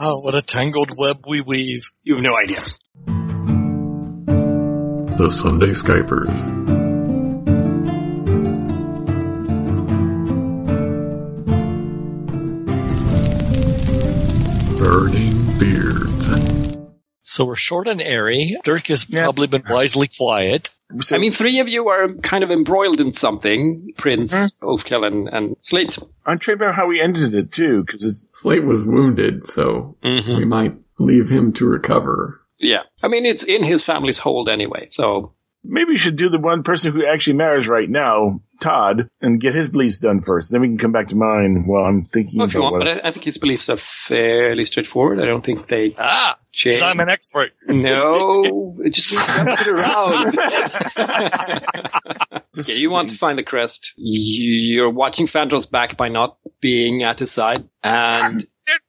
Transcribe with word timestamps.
Oh, 0.00 0.20
what 0.20 0.36
a 0.36 0.42
tangled 0.42 0.92
web 0.96 1.24
we 1.28 1.40
weave. 1.40 1.80
You 2.04 2.14
have 2.14 2.22
no 2.22 2.36
idea. 2.36 2.64
The 5.16 5.28
Sunday 5.30 5.70
Skypers. 5.70 6.28
Burning 14.78 15.58
Beards. 15.58 16.57
So 17.28 17.44
we're 17.44 17.56
short 17.56 17.88
and 17.88 18.00
airy. 18.00 18.56
Dirk 18.64 18.86
has 18.86 19.06
Yeah. 19.08 19.24
probably 19.24 19.48
been 19.48 19.62
wisely 19.68 20.08
quiet. 20.08 20.70
So, 21.00 21.14
I 21.14 21.18
mean, 21.18 21.32
three 21.32 21.60
of 21.60 21.68
you 21.68 21.88
are 21.88 22.14
kind 22.22 22.42
of 22.42 22.50
embroiled 22.50 23.00
in 23.00 23.12
something. 23.12 23.92
Prince, 23.98 24.32
Ulfkill, 24.62 25.06
and, 25.06 25.28
and 25.28 25.54
Slate. 25.62 25.98
I'm 26.24 26.38
trying 26.38 26.56
to 26.56 26.64
remember 26.64 26.72
how 26.72 26.86
we 26.88 27.02
ended 27.02 27.34
it 27.34 27.52
too, 27.52 27.84
because 27.84 28.26
Slate 28.32 28.64
was 28.64 28.86
wounded, 28.86 29.46
so 29.46 29.96
Mm-hmm. 30.02 30.36
we 30.38 30.44
might 30.46 30.74
leave 30.98 31.28
him 31.28 31.52
to 31.54 31.66
recover. 31.66 32.40
Yeah. 32.58 32.84
I 33.02 33.08
mean, 33.08 33.26
it's 33.26 33.44
in 33.44 33.62
his 33.62 33.84
family's 33.84 34.16
hold 34.18 34.48
anyway, 34.48 34.88
so. 34.90 35.34
maybe 35.62 35.90
we 35.90 35.98
should 35.98 36.16
do 36.16 36.30
the 36.30 36.38
one 36.40 36.62
person 36.62 36.92
who 36.94 37.04
actually 37.04 37.36
matters 37.36 37.68
right 37.68 37.90
now, 37.90 38.40
Todd, 38.60 39.10
and 39.20 39.38
get 39.40 39.54
his 39.54 39.68
beliefs 39.68 39.98
done 39.98 40.22
first. 40.22 40.50
Then 40.50 40.62
we 40.62 40.68
can 40.68 40.78
come 40.78 40.92
back 40.92 41.08
to 41.08 41.16
mine 41.16 41.64
while 41.66 41.84
I'm 41.84 42.04
thinking 42.04 42.38
Well, 42.38 42.48
if 42.48 42.54
you 42.54 42.60
want, 42.60 42.72
what. 42.72 42.78
but 42.84 43.04
I, 43.04 43.08
I 43.08 43.12
think 43.12 43.24
his 43.26 43.36
beliefs 43.36 43.68
are 43.68 43.78
fairly 44.08 44.64
straightforward. 44.64 45.20
I 45.20 45.26
don't 45.26 45.44
think 45.44 45.68
they 45.68 45.94
Ah, 45.98 46.36
'cause 46.64 46.82
I'm 46.82 47.00
an 47.00 47.08
expert. 47.08 47.52
No, 47.68 48.76
it 48.84 48.90
just 48.94 49.08
jump 49.10 49.48
it 49.48 49.68
around. 49.68 50.34
Yeah, 52.54 52.74
you 52.74 52.90
want 52.90 53.10
to 53.10 53.16
find 53.16 53.38
the 53.38 53.44
crest. 53.44 53.92
You- 53.96 54.74
You're 54.76 54.90
watching 54.90 55.26
Fandrel's 55.28 55.66
back 55.66 55.96
by 55.96 56.08
not 56.08 56.36
being 56.60 57.02
at 57.04 57.18
his 57.20 57.30
side, 57.30 57.68
and 57.84 58.46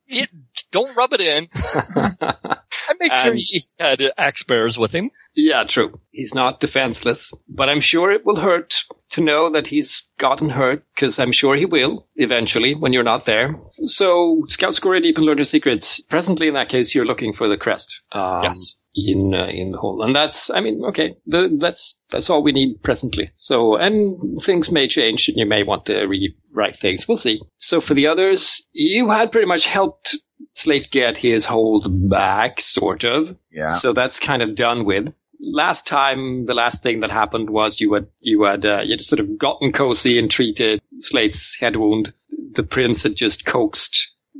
Don't 0.71 0.95
rub 0.95 1.13
it 1.13 1.21
in. 1.21 1.47
I 1.95 2.93
make 2.99 3.11
sure 3.17 3.33
he 3.33 3.59
had 3.79 4.01
axe 4.17 4.43
bearers 4.43 4.77
with 4.77 4.93
him. 4.93 5.11
yeah, 5.35 5.63
true. 5.67 5.99
He's 6.11 6.33
not 6.33 6.59
defenseless, 6.59 7.31
but 7.47 7.69
I'm 7.69 7.81
sure 7.81 8.11
it 8.11 8.25
will 8.25 8.39
hurt 8.39 8.75
to 9.11 9.21
know 9.21 9.51
that 9.53 9.67
he's 9.67 10.07
gotten 10.19 10.49
hurt, 10.49 10.83
because 10.93 11.17
I'm 11.17 11.31
sure 11.31 11.55
he 11.55 11.65
will 11.65 12.07
eventually 12.15 12.75
when 12.75 12.93
you're 12.93 13.03
not 13.03 13.25
there. 13.25 13.55
So, 13.71 14.43
scout 14.47 14.75
score 14.75 14.99
deep 14.99 15.17
and 15.17 15.25
learn 15.25 15.37
your 15.37 15.45
secrets. 15.45 16.01
Presently, 16.09 16.47
in 16.47 16.53
that 16.55 16.69
case, 16.69 16.93
you're 16.93 17.05
looking 17.05 17.33
for 17.33 17.47
the 17.47 17.57
crest. 17.57 18.01
Um, 18.11 18.41
Yes. 18.43 18.75
in 18.95 19.33
uh, 19.33 19.47
in 19.47 19.71
the 19.71 19.77
hole, 19.77 20.01
and 20.03 20.15
that's 20.15 20.49
I 20.49 20.59
mean 20.61 20.83
okay, 20.89 21.15
the, 21.25 21.57
that's 21.61 21.97
that's 22.11 22.29
all 22.29 22.43
we 22.43 22.51
need 22.51 22.81
presently. 22.83 23.31
So 23.35 23.75
and 23.75 24.41
things 24.43 24.71
may 24.71 24.87
change, 24.87 25.29
and 25.29 25.37
you 25.37 25.45
may 25.45 25.63
want 25.63 25.85
to 25.85 26.05
rewrite 26.05 26.79
things. 26.81 27.07
We'll 27.07 27.17
see. 27.17 27.39
So 27.57 27.81
for 27.81 27.93
the 27.93 28.07
others, 28.07 28.67
you 28.73 29.09
had 29.09 29.31
pretty 29.31 29.47
much 29.47 29.65
helped 29.65 30.17
Slate 30.53 30.89
get 30.91 31.17
his 31.17 31.45
hold 31.45 32.09
back, 32.09 32.61
sort 32.61 33.03
of. 33.03 33.35
yeah. 33.51 33.75
So 33.75 33.93
that's 33.93 34.19
kind 34.19 34.41
of 34.41 34.55
done 34.55 34.85
with. 34.85 35.13
Last 35.41 35.87
time, 35.87 36.45
the 36.47 36.53
last 36.53 36.83
thing 36.83 36.99
that 36.99 37.11
happened 37.11 37.49
was 37.49 37.79
you 37.79 37.93
had 37.93 38.07
you 38.19 38.43
had 38.43 38.65
uh, 38.65 38.81
you 38.83 38.97
sort 39.01 39.19
of 39.21 39.37
gotten 39.37 39.71
cozy 39.71 40.19
and 40.19 40.29
treated 40.29 40.81
Slate's 40.99 41.55
head 41.59 41.75
wound. 41.77 42.13
The 42.55 42.63
prince 42.63 43.03
had 43.03 43.15
just 43.15 43.45
coaxed 43.45 43.95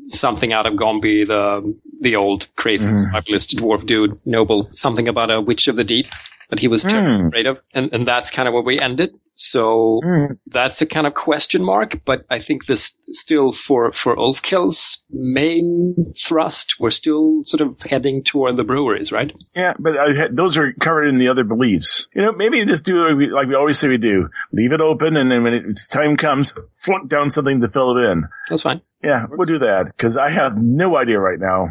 something 0.08 0.52
out 0.52 0.66
of 0.66 0.76
Gombi, 0.76 1.24
the 1.26 1.74
the 2.02 2.16
old 2.18 2.48
crazy 2.58 2.90
Mhm. 2.90 3.12
survivalist 3.14 3.56
dwarf 3.56 3.86
dude, 3.86 4.20
noble, 4.26 4.70
something 4.74 5.08
about 5.08 5.32
a 5.32 5.40
witch 5.40 5.68
of 5.70 5.76
the 5.78 5.84
deep 5.86 6.08
that 6.50 6.60
he 6.60 6.68
was 6.68 6.84
Hmm. 6.84 7.28
afraid 7.28 7.48
of, 7.48 7.58
and 7.74 7.94
and 7.94 8.08
that's 8.08 8.32
kind 8.32 8.48
of 8.48 8.54
where 8.54 8.64
we 8.64 8.80
ended. 8.80 9.12
So 9.42 10.02
Mm. 10.04 10.38
that's 10.48 10.82
a 10.82 10.86
kind 10.86 11.08
of 11.08 11.14
question 11.14 11.64
mark, 11.64 12.02
but 12.06 12.26
I 12.30 12.42
think 12.42 12.66
this 12.66 12.98
still 13.12 13.54
for 13.54 13.94
for 13.94 14.16
Ulfkill's 14.18 15.06
main 15.12 16.14
thrust, 16.18 16.76
we're 16.80 16.92
still 16.92 17.44
sort 17.46 17.62
of 17.62 17.78
heading 17.80 18.24
toward 18.24 18.58
the 18.58 18.64
breweries, 18.66 19.12
right? 19.14 19.32
Yeah, 19.56 19.74
but 19.80 19.94
I 19.98 20.28
those 20.30 20.58
are 20.58 20.74
covered 20.74 21.06
in 21.08 21.20
the 21.20 21.30
other 21.30 21.44
beliefs. 21.46 22.08
You 22.14 22.22
know, 22.24 22.32
maybe 22.34 22.66
just 22.66 22.84
do 22.84 22.96
like 23.08 23.16
we, 23.18 23.28
like 23.32 23.48
we 23.48 23.56
always 23.56 23.80
say 23.80 23.88
we 23.88 23.98
do. 23.98 24.28
Leave 24.52 24.74
it 24.74 24.82
open, 24.82 25.16
and 25.16 25.32
then 25.32 25.44
when 25.44 25.54
it's 25.54 25.88
time 25.88 26.18
comes, 26.18 26.54
flunk 26.76 27.08
down 27.10 27.32
something 27.32 27.62
to 27.62 27.70
fill 27.70 27.98
it 27.98 28.06
in. 28.12 28.24
That's 28.50 28.64
fine. 28.64 28.82
Yeah, 29.02 29.28
we'll 29.30 29.46
do 29.48 29.60
that 29.60 29.86
because 29.86 30.18
I 30.18 30.30
have 30.30 30.58
no 30.58 30.98
idea 30.98 31.18
right 31.20 31.40
now 31.40 31.68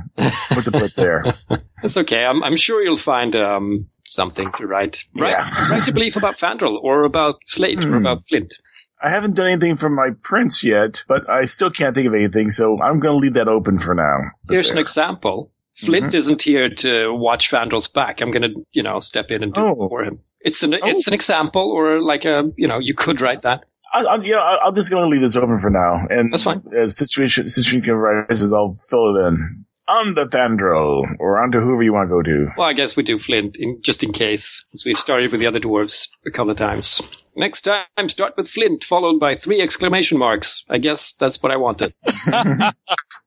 what 0.54 0.64
to 0.64 0.72
put 0.72 0.96
there. 0.96 1.34
That's 1.82 1.96
okay. 1.98 2.24
I'm, 2.24 2.42
I'm 2.42 2.56
sure 2.56 2.82
you'll 2.82 2.98
find 2.98 3.36
um, 3.36 3.88
something 4.08 4.50
to 4.52 4.66
write. 4.66 4.96
Write, 5.16 5.30
Yeah. 5.30 5.70
write 5.70 5.88
a 5.88 5.92
belief 5.92 6.16
about 6.16 6.38
Fandral 6.38 6.78
or 6.82 7.04
about 7.04 7.36
Slate 7.46 7.78
or 7.84 7.88
Hmm. 7.88 7.94
about 8.06 8.22
Flint. 8.28 8.52
I 9.00 9.10
haven't 9.10 9.36
done 9.36 9.46
anything 9.46 9.76
for 9.76 9.88
my 9.88 10.08
prince 10.22 10.64
yet, 10.64 11.04
but 11.06 11.28
I 11.30 11.44
still 11.44 11.70
can't 11.70 11.94
think 11.94 12.08
of 12.08 12.14
anything, 12.14 12.50
so 12.50 12.78
I'm 12.82 12.98
going 12.98 13.14
to 13.14 13.18
leave 13.18 13.34
that 13.34 13.46
open 13.46 13.78
for 13.78 13.94
now. 13.94 14.16
Here's 14.50 14.70
an 14.70 14.78
example. 14.78 15.52
Flint 15.76 16.12
isn't 16.14 16.42
here 16.42 16.68
to 16.78 17.12
watch 17.14 17.48
Fandral's 17.50 17.86
back. 17.86 18.20
I'm 18.20 18.32
going 18.32 18.42
to, 18.42 18.54
you 18.72 18.82
know, 18.82 18.98
step 18.98 19.26
in 19.30 19.44
and 19.44 19.54
do 19.54 19.60
Oh. 19.60 19.84
it 19.84 19.88
for 19.88 20.02
him. 20.02 20.18
It's 20.40 20.62
an 20.64 20.72
it's 20.72 21.06
an 21.06 21.14
example, 21.14 21.70
or 21.70 22.00
like 22.02 22.24
a, 22.24 22.50
you 22.56 22.66
know, 22.66 22.78
you 22.80 22.94
could 22.94 23.20
write 23.20 23.42
that. 23.42 23.64
I'll, 23.92 24.08
I'll, 24.08 24.24
you 24.24 24.32
know, 24.32 24.40
I'll, 24.40 24.68
I'm 24.68 24.74
just 24.74 24.90
going 24.90 25.04
to 25.04 25.08
leave 25.08 25.22
this 25.22 25.36
open 25.36 25.58
for 25.58 25.70
now, 25.70 26.06
and 26.10 26.32
That's 26.32 26.42
fine. 26.44 26.62
As 26.76 26.96
situation 26.96 27.46
situation 27.48 27.88
arises, 27.90 28.52
I'll 28.52 28.74
fill 28.90 29.14
it 29.16 29.28
in. 29.28 29.64
On 29.88 30.14
to 30.16 30.26
Fandral, 30.26 31.02
or 31.18 31.38
onto 31.38 31.60
whoever 31.60 31.82
you 31.82 31.94
want 31.94 32.10
to 32.10 32.14
go 32.14 32.22
to. 32.22 32.46
Well, 32.58 32.68
I 32.68 32.74
guess 32.74 32.94
we 32.94 33.02
do 33.02 33.18
Flint 33.18 33.56
in, 33.56 33.80
just 33.82 34.02
in 34.02 34.12
case, 34.12 34.62
since 34.66 34.84
we've 34.84 34.98
started 34.98 35.32
with 35.32 35.40
the 35.40 35.46
other 35.46 35.60
dwarves 35.60 36.08
a 36.26 36.30
couple 36.30 36.50
of 36.50 36.58
times. 36.58 37.24
Next 37.36 37.62
time, 37.62 38.08
start 38.08 38.34
with 38.36 38.48
Flint, 38.50 38.84
followed 38.84 39.18
by 39.18 39.36
three 39.36 39.62
exclamation 39.62 40.18
marks. 40.18 40.62
I 40.68 40.76
guess 40.76 41.14
that's 41.18 41.42
what 41.42 41.52
I 41.52 41.56
wanted. 41.56 41.94
I, 42.28 42.72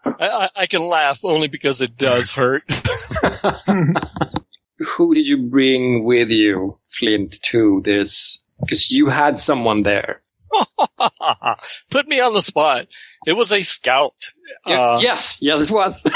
I, 0.05 0.50
I 0.55 0.66
can 0.67 0.88
laugh 0.88 1.21
only 1.23 1.47
because 1.47 1.81
it 1.81 1.97
does 1.97 2.33
hurt. 2.33 2.63
Who 4.97 5.16
did 5.16 5.25
you 5.25 5.50
bring 5.50 6.03
with 6.03 6.29
you, 6.29 6.77
Flint, 7.00 7.38
to 7.51 7.81
this? 7.83 8.39
Because 8.59 8.91
you 8.91 9.09
had 9.09 9.39
someone 9.39 9.81
there. 9.81 10.21
Put 11.89 12.07
me 12.07 12.19
on 12.19 12.34
the 12.34 12.41
spot. 12.41 12.88
It 13.25 13.34
was 13.34 13.51
a 13.51 13.62
scout. 13.62 14.31
Uh, 14.66 14.97
yes, 15.01 15.38
yes, 15.39 15.62
it 15.62 15.72
was. 15.72 16.01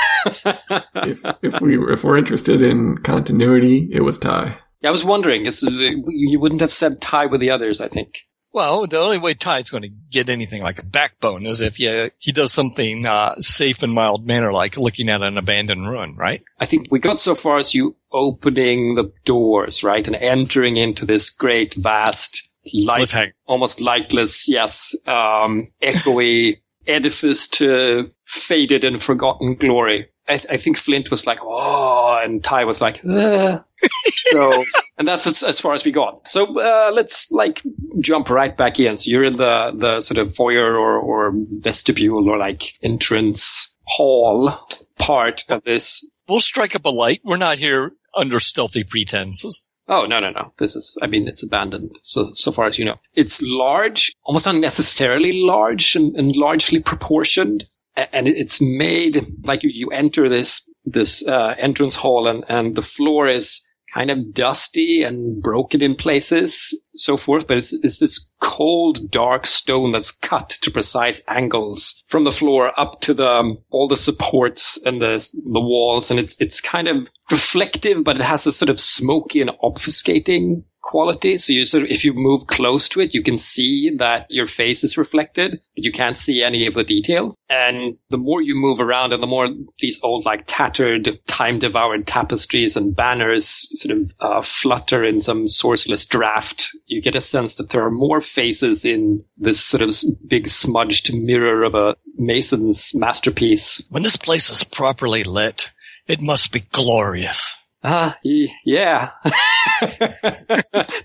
If, 1.08 1.20
if 1.44 1.62
we 1.62 1.78
if 1.94 2.04
we're 2.04 2.18
interested 2.18 2.62
in 2.62 2.98
continuity, 3.04 3.90
it 3.92 4.02
was 4.02 4.18
Ty. 4.18 4.58
Yeah, 4.82 4.90
I 4.90 4.92
was 4.92 5.06
wondering, 5.06 5.46
it's, 5.46 5.62
you 5.62 6.40
wouldn't 6.40 6.62
have 6.62 6.74
said 6.74 7.00
Ty 7.00 7.28
with 7.28 7.42
the 7.42 7.52
others, 7.52 7.80
I 7.80 7.88
think. 7.88 8.16
Well, 8.56 8.88
the 8.88 9.00
only 9.00 9.18
way 9.18 9.34
Ty's 9.34 9.70
going 9.70 9.84
to 9.84 9.90
get 9.90 10.30
anything 10.30 10.62
like 10.62 10.80
a 10.80 10.86
backbone 10.86 11.46
is 11.46 11.60
if 11.60 11.78
you, 11.78 12.10
he 12.20 12.32
does 12.32 12.54
something 12.54 13.06
uh, 13.06 13.36
safe 13.40 13.84
and 13.84 13.92
mild 13.92 14.26
manner, 14.26 14.54
like 14.54 14.78
looking 14.78 15.10
at 15.10 15.22
an 15.22 15.38
abandoned 15.38 15.90
ruin, 15.90 16.16
right? 16.16 16.42
I 16.58 16.66
think 16.66 16.88
we 16.90 17.00
got 17.00 17.20
so 17.20 17.36
far 17.36 17.60
as 17.60 17.74
you 17.74 17.98
opening 18.14 18.96
the 18.96 19.12
doors, 19.26 19.84
right, 19.84 20.08
and 20.08 20.16
entering 20.16 20.78
into 20.78 21.06
this 21.06 21.30
great, 21.32 21.74
vast, 21.74 22.48
light, 22.74 23.34
almost 23.46 23.80
lightless, 23.80 24.48
yes, 24.48 24.96
um, 25.08 25.68
echoey 25.84 26.58
edifice 26.88 27.48
to 27.48 28.12
faded 28.28 28.84
and 28.84 29.02
forgotten 29.02 29.56
glory. 29.56 30.08
I, 30.28 30.42
I 30.50 30.58
think 30.58 30.78
Flint 30.80 31.12
was 31.12 31.28
like, 31.28 31.38
oh, 31.44 32.20
and 32.24 32.44
Ty 32.44 32.66
was 32.66 32.82
like, 32.82 32.96
"Uh." 33.06 33.60
so, 34.32 34.64
and 34.98 35.08
that's 35.08 35.28
as, 35.28 35.44
as 35.44 35.60
far 35.60 35.76
as 35.76 35.86
we 35.86 35.92
got. 35.92 36.28
So, 36.28 36.60
uh, 36.60 36.92
let's 36.92 37.30
like 37.30 37.62
jump 38.00 38.30
right 38.30 38.56
back 38.58 38.80
in. 38.80 38.98
So 38.98 39.10
you're 39.10 39.24
in 39.24 39.38
the, 39.38 39.72
the 39.80 40.02
sort 40.02 40.18
of 40.18 40.34
foyer 40.36 40.76
or, 40.76 40.98
or 40.98 41.32
vestibule 41.36 42.28
or 42.28 42.40
like 42.40 42.64
entrance 42.82 43.72
hall 43.84 44.58
part 44.98 45.44
of 45.50 45.64
this 45.64 46.04
We'll 46.28 46.40
strike 46.40 46.76
up 46.76 46.86
a 46.86 46.90
light. 46.90 47.22
We're 47.24 47.38
not 47.38 47.60
here 47.60 47.92
under 48.16 48.40
stealthy 48.40 48.84
pretenses. 48.84 49.62
Oh 49.88 50.06
no 50.06 50.20
no 50.20 50.32
no! 50.32 50.54
This 50.58 50.76
is 50.76 50.98
I 51.02 51.08
mean 51.08 51.28
it's 51.28 51.44
abandoned 51.44 51.98
so 52.02 52.32
so 52.34 52.52
far 52.52 52.68
as 52.68 52.80
you 52.80 52.86
know. 52.86 52.96
It's 53.14 53.42
large, 53.42 54.12
almost 54.24 54.48
unnecessarily 54.48 55.44
large 55.44 55.96
and, 55.96 56.16
and 56.16 56.36
largely 56.36 56.80
proportioned, 56.82 57.66
and 57.96 58.28
it's 58.28 58.60
made 58.62 59.26
like 59.44 59.64
you, 59.64 59.70
you 59.74 59.90
enter 59.90 60.28
this 60.28 60.68
this 60.86 61.26
uh, 61.28 61.54
entrance 61.60 61.96
hall 61.96 62.28
and 62.28 62.44
and 62.50 62.76
the 62.76 62.82
floor 62.82 63.28
is 63.28 63.65
kind 63.96 64.12
of 64.12 64.34
dusty 64.34 65.04
and 65.04 65.42
broken 65.42 65.82
in 65.82 65.96
places, 65.96 66.78
so 66.96 67.18
forth. 67.18 67.48
But 67.48 67.58
it's 67.58 67.74
it's 67.74 68.00
this 68.00 68.32
cold 68.42 69.10
dark 69.10 69.48
stone 69.48 69.92
that's 69.92 70.12
cut 70.12 70.50
to 70.62 70.72
precise 70.72 71.22
angles 71.28 72.04
from 72.08 72.26
the 72.26 72.32
floor 72.32 72.78
up 72.80 73.02
to 73.02 73.14
the 73.14 73.28
um, 73.28 73.58
all 73.70 73.88
the 73.88 73.98
supports 73.98 74.80
and 74.86 75.02
the 75.02 75.28
the 75.34 75.62
walls, 75.62 76.12
and 76.12 76.20
it's 76.20 76.36
it's 76.40 76.62
kind 76.62 76.88
of 76.88 76.98
reflective, 77.32 78.04
but 78.04 78.18
it 78.18 78.24
has 78.24 78.46
a 78.46 78.52
sort 78.52 78.70
of 78.70 78.80
smoky 78.80 79.42
and 79.42 79.52
obfuscating 79.64 80.64
quality. 80.86 81.38
So 81.38 81.52
you 81.52 81.66
sort 81.66 81.84
of, 81.84 81.90
if 81.90 82.06
you 82.06 82.14
move 82.14 82.46
close 82.48 82.88
to 82.90 83.02
it, 83.02 83.14
you 83.14 83.24
can 83.24 83.38
see 83.38 83.96
that 83.98 84.28
your 84.30 84.48
face 84.48 84.84
is 84.84 84.98
reflected, 84.98 85.60
but 85.76 85.84
you 85.84 85.92
can't 85.92 86.18
see 86.18 86.44
any 86.44 86.68
of 86.68 86.76
the 86.76 86.84
detail. 86.84 87.36
And 87.50 87.98
the 88.12 88.18
more 88.18 88.42
you 88.42 88.54
move 88.56 88.80
around 88.80 89.12
and 89.12 89.22
the 89.22 89.28
more 89.28 89.50
these 89.80 90.00
old, 90.04 90.26
like 90.26 90.46
tattered, 90.48 91.10
time 91.28 91.60
devoured 91.60 92.06
tapestries 92.06 92.78
and 92.78 92.96
banners 92.96 93.68
sort 93.74 93.98
of 93.98 94.12
uh, 94.20 94.48
flutter 94.62 95.04
in 95.04 95.22
some 95.22 95.48
sourceless 95.48 96.08
draft, 96.08 96.70
you 96.86 97.02
get 97.02 97.16
a 97.16 97.22
sense 97.22 97.56
that 97.56 97.72
there 97.72 97.84
are 97.84 97.92
more 97.92 98.22
faces 98.22 98.86
in 98.86 99.26
this 99.38 99.64
sort 99.64 99.82
of 99.82 99.94
big 100.28 100.48
smudged 100.48 101.12
mirror 101.12 101.64
of 101.64 101.74
a 101.74 101.96
mason's 102.16 102.92
masterpiece. 102.94 103.84
When 103.90 104.04
this 104.04 104.18
place 104.18 104.52
is 104.52 104.64
properly 104.64 105.24
lit, 105.24 105.72
it 106.08 106.22
must 106.22 106.52
be 106.52 106.60
glorious. 106.72 107.58
Ah, 107.88 108.18
yeah. 108.24 109.12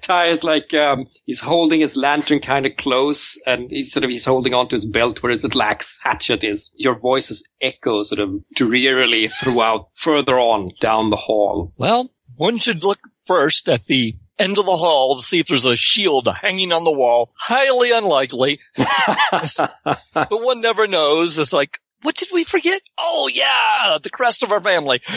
Ty 0.00 0.30
is 0.30 0.42
like 0.42 0.72
um, 0.72 1.06
he's 1.26 1.38
holding 1.40 1.82
his 1.82 1.94
lantern 1.94 2.40
kind 2.40 2.64
of 2.64 2.72
close, 2.78 3.38
and 3.44 3.70
he's 3.70 3.92
sort 3.92 4.04
of 4.04 4.08
he's 4.10 4.24
holding 4.24 4.54
onto 4.54 4.76
his 4.76 4.86
belt 4.86 5.22
where 5.22 5.30
his 5.30 5.42
little 5.42 5.58
lax 5.58 5.98
hatchet 6.02 6.42
is. 6.42 6.70
Your 6.74 6.98
voices 6.98 7.46
echo 7.60 8.02
sort 8.02 8.20
of 8.20 8.42
drearily 8.54 9.28
throughout, 9.28 9.88
further 9.94 10.38
on 10.38 10.70
down 10.80 11.10
the 11.10 11.16
hall. 11.16 11.74
Well, 11.76 12.10
one 12.36 12.56
should 12.56 12.82
look 12.82 13.00
first 13.26 13.68
at 13.68 13.84
the 13.84 14.16
end 14.38 14.56
of 14.56 14.64
the 14.64 14.76
hall 14.76 15.16
to 15.16 15.22
see 15.22 15.40
if 15.40 15.48
there's 15.48 15.66
a 15.66 15.76
shield 15.76 16.28
hanging 16.40 16.72
on 16.72 16.84
the 16.84 16.92
wall. 16.92 17.30
Highly 17.36 17.92
unlikely, 17.92 18.58
but 18.76 20.30
one 20.30 20.62
never 20.62 20.86
knows. 20.86 21.38
It's 21.38 21.52
like 21.52 21.78
what 22.02 22.16
did 22.16 22.28
we 22.32 22.44
forget? 22.44 22.82
Oh 22.98 23.28
yeah, 23.32 23.98
the 24.02 24.10
crest 24.10 24.42
of 24.42 24.52
our 24.52 24.60
family. 24.60 25.00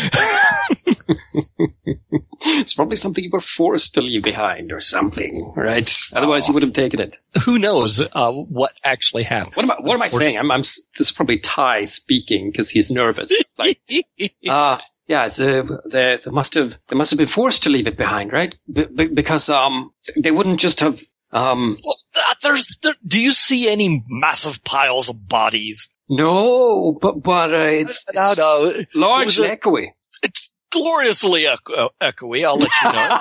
it's 2.45 2.73
probably 2.73 2.97
something 2.97 3.23
you 3.23 3.29
were 3.31 3.41
forced 3.41 3.95
to 3.95 4.01
leave 4.01 4.23
behind 4.23 4.71
or 4.71 4.81
something, 4.81 5.53
right? 5.55 5.91
Otherwise, 6.13 6.43
oh. 6.43 6.47
you 6.47 6.53
would 6.55 6.63
have 6.63 6.73
taken 6.73 6.99
it. 6.99 7.13
Who 7.45 7.57
knows 7.59 8.01
uh, 8.13 8.31
what 8.31 8.73
actually 8.83 9.23
happened? 9.23 9.55
What 9.55 9.63
am 9.65 9.71
I, 9.71 9.75
what 9.79 9.93
am 9.95 10.01
I 10.01 10.09
saying? 10.09 10.37
I'm, 10.37 10.51
I'm, 10.51 10.61
this 10.61 10.83
is 10.97 11.11
probably 11.11 11.39
Ty 11.39 11.85
speaking 11.85 12.51
because 12.51 12.69
he's 12.69 12.89
nervous. 12.89 13.31
Like, 13.57 13.79
uh, 14.49 14.77
yeah, 15.07 15.27
so 15.27 15.79
they, 15.85 16.17
they 16.23 16.31
must 16.31 16.53
have 16.55 16.73
they 16.89 16.95
must 16.95 17.11
have 17.11 17.17
been 17.17 17.27
forced 17.27 17.63
to 17.63 17.69
leave 17.69 17.87
it 17.87 17.97
behind, 17.97 18.31
right? 18.31 18.55
B- 18.71 19.09
because 19.13 19.49
um, 19.49 19.93
they 20.17 20.31
wouldn't 20.31 20.59
just 20.59 20.79
have 20.79 20.99
um. 21.33 21.75
Well, 21.83 21.97
there's 22.41 22.77
there, 22.81 22.95
do 23.05 23.21
you 23.21 23.31
see 23.31 23.69
any 23.69 24.03
massive 24.07 24.63
piles 24.63 25.09
of 25.09 25.27
bodies? 25.27 25.89
No, 26.09 26.97
but 27.01 27.23
but 27.23 27.53
uh, 27.53 27.57
it's, 27.57 28.05
no, 28.13 28.33
no, 28.37 28.83
large 28.93 29.39
and 29.39 29.59
echoey. 29.59 29.87
It's 30.21 30.51
gloriously 30.73 31.47
echo- 31.47 31.89
echoey. 32.01 32.43
I'll 32.43 32.57
let 32.57 32.71
you 32.83 32.91
know. 32.91 33.19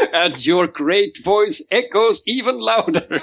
and 0.12 0.46
your 0.46 0.66
great 0.66 1.18
voice 1.24 1.62
echoes 1.70 2.22
even 2.26 2.58
louder 2.58 3.00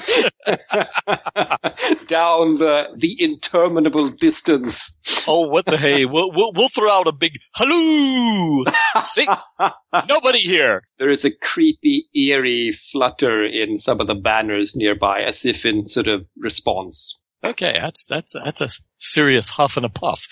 down 2.07 2.57
the 2.57 2.83
the 2.97 3.15
interminable 3.19 4.11
distance. 4.11 4.93
Oh, 5.27 5.47
what 5.47 5.65
the 5.65 5.77
hey! 5.77 6.05
We'll 6.05 6.31
we'll, 6.31 6.51
we'll 6.53 6.69
throw 6.69 6.91
out 6.91 7.07
a 7.07 7.11
big 7.11 7.37
hello. 7.55 8.63
See, 9.09 9.27
nobody 10.07 10.39
here. 10.39 10.83
There 10.99 11.09
is 11.09 11.25
a 11.25 11.31
creepy, 11.31 12.07
eerie 12.15 12.77
flutter 12.91 13.45
in 13.45 13.79
some 13.79 14.01
of 14.01 14.07
the 14.07 14.15
banners 14.15 14.73
nearby, 14.75 15.21
as 15.21 15.45
if 15.45 15.65
in 15.65 15.87
sort 15.87 16.07
of 16.07 16.25
response. 16.37 17.19
Okay, 17.43 17.73
that's 17.79 18.07
that's 18.07 18.33
that's 18.33 18.61
a 18.61 18.69
serious 18.97 19.49
huff 19.49 19.77
and 19.77 19.85
a 19.85 19.89
puff. 19.89 20.27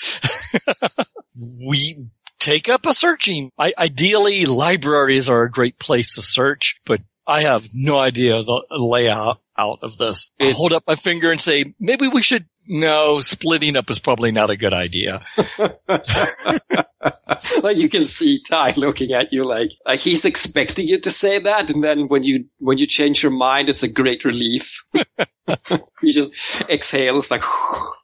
we 1.36 2.08
take 2.42 2.68
up 2.68 2.86
a 2.86 2.94
searching. 2.94 3.52
I, 3.58 3.74
ideally, 3.78 4.46
libraries 4.46 5.30
are 5.30 5.44
a 5.44 5.52
great 5.52 5.80
place 5.80 6.16
to 6.16 6.22
search, 6.22 6.82
but 6.86 7.00
I 7.26 7.44
have 7.44 7.70
no 7.74 8.00
idea 8.00 8.42
the 8.44 8.64
layout 8.72 9.40
out 9.58 9.80
of 9.84 9.96
this. 9.96 10.30
I 10.42 10.50
hold 10.50 10.74
up 10.74 10.84
my 10.88 10.96
finger 10.96 11.32
and 11.32 11.40
say, 11.40 11.74
maybe 11.80 12.10
we 12.10 12.22
should. 12.22 12.46
No, 12.68 13.22
splitting 13.22 13.76
up 13.76 13.90
is 13.90 14.00
probably 14.00 14.32
not 14.32 14.52
a 14.52 14.56
good 14.56 14.72
idea. 14.72 15.26
like 17.64 17.78
you 17.78 17.90
can 17.90 18.06
see 18.06 18.42
Ty 18.48 18.76
looking 18.78 19.14
at 19.14 19.34
you 19.34 19.46
like, 19.46 19.70
like 19.86 20.00
he's 20.00 20.26
expecting 20.26 20.88
you 20.88 21.02
to 21.02 21.12
say 21.12 21.42
that, 21.42 21.72
and 21.72 21.84
then 21.84 22.08
when 22.08 22.24
you 22.24 22.46
when 22.60 22.78
you 22.78 22.86
change 22.86 23.24
your 23.24 23.32
mind, 23.32 23.68
it's 23.68 23.82
a 23.84 23.88
great 23.88 24.24
relief. 24.24 24.70
you 26.02 26.14
just 26.14 26.32
exhale, 26.70 27.20
it's 27.20 27.32
like 27.32 27.42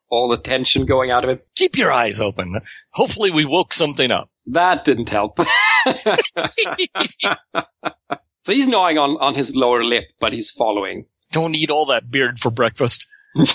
all 0.09 0.30
the 0.30 0.38
tension 0.38 0.86
going 0.86 1.12
out 1.12 1.24
of 1.24 1.30
it. 1.30 1.48
Keep 1.56 1.77
your 1.77 1.92
eyes 1.92 2.21
open. 2.21 2.59
Hopefully, 2.92 3.31
we 3.31 3.45
woke 3.45 3.74
something 3.74 4.12
up. 4.12 4.30
That 4.48 4.86
didn't 4.86 5.09
help. 5.09 5.38
so 8.42 8.54
he's 8.54 8.68
gnawing 8.68 8.98
on 8.98 9.18
on 9.19 9.36
his 9.36 9.54
lower 9.54 9.83
lip, 9.83 10.06
but 10.19 10.33
he's 10.33 10.51
following. 10.51 11.06
Don't 11.31 11.56
eat 11.56 11.69
all 11.71 11.86
that 11.88 12.09
beard 12.09 12.39
for 12.39 12.50
breakfast. 12.50 13.06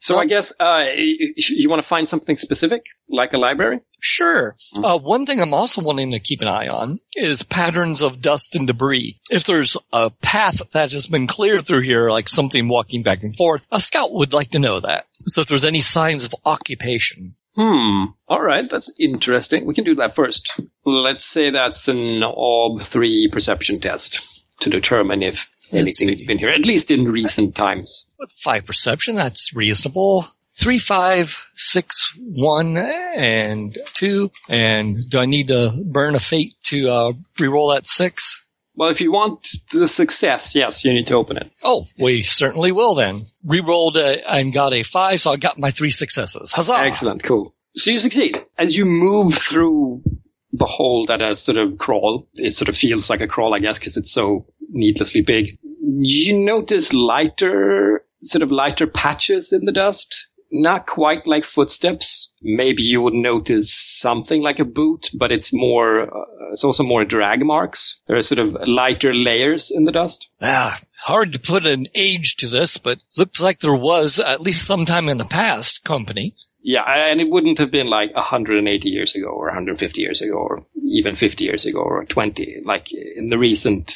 So 0.00 0.18
I 0.18 0.24
guess 0.24 0.52
uh, 0.58 0.84
you, 0.96 1.34
you 1.36 1.68
want 1.68 1.82
to 1.82 1.88
find 1.88 2.08
something 2.08 2.38
specific, 2.38 2.82
like 3.10 3.34
a 3.34 3.38
library? 3.38 3.80
Sure. 4.00 4.52
Mm-hmm. 4.52 4.84
Uh, 4.84 4.96
one 4.96 5.26
thing 5.26 5.40
I'm 5.40 5.52
also 5.52 5.82
wanting 5.82 6.10
to 6.12 6.18
keep 6.18 6.40
an 6.40 6.48
eye 6.48 6.68
on 6.68 6.98
is 7.14 7.42
patterns 7.42 8.00
of 8.02 8.22
dust 8.22 8.56
and 8.56 8.66
debris. 8.66 9.16
If 9.30 9.44
there's 9.44 9.76
a 9.92 10.08
path 10.08 10.62
that 10.72 10.92
has 10.92 11.06
been 11.06 11.26
cleared 11.26 11.66
through 11.66 11.82
here, 11.82 12.10
like 12.10 12.30
something 12.30 12.66
walking 12.66 13.02
back 13.02 13.22
and 13.22 13.36
forth, 13.36 13.66
a 13.70 13.78
scout 13.78 14.12
would 14.12 14.32
like 14.32 14.50
to 14.52 14.58
know 14.58 14.80
that. 14.80 15.04
So 15.26 15.42
if 15.42 15.48
there's 15.48 15.66
any 15.66 15.82
signs 15.82 16.24
of 16.24 16.34
occupation. 16.46 17.34
Hmm. 17.56 18.12
All 18.26 18.40
right, 18.40 18.64
that's 18.70 18.90
interesting. 18.98 19.66
We 19.66 19.74
can 19.74 19.84
do 19.84 19.96
that 19.96 20.16
first. 20.16 20.50
Let's 20.86 21.26
say 21.26 21.50
that's 21.50 21.88
an 21.88 22.22
OB 22.22 22.84
three 22.84 23.28
perception 23.30 23.80
test 23.80 24.39
to 24.60 24.70
determine 24.70 25.22
if 25.22 25.48
anything's 25.72 26.26
been 26.26 26.38
here, 26.38 26.50
at 26.50 26.64
least 26.66 26.90
in 26.90 27.04
recent 27.04 27.54
times. 27.54 28.06
With 28.18 28.32
five 28.42 28.66
perception, 28.66 29.14
that's 29.14 29.54
reasonable. 29.54 30.28
Three, 30.54 30.78
five, 30.78 31.42
six, 31.54 32.12
one, 32.18 32.76
and 32.76 33.76
two. 33.94 34.30
And 34.48 35.08
do 35.08 35.18
I 35.18 35.26
need 35.26 35.48
to 35.48 35.72
burn 35.86 36.14
a 36.14 36.20
fate 36.20 36.54
to 36.64 36.90
uh, 36.90 37.12
re-roll 37.38 37.70
that 37.70 37.86
six? 37.86 38.44
Well, 38.76 38.90
if 38.90 39.00
you 39.00 39.12
want 39.12 39.48
the 39.72 39.88
success, 39.88 40.54
yes, 40.54 40.84
you 40.84 40.92
need 40.92 41.06
to 41.08 41.14
open 41.14 41.36
it. 41.36 41.50
Oh, 41.62 41.86
we 41.98 42.22
certainly 42.22 42.72
will 42.72 42.94
then. 42.94 43.22
Rerolled 43.44 43.96
a, 43.96 44.26
and 44.30 44.52
got 44.52 44.72
a 44.72 44.82
five, 44.82 45.20
so 45.20 45.32
I 45.32 45.36
got 45.36 45.58
my 45.58 45.70
three 45.70 45.90
successes. 45.90 46.52
Huzzah! 46.52 46.78
Excellent, 46.78 47.22
cool. 47.22 47.54
So 47.74 47.90
you 47.90 47.98
succeed. 47.98 48.44
As 48.58 48.76
you 48.76 48.84
move 48.84 49.34
through 49.34 50.02
the 50.52 50.66
hole 50.66 51.06
that 51.06 51.20
has 51.20 51.42
sort 51.42 51.58
of 51.58 51.78
crawl, 51.78 52.28
it 52.34 52.54
sort 52.54 52.68
of 52.68 52.76
feels 52.76 53.08
like 53.08 53.20
a 53.20 53.28
crawl, 53.28 53.54
I 53.54 53.60
guess, 53.60 53.78
because 53.78 53.96
it's 53.96 54.12
so 54.12 54.46
needlessly 54.68 55.22
big. 55.22 55.58
You 55.82 56.44
notice 56.44 56.92
lighter, 56.92 58.04
sort 58.22 58.42
of 58.42 58.50
lighter 58.50 58.86
patches 58.86 59.52
in 59.52 59.64
the 59.64 59.72
dust. 59.72 60.26
Not 60.52 60.88
quite 60.88 61.28
like 61.28 61.44
footsteps. 61.44 62.32
Maybe 62.42 62.82
you 62.82 63.00
would 63.02 63.14
notice 63.14 63.72
something 63.72 64.42
like 64.42 64.58
a 64.58 64.64
boot, 64.64 65.08
but 65.16 65.30
it's 65.30 65.52
more, 65.52 66.02
uh, 66.02 66.50
it's 66.50 66.64
also 66.64 66.82
more 66.82 67.04
drag 67.04 67.44
marks. 67.44 68.00
There 68.08 68.16
are 68.16 68.22
sort 68.22 68.40
of 68.40 68.56
lighter 68.66 69.14
layers 69.14 69.70
in 69.72 69.84
the 69.84 69.92
dust. 69.92 70.26
Ah, 70.42 70.80
hard 71.04 71.32
to 71.34 71.38
put 71.38 71.68
an 71.68 71.86
age 71.94 72.34
to 72.38 72.48
this, 72.48 72.78
but 72.78 72.98
looks 73.16 73.40
like 73.40 73.60
there 73.60 73.76
was, 73.76 74.18
at 74.18 74.40
least 74.40 74.66
sometime 74.66 75.08
in 75.08 75.18
the 75.18 75.24
past, 75.24 75.84
company. 75.84 76.32
Yeah, 76.62 76.82
and 76.86 77.20
it 77.20 77.30
wouldn't 77.30 77.58
have 77.58 77.70
been 77.70 77.88
like 77.88 78.14
180 78.14 78.88
years 78.88 79.14
ago 79.14 79.28
or 79.28 79.46
150 79.46 80.00
years 80.00 80.20
ago 80.20 80.34
or 80.34 80.66
even 80.82 81.16
50 81.16 81.44
years 81.44 81.66
ago 81.66 81.80
or 81.80 82.04
20, 82.04 82.62
like 82.64 82.88
in 82.92 83.30
the 83.30 83.38
recent 83.38 83.94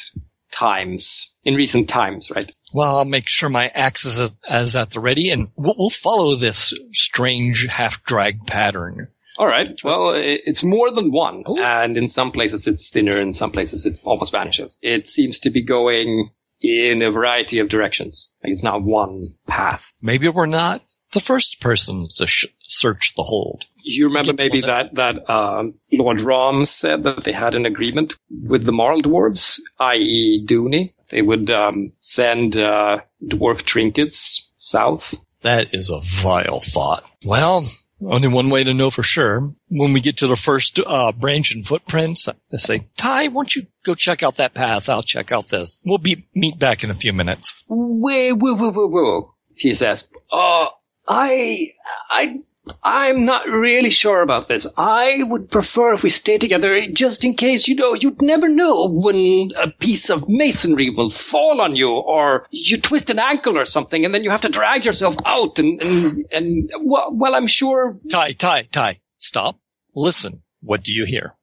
times, 0.51 1.31
in 1.43 1.55
recent 1.55 1.89
times, 1.89 2.31
right? 2.33 2.51
Well, 2.73 2.97
I'll 2.97 3.05
make 3.05 3.29
sure 3.29 3.49
my 3.49 3.67
axe 3.67 4.05
is, 4.05 4.39
is 4.49 4.75
at 4.75 4.91
the 4.91 4.99
ready 4.99 5.29
and 5.29 5.49
we'll, 5.55 5.75
we'll 5.77 5.89
follow 5.89 6.35
this 6.35 6.73
strange 6.91 7.67
half 7.67 8.03
drag 8.03 8.47
pattern. 8.47 9.09
All 9.37 9.47
right. 9.47 9.69
Well, 9.83 10.13
it's 10.15 10.63
more 10.63 10.91
than 10.91 11.11
one. 11.11 11.43
Ooh. 11.47 11.61
And 11.61 11.97
in 11.97 12.09
some 12.09 12.31
places 12.31 12.67
it's 12.67 12.89
thinner, 12.89 13.17
in 13.17 13.33
some 13.33 13.51
places 13.51 13.85
it 13.85 13.99
almost 14.05 14.31
vanishes. 14.31 14.77
It 14.81 15.03
seems 15.03 15.39
to 15.41 15.49
be 15.49 15.63
going 15.63 16.29
in 16.61 17.01
a 17.01 17.11
variety 17.11 17.59
of 17.59 17.69
directions. 17.69 18.31
Like 18.43 18.53
it's 18.53 18.63
not 18.63 18.81
one 18.81 19.35
path. 19.45 19.91
Maybe 20.01 20.29
we're 20.29 20.45
not 20.45 20.81
the 21.15 21.19
first 21.19 21.59
person 21.59 22.07
to 22.17 22.27
sh- 22.27 22.45
search 22.67 23.13
the 23.15 23.23
hold. 23.23 23.65
You 23.81 24.05
remember 24.05 24.33
maybe 24.37 24.61
that 24.61 24.93
that 24.93 25.27
um, 25.29 25.75
Lord 25.91 26.21
Rom 26.21 26.65
said 26.65 27.03
that 27.03 27.23
they 27.25 27.31
had 27.31 27.55
an 27.55 27.65
agreement 27.65 28.13
with 28.29 28.65
the 28.65 28.71
Marl 28.71 29.01
dwarves, 29.01 29.59
i.e., 29.79 30.45
Dooney. 30.47 30.91
They 31.11 31.21
would 31.21 31.49
um, 31.49 31.91
send 32.01 32.55
uh, 32.55 32.97
dwarf 33.23 33.63
trinkets 33.63 34.51
south. 34.57 35.13
That 35.41 35.73
is 35.73 35.89
a 35.89 36.01
vile 36.01 36.59
thought. 36.59 37.09
Well, 37.23 37.63
only 38.01 38.27
one 38.27 38.49
way 38.49 38.63
to 38.63 38.73
know 38.73 38.89
for 38.89 39.03
sure. 39.03 39.53
When 39.69 39.93
we 39.93 40.01
get 40.01 40.17
to 40.17 40.27
the 40.27 40.35
first 40.35 40.79
uh, 40.79 41.11
branch 41.11 41.53
and 41.53 41.65
footprints, 41.65 42.27
they 42.49 42.57
say, 42.57 42.87
Ty, 42.97 43.29
won't 43.29 43.55
you 43.55 43.67
go 43.85 43.93
check 43.93 44.23
out 44.23 44.35
that 44.37 44.53
path? 44.53 44.89
I'll 44.89 45.03
check 45.03 45.31
out 45.31 45.49
this. 45.49 45.79
We'll 45.85 45.99
be 45.99 46.27
meet 46.33 46.59
back 46.59 46.83
in 46.83 46.89
a 46.89 46.95
few 46.95 47.13
minutes. 47.13 47.53
Whoa, 47.67 48.33
whoa, 48.33 48.55
whoa, 48.55 48.71
whoa, 48.71 48.87
whoa. 48.87 49.35
He 49.55 49.73
says, 49.73 50.03
uh, 50.31 50.65
I, 51.07 51.73
I, 52.09 52.39
I'm 52.83 53.25
not 53.25 53.47
really 53.47 53.91
sure 53.91 54.21
about 54.21 54.47
this. 54.47 54.65
I 54.75 55.17
would 55.19 55.51
prefer 55.51 55.93
if 55.93 56.03
we 56.03 56.09
stay 56.09 56.37
together 56.37 56.79
just 56.91 57.23
in 57.23 57.35
case, 57.35 57.67
you 57.67 57.75
know, 57.75 57.93
you'd 57.93 58.21
never 58.21 58.47
know 58.47 58.89
when 58.89 59.51
a 59.55 59.69
piece 59.69 60.09
of 60.09 60.27
masonry 60.27 60.89
will 60.89 61.11
fall 61.11 61.61
on 61.61 61.75
you 61.75 61.89
or 61.89 62.47
you 62.49 62.81
twist 62.81 63.09
an 63.09 63.19
ankle 63.19 63.57
or 63.57 63.65
something 63.65 64.03
and 64.03 64.13
then 64.13 64.23
you 64.23 64.31
have 64.31 64.41
to 64.41 64.49
drag 64.49 64.85
yourself 64.85 65.15
out 65.25 65.59
and, 65.59 65.81
and, 65.81 66.25
and 66.31 66.71
well, 66.81 67.09
well 67.11 67.35
I'm 67.35 67.47
sure 67.47 67.97
Ty, 68.09 68.31
Ty, 68.33 68.63
Ty, 68.71 68.95
stop. 69.17 69.59
Listen. 69.95 70.41
What 70.61 70.83
do 70.83 70.91
you 70.91 71.05
hear? 71.05 71.35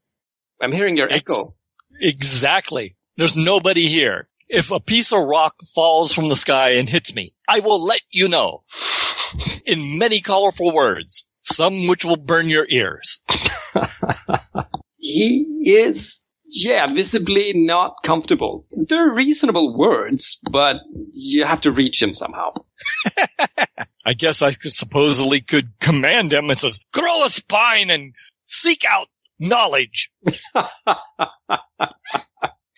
I'm 0.61 0.73
hearing 0.73 0.97
your 0.97 1.11
echo. 1.11 1.37
Exactly. 2.01 2.97
There's 3.17 3.37
nobody 3.37 3.87
here. 3.87 4.29
If 4.53 4.71
a 4.71 4.81
piece 4.81 5.13
of 5.13 5.21
rock 5.23 5.55
falls 5.75 6.13
from 6.13 6.29
the 6.29 6.37
sky 6.37 6.73
and 6.73 6.87
hits 6.87 7.15
me, 7.15 7.31
I 7.49 7.61
will 7.61 7.83
let 7.83 8.03
you 8.11 8.29
know. 8.29 8.65
In 9.65 9.97
many 9.97 10.21
colorful 10.21 10.75
words, 10.75 11.25
some 11.41 11.87
which 11.87 12.05
will 12.05 12.19
burn 12.19 12.51
your 12.51 12.67
ears. 12.69 13.21
He 14.99 15.47
is, 15.65 16.21
yeah, 16.45 16.87
visibly 16.93 17.53
not 17.55 17.95
comfortable. 18.05 18.67
They're 18.73 19.11
reasonable 19.11 19.75
words, 19.75 20.39
but 20.51 20.77
you 21.13 21.47
have 21.47 21.63
to 21.63 21.73
reach 21.73 22.03
him 22.03 22.13
somehow. 22.13 22.53
I 24.05 24.13
guess 24.13 24.43
I 24.43 24.53
could 24.53 24.73
supposedly 24.73 25.41
could 25.41 25.79
command 25.81 26.35
him 26.35 26.51
and 26.51 26.59
says, 26.59 26.79
grow 26.93 27.25
a 27.25 27.31
spine 27.31 27.89
and 27.89 28.15
seek 28.45 28.85
out 28.87 29.09
knowledge. 29.41 30.13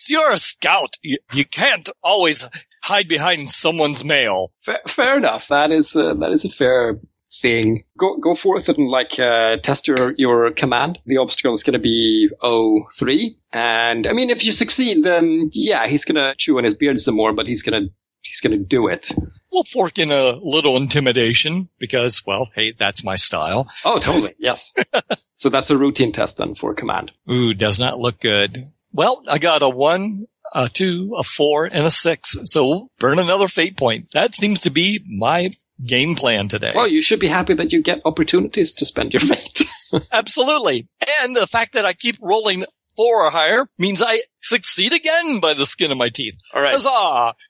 you're 0.09 0.31
a 0.31 0.39
scout. 0.39 0.97
You, 1.03 1.19
you 1.33 1.45
can't 1.45 1.89
always 2.03 2.47
hide 2.83 3.09
behind 3.09 3.51
someone's 3.51 4.05
mail. 4.05 4.53
Fair, 4.65 4.81
fair 4.95 5.17
enough. 5.17 5.45
That 5.49 5.71
is 5.71 5.95
uh, 5.97 6.15
that 6.21 6.33
is 6.33 6.45
a 6.45 6.51
fair 6.51 7.01
thing. 7.41 7.85
Go 7.99 8.19
go 8.19 8.35
forth 8.35 8.69
and 8.69 8.89
like 8.89 9.19
uh, 9.19 9.57
test 9.63 9.89
your 9.89 10.15
your 10.17 10.51
command. 10.53 10.99
The 11.07 11.19
obstacle 11.19 11.55
is 11.55 11.63
going 11.63 11.75
to 11.75 11.79
be 11.79 12.29
03. 12.41 13.39
and 13.53 14.07
I 14.07 14.13
mean 14.13 14.31
if 14.31 14.45
you 14.45 14.53
succeed, 14.53 15.05
then 15.05 15.51
yeah, 15.53 15.87
he's 15.89 16.05
going 16.05 16.17
to 16.17 16.35
chew 16.37 16.59
on 16.59 16.65
his 16.65 16.77
beard 16.77 17.01
some 17.01 17.17
more, 17.17 17.33
but 17.33 17.47
he's 17.47 17.63
going 17.63 17.85
to 17.85 17.91
he's 18.25 18.41
going 18.41 18.59
to 18.59 18.65
do 18.65 18.89
it. 18.89 19.09
We'll 19.53 19.65
fork 19.65 19.99
in 19.99 20.11
a 20.11 20.33
little 20.43 20.77
intimidation 20.77 21.69
because, 21.79 22.27
well, 22.27 22.49
hey, 22.55 22.73
that's 22.73 23.05
my 23.05 23.15
style. 23.17 23.69
Oh, 23.85 24.01
totally. 24.01 24.33
Yes. 24.41 24.73
so 25.37 25.49
that's 25.49 25.71
a 25.71 25.79
routine 25.79 26.13
test 26.13 26.39
then 26.39 26.57
for 26.57 26.75
command. 26.75 27.13
Ooh, 27.31 27.55
does 27.55 27.79
not 27.79 28.01
look 28.01 28.19
good. 28.19 28.73
Well, 28.95 29.23
I 29.29 29.39
got 29.39 29.63
a 29.63 29.69
one, 29.69 30.27
a 30.55 30.69
two, 30.69 31.15
a 31.19 31.25
four, 31.25 31.65
and 31.65 31.85
a 31.85 31.91
six. 31.91 32.37
So 32.45 32.91
burn 33.01 33.19
another 33.19 33.49
fate 33.49 33.77
point. 33.77 34.07
That 34.13 34.35
seems 34.37 34.63
to 34.63 34.71
be 34.71 35.05
my 35.05 35.51
game 35.85 36.15
plan 36.15 36.47
today. 36.47 36.73
Well, 36.75 36.87
you 36.87 37.03
should 37.03 37.19
be 37.19 37.27
happy 37.27 37.55
that 37.55 37.73
you 37.73 37.83
get 37.83 37.99
opportunities 38.05 38.73
to 38.75 38.87
spend 38.87 39.13
your 39.13 39.21
fate. 39.21 39.69
Absolutely. 40.13 40.89
And 41.21 41.35
the 41.35 41.49
fact 41.49 41.73
that 41.73 41.85
I 41.85 41.93
keep 41.93 42.17
rolling 42.23 42.65
four 42.97 43.27
or 43.27 43.31
higher 43.31 43.67
means 43.79 44.01
I 44.01 44.21
succeed 44.41 44.93
again 44.93 45.41
by 45.41 45.55
the 45.55 45.67
skin 45.67 45.91
of 45.91 45.99
my 45.99 46.09
teeth. 46.09 46.37
All 46.55 46.63
right. 46.63 46.73
Huzzah! 46.73 46.89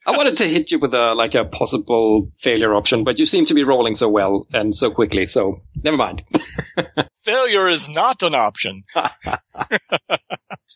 I 0.07 0.11
wanted 0.17 0.39
to 0.39 0.49
hit 0.49 0.71
you 0.71 0.79
with 0.79 0.95
a 0.95 1.13
like 1.15 1.35
a 1.35 1.45
possible 1.45 2.31
failure 2.41 2.75
option, 2.75 3.05
but 3.05 3.19
you 3.19 3.27
seem 3.27 3.45
to 3.47 3.55
be 3.55 3.65
rolling 3.65 3.97
so 3.97 4.09
well 4.09 4.47
and 4.55 4.75
so 4.75 4.91
quickly, 4.91 5.27
so 5.27 5.61
never 5.83 5.99
mind. 5.99 6.23
Failure 7.25 7.69
is 7.69 7.89
not 7.89 8.23
an 8.23 8.35
option. 8.35 8.83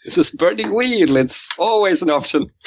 This 0.08 0.16
is 0.16 0.30
burning 0.30 0.74
wheel. 0.74 1.16
It's 1.18 1.48
always 1.58 2.00
an 2.00 2.08
option. 2.08 2.46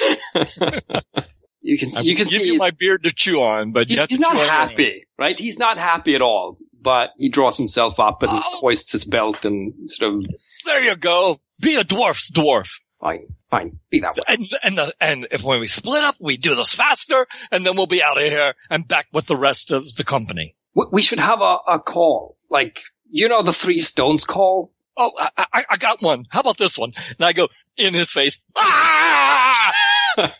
you 1.60 1.78
can 1.78 1.96
I 1.96 2.00
you 2.00 2.16
can 2.16 2.26
give 2.28 2.40
see 2.42 2.46
you 2.46 2.56
my 2.56 2.70
beard 2.78 3.02
to 3.04 3.12
chew 3.12 3.40
on, 3.42 3.72
but 3.72 3.86
he's, 3.88 3.94
you 3.96 4.00
have 4.00 4.08
he's 4.08 4.18
to 4.18 4.22
not 4.22 4.32
chew 4.34 4.38
on 4.40 4.48
happy, 4.48 5.06
right? 5.18 5.38
He's 5.38 5.58
not 5.58 5.76
happy 5.78 6.14
at 6.14 6.22
all. 6.22 6.58
But 6.80 7.10
he 7.16 7.28
draws 7.30 7.58
himself 7.58 7.94
up 8.00 8.22
and 8.22 8.30
Oh. 8.32 8.40
hoists 8.60 8.92
his 8.92 9.04
belt 9.04 9.44
and 9.44 9.72
sort 9.90 10.14
of 10.14 10.26
There 10.64 10.82
you 10.82 10.96
go. 10.96 11.40
Be 11.60 11.76
a 11.76 11.84
dwarf's 11.84 12.30
dwarf. 12.30 12.80
fine, 13.00 13.26
fine, 13.50 13.78
be 13.90 14.00
that 14.00 14.14
way. 14.16 14.34
And 14.34 14.44
and 14.64 14.78
the, 14.78 14.94
and 15.00 15.26
if 15.30 15.42
when 15.44 15.60
we 15.60 15.66
split 15.68 16.02
up, 16.02 16.16
we 16.20 16.36
do 16.36 16.54
this 16.56 16.74
faster, 16.74 17.26
and 17.52 17.64
then 17.64 17.76
we'll 17.76 17.86
be 17.86 18.02
out 18.02 18.18
of 18.18 18.24
here 18.24 18.54
and 18.70 18.86
back 18.86 19.06
with 19.12 19.26
the 19.26 19.36
rest 19.36 19.70
of 19.72 19.94
the 19.94 20.04
company. 20.04 20.54
We- 20.74 20.86
We 20.92 21.02
should 21.02 21.20
have 21.20 21.40
a, 21.40 21.56
a 21.68 21.78
call, 21.78 22.36
like 22.50 22.76
you 23.10 23.28
know 23.28 23.42
the 23.44 23.52
three 23.52 23.80
stones 23.80 24.24
call. 24.24 24.71
Oh, 24.96 25.10
I, 25.18 25.46
I, 25.52 25.64
I 25.70 25.76
got 25.76 26.02
one. 26.02 26.24
How 26.30 26.40
about 26.40 26.58
this 26.58 26.76
one? 26.78 26.90
And 27.18 27.24
I 27.24 27.32
go 27.32 27.48
in 27.76 27.94
his 27.94 28.12
face. 28.12 28.40
Ah! 28.56 29.72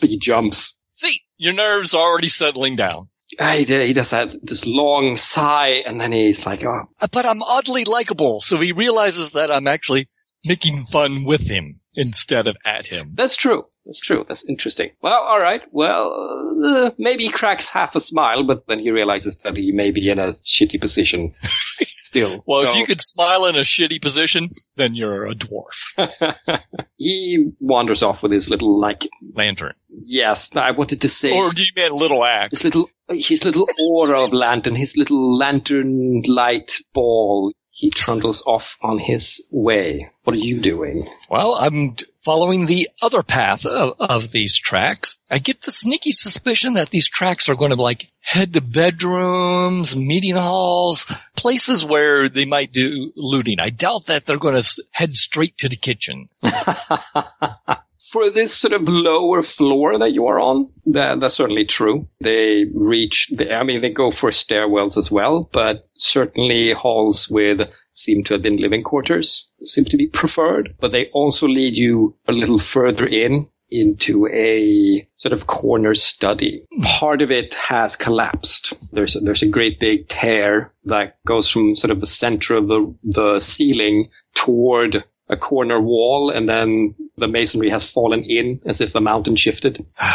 he 0.00 0.18
jumps. 0.18 0.76
See, 0.92 1.20
your 1.36 1.52
nerves 1.52 1.94
are 1.94 2.00
already 2.02 2.28
settling 2.28 2.76
down. 2.76 3.08
He, 3.38 3.64
did- 3.64 3.86
he 3.86 3.92
does 3.92 4.10
that 4.10 4.28
this 4.42 4.64
long 4.64 5.16
sigh, 5.16 5.82
and 5.84 6.00
then 6.00 6.12
he's 6.12 6.46
like, 6.46 6.62
"Oh, 6.64 6.84
Uh, 7.02 7.08
But 7.12 7.26
I'm 7.26 7.42
oddly 7.42 7.84
likable, 7.84 8.40
so 8.40 8.56
he 8.56 8.72
realizes 8.72 9.32
that 9.32 9.50
I'm 9.50 9.66
actually 9.66 10.06
making 10.44 10.84
fun 10.84 11.24
with 11.24 11.50
him 11.50 11.80
instead 11.96 12.46
of 12.46 12.56
at 12.64 12.86
him. 12.86 13.14
That's 13.16 13.36
true. 13.36 13.64
That's 13.84 14.00
true. 14.00 14.24
That's 14.28 14.44
interesting. 14.48 14.90
Well, 15.02 15.12
all 15.20 15.40
right. 15.40 15.60
Well, 15.72 16.54
uh, 16.64 16.90
maybe 16.98 17.24
he 17.24 17.30
cracks 17.32 17.68
half 17.68 17.94
a 17.96 18.00
smile, 18.00 18.44
but 18.46 18.64
then 18.68 18.78
he 18.78 18.90
realizes 18.90 19.36
that 19.44 19.56
he 19.56 19.72
may 19.72 19.90
be 19.90 20.08
in 20.08 20.18
a 20.18 20.34
shitty 20.46 20.80
position 20.80 21.34
still. 22.16 22.44
Well, 22.46 22.70
if 22.70 22.76
you 22.76 22.86
could 22.86 23.00
smile 23.00 23.46
in 23.46 23.56
a 23.56 23.60
shitty 23.60 24.00
position, 24.00 24.48
then 24.76 24.94
you're 24.94 25.26
a 25.26 25.34
dwarf. 25.34 25.94
he 26.96 27.50
wanders 27.60 28.02
off 28.02 28.22
with 28.22 28.32
his 28.32 28.48
little, 28.48 28.80
like, 28.80 29.02
Lantern. 29.34 29.74
yes, 29.88 30.50
I 30.54 30.70
wanted 30.72 31.00
to 31.02 31.08
say 31.08 31.30
Or 31.32 31.52
do 31.52 31.62
you 31.62 31.68
mean 31.76 31.92
little 31.92 32.22
his 32.24 32.30
axe? 32.32 32.64
little, 32.64 32.88
his 33.08 33.44
little 33.44 33.66
aura 33.90 34.24
of 34.24 34.32
lantern, 34.32 34.76
his 34.76 34.96
little 34.96 35.36
lantern 35.36 36.22
light 36.26 36.72
ball. 36.94 37.52
He 37.76 37.90
trundles 37.90 38.42
off 38.46 38.64
on 38.80 38.98
his 38.98 39.38
way. 39.50 40.10
What 40.24 40.34
are 40.34 40.38
you 40.38 40.62
doing? 40.62 41.10
Well, 41.28 41.54
I'm 41.56 41.94
following 42.24 42.64
the 42.64 42.88
other 43.02 43.22
path 43.22 43.66
of, 43.66 43.96
of 44.00 44.30
these 44.30 44.56
tracks. 44.58 45.18
I 45.30 45.36
get 45.36 45.60
the 45.60 45.70
sneaky 45.70 46.12
suspicion 46.12 46.72
that 46.72 46.88
these 46.88 47.06
tracks 47.06 47.50
are 47.50 47.54
going 47.54 47.72
to 47.72 47.76
like 47.76 48.10
head 48.22 48.54
to 48.54 48.62
bedrooms, 48.62 49.94
meeting 49.94 50.36
halls, 50.36 51.06
places 51.36 51.84
where 51.84 52.30
they 52.30 52.46
might 52.46 52.72
do 52.72 53.12
looting. 53.14 53.60
I 53.60 53.68
doubt 53.68 54.06
that 54.06 54.24
they're 54.24 54.38
going 54.38 54.58
to 54.58 54.82
head 54.92 55.14
straight 55.14 55.58
to 55.58 55.68
the 55.68 55.76
kitchen. 55.76 56.24
For 58.12 58.30
this 58.30 58.54
sort 58.54 58.72
of 58.72 58.82
lower 58.84 59.42
floor 59.42 59.98
that 59.98 60.12
you 60.12 60.26
are 60.26 60.38
on, 60.38 60.70
that, 60.86 61.20
that's 61.20 61.34
certainly 61.34 61.64
true. 61.64 62.08
They 62.20 62.64
reach 62.74 63.30
the, 63.36 63.52
I 63.52 63.62
mean, 63.62 63.80
they 63.80 63.90
go 63.90 64.10
for 64.10 64.30
stairwells 64.30 64.96
as 64.96 65.10
well, 65.10 65.48
but 65.52 65.88
certainly 65.96 66.72
halls 66.72 67.28
with 67.28 67.60
seem 67.94 68.22
to 68.24 68.34
have 68.34 68.42
been 68.42 68.58
living 68.58 68.82
quarters 68.82 69.48
seem 69.64 69.86
to 69.86 69.96
be 69.96 70.06
preferred, 70.06 70.74
but 70.80 70.92
they 70.92 71.06
also 71.12 71.48
lead 71.48 71.74
you 71.74 72.14
a 72.28 72.32
little 72.32 72.58
further 72.58 73.06
in 73.06 73.48
into 73.68 74.28
a 74.28 75.08
sort 75.16 75.32
of 75.32 75.46
corner 75.46 75.94
study. 75.94 76.64
Part 76.82 77.20
of 77.20 77.30
it 77.30 77.52
has 77.54 77.96
collapsed. 77.96 78.74
There's 78.92 79.16
a, 79.16 79.20
there's 79.20 79.42
a 79.42 79.48
great 79.48 79.80
big 79.80 80.08
tear 80.08 80.72
that 80.84 81.16
goes 81.26 81.50
from 81.50 81.74
sort 81.74 81.90
of 81.90 82.00
the 82.00 82.06
center 82.06 82.54
of 82.56 82.68
the, 82.68 82.94
the 83.02 83.40
ceiling 83.40 84.10
toward 84.36 85.04
a 85.28 85.36
corner 85.36 85.80
wall 85.80 86.30
and 86.30 86.48
then 86.48 86.94
the 87.16 87.28
masonry 87.28 87.70
has 87.70 87.88
fallen 87.88 88.24
in 88.24 88.60
as 88.66 88.80
if 88.80 88.92
the 88.92 89.00
mountain 89.00 89.36
shifted. 89.36 89.84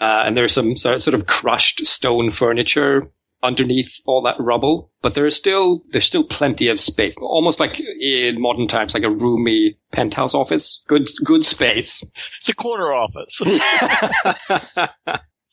Uh, 0.00 0.22
and 0.24 0.34
there's 0.34 0.54
some 0.54 0.76
sort 0.76 1.08
of 1.08 1.26
crushed 1.26 1.84
stone 1.84 2.32
furniture 2.32 3.12
underneath 3.42 3.90
all 4.06 4.22
that 4.22 4.42
rubble, 4.42 4.90
but 5.02 5.14
there's 5.14 5.36
still 5.36 5.82
there's 5.92 6.06
still 6.06 6.24
plenty 6.24 6.68
of 6.68 6.80
space, 6.80 7.14
almost 7.18 7.60
like 7.60 7.78
in 7.78 8.40
modern 8.40 8.68
times, 8.68 8.94
like 8.94 9.02
a 9.02 9.10
roomy 9.10 9.76
penthouse 9.92 10.34
office. 10.34 10.82
Good 10.88 11.08
good 11.24 11.44
space. 11.44 12.02
It's 12.02 12.48
a 12.48 12.54
corner 12.54 12.92
office. 12.92 13.42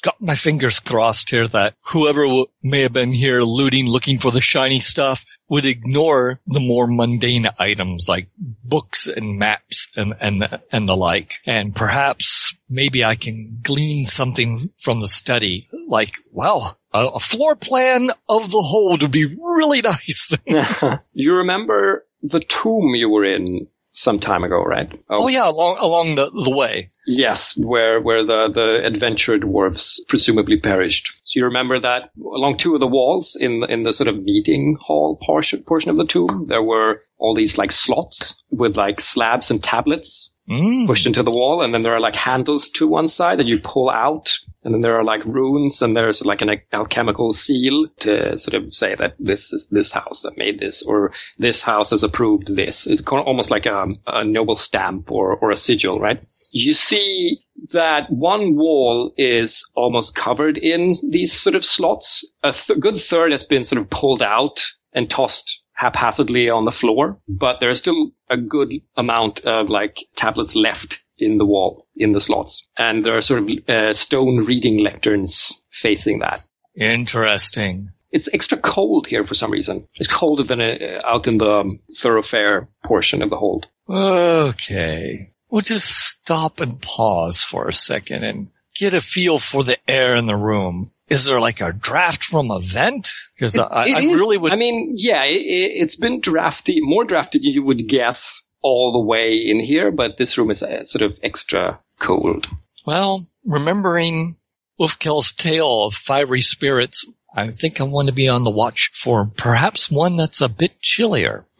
Got 0.03 0.21
my 0.21 0.35
fingers 0.35 0.79
crossed 0.79 1.29
here 1.29 1.47
that 1.47 1.75
whoever 1.87 2.23
w- 2.23 2.45
may 2.63 2.83
have 2.83 2.93
been 2.93 3.11
here 3.11 3.41
looting, 3.41 3.89
looking 3.89 4.19
for 4.19 4.31
the 4.31 4.41
shiny 4.41 4.79
stuff 4.79 5.25
would 5.49 5.65
ignore 5.65 6.39
the 6.45 6.59
more 6.59 6.87
mundane 6.87 7.45
items 7.57 8.07
like 8.09 8.27
books 8.37 9.07
and 9.07 9.37
maps 9.37 9.91
and, 9.95 10.13
and, 10.19 10.59
and 10.71 10.89
the 10.89 10.95
like. 10.95 11.35
And 11.45 11.75
perhaps 11.75 12.53
maybe 12.69 13.03
I 13.03 13.15
can 13.15 13.59
glean 13.61 14.05
something 14.05 14.71
from 14.77 14.99
the 14.99 15.07
study 15.07 15.63
like, 15.87 16.13
wow, 16.31 16.75
a, 16.93 17.07
a 17.07 17.19
floor 17.19 17.55
plan 17.55 18.09
of 18.27 18.51
the 18.51 18.61
hold 18.61 19.01
would 19.01 19.11
be 19.11 19.25
really 19.25 19.81
nice. 19.83 20.37
you 21.13 21.33
remember 21.33 22.05
the 22.21 22.41
tomb 22.41 22.95
you 22.95 23.09
were 23.09 23.25
in 23.25 23.67
some 23.97 24.19
time 24.19 24.43
ago, 24.43 24.61
right? 24.61 24.89
Oh, 25.09 25.23
oh 25.23 25.27
yeah, 25.27 25.49
along, 25.49 25.77
along 25.79 26.15
the, 26.15 26.29
the 26.29 26.55
way. 26.55 26.91
Yes, 27.07 27.57
where 27.57 27.99
where 27.99 28.23
the 28.23 28.49
the 28.53 28.85
adventure 28.85 29.37
dwarves 29.39 29.99
presumably 30.07 30.59
perished. 30.59 31.11
So 31.23 31.39
you 31.39 31.45
remember 31.45 31.79
that 31.79 32.11
along 32.19 32.57
two 32.57 32.75
of 32.75 32.79
the 32.79 32.87
walls 32.87 33.35
in 33.39 33.61
the, 33.61 33.67
in 33.67 33.83
the 33.83 33.93
sort 33.93 34.07
of 34.07 34.23
meeting 34.23 34.77
hall 34.79 35.19
portion 35.25 35.63
portion 35.63 35.89
of 35.89 35.97
the 35.97 36.05
tomb, 36.05 36.45
there 36.47 36.61
were 36.61 37.01
all 37.17 37.35
these 37.35 37.57
like 37.57 37.71
slots 37.71 38.35
with 38.51 38.77
like 38.77 39.01
slabs 39.01 39.49
and 39.49 39.63
tablets 39.63 40.31
Mm. 40.49 40.87
pushed 40.87 41.05
into 41.05 41.23
the 41.23 41.31
wall, 41.31 41.61
and 41.61 41.73
then 41.73 41.83
there 41.83 41.93
are 41.93 41.99
like 41.99 42.15
handles 42.15 42.69
to 42.75 42.87
one 42.87 43.09
side 43.09 43.39
that 43.39 43.47
you 43.47 43.59
pull 43.61 43.89
out, 43.89 44.29
and 44.63 44.73
then 44.73 44.81
there 44.81 44.97
are 44.97 45.03
like 45.03 45.25
runes, 45.25 45.81
and 45.81 45.93
there's 45.93 46.21
like 46.21 46.41
an 46.41 46.61
alchemical 46.71 47.33
seal 47.33 47.87
to 47.99 48.39
sort 48.39 48.53
of 48.53 48.73
say 48.73 48.95
that 48.95 49.15
this 49.19 49.51
is 49.51 49.67
this 49.69 49.91
house 49.91 50.21
that 50.21 50.37
made 50.37 50.57
this, 50.59 50.83
or 50.83 51.11
this 51.37 51.61
house 51.61 51.89
has 51.89 52.01
approved 52.01 52.55
this. 52.55 52.87
It's 52.87 53.05
almost 53.05 53.51
like 53.51 53.65
a, 53.65 53.87
a 54.05 54.23
noble 54.23 54.55
stamp 54.55 55.11
or, 55.11 55.35
or 55.35 55.51
a 55.51 55.57
sigil, 55.57 55.99
right? 55.99 56.23
You 56.53 56.73
see 56.73 57.39
that 57.73 58.09
one 58.09 58.55
wall 58.55 59.11
is 59.17 59.69
almost 59.75 60.15
covered 60.15 60.57
in 60.57 60.95
these 61.09 61.33
sort 61.33 61.55
of 61.55 61.65
slots. 61.65 62.25
A 62.43 62.53
th- 62.53 62.79
good 62.79 62.97
third 62.97 63.33
has 63.33 63.43
been 63.43 63.65
sort 63.65 63.81
of 63.81 63.89
pulled 63.89 64.21
out 64.21 64.61
and 64.93 65.09
tossed 65.09 65.61
haphazardly 65.77 66.49
on 66.49 66.65
the 66.65 66.71
floor, 66.71 67.19
but 67.29 67.57
there's 67.59 67.79
still 67.79 68.11
a 68.29 68.37
good 68.37 68.69
amount 68.97 69.41
of 69.45 69.69
like 69.69 69.99
tablets 70.15 70.55
left 70.55 70.99
in 71.19 71.37
the 71.37 71.45
wall, 71.45 71.87
in 71.95 72.11
the 72.11 72.21
slots. 72.21 72.67
And 72.77 73.05
there 73.05 73.15
are 73.15 73.21
sort 73.21 73.43
of 73.43 73.49
uh, 73.69 73.93
stone 73.93 74.45
reading 74.45 74.85
lecterns 74.85 75.53
facing 75.71 76.19
that. 76.19 76.41
Interesting. 76.75 77.91
It's 78.11 78.29
extra 78.33 78.57
cold 78.59 79.07
here 79.07 79.25
for 79.25 79.35
some 79.35 79.51
reason. 79.51 79.87
It's 79.95 80.11
colder 80.11 80.43
than 80.43 80.61
uh, 80.61 81.01
out 81.05 81.27
in 81.27 81.37
the 81.37 81.49
um, 81.49 81.79
thoroughfare 81.97 82.67
portion 82.83 83.21
of 83.21 83.29
the 83.29 83.37
hold. 83.37 83.67
Okay. 83.89 85.33
We'll 85.49 85.61
just 85.61 85.89
stop 85.89 86.59
and 86.59 86.81
pause 86.81 87.43
for 87.43 87.67
a 87.67 87.73
second 87.73 88.23
and 88.23 88.49
get 88.75 88.93
a 88.93 89.01
feel 89.01 89.39
for 89.39 89.63
the 89.63 89.77
air 89.89 90.15
in 90.15 90.25
the 90.25 90.35
room. 90.35 90.91
Is 91.09 91.25
there 91.25 91.39
like 91.39 91.61
a 91.61 91.71
draft 91.71 92.23
from 92.23 92.51
a 92.51 92.59
vent? 92.59 93.09
Because 93.35 93.57
I, 93.57 93.89
I 93.89 93.99
really 94.01 94.37
would. 94.37 94.51
I 94.51 94.55
mean, 94.55 94.93
yeah, 94.97 95.23
it, 95.23 95.41
it's 95.41 95.95
been 95.95 96.19
drafty, 96.21 96.79
more 96.81 97.05
drafty 97.05 97.39
than 97.39 97.51
you 97.51 97.63
would 97.63 97.87
guess 97.87 98.41
all 98.61 98.91
the 98.91 99.05
way 99.07 99.41
in 99.45 99.59
here, 99.63 99.91
but 99.91 100.17
this 100.17 100.37
room 100.37 100.51
is 100.51 100.61
uh, 100.63 100.85
sort 100.85 101.03
of 101.03 101.17
extra 101.23 101.79
cold. 101.99 102.47
well, 102.85 103.25
remembering 103.45 104.35
Ulfkill's 104.79 105.31
tale 105.31 105.85
of 105.85 105.93
fiery 105.95 106.41
spirits, 106.41 107.05
I 107.33 107.51
think 107.51 107.79
I 107.79 107.85
want 107.85 108.07
to 108.09 108.13
be 108.13 108.27
on 108.27 108.43
the 108.43 108.49
watch 108.49 108.91
for 108.93 109.31
perhaps 109.37 109.89
one 109.89 110.17
that's 110.17 110.41
a 110.41 110.49
bit 110.49 110.81
chillier. 110.81 111.45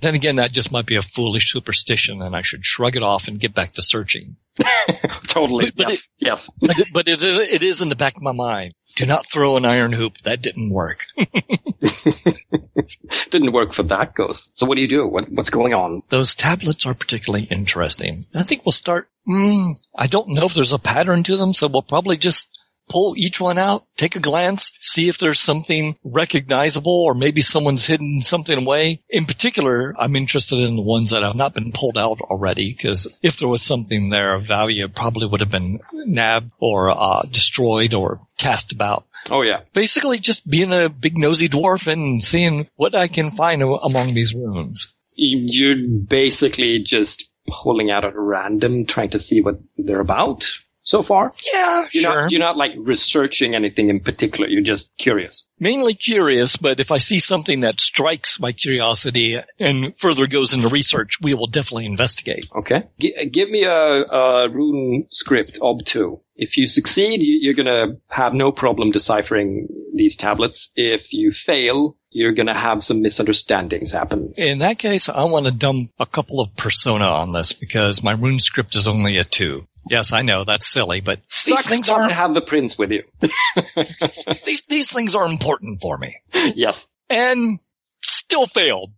Then 0.00 0.14
again, 0.14 0.36
that 0.36 0.52
just 0.52 0.70
might 0.70 0.86
be 0.86 0.96
a 0.96 1.02
foolish 1.02 1.50
superstition, 1.50 2.20
and 2.20 2.36
I 2.36 2.42
should 2.42 2.64
shrug 2.64 2.96
it 2.96 3.02
off 3.02 3.28
and 3.28 3.40
get 3.40 3.54
back 3.54 3.72
to 3.72 3.82
searching. 3.82 4.36
totally. 5.28 5.66
But- 5.66 5.76
but 5.76 5.88
yes. 5.88 6.08
yes. 6.18 6.50
But, 6.60 6.78
it, 6.78 6.88
but 6.92 7.08
it, 7.08 7.22
is, 7.22 7.38
it 7.38 7.62
is 7.62 7.82
in 7.82 7.88
the 7.88 7.96
back 7.96 8.16
of 8.16 8.22
my 8.22 8.32
mind. 8.32 8.72
Do 8.96 9.04
not 9.04 9.26
throw 9.26 9.56
an 9.56 9.66
iron 9.66 9.92
hoop. 9.92 10.18
That 10.18 10.40
didn't 10.40 10.70
work. 10.70 11.04
Didn't 13.30 13.52
work 13.52 13.74
for 13.74 13.82
that 13.84 14.14
ghost. 14.14 14.48
So 14.54 14.66
what 14.66 14.76
do 14.76 14.80
you 14.80 14.88
do? 14.88 15.06
What, 15.06 15.30
what's 15.30 15.50
going 15.50 15.74
on? 15.74 16.02
Those 16.08 16.34
tablets 16.34 16.86
are 16.86 16.94
particularly 16.94 17.46
interesting. 17.50 18.24
I 18.36 18.42
think 18.42 18.64
we'll 18.64 18.72
start. 18.72 19.08
Mm, 19.28 19.78
I 19.96 20.06
don't 20.06 20.30
know 20.30 20.44
if 20.44 20.54
there's 20.54 20.72
a 20.72 20.78
pattern 20.78 21.22
to 21.24 21.36
them, 21.36 21.52
so 21.52 21.68
we'll 21.68 21.82
probably 21.82 22.16
just 22.16 22.64
pull 22.88 23.14
each 23.16 23.40
one 23.40 23.58
out, 23.58 23.84
take 23.96 24.16
a 24.16 24.20
glance, 24.20 24.70
see 24.80 25.08
if 25.08 25.18
there's 25.18 25.40
something 25.40 25.96
recognizable 26.04 27.02
or 27.04 27.14
maybe 27.14 27.40
someone's 27.40 27.86
hidden 27.86 28.22
something 28.22 28.58
away. 28.58 29.00
In 29.08 29.26
particular, 29.26 29.94
I'm 29.98 30.16
interested 30.16 30.58
in 30.58 30.76
the 30.76 30.82
ones 30.82 31.10
that 31.10 31.22
have 31.22 31.36
not 31.36 31.54
been 31.54 31.72
pulled 31.72 31.98
out 31.98 32.20
already 32.20 32.72
because 32.72 33.06
if 33.22 33.38
there 33.38 33.48
was 33.48 33.62
something 33.62 34.10
there 34.10 34.34
of 34.34 34.44
value, 34.44 34.84
it 34.84 34.94
probably 34.94 35.26
would 35.26 35.40
have 35.40 35.50
been 35.50 35.80
nabbed 35.92 36.52
or 36.58 36.90
uh, 36.90 37.22
destroyed 37.30 37.94
or 37.94 38.20
cast 38.38 38.72
about. 38.72 39.04
Oh 39.28 39.42
yeah. 39.42 39.62
Basically, 39.72 40.18
just 40.18 40.48
being 40.48 40.72
a 40.72 40.88
big 40.88 41.18
nosy 41.18 41.48
dwarf 41.48 41.90
and 41.90 42.22
seeing 42.22 42.68
what 42.76 42.94
I 42.94 43.08
can 43.08 43.32
find 43.32 43.62
among 43.62 44.14
these 44.14 44.34
runes. 44.34 44.92
You're 45.16 45.88
basically 45.88 46.84
just 46.84 47.24
pulling 47.62 47.90
out 47.90 48.04
at 48.04 48.12
random, 48.14 48.86
trying 48.86 49.10
to 49.10 49.18
see 49.18 49.40
what 49.40 49.58
they're 49.78 50.00
about 50.00 50.44
so 50.86 51.02
far. 51.02 51.32
Yeah, 51.52 51.80
You're 51.92 52.02
sure. 52.02 52.22
not, 52.22 52.30
you're 52.30 52.40
not 52.40 52.56
like 52.56 52.70
researching 52.78 53.54
anything 53.54 53.90
in 53.90 54.00
particular. 54.00 54.48
You're 54.48 54.62
just 54.62 54.90
curious. 54.98 55.46
Mainly 55.58 55.94
curious, 55.94 56.56
but 56.56 56.80
if 56.80 56.90
I 56.92 56.98
see 56.98 57.18
something 57.18 57.60
that 57.60 57.80
strikes 57.80 58.38
my 58.40 58.52
curiosity 58.52 59.38
and 59.60 59.96
further 59.98 60.26
goes 60.26 60.54
into 60.54 60.68
research, 60.68 61.18
we 61.20 61.34
will 61.34 61.46
definitely 61.48 61.86
investigate. 61.86 62.46
Okay. 62.56 62.84
G- 63.00 63.14
give 63.32 63.50
me 63.50 63.64
a, 63.64 63.70
a 64.04 64.48
rune 64.50 65.06
script, 65.10 65.58
ob2. 65.60 66.20
If 66.36 66.56
you 66.56 66.66
succeed, 66.66 67.20
you- 67.22 67.38
you're 67.42 67.54
gonna 67.54 67.96
have 68.08 68.32
no 68.34 68.52
problem 68.52 68.90
deciphering 68.92 69.68
these 69.94 70.16
tablets. 70.16 70.70
If 70.76 71.02
you 71.10 71.32
fail, 71.32 71.96
you're 72.10 72.34
gonna 72.34 72.58
have 72.58 72.84
some 72.84 73.00
misunderstandings 73.02 73.92
happen. 73.92 74.34
In 74.36 74.58
that 74.60 74.78
case, 74.78 75.08
I 75.08 75.24
want 75.24 75.46
to 75.46 75.52
dump 75.52 75.90
a 75.98 76.06
couple 76.06 76.40
of 76.40 76.54
persona 76.56 77.06
on 77.06 77.32
this 77.32 77.52
because 77.54 78.02
my 78.02 78.12
rune 78.12 78.38
script 78.38 78.74
is 78.76 78.86
only 78.86 79.16
a 79.16 79.24
two. 79.24 79.66
Yes, 79.88 80.12
I 80.12 80.20
know 80.20 80.44
that's 80.44 80.66
silly, 80.66 81.00
but 81.00 81.20
these 81.22 81.54
Sucks 81.54 81.68
things 81.68 81.88
are 81.88 82.08
to 82.08 82.14
have 82.14 82.34
the 82.34 82.40
prince 82.40 82.76
with 82.76 82.90
you. 82.90 83.04
these, 84.44 84.62
these 84.62 84.90
things 84.90 85.14
are 85.14 85.26
important 85.26 85.80
for 85.80 85.96
me, 85.96 86.16
yes. 86.54 86.86
and 87.08 87.60
still 88.02 88.46
failed. 88.46 88.92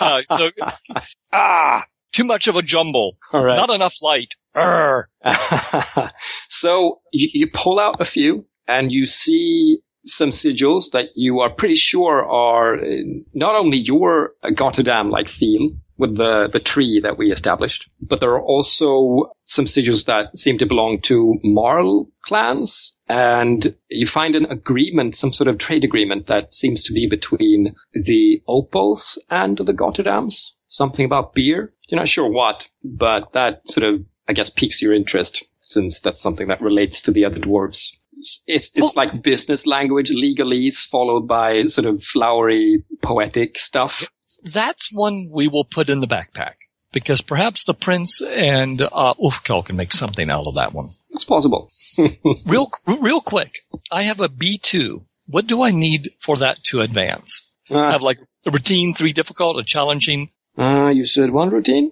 Uh, 0.00 0.22
so 0.22 0.50
ah, 1.32 1.84
too 2.12 2.24
much 2.24 2.48
of 2.48 2.56
a 2.56 2.62
jumble, 2.62 3.16
right. 3.32 3.56
not 3.56 3.70
enough 3.70 3.96
light. 4.02 4.34
So 6.48 7.00
you, 7.12 7.28
you 7.32 7.50
pull 7.52 7.80
out 7.80 8.00
a 8.00 8.04
few 8.04 8.46
and 8.68 8.92
you 8.92 9.06
see 9.06 9.78
some 10.06 10.30
sigils 10.30 10.90
that 10.92 11.06
you 11.14 11.40
are 11.40 11.50
pretty 11.50 11.74
sure 11.76 12.24
are 12.24 12.76
uh, 12.76 12.86
not 13.32 13.56
only 13.56 13.78
your 13.78 14.32
Gotterdam 14.44 15.10
like 15.10 15.28
seal 15.28 15.70
with 15.96 16.16
the, 16.16 16.48
the 16.52 16.60
tree 16.60 17.00
that 17.02 17.18
we 17.18 17.30
established, 17.32 17.88
but 18.00 18.20
there 18.20 18.32
are 18.32 18.42
also 18.42 19.32
some 19.44 19.66
sigils 19.66 20.06
that 20.06 20.36
seem 20.38 20.58
to 20.58 20.66
belong 20.66 21.00
to 21.02 21.38
Marl 21.42 22.10
clans. 22.24 22.96
And 23.08 23.74
you 23.88 24.06
find 24.06 24.34
an 24.34 24.46
agreement, 24.46 25.16
some 25.16 25.32
sort 25.32 25.48
of 25.48 25.58
trade 25.58 25.84
agreement 25.84 26.26
that 26.26 26.54
seems 26.54 26.82
to 26.84 26.92
be 26.92 27.06
between 27.08 27.74
the 27.92 28.42
Opals 28.48 29.22
and 29.30 29.56
the 29.58 29.72
Gotterdams. 29.72 30.52
Something 30.66 31.04
about 31.04 31.34
beer. 31.34 31.72
You're 31.88 32.00
not 32.00 32.08
sure 32.08 32.30
what, 32.30 32.66
but 32.82 33.32
that 33.34 33.62
sort 33.68 33.84
of, 33.84 34.04
I 34.28 34.32
guess, 34.32 34.50
piques 34.50 34.82
your 34.82 34.94
interest 34.94 35.44
since 35.60 36.00
that's 36.00 36.22
something 36.22 36.48
that 36.48 36.60
relates 36.60 37.02
to 37.02 37.12
the 37.12 37.24
other 37.24 37.38
dwarves. 37.38 37.90
It's, 38.16 38.42
it's, 38.46 38.70
it's 38.74 38.96
like 38.96 39.22
business 39.22 39.66
language, 39.66 40.10
legalese, 40.10 40.78
followed 40.88 41.26
by 41.28 41.66
sort 41.66 41.86
of 41.86 42.02
flowery, 42.02 42.84
poetic 43.02 43.58
stuff. 43.58 44.08
That's 44.44 44.90
one 44.92 45.28
we 45.30 45.48
will 45.48 45.64
put 45.64 45.88
in 45.88 46.00
the 46.00 46.06
backpack 46.06 46.54
because 46.92 47.20
perhaps 47.20 47.64
the 47.66 47.74
prince 47.74 48.20
and 48.22 48.80
uh, 48.82 49.14
Ulfkill 49.20 49.64
can 49.64 49.76
make 49.76 49.92
something 49.92 50.30
out 50.30 50.46
of 50.46 50.54
that 50.56 50.72
one. 50.72 50.90
It's 51.10 51.24
possible. 51.24 51.70
Real, 52.46 52.70
real 52.86 53.20
quick. 53.20 53.58
I 53.92 54.02
have 54.02 54.20
a 54.20 54.28
B 54.28 54.58
two. 54.60 55.06
What 55.26 55.46
do 55.46 55.62
I 55.62 55.70
need 55.70 56.10
for 56.20 56.36
that 56.36 56.62
to 56.64 56.80
advance? 56.82 57.50
I 57.70 57.74
Uh, 57.74 57.92
have 57.92 58.02
like 58.02 58.18
a 58.46 58.50
routine, 58.50 58.92
three 58.94 59.12
difficult, 59.12 59.58
a 59.58 59.62
challenging. 59.64 60.30
uh, 60.58 60.88
you 60.88 61.06
said 61.06 61.30
one 61.30 61.50
routine? 61.50 61.90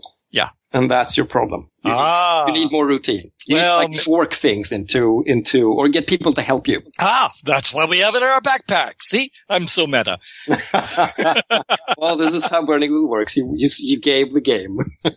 And 0.74 0.90
that's 0.90 1.16
your 1.18 1.26
problem. 1.26 1.68
You, 1.85 1.90
Ah, 1.92 2.46
you 2.46 2.52
need 2.54 2.72
more 2.72 2.87
routine. 2.87 3.30
You 3.46 3.56
Well, 3.56 3.80
need 3.80 3.90
to 3.90 3.96
like 3.96 4.04
fork 4.04 4.35
things 4.35 4.72
into, 4.72 5.22
into, 5.26 5.70
or 5.70 5.88
get 5.88 6.06
people 6.06 6.32
to 6.35 6.42
help 6.42 6.66
you. 6.66 6.80
ah, 6.98 7.30
that's 7.44 7.74
why 7.74 7.85
we 7.85 7.98
have 7.98 8.14
it 8.14 8.22
in 8.22 8.28
our 8.28 8.40
backpack. 8.40 9.02
See, 9.02 9.30
I'm 9.50 9.66
so 9.68 9.87
meta. 9.87 10.18
well, 11.98 12.16
this 12.16 12.32
is 12.32 12.44
how 12.44 12.64
Burning 12.64 12.90
Wheel 12.92 13.06
works. 13.08 13.37
You, 13.37 13.52
you, 13.56 13.68
you 13.78 14.00
gave 14.00 14.32
the 14.32 14.40
game. 14.40 14.78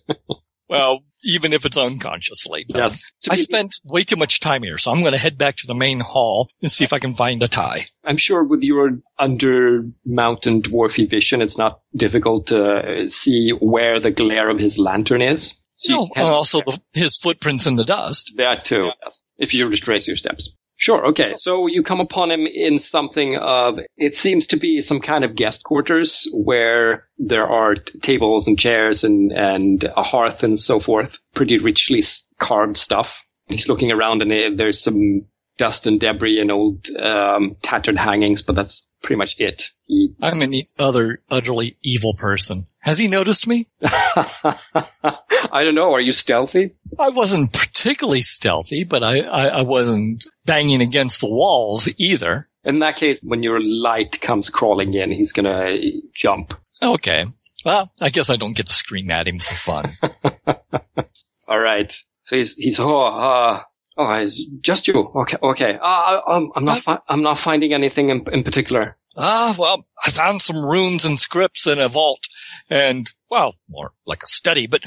Well, 0.78 1.00
even 1.24 1.54
if 1.54 1.66
it's 1.66 1.78
unconsciously. 1.78 2.66
Yes. 2.68 3.02
I 3.30 3.36
spent 3.36 3.76
way 3.86 4.04
too 4.04 4.16
much 4.16 4.40
time 4.40 4.64
here, 4.64 4.78
so 4.78 4.92
I'm 4.92 5.02
going 5.02 5.14
to 5.14 5.18
head 5.18 5.38
back 5.38 5.58
to 5.58 5.68
the 5.68 5.74
main 5.74 6.00
hall 6.00 6.50
and 6.62 6.72
see 6.72 6.84
if 6.84 6.94
I 6.94 7.00
can 7.00 7.16
find 7.16 7.42
a 7.42 7.48
tie. 7.48 7.86
I'm 8.04 8.18
sure 8.18 8.44
with 8.44 8.62
your 8.62 9.00
under 9.18 9.84
mountain 10.06 10.62
dwarfy 10.62 11.10
vision, 11.10 11.42
it's 11.42 11.58
not 11.58 11.82
difficult 11.96 12.48
to 12.48 12.64
uh, 12.64 13.10
see 13.10 13.52
where 13.52 14.00
the 14.00 14.12
glare 14.12 14.50
of 14.50 14.60
his 14.60 14.78
lantern 14.78 15.22
is. 15.22 15.56
So 15.78 15.94
No, 15.94 16.10
and 16.16 16.28
also 16.28 16.62
the, 16.62 16.80
his 16.94 17.18
footprints 17.18 17.68
in 17.68 17.76
the 17.76 17.84
dust. 17.84 18.34
That 18.38 18.66
too, 18.66 18.90
yes. 19.04 19.22
If 19.38 19.54
you 19.54 19.68
retrace 19.68 20.08
your 20.08 20.18
steps. 20.18 20.55
Sure, 20.78 21.08
okay. 21.08 21.36
So 21.38 21.68
you 21.68 21.84
come 21.84 22.02
upon 22.02 22.32
him 22.32 22.46
in 22.46 22.80
something 22.80 23.38
of, 23.38 23.80
it 23.96 24.16
seems 24.16 24.48
to 24.48 24.58
be 24.58 24.82
some 24.82 25.00
kind 25.00 25.24
of 25.24 25.36
guest 25.36 25.64
quarters 25.64 26.30
where 26.34 27.08
there 27.18 27.48
are 27.48 27.76
t- 27.76 28.00
tables 28.00 28.48
and 28.48 28.60
chairs 28.60 29.04
and, 29.04 29.32
and 29.32 29.84
a 29.96 30.04
hearth 30.04 30.44
and 30.44 30.60
so 30.60 30.82
forth. 30.82 31.12
Pretty 31.34 31.60
richly 31.60 32.04
carved 32.40 32.78
stuff. 32.78 33.08
He's 33.48 33.70
looking 33.70 33.92
around 33.92 34.22
and 34.22 34.32
uh, 34.32 34.58
there's 34.58 34.82
some 34.82 35.28
dust 35.58 35.88
and 35.88 36.00
debris 36.00 36.40
and 36.40 36.52
old, 36.52 36.88
um, 36.98 37.56
tattered 37.64 37.98
hangings, 37.98 38.42
but 38.42 38.56
that's 38.56 38.88
pretty 39.02 39.18
much 39.18 39.36
it. 39.38 39.70
He, 39.86 40.14
I'm 40.22 40.42
an 40.42 40.54
e- 40.54 40.68
other 40.78 41.22
utterly 41.30 41.78
evil 41.84 42.14
person. 42.14 42.66
Has 42.80 42.98
he 42.98 43.08
noticed 43.08 43.48
me? 43.48 43.68
I 43.82 45.64
don't 45.64 45.76
know, 45.76 45.94
are 45.94 46.02
you 46.02 46.12
stealthy? 46.14 46.74
I 47.00 47.10
wasn't 47.10 47.54
particularly 47.54 48.22
stealthy, 48.22 48.84
but 48.84 49.04
I, 49.04 49.22
I, 49.22 49.48
I 49.48 49.62
wasn't 49.62 50.26
banging 50.46 50.82
against 50.82 51.22
the 51.22 51.30
walls 51.30 51.90
either. 51.98 52.44
In 52.64 52.80
that 52.80 52.98
case, 52.98 53.20
when 53.22 53.44
your 53.44 53.62
light 53.62 54.20
comes 54.22 54.50
crawling 54.50 54.94
in, 54.96 55.12
he's 55.12 55.32
gonna 55.32 55.78
jump. 56.16 56.54
Okay. 56.82 57.26
Well, 57.64 57.92
I 58.02 58.10
guess 58.10 58.30
I 58.30 58.36
don't 58.36 58.56
get 58.56 58.68
to 58.68 58.74
scream 58.74 59.12
at 59.12 59.28
him 59.28 59.40
for 59.40 59.54
fun. 59.54 59.98
All 61.48 61.60
right. 61.60 61.96
So 62.26 62.36
he's 62.38 62.56
he's 62.56 62.80
oh 62.80 63.02
uh, 63.02 63.62
oh 63.98 64.14
it's 64.14 64.42
just 64.62 64.88
you. 64.88 64.96
Okay 65.16 65.38
okay. 65.42 65.76
Uh, 65.76 65.86
I, 65.86 66.22
I'm 66.28 66.52
I'm 66.56 66.66
not 66.66 66.82
fi- 66.82 67.02
I'm 67.08 67.22
not 67.22 67.40
finding 67.40 67.74
anything 67.74 68.10
in, 68.10 68.26
in 68.32 68.44
particular. 68.44 68.98
Ah, 69.18 69.56
well, 69.58 69.86
I 70.06 70.12
found 70.12 70.42
some 70.42 70.66
runes 70.66 71.06
and 71.06 71.18
scripts 71.20 71.68
in 71.68 71.80
a 71.80 71.88
vault 71.88 72.28
and, 72.70 73.10
well, 73.32 73.56
more 73.70 73.94
like 74.06 74.24
a 74.24 74.28
study, 74.28 74.68
but 74.68 74.84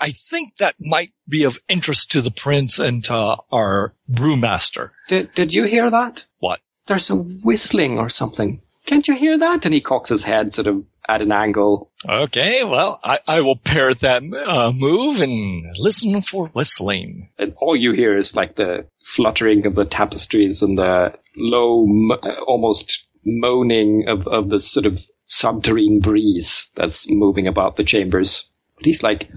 I 0.00 0.10
think 0.10 0.56
that 0.56 0.76
might 0.80 1.12
be 1.28 1.44
of 1.44 1.58
interest 1.68 2.10
to 2.12 2.22
the 2.22 2.30
prince 2.30 2.78
and 2.78 3.04
to 3.04 3.36
our 3.52 3.94
brewmaster. 4.10 4.90
Did 5.08 5.34
did 5.34 5.52
you 5.52 5.64
hear 5.64 5.90
that? 5.90 6.22
What? 6.38 6.60
There's 6.88 7.10
a 7.10 7.16
whistling 7.16 7.98
or 7.98 8.08
something. 8.08 8.62
Can't 8.86 9.06
you 9.06 9.14
hear 9.16 9.38
that? 9.38 9.64
And 9.64 9.74
he 9.74 9.80
cocks 9.80 10.10
his 10.10 10.22
head 10.22 10.54
sort 10.54 10.68
of 10.68 10.84
at 11.08 11.22
an 11.22 11.32
angle. 11.32 11.92
Okay, 12.08 12.64
well, 12.64 12.98
I, 13.02 13.18
I 13.26 13.40
will 13.40 13.56
parrot 13.56 14.00
that 14.00 14.22
uh, 14.22 14.72
move 14.74 15.20
and 15.20 15.64
listen 15.78 16.20
for 16.22 16.48
whistling. 16.48 17.30
And 17.38 17.54
all 17.60 17.76
you 17.76 17.92
hear 17.92 18.18
is 18.18 18.34
like 18.34 18.56
the 18.56 18.86
fluttering 19.14 19.66
of 19.66 19.74
the 19.74 19.84
tapestries 19.84 20.62
and 20.62 20.78
the 20.78 21.14
low, 21.36 21.86
mo- 21.86 22.18
uh, 22.22 22.40
almost 22.46 23.06
moaning 23.24 24.06
of, 24.08 24.26
of 24.26 24.48
the 24.48 24.60
sort 24.60 24.86
of 24.86 25.00
subterranean 25.26 26.00
breeze 26.00 26.70
that's 26.76 27.06
moving 27.08 27.46
about 27.46 27.76
the 27.76 27.84
chambers. 27.84 28.50
But 28.76 28.86
he's 28.86 29.02
like, 29.02 29.28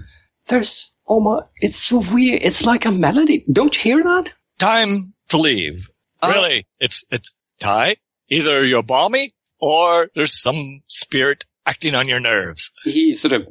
there's 0.48 0.92
almost, 1.04 1.46
it's 1.60 1.78
so 1.78 1.98
weird. 1.98 2.42
It's 2.42 2.62
like 2.62 2.84
a 2.84 2.90
melody. 2.90 3.44
Don't 3.50 3.74
you 3.74 3.82
hear 3.82 4.02
that? 4.02 4.34
Time 4.58 5.14
to 5.28 5.38
leave. 5.38 5.88
Uh, 6.22 6.28
really, 6.28 6.66
it's, 6.78 7.04
it's 7.10 7.34
Ty. 7.58 7.96
Either 8.28 8.64
you're 8.64 8.82
balmy 8.82 9.30
or 9.58 10.08
there's 10.14 10.40
some 10.40 10.82
spirit 10.86 11.44
acting 11.70 11.94
on 11.94 12.08
your 12.08 12.20
nerves. 12.20 12.72
He 12.84 13.14
sort 13.16 13.32
of 13.32 13.42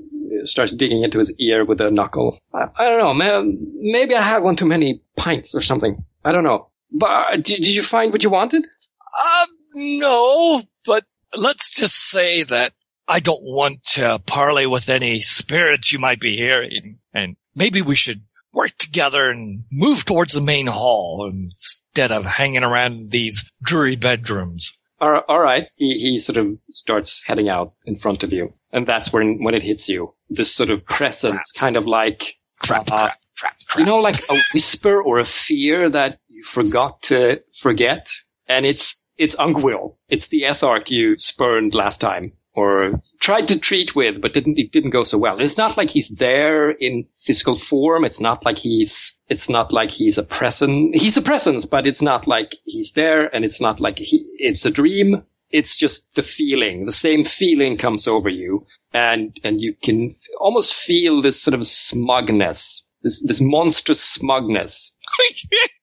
starts 0.43 0.75
digging 0.75 1.03
into 1.03 1.19
his 1.19 1.33
ear 1.39 1.65
with 1.65 1.79
a 1.79 1.89
knuckle. 1.89 2.39
I, 2.53 2.65
I 2.77 2.83
don't 2.89 2.99
know, 2.99 3.13
man. 3.13 3.57
Maybe 3.79 4.13
I 4.13 4.21
had 4.21 4.43
one 4.43 4.57
too 4.57 4.65
many 4.65 5.01
pints 5.17 5.55
or 5.55 5.61
something. 5.61 6.03
I 6.25 6.31
don't 6.33 6.43
know. 6.43 6.69
But 6.91 7.05
uh, 7.07 7.35
did, 7.35 7.63
did 7.63 7.67
you 7.67 7.83
find 7.83 8.11
what 8.11 8.23
you 8.23 8.29
wanted? 8.29 8.65
Uh, 8.65 9.45
no, 9.73 10.63
but 10.85 11.05
let's 11.35 11.69
just 11.69 11.95
say 11.95 12.43
that 12.43 12.73
I 13.07 13.19
don't 13.19 13.43
want 13.43 13.83
to 13.93 14.21
parley 14.25 14.67
with 14.67 14.89
any 14.89 15.21
spirits 15.21 15.91
you 15.91 15.99
might 15.99 16.19
be 16.19 16.35
hearing. 16.35 16.99
And 17.13 17.37
maybe 17.55 17.81
we 17.81 17.95
should 17.95 18.21
work 18.53 18.77
together 18.77 19.29
and 19.29 19.63
move 19.71 20.05
towards 20.05 20.33
the 20.33 20.41
main 20.41 20.67
hall 20.67 21.29
instead 21.31 22.11
of 22.11 22.25
hanging 22.25 22.63
around 22.63 23.11
these 23.11 23.49
dreary 23.63 23.95
bedrooms. 23.95 24.71
All 25.01 25.11
right, 25.11 25.23
all 25.27 25.39
right. 25.39 25.67
He, 25.77 25.93
he 25.99 26.19
sort 26.19 26.37
of 26.37 26.57
starts 26.71 27.21
heading 27.25 27.49
out 27.49 27.73
in 27.85 27.99
front 27.99 28.23
of 28.23 28.31
you. 28.33 28.53
And 28.71 28.85
that's 28.85 29.11
when, 29.13 29.37
when 29.41 29.55
it 29.55 29.63
hits 29.63 29.87
you. 29.89 30.13
This 30.29 30.53
sort 30.53 30.69
of 30.69 30.85
presence, 30.85 31.51
kind 31.57 31.77
of 31.77 31.85
like, 31.85 32.35
Crap, 32.61 32.91
Uh, 32.91 33.07
crap, 33.07 33.17
crap, 33.39 33.55
crap. 33.67 33.79
you 33.79 33.85
know, 33.85 33.97
like 33.97 34.19
a 34.29 34.35
whisper 34.53 35.01
or 35.01 35.19
a 35.19 35.25
fear 35.25 35.89
that 35.89 36.17
you 36.27 36.43
forgot 36.43 37.01
to 37.03 37.39
forget. 37.61 38.05
And 38.47 38.65
it's, 38.65 39.07
it's 39.17 39.35
Ungwill. 39.35 39.95
It's 40.09 40.27
the 40.27 40.41
Ethark 40.43 40.89
you 40.89 41.17
spurned 41.17 41.73
last 41.73 42.01
time 42.01 42.33
or 42.55 43.01
tried 43.19 43.47
to 43.47 43.59
treat 43.59 43.95
with, 43.95 44.21
but 44.21 44.33
didn't, 44.33 44.57
it 44.57 44.71
didn't 44.71 44.91
go 44.91 45.03
so 45.03 45.17
well. 45.17 45.39
It's 45.39 45.57
not 45.57 45.77
like 45.77 45.89
he's 45.89 46.09
there 46.09 46.71
in 46.71 47.05
physical 47.25 47.59
form. 47.59 48.05
It's 48.05 48.19
not 48.19 48.45
like 48.45 48.57
he's, 48.57 49.15
it's 49.27 49.49
not 49.49 49.71
like 49.71 49.91
he's 49.91 50.17
a 50.17 50.23
presence. 50.23 50.99
He's 50.99 51.17
a 51.17 51.21
presence, 51.21 51.65
but 51.65 51.85
it's 51.85 52.01
not 52.01 52.27
like 52.27 52.55
he's 52.65 52.93
there 52.93 53.33
and 53.33 53.45
it's 53.45 53.61
not 53.61 53.79
like 53.79 53.97
he, 53.97 54.25
it's 54.37 54.65
a 54.65 54.71
dream. 54.71 55.23
It's 55.51 55.75
just 55.75 56.13
the 56.15 56.23
feeling, 56.23 56.85
the 56.85 56.93
same 56.93 57.25
feeling 57.25 57.77
comes 57.77 58.07
over 58.07 58.29
you 58.29 58.65
and, 58.93 59.35
and 59.43 59.59
you 59.59 59.75
can 59.83 60.15
almost 60.39 60.73
feel 60.73 61.21
this 61.21 61.41
sort 61.41 61.55
of 61.55 61.65
smugness, 61.65 62.85
this, 63.03 63.23
this 63.25 63.41
monstrous 63.41 64.01
smugness. 64.01 64.93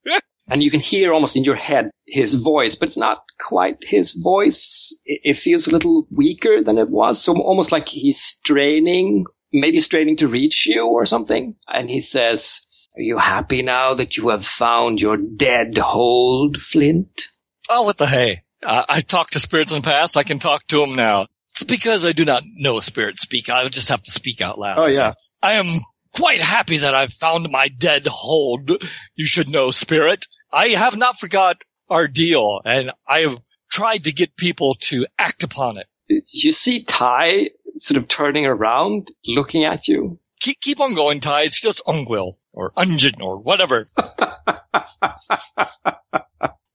And 0.48 0.62
you 0.62 0.70
can 0.70 0.80
hear 0.80 1.12
almost 1.12 1.36
in 1.36 1.44
your 1.44 1.56
head 1.56 1.90
his 2.06 2.34
voice, 2.36 2.76
but 2.76 2.88
it's 2.88 2.96
not 2.96 3.24
quite 3.40 3.78
his 3.80 4.12
voice. 4.12 4.96
It, 5.04 5.38
feels 5.38 5.66
a 5.66 5.70
little 5.70 6.06
weaker 6.10 6.62
than 6.62 6.78
it 6.78 6.88
was. 6.88 7.22
So 7.22 7.36
almost 7.36 7.72
like 7.72 7.88
he's 7.88 8.20
straining, 8.20 9.24
maybe 9.52 9.80
straining 9.80 10.16
to 10.18 10.28
reach 10.28 10.66
you 10.66 10.86
or 10.86 11.04
something. 11.04 11.56
And 11.66 11.90
he 11.90 12.00
says, 12.00 12.60
are 12.96 13.02
you 13.02 13.18
happy 13.18 13.62
now 13.62 13.94
that 13.94 14.16
you 14.16 14.28
have 14.28 14.46
found 14.46 15.00
your 15.00 15.16
dead 15.16 15.76
hold, 15.78 16.58
Flint? 16.70 17.28
oh, 17.68 17.82
what 17.82 17.98
the 17.98 18.06
hey? 18.06 18.42
Uh, 18.62 18.84
I 18.88 19.00
talked 19.00 19.34
to 19.34 19.40
spirits 19.40 19.72
in 19.72 19.82
the 19.82 19.86
past. 19.86 20.16
I 20.16 20.22
can 20.22 20.38
talk 20.38 20.66
to 20.68 20.80
them 20.80 20.94
now. 20.94 21.26
It's 21.50 21.64
because 21.64 22.04
I 22.04 22.12
do 22.12 22.24
not 22.24 22.42
know 22.44 22.80
spirits 22.80 23.22
speak. 23.22 23.48
I 23.48 23.66
just 23.68 23.88
have 23.88 24.02
to 24.02 24.10
speak 24.10 24.40
out 24.40 24.58
loud. 24.58 24.78
Oh, 24.78 24.86
yeah. 24.86 25.10
I 25.42 25.54
am 25.54 25.80
quite 26.14 26.40
happy 26.40 26.78
that 26.78 26.94
I've 26.94 27.12
found 27.12 27.50
my 27.50 27.68
dead 27.68 28.06
hold. 28.06 28.70
You 29.14 29.26
should 29.26 29.48
know, 29.48 29.70
spirit. 29.70 30.26
I 30.52 30.68
have 30.68 30.96
not 30.96 31.18
forgot 31.18 31.64
our 31.88 32.08
deal 32.08 32.60
and 32.64 32.92
I 33.06 33.20
have 33.20 33.38
tried 33.70 34.04
to 34.04 34.12
get 34.12 34.36
people 34.36 34.74
to 34.80 35.06
act 35.18 35.42
upon 35.42 35.78
it. 35.78 35.86
You 36.08 36.52
see 36.52 36.84
Ty 36.84 37.50
sort 37.78 38.02
of 38.02 38.08
turning 38.08 38.46
around, 38.46 39.10
looking 39.26 39.64
at 39.64 39.88
you. 39.88 40.18
Keep, 40.40 40.60
keep 40.60 40.80
on 40.80 40.94
going, 40.94 41.20
Ty. 41.20 41.42
It's 41.42 41.60
just 41.60 41.82
Ungwill 41.86 42.36
or 42.52 42.72
Ungin 42.72 43.20
or 43.20 43.38
whatever. 43.38 43.90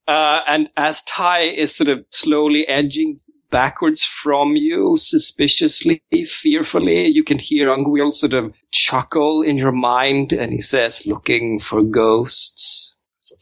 Uh, 0.07 0.41
and 0.45 0.67
as 0.75 1.01
Ty 1.03 1.43
is 1.55 1.73
sort 1.73 1.87
of 1.87 2.05
slowly 2.09 2.67
edging 2.67 3.17
backwards 3.49 4.03
from 4.03 4.57
you, 4.57 4.97
suspiciously, 4.97 6.03
fearfully, 6.41 7.07
you 7.07 7.23
can 7.23 7.39
hear 7.39 7.69
Ungwill 7.69 8.11
sort 8.11 8.33
of 8.33 8.53
chuckle 8.71 9.41
in 9.41 9.57
your 9.57 9.71
mind, 9.71 10.33
and 10.33 10.51
he 10.51 10.61
says, 10.61 11.05
looking 11.05 11.61
for 11.61 11.81
ghosts. 11.81 12.90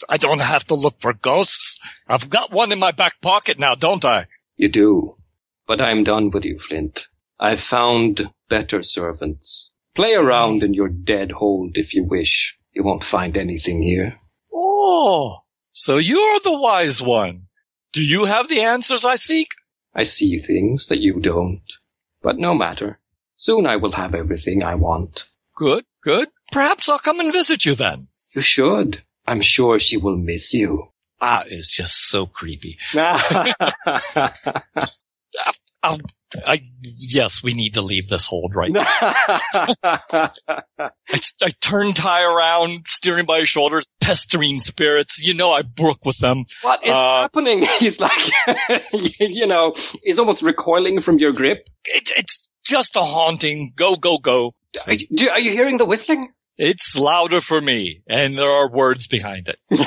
I 0.09 0.17
don't 0.17 0.41
have 0.41 0.65
to 0.65 0.75
look 0.75 0.99
for 0.99 1.13
ghosts. 1.13 1.79
I've 2.07 2.29
got 2.29 2.51
one 2.51 2.71
in 2.71 2.79
my 2.79 2.91
back 2.91 3.21
pocket 3.21 3.59
now, 3.59 3.75
don't 3.75 4.03
I? 4.03 4.27
You 4.57 4.69
do. 4.69 5.15
But 5.67 5.81
I'm 5.81 6.03
done 6.03 6.31
with 6.31 6.43
you, 6.43 6.59
Flint. 6.67 6.99
I've 7.39 7.61
found 7.61 8.21
better 8.49 8.83
servants. 8.83 9.71
Play 9.95 10.13
around 10.13 10.63
in 10.63 10.73
your 10.73 10.89
dead 10.89 11.31
hold 11.31 11.71
if 11.75 11.93
you 11.93 12.03
wish. 12.03 12.55
You 12.73 12.83
won't 12.83 13.03
find 13.03 13.37
anything 13.37 13.81
here. 13.81 14.19
Oh, 14.53 15.39
so 15.71 15.97
you're 15.97 16.39
the 16.39 16.59
wise 16.59 17.01
one. 17.01 17.47
Do 17.93 18.03
you 18.03 18.25
have 18.25 18.49
the 18.49 18.61
answers 18.61 19.05
I 19.05 19.15
seek? 19.15 19.49
I 19.95 20.03
see 20.03 20.41
things 20.45 20.87
that 20.89 20.99
you 20.99 21.19
don't. 21.19 21.63
But 22.21 22.37
no 22.37 22.53
matter. 22.53 22.99
Soon 23.37 23.65
I 23.65 23.77
will 23.77 23.93
have 23.93 24.13
everything 24.13 24.63
I 24.63 24.75
want. 24.75 25.23
Good, 25.55 25.85
good. 26.03 26.29
Perhaps 26.51 26.89
I'll 26.89 26.99
come 26.99 27.19
and 27.19 27.31
visit 27.31 27.65
you 27.65 27.75
then. 27.75 28.07
You 28.35 28.41
should. 28.41 29.03
I'm 29.29 29.41
sure 29.41 29.79
she 29.79 29.97
will 29.97 30.17
miss 30.17 30.53
you. 30.53 30.87
Ah, 31.21 31.43
it's 31.47 31.75
just 31.75 32.09
so 32.09 32.25
creepy. 32.25 32.77
I'll, 35.81 35.97
I, 36.45 36.61
yes, 36.97 37.41
we 37.41 37.53
need 37.53 37.75
to 37.75 37.81
leave 37.81 38.09
this 38.09 38.25
hold 38.25 38.53
right 38.53 38.69
now. 38.71 38.83
I, 39.83 40.31
I 40.77 41.49
turn 41.61 41.93
Ty 41.93 42.23
around, 42.23 42.85
steering 42.87 43.25
by 43.25 43.39
his 43.39 43.47
shoulders, 43.49 43.85
pestering 44.01 44.59
spirits. 44.59 45.19
You 45.25 45.35
know 45.35 45.51
I 45.51 45.61
brook 45.61 46.05
with 46.05 46.17
them. 46.17 46.43
what 46.63 46.81
is 46.85 46.91
Uh, 46.93 47.21
happening? 47.21 47.65
He's 47.79 47.99
like, 47.99 48.11
you 49.21 49.47
know, 49.47 49.73
he's 50.03 50.19
almost 50.19 50.41
recoiling 50.41 51.01
from 51.01 51.17
your 51.17 51.31
grip. 51.31 51.65
It, 51.85 52.11
it's 52.17 52.49
just 52.65 52.95
a 52.97 53.01
haunting. 53.01 53.71
Go, 53.75 53.95
go, 53.95 54.17
go. 54.17 54.53
Are 54.85 54.93
you, 54.93 55.29
are 55.29 55.39
you 55.39 55.51
hearing 55.51 55.77
the 55.77 55.85
whistling? 55.85 56.29
It's 56.61 56.99
louder 56.99 57.39
for 57.39 57.61
me, 57.61 58.03
and 58.09 58.37
there 58.37 58.51
are 58.51 58.69
words 58.69 59.07
behind 59.07 59.47
it. 59.47 59.61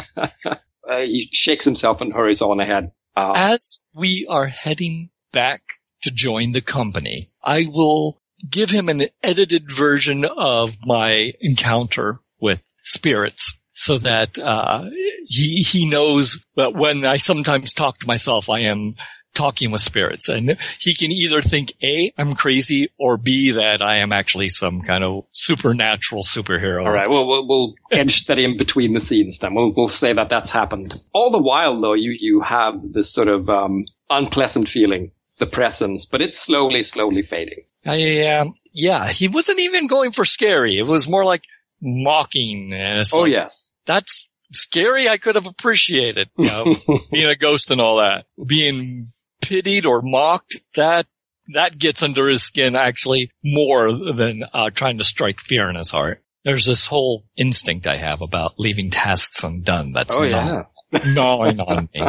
uh, 0.00 1.00
he 1.04 1.28
shakes 1.30 1.66
himself 1.66 2.00
and 2.00 2.10
hurries 2.10 2.40
on 2.40 2.58
ahead. 2.58 2.92
Uh, 3.14 3.32
As 3.34 3.82
we 3.94 4.24
are 4.30 4.46
heading 4.46 5.10
back 5.30 5.60
to 6.02 6.10
join 6.10 6.52
the 6.52 6.62
company, 6.62 7.26
I 7.44 7.66
will 7.70 8.18
give 8.48 8.70
him 8.70 8.88
an 8.88 9.08
edited 9.22 9.70
version 9.70 10.24
of 10.24 10.78
my 10.86 11.32
encounter 11.42 12.20
with 12.40 12.72
spirits 12.82 13.52
so 13.74 13.98
that 13.98 14.38
uh, 14.38 14.84
he 15.26 15.62
he 15.62 15.88
knows 15.88 16.42
that 16.56 16.74
when 16.74 17.04
I 17.04 17.18
sometimes 17.18 17.74
talk 17.74 17.98
to 17.98 18.06
myself, 18.06 18.48
I 18.48 18.60
am 18.60 18.94
talking 19.38 19.70
with 19.70 19.80
spirits, 19.80 20.28
and 20.28 20.58
he 20.80 20.94
can 20.94 21.12
either 21.12 21.40
think 21.40 21.72
a 21.82 22.12
I'm 22.18 22.34
crazy 22.34 22.88
or 22.98 23.16
b 23.16 23.52
that 23.52 23.80
I 23.80 23.98
am 23.98 24.12
actually 24.12 24.48
some 24.48 24.82
kind 24.82 25.04
of 25.04 25.24
supernatural 25.30 26.24
superhero. 26.24 26.84
All 26.84 26.92
right, 26.92 27.08
well, 27.08 27.26
we'll, 27.26 27.46
we'll 27.46 27.72
edge 27.92 28.26
that 28.26 28.38
in 28.38 28.58
between 28.58 28.94
the 28.94 29.00
scenes 29.00 29.38
then. 29.38 29.54
We'll, 29.54 29.72
we'll 29.76 29.88
say 29.88 30.12
that 30.12 30.28
that's 30.28 30.50
happened. 30.50 31.00
All 31.12 31.30
the 31.30 31.38
while, 31.38 31.80
though, 31.80 31.94
you, 31.94 32.16
you 32.18 32.40
have 32.40 32.74
this 32.92 33.12
sort 33.12 33.28
of 33.28 33.48
um, 33.48 33.84
unpleasant 34.10 34.68
feeling, 34.68 35.12
the 35.38 35.46
presence, 35.46 36.04
but 36.04 36.20
it's 36.20 36.40
slowly, 36.40 36.82
slowly 36.82 37.22
fading. 37.22 37.62
I, 37.86 38.26
um, 38.26 38.54
yeah, 38.72 39.08
he 39.08 39.28
wasn't 39.28 39.60
even 39.60 39.86
going 39.86 40.10
for 40.10 40.24
scary. 40.24 40.78
It 40.78 40.86
was 40.86 41.08
more 41.08 41.24
like 41.24 41.44
mocking. 41.80 42.74
Oh, 42.74 43.20
like, 43.20 43.30
yes. 43.30 43.72
That's 43.86 44.28
scary. 44.52 45.08
I 45.08 45.18
could 45.18 45.36
have 45.36 45.46
appreciated, 45.46 46.28
you 46.36 46.46
know, 46.46 46.74
being 47.12 47.28
a 47.28 47.36
ghost 47.36 47.70
and 47.70 47.80
all 47.80 47.98
that. 47.98 48.26
Being 48.44 49.12
pitied 49.40 49.86
or 49.86 50.02
mocked, 50.02 50.56
that, 50.74 51.06
that 51.54 51.78
gets 51.78 52.02
under 52.02 52.28
his 52.28 52.42
skin 52.42 52.74
actually 52.76 53.30
more 53.44 53.90
than 54.14 54.44
uh, 54.52 54.70
trying 54.70 54.98
to 54.98 55.04
strike 55.04 55.40
fear 55.40 55.68
in 55.70 55.76
his 55.76 55.90
heart. 55.90 56.22
There's 56.44 56.66
this 56.66 56.86
whole 56.86 57.24
instinct 57.36 57.86
I 57.86 57.96
have 57.96 58.22
about 58.22 58.52
leaving 58.58 58.90
tasks 58.90 59.42
undone. 59.44 59.92
That's 59.92 60.14
Oh, 60.16 60.24
gnawing- 60.26 60.64
gnawing 61.14 61.60
on 61.60 61.88
me. 61.94 62.02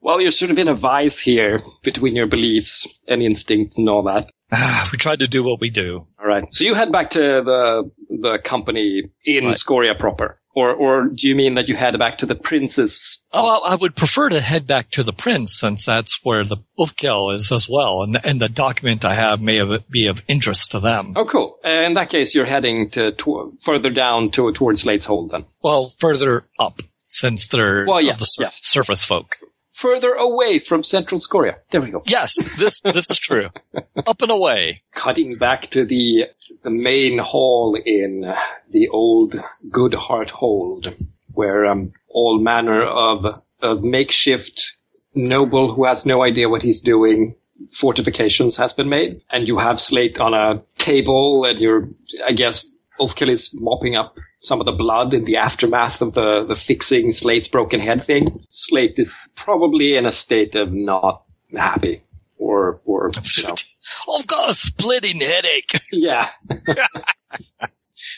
Well, 0.00 0.20
you're 0.20 0.30
sort 0.30 0.50
of 0.50 0.58
in 0.58 0.68
a 0.68 0.74
vice 0.74 1.18
here 1.18 1.62
between 1.82 2.14
your 2.16 2.26
beliefs 2.26 2.86
and 3.06 3.20
instincts 3.22 3.76
and 3.76 3.88
all 3.88 4.04
that. 4.04 4.30
Ah, 4.50 4.88
we 4.90 4.96
tried 4.96 5.18
to 5.18 5.28
do 5.28 5.42
what 5.44 5.60
we 5.60 5.68
do. 5.68 6.06
All 6.18 6.26
right. 6.26 6.44
So 6.52 6.64
you 6.64 6.72
head 6.74 6.90
back 6.90 7.10
to 7.10 7.18
the 7.18 7.90
the 8.08 8.38
company 8.42 9.02
in 9.24 9.44
Right. 9.46 9.56
Scoria 9.56 9.94
proper, 9.98 10.40
or 10.58 10.74
or 10.74 11.08
do 11.08 11.28
you 11.28 11.34
mean 11.34 11.54
that 11.54 11.68
you 11.68 11.76
head 11.76 11.98
back 11.98 12.18
to 12.18 12.26
the 12.26 12.34
prince's? 12.34 13.22
Oh, 13.32 13.62
I 13.64 13.74
would 13.74 13.94
prefer 13.94 14.28
to 14.28 14.40
head 14.40 14.66
back 14.66 14.90
to 14.92 15.02
the 15.02 15.12
prince 15.12 15.58
since 15.60 15.84
that's 15.84 16.20
where 16.22 16.44
the 16.44 16.56
Ulfkill 16.78 17.34
is 17.34 17.52
as 17.52 17.68
well, 17.68 18.02
and 18.02 18.16
and 18.24 18.40
the 18.40 18.48
document 18.48 19.04
I 19.04 19.14
have 19.14 19.40
may 19.40 19.56
have, 19.56 19.88
be 19.88 20.06
of 20.08 20.22
interest 20.28 20.72
to 20.72 20.80
them. 20.80 21.14
Oh, 21.16 21.24
cool. 21.26 21.58
Uh, 21.64 21.84
in 21.86 21.94
that 21.94 22.10
case, 22.10 22.34
you're 22.34 22.46
heading 22.46 22.90
to, 22.90 23.12
to 23.12 23.56
further 23.62 23.90
down 23.90 24.30
to 24.32 24.52
towards 24.52 24.82
Slate's 24.82 25.04
Hold 25.04 25.30
then. 25.30 25.44
Well, 25.62 25.92
further 25.98 26.44
up 26.58 26.80
since 27.04 27.46
they're 27.46 27.84
Well, 27.86 27.98
of 27.98 28.04
yes, 28.04 28.18
the 28.20 28.26
sur- 28.26 28.42
yes. 28.44 28.60
surface 28.62 29.04
folk. 29.04 29.36
Further 29.80 30.12
away 30.12 30.60
from 30.66 30.82
Central 30.82 31.20
Scoria. 31.20 31.56
There 31.70 31.80
we 31.80 31.90
go. 31.90 32.02
Yes, 32.06 32.34
this 32.58 32.80
this 32.82 33.10
is 33.10 33.18
true. 33.18 33.48
up 34.06 34.22
and 34.22 34.30
away. 34.30 34.80
Cutting 34.94 35.36
back 35.38 35.70
to 35.70 35.84
the 35.84 36.26
the 36.64 36.70
main 36.70 37.18
hall 37.18 37.78
in 37.84 38.24
uh, 38.24 38.36
the 38.70 38.88
old 38.88 39.34
Good 39.70 39.94
Heart 39.94 40.30
Hold, 40.30 40.88
where 41.32 41.66
um, 41.66 41.92
all 42.08 42.40
manner 42.40 42.82
of 42.82 43.24
of 43.60 43.82
makeshift 43.82 44.72
noble 45.14 45.74
who 45.74 45.84
has 45.84 46.04
no 46.04 46.22
idea 46.22 46.48
what 46.48 46.62
he's 46.62 46.80
doing 46.80 47.36
fortifications 47.72 48.56
has 48.56 48.72
been 48.72 48.88
made, 48.88 49.20
and 49.30 49.46
you 49.46 49.58
have 49.58 49.80
Slate 49.80 50.18
on 50.18 50.34
a 50.34 50.62
table, 50.78 51.44
and 51.44 51.58
you're, 51.60 51.88
I 52.26 52.32
guess, 52.32 52.88
Ulfkill 53.00 53.30
is 53.30 53.50
mopping 53.54 53.96
up 53.96 54.16
some 54.38 54.60
of 54.60 54.66
the 54.66 54.72
blood 54.72 55.14
in 55.14 55.24
the 55.24 55.36
aftermath 55.36 56.00
of 56.00 56.14
the, 56.14 56.44
the 56.46 56.56
fixing 56.56 57.12
Slate's 57.12 57.48
broken 57.48 57.80
head 57.80 58.04
thing. 58.04 58.44
Slate 58.48 58.94
is 58.96 59.12
probably 59.36 59.96
in 59.96 60.06
a 60.06 60.12
state 60.12 60.54
of 60.54 60.72
not 60.72 61.24
happy, 61.56 62.02
or, 62.36 62.80
or, 62.84 63.10
you 63.36 63.42
know, 63.42 63.54
I've 64.18 64.26
got 64.26 64.50
a 64.50 64.54
splitting 64.54 65.20
headache. 65.20 65.72
yeah. 65.92 66.28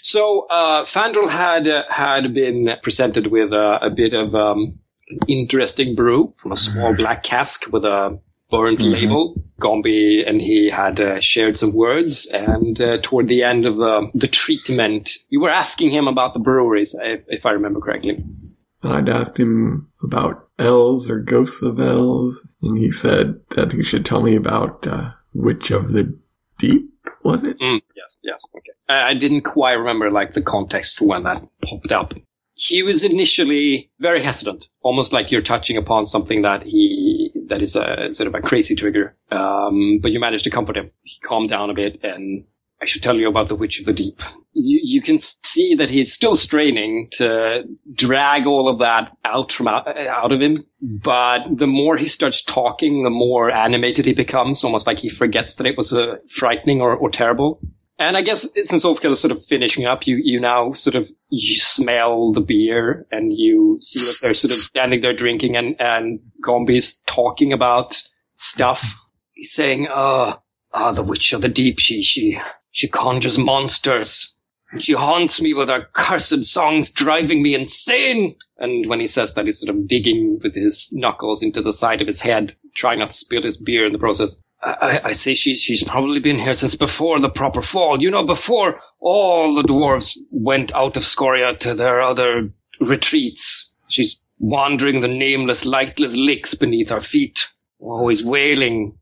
so 0.03 0.47
uh, 0.49 0.85
Fandral 0.87 1.31
had 1.31 1.67
uh, 1.67 1.83
had 1.91 2.35
been 2.35 2.69
presented 2.83 3.29
with 3.29 3.53
uh, 3.53 3.79
a 3.81 3.91
bit 3.91 4.13
of 4.13 4.35
um, 4.35 4.79
interesting 5.27 5.95
brew 5.95 6.35
from 6.43 6.53
a 6.53 6.57
small 6.57 6.95
black 6.95 7.25
cask 7.25 7.67
with 7.73 7.85
a 7.85 8.19
burnt 8.51 8.81
label. 8.81 9.35
Gombi 9.61 10.25
and 10.27 10.41
he 10.41 10.71
had 10.75 10.99
uh, 10.99 11.21
shared 11.21 11.59
some 11.59 11.75
words, 11.75 12.27
and 12.33 12.81
uh, 12.81 12.99
toward 13.03 13.29
the 13.29 13.43
end 13.43 13.67
of 13.67 13.77
the, 13.77 14.11
the 14.15 14.27
treatment, 14.27 15.11
you 15.29 15.41
were 15.41 15.51
asking 15.51 15.91
him 15.91 16.09
about 16.09 16.33
the 16.33 16.41
breweries, 16.41 16.97
if, 16.99 17.21
if 17.29 17.47
I 17.47 17.51
remember 17.51 17.81
correctly. 17.81 18.25
I'd 18.83 19.11
asked 19.11 19.39
him 19.39 19.89
about 20.03 20.49
elves 20.59 21.11
or 21.11 21.21
ghosts 21.21 21.63
of 21.63 21.79
elves, 21.79 22.41
and 22.63 22.79
he 22.79 22.91
said 22.91 23.39
that 23.51 23.73
he 23.73 23.83
should 23.83 24.07
tell 24.07 24.23
me 24.23 24.35
about 24.35 24.87
uh, 24.87 25.11
Witch 25.35 25.71
of 25.71 25.93
the 25.93 26.19
Deep, 26.59 26.91
was 27.23 27.47
it? 27.47 27.59
Mm, 27.59 27.83
yes, 27.95 28.07
yes, 28.23 28.41
okay. 28.57 28.73
I, 28.89 29.11
I 29.11 29.15
didn't 29.15 29.43
quite 29.43 29.73
remember 29.73 30.11
like 30.11 30.33
the 30.33 30.43
context 30.43 30.97
for 30.97 31.07
when 31.07 31.25
that 31.25 31.43
popped 31.63 31.93
up. 31.93 32.15
He 32.55 32.83
was 32.83 33.05
initially 33.05 33.91
very 34.01 34.23
hesitant, 34.23 34.67
almost 34.83 35.13
like 35.13 35.31
you're 35.31 35.43
touching 35.43 35.77
upon 35.77 36.07
something 36.07 36.43
that 36.43 36.63
he 36.63 37.20
that 37.51 37.63
is 37.63 37.77
a 37.77 38.09
sort 38.13 38.27
of 38.27 38.35
a 38.35 38.41
crazy 38.41 38.75
trigger. 38.75 39.15
Um, 39.31 39.99
but 40.01 40.11
you 40.11 40.19
managed 40.19 40.45
to 40.45 40.51
comfort 40.51 40.77
him. 40.77 40.91
He 41.03 41.21
calmed 41.27 41.51
down 41.51 41.69
a 41.69 41.75
bit, 41.75 42.01
and 42.03 42.45
I 42.83 42.87
should 42.87 43.03
tell 43.03 43.17
you 43.17 43.29
about 43.29 43.49
the 43.49 43.57
Witch 43.57 43.79
of 43.79 43.87
the 43.87 43.93
Deep. 43.93 44.19
You, 44.53 44.81
you 44.83 45.03
can 45.03 45.21
see 45.45 45.75
that 45.75 45.91
he's 45.91 46.15
still 46.15 46.37
straining 46.37 47.09
to 47.13 47.65
drag 47.95 48.47
all 48.47 48.69
of 48.69 48.79
that 48.79 49.13
out 49.25 49.53
from 49.53 49.69
out, 49.69 49.87
out 49.87 50.33
of 50.33 50.41
him. 50.41 50.57
But 50.81 51.41
the 51.59 51.67
more 51.67 51.99
he 51.99 52.09
starts 52.09 52.43
talking, 52.43 53.05
the 53.05 53.11
more 53.11 53.51
animated 53.51 54.07
he 54.07 54.15
becomes, 54.15 54.65
almost 54.65 54.87
like 54.87 54.99
he 54.99 55.11
forgets 55.11 55.57
that 55.57 55.67
it 55.67 55.77
was 55.77 55.93
uh, 55.93 56.17
frightening 56.35 56.81
or, 56.81 56.97
or 56.97 57.11
terrible. 57.11 57.61
And 58.01 58.17
I 58.17 58.23
guess 58.23 58.49
since 58.65 58.83
Ulfkill 58.83 59.13
is 59.13 59.21
sort 59.21 59.31
of 59.31 59.45
finishing 59.45 59.85
up, 59.85 60.07
you, 60.07 60.17
you 60.17 60.41
now 60.41 60.73
sort 60.73 60.97
of, 60.97 61.07
you 61.29 61.61
smell 61.61 62.33
the 62.33 62.41
beer 62.41 63.07
and 63.13 63.31
you 63.31 63.77
see 63.83 64.01
that 64.01 64.17
they're 64.23 64.33
sort 64.33 64.53
of 64.53 64.57
standing 64.57 65.03
there 65.03 65.15
drinking 65.15 65.55
and, 65.55 65.77
and 65.79 66.21
Gombi's 66.43 66.99
talking 67.07 67.53
about 67.53 68.03
stuff. 68.39 68.83
He's 69.35 69.53
saying, 69.53 69.89
uh, 69.89 70.37
ah, 70.73 70.93
the 70.93 71.03
witch 71.03 71.35
of 71.35 71.43
the 71.43 71.49
deep, 71.51 71.79
she, 71.79 72.03
she, 72.03 72.41
she 72.71 72.89
conjures 72.89 73.37
monsters. 73.37 74.33
She 74.79 74.95
haunts 74.95 75.43
me 75.43 75.53
with 75.53 75.69
her 75.69 75.87
cursed 75.93 76.47
songs, 76.47 76.93
driving 76.93 77.43
me 77.43 77.55
insane. 77.55 78.37
And 78.57 78.89
when 78.89 79.01
he 79.01 79.09
says 79.09 79.35
that, 79.35 79.45
he's 79.45 79.61
sort 79.61 79.77
of 79.77 79.87
digging 79.87 80.41
with 80.43 80.55
his 80.55 80.89
knuckles 80.91 81.43
into 81.43 81.61
the 81.61 81.75
side 81.75 82.01
of 82.01 82.09
his 82.09 82.23
head, 82.23 82.57
trying 82.77 83.01
not 83.01 83.11
to 83.13 83.19
spill 83.19 83.43
his 83.43 83.59
beer 83.59 83.85
in 83.85 83.93
the 83.93 83.99
process. 83.99 84.31
I, 84.63 85.01
I- 85.05 85.13
say 85.13 85.35
she, 85.35 85.57
she's 85.57 85.85
probably 85.85 86.21
been 86.21 86.39
here 86.39 86.55
since 86.55 86.75
before 86.75 87.19
the 87.21 87.31
proper 87.31 87.63
fall. 87.63 88.01
You 88.01 88.11
know, 88.11 88.27
before 88.27 88.81
all 89.01 89.55
the 89.55 89.63
dwarves 89.69 90.17
went 90.31 90.73
out 90.75 90.97
of 90.97 91.05
Scoria 91.05 91.57
to 91.61 91.75
their 91.75 92.01
other 92.03 92.51
retreats. 92.81 93.71
She's 93.89 94.23
wandering 94.39 95.01
the 95.01 95.09
nameless, 95.09 95.65
lightless 95.65 96.15
licks 96.17 96.55
beneath 96.55 96.91
our 96.91 97.03
feet, 97.03 97.41
always 97.79 98.25
wailing, 98.25 98.99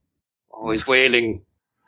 always 0.51 0.87
wailing. 0.87 1.45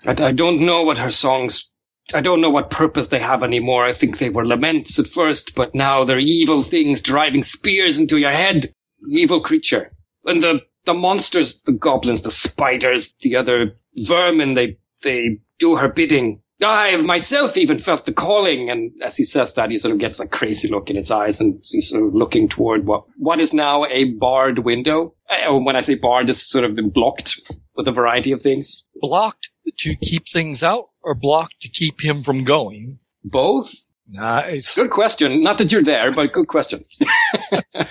I, 0.07 0.11
I 0.13 0.33
don't 0.33 0.65
know 0.67 0.83
what 0.83 0.99
her 0.99 1.11
songs, 1.11 1.71
I 2.13 2.21
don't 2.21 2.41
know 2.41 2.51
what 2.51 2.71
purpose 2.71 3.09
they 3.09 3.21
have 3.21 3.43
anymore. 3.43 3.85
I 3.87 3.95
think 3.95 4.19
they 4.19 4.31
were 4.31 4.47
laments 4.47 4.99
at 4.99 5.09
first, 5.15 5.53
but 5.55 5.75
now 5.75 6.05
they're 6.05 6.19
evil 6.19 6.65
things 6.65 7.03
driving 7.03 7.43
spears 7.45 7.99
into 7.99 8.19
your 8.19 8.33
head. 8.33 8.75
Evil 9.09 9.43
creature. 9.43 9.93
And 10.25 10.43
the, 10.43 10.61
the 10.87 10.95
monsters, 10.95 11.61
the 11.67 11.73
goblins, 11.73 12.23
the 12.23 12.31
spiders, 12.31 13.15
the 13.21 13.37
other 13.37 13.77
vermin, 13.97 14.55
they, 14.55 14.79
they 15.03 15.41
do 15.59 15.77
her 15.77 15.89
bidding. 15.89 16.43
I 16.63 16.97
myself 16.97 17.57
even 17.57 17.81
felt 17.81 18.05
the 18.05 18.13
calling, 18.13 18.69
and 18.69 18.93
as 19.03 19.17
he 19.17 19.25
says 19.25 19.55
that, 19.55 19.71
he 19.71 19.79
sort 19.79 19.95
of 19.95 20.01
gets 20.01 20.21
a 20.21 20.27
crazy 20.27 20.69
look 20.69 20.91
in 20.91 20.97
his 20.97 21.11
eyes, 21.11 21.41
and 21.41 21.59
he's 21.65 21.89
sort 21.89 22.07
of 22.07 22.15
looking 22.15 22.51
toward 22.51 22.85
what 22.85 23.05
what 23.17 23.41
is 23.41 23.55
now 23.55 23.87
a 23.87 24.05
barred 24.19 24.59
window. 24.59 25.15
Uh, 25.31 25.55
when 25.55 25.75
I 25.75 25.81
say 25.81 25.95
barred, 25.95 26.29
it's 26.29 26.51
sort 26.51 26.65
of 26.65 26.75
been 26.77 26.91
blocked 26.91 27.41
with 27.77 27.89
a 27.89 27.93
variety 27.93 28.33
of 28.33 28.43
things. 28.43 28.85
Blocked 29.01 29.51
to 29.79 29.97
keep 29.97 30.29
things 30.29 30.63
out 30.63 30.91
or 31.03 31.15
blocked 31.15 31.63
to 31.63 31.71
keep 31.71 32.05
him 32.05 32.23
from 32.23 32.45
going? 32.45 32.99
Both. 33.25 33.71
Nice. 34.13 34.75
Good 34.75 34.91
question. 34.91 35.43
Not 35.43 35.59
that 35.59 35.71
you're 35.71 35.85
there, 35.85 36.11
but 36.13 36.33
good 36.33 36.49
question. 36.49 36.85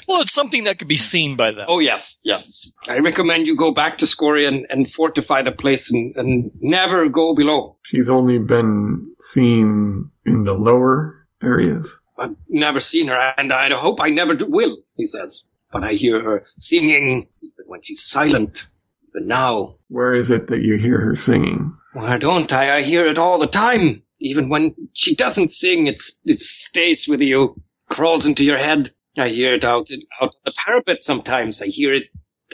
Well, 0.07 0.21
it's 0.21 0.33
something 0.33 0.65
that 0.65 0.77
could 0.79 0.87
be 0.87 0.97
seen 0.97 1.35
by 1.37 1.51
them. 1.51 1.65
Oh 1.67 1.79
yes, 1.79 2.17
yes. 2.23 2.69
I 2.87 2.97
recommend 2.99 3.47
you 3.47 3.55
go 3.55 3.73
back 3.73 3.97
to 3.99 4.07
Scoria 4.07 4.47
and, 4.49 4.65
and 4.69 4.91
fortify 4.91 5.41
the 5.43 5.51
place 5.51 5.89
and, 5.91 6.15
and 6.17 6.51
never 6.59 7.07
go 7.09 7.33
below. 7.35 7.77
She's 7.83 8.09
only 8.09 8.37
been 8.39 9.13
seen 9.21 10.09
in 10.25 10.43
the 10.43 10.53
lower 10.53 11.25
areas. 11.41 11.95
I've 12.17 12.35
never 12.49 12.81
seen 12.81 13.07
her, 13.07 13.33
and 13.37 13.53
I 13.53 13.69
hope 13.73 13.99
I 14.01 14.09
never 14.09 14.35
do- 14.35 14.47
will, 14.49 14.77
he 14.95 15.07
says. 15.07 15.43
But 15.71 15.83
I 15.83 15.93
hear 15.93 16.21
her 16.21 16.45
singing, 16.57 17.29
even 17.41 17.65
when 17.67 17.79
she's 17.83 18.03
silent. 18.03 18.67
But 19.13 19.23
now, 19.23 19.75
Where 19.87 20.13
is 20.13 20.29
it 20.29 20.47
that 20.47 20.61
you 20.61 20.77
hear 20.77 20.99
her 20.99 21.15
singing? 21.15 21.73
why 21.93 22.17
don't 22.17 22.51
I? 22.51 22.79
I 22.79 22.83
hear 22.83 23.07
it 23.07 23.17
all 23.17 23.39
the 23.39 23.47
time. 23.47 24.03
Even 24.21 24.49
when 24.49 24.75
she 24.93 25.15
doesn't 25.15 25.53
sing, 25.53 25.87
it's, 25.87 26.17
it 26.25 26.41
stays 26.41 27.07
with 27.07 27.21
you, 27.21 27.55
crawls 27.89 28.25
into 28.25 28.43
your 28.43 28.57
head. 28.57 28.91
I 29.17 29.29
hear 29.29 29.53
it 29.55 29.63
out, 29.63 29.87
out 30.21 30.31
the 30.45 30.53
parapet 30.65 31.03
sometimes. 31.03 31.61
I 31.61 31.67
hear 31.67 31.93
it, 31.93 32.03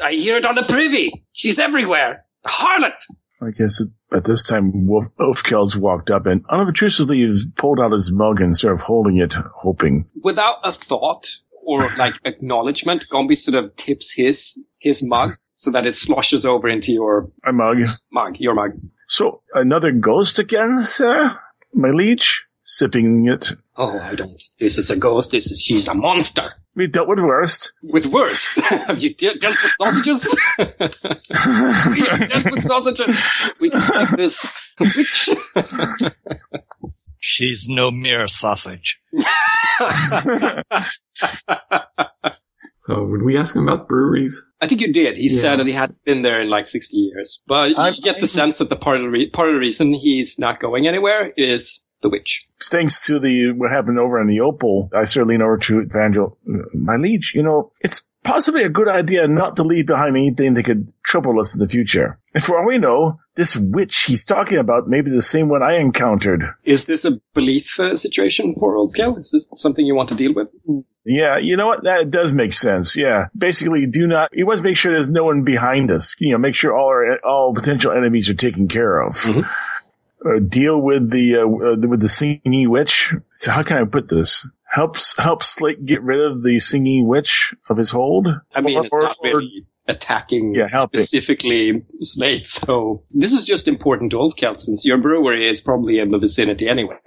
I 0.03 0.11
hear 0.11 0.37
it 0.37 0.45
on 0.45 0.55
the 0.55 0.63
privy. 0.67 1.25
She's 1.33 1.59
everywhere. 1.59 2.25
Harlot. 2.45 2.93
I 3.41 3.51
guess 3.51 3.81
at, 4.13 4.23
this 4.23 4.43
time, 4.43 4.87
Wolf, 4.87 5.05
Wolfkels 5.19 5.75
walked 5.75 6.09
up 6.09 6.25
and 6.25 6.45
unobtrusively 6.49 7.17
he's 7.17 7.45
pulled 7.57 7.79
out 7.79 7.91
his 7.91 8.11
mug 8.11 8.39
and 8.41 8.55
sort 8.55 8.73
of 8.73 8.81
holding 8.81 9.17
it, 9.17 9.33
hoping. 9.33 10.05
without 10.23 10.55
a 10.63 10.71
thought 10.73 11.27
or 11.65 11.87
like 11.97 12.13
acknowledgement, 12.25 13.03
Gombi 13.09 13.35
sort 13.35 13.55
of 13.55 13.75
tips 13.75 14.13
his 14.15 14.57
his 14.79 15.01
mug 15.03 15.31
so 15.57 15.71
that 15.71 15.85
it 15.85 15.95
sloshes 15.95 16.45
over 16.45 16.69
into 16.69 16.91
your 16.91 17.29
My 17.43 17.51
mug. 17.51 17.79
mug, 18.11 18.35
your 18.39 18.53
mug. 18.53 18.71
So, 19.07 19.41
another 19.53 19.91
ghost 19.91 20.39
again, 20.39 20.83
sir? 20.85 21.37
My 21.75 21.89
liege? 21.89 22.45
Sipping 22.63 23.27
it. 23.27 23.51
Oh, 23.77 23.99
I 23.99 24.15
don't. 24.15 24.41
This 24.59 24.77
is 24.79 24.89
a 24.89 24.95
ghost. 24.95 25.31
This 25.31 25.51
is 25.51 25.61
she's 25.61 25.87
a 25.87 25.93
monster. 25.93 26.53
We 26.73 26.87
dealt 26.87 27.07
with 27.07 27.19
worst. 27.19 27.73
With 27.83 28.05
worst? 28.07 28.55
have 28.59 28.97
you 29.03 29.13
de- 29.13 29.37
dealt 29.37 29.57
with 29.61 29.73
sausages? 29.77 30.35
we 30.57 30.65
have 32.07 32.29
dealt 32.29 32.51
with 32.51 32.63
sausages. 32.63 33.17
We 33.59 33.69
can 33.69 33.81
take 33.81 34.17
this. 34.17 34.47
Which? 34.79 35.29
She's 37.19 37.67
no 37.67 37.91
mere 37.91 38.27
sausage. 38.27 39.01
So 42.87 43.03
would 43.03 43.23
we 43.23 43.37
ask 43.37 43.55
him 43.55 43.67
about 43.67 43.87
breweries? 43.87 44.39
I 44.61 44.67
think 44.67 44.81
you 44.81 44.93
did. 44.93 45.15
He 45.17 45.29
Yeah. 45.33 45.41
said 45.41 45.59
that 45.59 45.65
he 45.65 45.73
hadn't 45.73 46.03
been 46.05 46.21
there 46.21 46.41
in 46.41 46.49
like 46.49 46.67
60 46.67 46.95
years. 46.95 47.41
But 47.47 47.69
you 47.71 47.75
I'm- 47.77 47.95
get 48.03 48.19
the 48.19 48.27
sense 48.27 48.59
that 48.59 48.69
the 48.69 48.75
part 48.75 48.97
of 48.97 49.03
the, 49.03 49.09
re- 49.09 49.29
part 49.29 49.49
of 49.49 49.55
the 49.55 49.59
reason 49.59 49.93
he's 49.93 50.37
not 50.37 50.59
going 50.61 50.87
anywhere 50.87 51.33
is 51.35 51.81
the 52.01 52.09
witch. 52.09 52.45
Thanks 52.63 53.05
to 53.07 53.19
the 53.19 53.51
what 53.51 53.71
happened 53.71 53.99
over 53.99 54.19
on 54.19 54.27
the 54.27 54.41
Opal, 54.41 54.89
I 54.95 55.05
started 55.05 55.29
leaning 55.29 55.43
over 55.43 55.57
to 55.57 55.81
Evangel. 55.81 56.37
My 56.73 56.95
liege, 56.97 57.33
you 57.35 57.43
know, 57.43 57.71
it's 57.81 58.03
possibly 58.23 58.63
a 58.63 58.69
good 58.69 58.87
idea 58.89 59.27
not 59.27 59.55
to 59.55 59.63
leave 59.63 59.85
behind 59.85 60.15
anything 60.15 60.55
that 60.55 60.65
could 60.65 60.91
trouble 61.03 61.39
us 61.39 61.53
in 61.53 61.59
the 61.59 61.69
future. 61.69 62.19
And 62.33 62.43
for 62.43 62.57
all 62.59 62.67
we 62.67 62.79
know, 62.79 63.19
this 63.35 63.55
witch 63.55 64.05
he's 64.07 64.25
talking 64.25 64.57
about 64.57 64.87
may 64.87 65.01
be 65.01 65.11
the 65.11 65.21
same 65.21 65.47
one 65.47 65.61
I 65.61 65.77
encountered. 65.79 66.43
Is 66.63 66.85
this 66.85 67.05
a 67.05 67.19
belief 67.33 67.65
uh, 67.79 67.95
situation 67.97 68.55
for 68.59 68.75
Old 68.75 68.95
Kel? 68.95 69.15
Is 69.17 69.29
this 69.31 69.47
something 69.55 69.85
you 69.85 69.95
want 69.95 70.09
to 70.09 70.15
deal 70.15 70.33
with? 70.33 70.47
Yeah, 71.05 71.37
you 71.37 71.55
know 71.55 71.67
what? 71.67 71.83
That 71.83 72.09
does 72.09 72.33
make 72.33 72.53
sense. 72.53 72.97
Yeah. 72.97 73.27
Basically, 73.37 73.85
do 73.85 74.07
not, 74.07 74.31
you 74.33 74.47
want 74.47 74.57
to 74.57 74.63
make 74.63 74.75
sure 74.75 74.91
there's 74.91 75.11
no 75.11 75.23
one 75.25 75.43
behind 75.43 75.91
us. 75.91 76.15
You 76.17 76.31
know, 76.31 76.39
make 76.39 76.55
sure 76.55 76.75
all 76.75 76.87
our, 76.87 77.19
all 77.23 77.53
potential 77.53 77.91
enemies 77.91 78.27
are 78.29 78.33
taken 78.33 78.67
care 78.67 79.01
of. 79.01 79.15
Mhm. 79.17 79.47
Uh, 80.25 80.39
deal 80.39 80.81
with 80.81 81.11
the, 81.11 81.37
uh, 81.37 81.41
uh, 81.41 81.87
with 81.87 82.01
the 82.01 82.09
singing 82.09 82.69
witch. 82.69 83.13
So 83.33 83.51
how 83.51 83.61
can 83.63 83.77
I 83.77 83.85
put 83.85 84.09
this? 84.09 84.47
Helps, 84.67 85.15
helps 85.17 85.49
Slate 85.49 85.85
get 85.85 86.01
rid 86.01 86.19
of 86.19 86.41
the 86.43 86.59
singing 86.59 87.07
witch 87.07 87.53
of 87.69 87.77
his 87.77 87.91
hold? 87.91 88.27
I 88.55 88.61
mean, 88.61 88.77
Or- 88.77 88.85
it's 88.85 88.93
not 88.93 89.17
or- 89.23 89.27
really 89.37 89.65
attacking 89.87 90.55
Yeah, 90.55 90.67
helping. 90.67 91.01
specifically 91.01 91.83
Slate. 92.01 92.49
So 92.49 93.03
this 93.11 93.33
is 93.33 93.43
just 93.43 93.67
important 93.67 94.11
to 94.11 94.17
Old 94.17 94.35
Kel 94.35 94.57
since 94.57 94.83
your 94.83 94.97
brewery 94.97 95.47
is 95.47 95.61
probably 95.61 95.99
in 95.99 96.09
the 96.09 96.17
vicinity 96.17 96.67
anyway. 96.67 96.97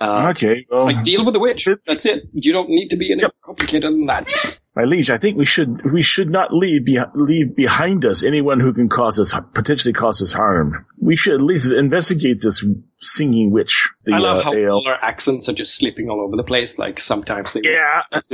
Uh, 0.00 0.28
okay. 0.30 0.64
Well, 0.70 0.84
like 0.84 1.04
deal 1.04 1.24
with 1.24 1.34
the 1.34 1.40
witch. 1.40 1.66
That's 1.86 2.06
it. 2.06 2.24
You 2.32 2.52
don't 2.52 2.68
need 2.68 2.88
to 2.90 2.96
be 2.96 3.10
any 3.12 3.22
Yep. 3.22 3.32
complicated 3.44 3.92
than 3.92 4.06
that. 4.06 4.28
my 4.76 4.84
liege, 4.84 5.10
I 5.10 5.18
think 5.18 5.36
we 5.36 5.44
should, 5.44 5.90
we 5.92 6.02
should 6.02 6.30
not 6.30 6.54
leave, 6.54 6.84
be, 6.84 7.00
leave 7.14 7.56
behind 7.56 8.04
us 8.04 8.22
anyone 8.22 8.60
who 8.60 8.72
can 8.72 8.88
cause 8.88 9.18
us, 9.18 9.34
potentially 9.54 9.92
cause 9.92 10.22
us 10.22 10.32
harm. 10.32 10.86
We 11.00 11.16
should 11.16 11.34
at 11.34 11.40
least 11.40 11.70
investigate 11.72 12.38
this 12.42 12.64
singing 13.00 13.50
witch. 13.50 13.88
The, 14.04 14.14
I 14.14 14.18
love 14.18 14.38
uh, 14.38 14.42
how 14.44 14.54
ale. 14.54 14.74
all 14.74 14.86
our 14.86 15.02
accents 15.02 15.48
are 15.48 15.54
just 15.54 15.76
slipping 15.76 16.08
all 16.08 16.20
over 16.20 16.36
the 16.36 16.44
place. 16.44 16.78
Like 16.78 17.00
sometimes 17.00 17.52
they. 17.54 17.62
Yeah. 17.64 18.02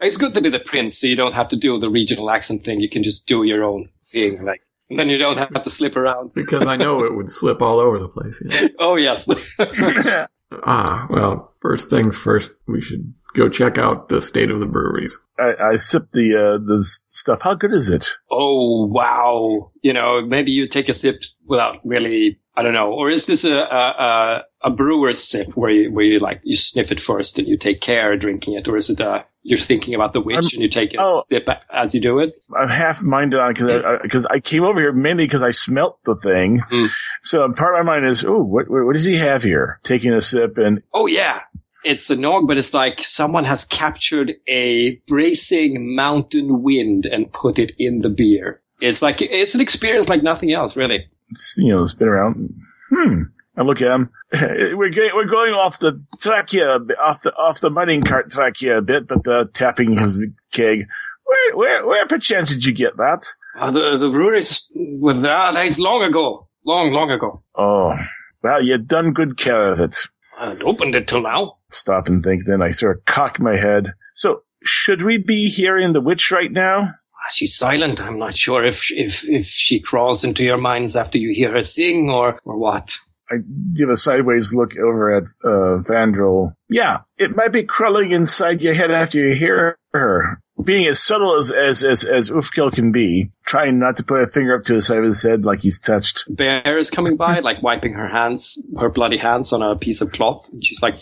it's 0.00 0.16
good 0.18 0.34
to 0.34 0.40
be 0.42 0.50
the 0.50 0.60
prince, 0.60 0.98
so 0.98 1.06
you 1.06 1.16
don't 1.16 1.32
have 1.32 1.48
to 1.50 1.56
do 1.56 1.78
the 1.78 1.88
regional 1.88 2.30
accent 2.30 2.64
thing. 2.64 2.80
You 2.80 2.90
can 2.90 3.04
just 3.04 3.26
do 3.26 3.44
your 3.44 3.64
own 3.64 3.88
thing, 4.12 4.44
like, 4.44 4.60
and 4.92 4.98
then 4.98 5.08
you 5.08 5.18
don't 5.18 5.38
have 5.38 5.64
to 5.64 5.70
slip 5.70 5.96
around. 5.96 6.32
Because 6.34 6.66
I 6.66 6.76
know 6.76 7.04
it 7.04 7.14
would 7.16 7.30
slip 7.32 7.62
all 7.62 7.80
over 7.80 7.98
the 7.98 8.08
place. 8.08 8.34
yeah. 8.44 8.68
Oh 8.78 8.96
yes. 8.96 9.26
Ah, 10.64 11.06
well, 11.08 11.54
first 11.62 11.88
things 11.88 12.14
first, 12.14 12.50
we 12.68 12.82
should 12.82 13.14
go 13.34 13.48
check 13.48 13.78
out 13.78 14.10
the 14.10 14.20
state 14.20 14.50
of 14.50 14.60
the 14.60 14.66
breweries. 14.66 15.16
I, 15.38 15.52
I 15.72 15.76
sip 15.76 16.08
the 16.12 16.36
uh, 16.36 16.58
the 16.58 16.84
stuff. 16.84 17.40
How 17.40 17.54
good 17.54 17.72
is 17.72 17.88
it? 17.88 18.06
oh 18.30 18.86
wow. 18.86 19.70
You 19.80 19.94
know, 19.94 20.20
maybe 20.20 20.50
you 20.50 20.68
take 20.68 20.90
a 20.90 20.94
sip 20.94 21.16
without 21.46 21.76
really. 21.84 22.38
I 22.54 22.62
don't 22.62 22.74
know. 22.74 22.92
Or 22.92 23.10
is 23.10 23.24
this 23.24 23.44
a 23.44 23.54
a, 23.54 23.64
a, 23.64 24.42
a 24.64 24.70
brewer's 24.70 25.24
sip 25.26 25.46
where 25.54 25.70
you 25.70 25.90
where 25.90 26.04
you 26.04 26.18
like 26.20 26.42
you 26.44 26.58
sniff 26.58 26.92
it 26.92 27.00
first 27.00 27.38
and 27.38 27.48
you 27.48 27.56
take 27.56 27.80
care 27.80 28.14
drinking 28.18 28.52
it, 28.52 28.68
or 28.68 28.76
is 28.76 28.90
it 28.90 29.00
a 29.00 29.24
you're 29.42 29.64
thinking 29.66 29.94
about 29.94 30.12
the 30.12 30.20
witch 30.20 30.36
I'm- 30.36 30.48
and 30.52 30.62
you 30.62 30.70
take 30.70 30.94
a 30.94 30.96
oh. 31.00 31.22
sip 31.26 31.46
as 31.72 31.94
you 31.94 32.00
do 32.00 32.20
it? 32.20 32.34
I'm 32.56 32.68
half 32.68 33.02
minded 33.02 33.40
on 33.40 33.52
because 33.52 33.70
I, 33.70 33.98
because 34.02 34.26
I 34.26 34.40
came 34.40 34.64
over 34.64 34.80
here 34.80 34.92
mainly 34.92 35.26
because 35.26 35.42
I 35.42 35.50
smelt 35.50 35.98
the 36.04 36.16
thing. 36.22 36.60
Mm. 36.70 36.88
So 37.22 37.52
part 37.52 37.78
of 37.78 37.84
my 37.84 37.94
mind 37.94 38.06
is, 38.06 38.24
oh, 38.24 38.42
what, 38.42 38.70
what 38.70 38.86
what 38.86 38.94
does 38.94 39.04
he 39.04 39.16
have 39.16 39.42
here? 39.42 39.80
Taking 39.82 40.12
a 40.12 40.20
sip 40.20 40.58
and 40.58 40.82
Oh 40.94 41.06
yeah. 41.06 41.40
It's 41.84 42.10
a 42.10 42.16
nog, 42.16 42.46
but 42.46 42.58
it's 42.58 42.72
like 42.72 43.00
someone 43.02 43.44
has 43.44 43.64
captured 43.64 44.34
a 44.48 45.00
bracing 45.08 45.96
mountain 45.96 46.62
wind 46.62 47.06
and 47.06 47.32
put 47.32 47.58
it 47.58 47.72
in 47.76 48.02
the 48.02 48.08
beer. 48.08 48.60
It's 48.80 49.02
like, 49.02 49.16
it's 49.18 49.56
an 49.56 49.60
experience 49.60 50.08
like 50.08 50.22
nothing 50.22 50.52
else, 50.52 50.76
really. 50.76 51.08
it's, 51.30 51.56
you 51.58 51.72
know 51.72 51.86
spin 51.86 52.06
around. 52.06 52.54
Hmm. 52.90 53.22
I 53.56 53.62
look 53.62 53.82
at 53.82 53.90
him. 53.90 54.10
We're 54.32 54.90
going, 54.90 55.10
we're 55.14 55.26
going 55.26 55.52
off 55.52 55.78
the 55.78 56.00
track 56.20 56.48
here, 56.50 56.78
off 56.98 57.20
the 57.22 57.34
off 57.36 57.60
the 57.60 57.68
mining 57.68 58.02
cart 58.02 58.30
track 58.30 58.56
here 58.56 58.78
a 58.78 58.82
bit, 58.82 59.06
but 59.06 59.28
uh, 59.28 59.44
tapping 59.52 59.98
his 59.98 60.16
keg. 60.52 60.86
Where 61.24 61.56
where 61.56 61.86
where 61.86 62.06
perchance 62.06 62.50
did 62.50 62.64
you 62.64 62.72
get 62.72 62.96
that? 62.96 63.26
Uh, 63.58 63.70
the, 63.70 63.98
the 63.98 64.08
breweries 64.10 64.70
were 64.74 65.20
there 65.20 65.52
days 65.52 65.78
long 65.78 66.02
ago. 66.02 66.48
Long, 66.64 66.92
long 66.92 67.10
ago. 67.10 67.42
Oh, 67.54 67.94
well, 68.42 68.62
you've 68.62 68.86
done 68.86 69.12
good 69.12 69.36
care 69.36 69.68
of 69.68 69.80
it. 69.80 69.98
I 70.38 70.44
haven't 70.48 70.62
opened 70.62 70.94
it 70.94 71.06
till 71.08 71.20
now. 71.22 71.58
stop 71.70 72.08
and 72.08 72.22
think. 72.22 72.46
Then 72.46 72.62
I 72.62 72.70
sort 72.70 72.96
of 72.98 73.04
cock 73.04 73.38
my 73.38 73.56
head. 73.56 73.92
So 74.14 74.44
should 74.64 75.02
we 75.02 75.18
be 75.18 75.48
hearing 75.50 75.92
the 75.92 76.00
witch 76.00 76.30
right 76.30 76.50
now? 76.50 76.94
Ah, 77.14 77.28
She's 77.32 77.56
silent. 77.56 78.00
I'm 78.00 78.18
not 78.18 78.36
sure 78.36 78.64
if, 78.64 78.84
if, 78.90 79.20
if 79.24 79.46
she 79.48 79.80
crawls 79.80 80.24
into 80.24 80.42
your 80.42 80.56
minds 80.56 80.96
after 80.96 81.18
you 81.18 81.34
hear 81.34 81.52
her 81.52 81.64
sing 81.64 82.08
or, 82.10 82.38
or 82.44 82.56
what. 82.56 82.94
I 83.30 83.36
give 83.74 83.88
a 83.88 83.96
sideways 83.96 84.52
look 84.52 84.76
over 84.76 85.16
at 85.16 85.24
uh, 85.44 85.82
Fandral. 85.82 86.54
Yeah, 86.68 87.00
it 87.16 87.34
might 87.34 87.52
be 87.52 87.64
crawling 87.64 88.12
inside 88.12 88.62
your 88.62 88.74
head 88.74 88.90
after 88.90 89.18
you 89.18 89.34
hear 89.34 89.78
her. 89.92 90.40
Being 90.62 90.86
as 90.86 91.02
subtle 91.02 91.36
as 91.38 91.50
as 91.50 91.82
as, 91.82 92.04
as 92.04 92.30
Ulfkill 92.30 92.72
can 92.72 92.92
be, 92.92 93.30
trying 93.46 93.78
not 93.78 93.96
to 93.96 94.04
put 94.04 94.22
a 94.22 94.26
finger 94.26 94.54
up 94.56 94.62
to 94.64 94.74
the 94.74 94.82
side 94.82 94.98
of 94.98 95.04
his 95.04 95.22
head 95.22 95.44
like 95.44 95.60
he's 95.60 95.80
touched. 95.80 96.24
Bear 96.28 96.78
is 96.78 96.90
coming 96.90 97.16
by, 97.16 97.40
like 97.40 97.62
wiping 97.62 97.94
her 97.94 98.08
hands, 98.08 98.58
her 98.78 98.90
bloody 98.90 99.18
hands 99.18 99.52
on 99.52 99.62
a 99.62 99.76
piece 99.76 100.00
of 100.00 100.12
cloth. 100.12 100.44
And 100.52 100.64
she's 100.64 100.82
like, 100.82 100.94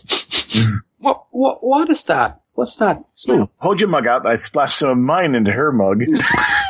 what, 0.99 1.27
what, 1.31 1.59
what 1.63 1.91
is 1.91 2.05
that? 2.05 2.41
What's 2.55 2.77
that 2.77 3.03
smell? 3.15 3.43
Ooh, 3.43 3.47
hold 3.57 3.81
your 3.81 3.89
mug 3.89 4.07
out. 4.07 4.27
I 4.27 4.37
splash 4.37 4.77
some 4.77 4.91
of 4.91 4.99
mine 4.99 5.35
into 5.35 5.53
her 5.53 5.73
mug. 5.73 6.03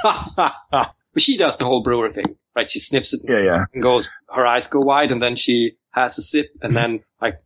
but 1.13 1.23
she 1.23 1.37
does 1.37 1.57
the 1.59 1.65
whole 1.65 1.83
brewer 1.83 2.13
thing, 2.13 2.37
right? 2.57 2.71
She 2.71 2.81
sniffs 2.81 3.13
it 3.13 3.21
Yeah, 3.29 3.43
yeah. 3.43 3.65
and 3.73 3.83
goes, 3.83 4.09
her 4.29 4.47
eyes 4.47 4.67
go 4.67 4.81
wide, 4.81 5.11
and 5.11 5.23
then 5.23 5.37
she 5.37 5.77
has 5.93 6.19
a 6.19 6.23
sip, 6.23 6.47
and 6.63 6.75
then 6.77 7.01
like 7.21 7.41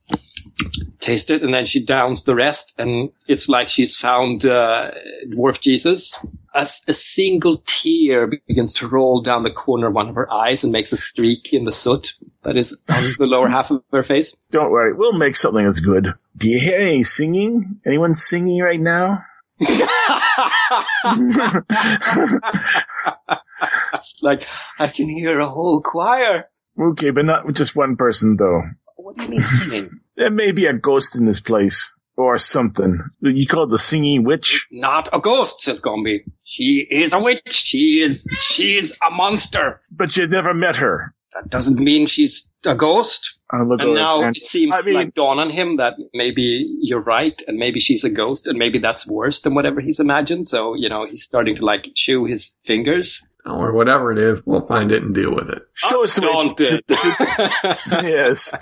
taste 1.01 1.31
it, 1.31 1.43
and 1.43 1.53
then 1.53 1.67
she 1.67 1.85
downs 1.85 2.25
the 2.25 2.35
rest, 2.35 2.75
and 2.79 3.11
it's 3.27 3.49
like 3.49 3.69
she's 3.69 3.97
found 3.97 4.45
uh, 4.45 4.91
dwarf 5.29 5.61
Jesus. 5.61 6.15
As 6.55 6.83
a 6.87 6.93
single 6.93 7.65
tear 7.67 8.31
begins 8.47 8.75
to 8.75 8.87
roll 8.87 9.23
down 9.23 9.43
the 9.43 9.51
corner 9.51 9.89
of 9.89 9.95
one 9.95 10.09
of 10.09 10.15
her 10.15 10.33
eyes 10.33 10.63
and 10.63 10.71
makes 10.73 10.93
a 10.93 10.97
streak 10.97 11.53
in 11.53 11.65
the 11.65 11.73
soot 11.73 12.07
that 12.45 12.57
is 12.57 12.77
on 12.89 13.03
the 13.19 13.27
lower 13.27 13.49
half 13.49 13.71
of 13.73 13.83
her 13.93 14.05
face. 14.05 14.33
Don't 14.53 14.71
worry, 14.71 14.93
we'll 14.93 15.15
make 15.15 15.35
something 15.35 15.65
that's 15.65 15.81
good. 15.81 16.15
Do 16.37 16.49
you 16.49 16.61
hear 16.61 16.79
any 16.79 17.03
singing? 17.03 17.81
Anyone 17.85 18.15
singing 18.15 18.61
right 18.63 18.81
now? 18.81 19.25
like 24.23 24.43
I 24.79 24.87
can 24.89 25.09
hear 25.09 25.41
a 25.41 25.49
whole 25.49 25.83
choir. 25.85 26.45
okay, 26.81 27.11
but 27.11 27.25
not 27.25 27.53
just 27.55 27.77
one 27.77 27.97
person 27.97 28.37
though. 28.37 28.61
What 28.97 29.17
do 29.17 29.25
you 29.25 29.29
mean 29.31 29.43
singing? 29.43 30.01
There 30.17 30.31
may 30.31 30.53
be 30.53 30.67
a 30.67 30.73
ghost 30.73 31.17
in 31.17 31.27
this 31.27 31.41
place. 31.41 31.91
Or 32.17 32.39
something. 32.39 33.01
You 33.21 33.45
call 33.49 33.65
it 33.65 33.71
the 33.71 33.79
singing 33.81 34.23
witch? 34.23 34.67
Not 34.71 35.09
a 35.13 35.19
ghost, 35.19 35.63
says 35.63 35.81
Gombi. 35.81 36.23
She 36.45 36.87
is 36.89 37.13
a 37.13 37.19
witch. 37.19 37.41
She 37.51 38.01
is, 38.07 38.25
she 38.39 38.77
is 38.77 38.93
a 39.05 39.11
monster. 39.11 39.81
But 39.91 40.17
you 40.17 40.29
never 40.29 40.55
met 40.55 40.77
her. 40.77 41.13
That 41.35 41.51
doesn't 41.51 41.79
mean 41.79 42.07
she's 42.07 42.49
a 42.65 42.75
ghost. 42.75 43.21
I'll 43.51 43.71
And 43.73 43.95
now 43.95 44.23
and- 44.23 44.37
it 44.37 44.47
seems 44.47 44.75
I 44.75 44.83
mean- 44.83 44.95
like 44.95 45.15
dawn 45.15 45.39
on 45.39 45.51
him 45.51 45.77
that 45.77 45.95
maybe 46.13 46.67
you're 46.81 47.03
right, 47.03 47.41
and 47.47 47.59
maybe 47.59 47.81
she's 47.81 48.05
a 48.05 48.11
ghost, 48.11 48.47
and 48.47 48.59
maybe 48.59 48.79
that's 48.79 49.07
worse 49.07 49.41
than 49.43 49.55
whatever 49.55 49.81
he's 49.81 50.01
imagined. 50.01 50.49
So 50.49 50.75
you 50.75 50.89
know 50.89 51.07
he's 51.07 51.25
starting 51.25 51.57
to 51.57 51.65
like 51.65 51.89
chew 51.95 52.25
his 52.25 52.55
fingers. 52.67 53.21
Or 53.47 53.75
whatever 53.75 54.11
it 54.11 54.17
is, 54.17 54.41
we'll 54.47 54.67
find 54.67 54.91
it 54.91 55.03
and 55.03 55.15
deal 55.15 55.35
with 55.35 55.51
it. 55.51 55.63
show 55.75 56.03
us 56.03 56.15
the 56.15 56.23
way 56.23 56.33
Don't 56.33 56.57
to, 56.57 56.75
it. 56.77 56.89
to- 56.89 57.79
yes. 58.09 58.55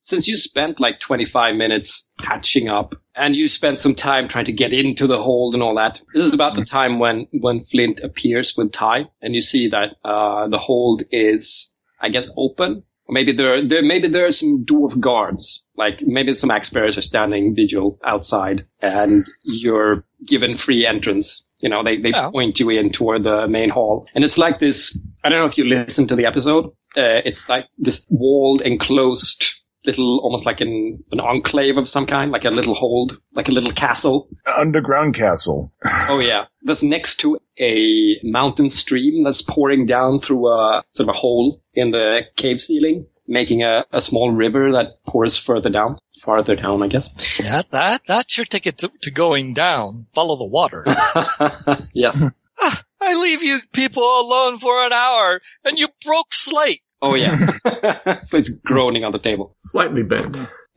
Since 0.00 0.26
you 0.28 0.38
spent 0.38 0.80
like 0.80 0.98
25 1.00 1.56
minutes 1.56 2.08
catching 2.26 2.70
up, 2.70 2.94
and 3.14 3.36
you 3.36 3.50
spent 3.50 3.80
some 3.80 3.94
time 3.94 4.28
trying 4.30 4.46
to 4.46 4.52
get 4.52 4.72
into 4.72 5.06
the 5.06 5.18
hold 5.22 5.52
and 5.52 5.62
all 5.62 5.74
that, 5.74 6.00
this 6.14 6.26
is 6.26 6.32
about 6.32 6.56
the 6.56 6.64
time 6.64 6.98
when 6.98 7.26
when 7.40 7.66
Flint 7.70 8.00
appears 8.02 8.54
with 8.56 8.72
Ty, 8.72 9.10
and 9.20 9.34
you 9.34 9.42
see 9.42 9.68
that 9.68 9.96
uh, 10.08 10.48
the 10.48 10.56
hold 10.58 11.02
is, 11.12 11.70
I 12.00 12.08
guess, 12.08 12.28
open. 12.36 12.82
Or 13.06 13.12
Maybe 13.12 13.34
there, 13.34 13.66
there, 13.66 13.82
maybe 13.82 14.08
there 14.08 14.26
are 14.26 14.32
some 14.32 14.64
dwarf 14.68 14.98
guards. 15.00 15.64
Like 15.76 16.00
maybe 16.02 16.34
some 16.34 16.50
axe 16.50 16.70
bearers 16.70 16.98
are 16.98 17.02
standing 17.02 17.54
vigil 17.54 17.98
outside, 18.06 18.66
and 18.80 19.26
you're 19.42 20.04
given 20.26 20.58
free 20.58 20.86
entrance. 20.86 21.46
You 21.58 21.68
know, 21.68 21.82
they 21.82 21.98
they 21.98 22.12
point 22.12 22.58
you 22.58 22.70
in 22.70 22.92
toward 22.92 23.24
the 23.24 23.46
main 23.48 23.70
hall, 23.70 24.06
and 24.14 24.24
it's 24.24 24.38
like 24.38 24.60
this. 24.60 24.98
I 25.24 25.28
don't 25.28 25.38
know 25.38 25.46
if 25.46 25.58
you 25.58 25.64
listened 25.64 26.08
to 26.08 26.16
the 26.16 26.26
episode. 26.26 26.66
Uh, 26.96 27.22
it's 27.24 27.48
like 27.48 27.66
this 27.78 28.06
walled, 28.08 28.62
enclosed 28.62 29.44
little, 29.84 30.20
almost 30.22 30.44
like 30.46 30.60
an 30.60 31.02
an 31.12 31.20
enclave 31.20 31.76
of 31.76 31.88
some 31.88 32.06
kind, 32.06 32.30
like 32.30 32.44
a 32.44 32.50
little 32.50 32.74
hold, 32.74 33.18
like 33.34 33.48
a 33.48 33.52
little 33.52 33.72
castle. 33.72 34.28
Underground 34.46 35.14
castle. 35.14 35.72
Oh 36.08 36.18
yeah, 36.18 36.44
that's 36.64 36.82
next 36.82 37.18
to 37.18 37.38
a 37.58 38.16
mountain 38.22 38.70
stream 38.70 39.24
that's 39.24 39.42
pouring 39.42 39.86
down 39.86 40.20
through 40.20 40.48
a 40.48 40.82
sort 40.92 41.08
of 41.08 41.14
a 41.14 41.18
hole 41.18 41.62
in 41.74 41.90
the 41.90 42.20
cave 42.36 42.60
ceiling. 42.60 43.06
making 43.26 43.62
a, 43.62 43.84
a 43.92 44.02
small 44.02 44.32
river 44.32 44.72
that 44.72 44.98
pours 45.06 45.38
further 45.38 45.70
down, 45.70 45.96
farther 46.24 46.56
down, 46.56 46.82
I 46.82 46.88
guess. 46.88 47.08
Yeah, 47.38 47.62
that 47.70 48.02
that's 48.04 48.36
your 48.36 48.44
ticket 48.44 48.78
to, 48.78 48.90
to 49.02 49.10
going 49.10 49.54
down. 49.54 50.06
Follow 50.12 50.36
the 50.36 50.46
water. 50.46 50.84
yeah. 51.94 52.30
Ah, 52.62 52.82
I 53.00 53.14
leave 53.14 53.42
you 53.42 53.60
people 53.72 54.02
alone 54.02 54.58
for 54.58 54.84
an 54.84 54.92
hour, 54.92 55.40
and 55.64 55.78
you 55.78 55.88
broke 56.04 56.34
slate. 56.34 56.82
Oh 57.02 57.14
yeah. 57.14 57.36
so 58.24 58.36
it's 58.38 58.50
groaning 58.64 59.04
on 59.04 59.12
the 59.12 59.18
table. 59.18 59.56
Slightly 59.60 60.02
bent. 60.02 60.36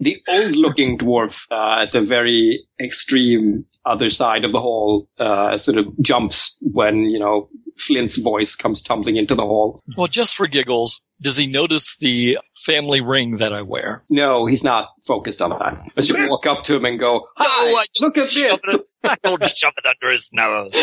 the 0.00 0.16
old 0.28 0.52
looking 0.56 0.98
dwarf 0.98 1.34
uh, 1.50 1.82
at 1.82 1.92
the 1.92 2.02
very 2.02 2.64
extreme 2.82 3.64
other 3.84 4.10
side 4.10 4.44
of 4.44 4.52
the 4.52 4.60
hall 4.60 5.08
uh, 5.18 5.56
sort 5.58 5.78
of 5.78 5.86
jumps 6.00 6.58
when, 6.60 7.04
you 7.04 7.18
know, 7.18 7.48
Flint's 7.86 8.18
voice 8.18 8.54
comes 8.54 8.82
tumbling 8.82 9.16
into 9.16 9.34
the 9.34 9.42
hall. 9.42 9.82
Well, 9.96 10.06
just 10.06 10.34
for 10.34 10.46
giggles, 10.46 11.00
does 11.20 11.36
he 11.36 11.46
notice 11.46 11.96
the 11.98 12.38
family 12.64 13.00
ring 13.00 13.38
that 13.38 13.52
I 13.52 13.62
wear? 13.62 14.02
No, 14.10 14.46
he's 14.46 14.62
not 14.62 14.88
focused 15.06 15.40
on 15.40 15.50
that. 15.50 15.82
As 15.96 16.08
you 16.08 16.28
walk 16.28 16.46
up 16.46 16.64
to 16.64 16.76
him 16.76 16.84
and 16.84 16.98
go, 16.98 17.26
Hi, 17.36 17.70
No, 17.70 17.76
I 17.78 17.84
look 18.00 18.18
at 18.18 18.24
this. 18.24 18.36
it, 18.36 18.60
I 19.04 19.16
don't 19.22 19.44
shove 19.46 19.74
it 19.78 19.86
under 19.86 20.12
his 20.12 20.28
nose. 20.32 20.76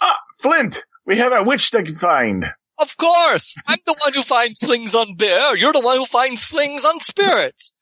Ah, 0.00 0.18
Flint, 0.42 0.84
we 1.06 1.16
have 1.16 1.32
a 1.32 1.44
witch 1.44 1.70
to 1.70 1.84
find. 1.94 2.44
Of 2.78 2.96
course, 2.96 3.56
I'm 3.66 3.78
the 3.86 3.96
one 4.02 4.12
who 4.12 4.22
finds 4.22 4.60
things 4.60 4.94
on 4.94 5.14
beer. 5.16 5.56
You're 5.56 5.72
the 5.72 5.80
one 5.80 5.96
who 5.98 6.04
finds 6.06 6.46
things 6.48 6.84
on 6.84 7.00
spirits. 7.00 7.74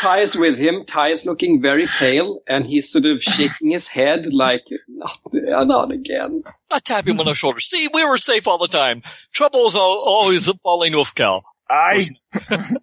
Ty 0.00 0.20
is 0.22 0.34
with 0.34 0.58
him. 0.58 0.84
Ty 0.86 1.08
is 1.12 1.24
looking 1.24 1.62
very 1.62 1.86
pale 1.86 2.40
and 2.48 2.66
he's 2.66 2.90
sort 2.90 3.06
of 3.06 3.22
shaking 3.22 3.70
his 3.70 3.86
head 3.88 4.26
like, 4.32 4.62
not, 4.88 5.18
not 5.66 5.90
again. 5.92 6.42
I 6.70 6.78
tap 6.80 7.06
him 7.06 7.18
on 7.20 7.26
the 7.26 7.34
shoulder. 7.34 7.60
See, 7.60 7.88
we 7.94 8.04
were 8.04 8.18
safe 8.18 8.46
all 8.46 8.58
the 8.58 8.68
time. 8.68 9.02
Trouble's 9.32 9.74
al- 9.76 9.80
always 9.82 10.50
falling 10.62 10.92
Ulfkill. 10.92 11.42
I, 11.70 12.04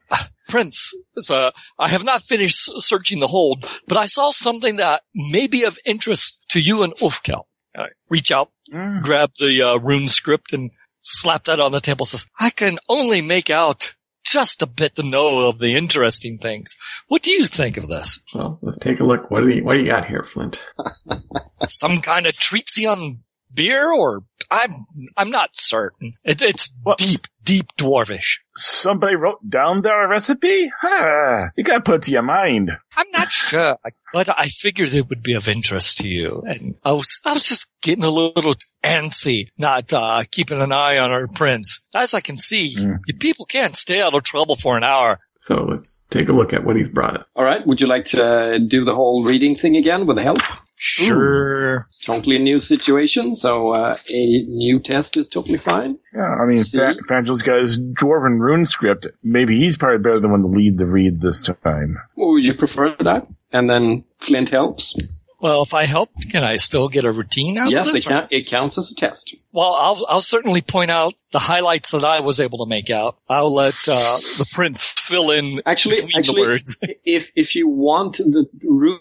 Prince, 0.47 0.93
uh, 1.29 1.51
I 1.77 1.89
have 1.89 2.03
not 2.03 2.23
finished 2.23 2.71
searching 2.81 3.19
the 3.19 3.27
hold, 3.27 3.65
but 3.87 3.97
I 3.97 4.07
saw 4.07 4.31
something 4.31 4.77
that 4.77 5.03
may 5.13 5.45
be 5.45 5.63
of 5.63 5.77
interest 5.85 6.43
to 6.49 6.59
you 6.59 6.81
and 6.81 6.95
Ulfkill. 6.95 7.43
I 7.75 7.87
reach 8.09 8.31
out, 8.31 8.51
Mm. 8.73 9.01
grab 9.01 9.31
the 9.39 9.63
uh, 9.63 9.75
rune 9.77 10.07
script, 10.07 10.53
and 10.53 10.69
slap 10.99 11.45
that 11.45 11.59
on 11.59 11.71
the 11.71 11.79
table. 11.81 12.05
Says, 12.05 12.25
"I 12.39 12.49
can 12.49 12.79
only 12.89 13.21
make 13.21 13.49
out 13.49 13.93
just 14.25 14.61
a 14.61 14.67
bit 14.67 14.95
to 14.95 15.03
know 15.03 15.47
of 15.47 15.57
the 15.59 15.75
interesting 15.75 16.37
things. 16.37 16.75
What 17.07 17.23
do 17.23 17.31
you 17.31 17.45
think 17.47 17.77
of 17.77 17.87
this? 17.87 18.21
Well, 18.35 18.59
let's 18.61 18.77
take 18.77 18.99
a 18.99 19.03
look. 19.03 19.31
What 19.31 19.41
do 19.41 19.49
you, 19.49 19.63
what 19.63 19.73
do 19.73 19.79
you 19.79 19.87
got 19.87 20.05
here, 20.05 20.23
Flint? 20.23 20.61
Some 21.65 22.01
kind 22.01 22.27
of 22.27 22.33
treatsy 22.33 22.89
on 22.91 23.23
beer, 23.53 23.91
or 23.91 24.21
I'm 24.51 24.71
I'm 25.17 25.31
not 25.31 25.49
certain. 25.53 26.13
It, 26.25 26.41
it's 26.41 26.71
What? 26.83 26.97
deep, 26.99 27.25
deep 27.49 27.67
dwarvish. 27.77 28.39
somebody 28.55 29.15
wrote 29.15 29.39
down 29.49 29.81
their 29.81 30.07
recipe? 30.07 30.71
Huh. 30.81 31.47
You 31.57 31.63
gotta 31.63 31.81
put 31.81 31.95
it 31.95 32.01
to 32.03 32.11
your 32.11 32.21
mind. 32.21 32.71
I'm 32.95 33.09
not 33.11 33.31
sure, 33.47 33.77
but 34.13 34.29
I 34.37 34.47
figured 34.47 34.93
it 34.93 35.09
would 35.09 35.23
be 35.23 35.33
of 35.33 35.47
interest 35.47 35.97
to 35.99 36.07
you. 36.07 36.43
And 36.45 36.75
I 36.83 36.91
was, 36.93 37.19
I 37.25 37.33
was 37.33 37.45
just 37.47 37.67
getting 37.81 38.03
a 38.03 38.09
little 38.09 38.55
antsy, 38.83 39.47
not 39.57 39.91
uh, 39.93 40.23
keeping 40.29 40.61
an 40.61 40.71
eye 40.71 40.97
on 40.97 41.11
our 41.11 41.27
prince. 41.27 41.79
As 41.95 42.13
I 42.13 42.19
can 42.21 42.37
see, 42.37 42.75
Mm. 42.77 42.99
you 43.07 43.13
people 43.15 43.45
can't 43.45 43.75
stay 43.75 44.01
out 44.01 44.13
of 44.13 44.23
trouble 44.23 44.55
for 44.55 44.77
an 44.77 44.83
hour. 44.83 45.19
So 45.41 45.55
let's 45.63 46.05
take 46.11 46.29
a 46.29 46.33
look 46.33 46.53
at 46.53 46.63
what 46.65 46.75
he's 46.75 46.89
brought 46.89 47.17
us. 47.17 47.25
All 47.35 47.43
right. 47.45 47.65
Would 47.65 47.81
you 47.81 47.87
like 47.87 48.05
to 48.13 48.23
uh, 48.23 48.57
do 48.67 48.85
the 48.85 48.93
whole 48.93 49.23
reading 49.25 49.55
thing 49.55 49.75
again 49.77 50.05
with 50.05 50.17
help? 50.17 50.39
Sure. 50.81 51.89
Totally 52.05 52.37
new 52.39 52.61
situation, 52.61 53.35
so 53.35 53.73
uh, 53.73 53.97
a 54.07 54.43
new 54.47 54.79
test 54.79 55.17
is 55.17 55.27
totally 55.27 55.57
fine. 55.57 55.99
Yeah, 56.15 56.21
I 56.41 56.45
mean? 56.45 56.63
Fa- 56.63 56.95
Fandral's 57.09 57.41
got 57.41 57.59
his 57.59 57.77
dwarven 57.77 58.39
rune 58.39 58.65
script. 58.65 59.07
Maybe 59.21 59.57
he's 59.57 59.75
probably 59.75 59.97
better 59.97 60.21
than 60.21 60.31
one 60.31 60.41
to 60.41 60.47
lead 60.47 60.77
the 60.77 60.85
read 60.85 61.19
this 61.19 61.45
time. 61.61 61.97
Or 62.15 62.31
would 62.31 62.45
you 62.45 62.53
prefer 62.53 62.95
that? 63.03 63.27
And 63.51 63.69
then 63.69 64.05
Flint 64.25 64.49
helps. 64.49 64.97
Well, 65.41 65.61
if 65.61 65.73
I 65.73 65.85
help, 65.85 66.09
can 66.29 66.43
I 66.43 66.57
still 66.57 66.89
get 66.89 67.05
a 67.05 67.11
routine 67.11 67.57
out 67.57 67.71
yes, 67.71 67.85
of 67.85 67.91
it, 67.91 67.93
this? 67.93 68.05
ca- 68.05 68.27
it 68.29 68.47
counts 68.49 68.77
as 68.77 68.91
a 68.91 68.95
test. 68.95 69.35
Well, 69.51 69.73
I'll, 69.73 70.05
I'll 70.09 70.21
certainly 70.21 70.61
point 70.61 70.91
out 70.91 71.15
the 71.31 71.39
highlights 71.39 71.91
that 71.91 72.03
I 72.03 72.19
was 72.19 72.39
able 72.39 72.57
to 72.59 72.65
make 72.65 72.89
out. 72.89 73.17
I'll 73.29 73.53
let 73.53 73.75
uh, 73.87 74.17
the 74.37 74.45
prince 74.53 74.85
fill 74.85 75.31
in 75.31 75.61
Actually, 75.65 75.95
between 75.95 76.09
the 76.11 76.17
actually, 76.19 76.41
words. 76.41 76.77
if 77.05 77.27
if 77.35 77.55
you 77.55 77.67
want 77.69 78.17
the 78.17 78.45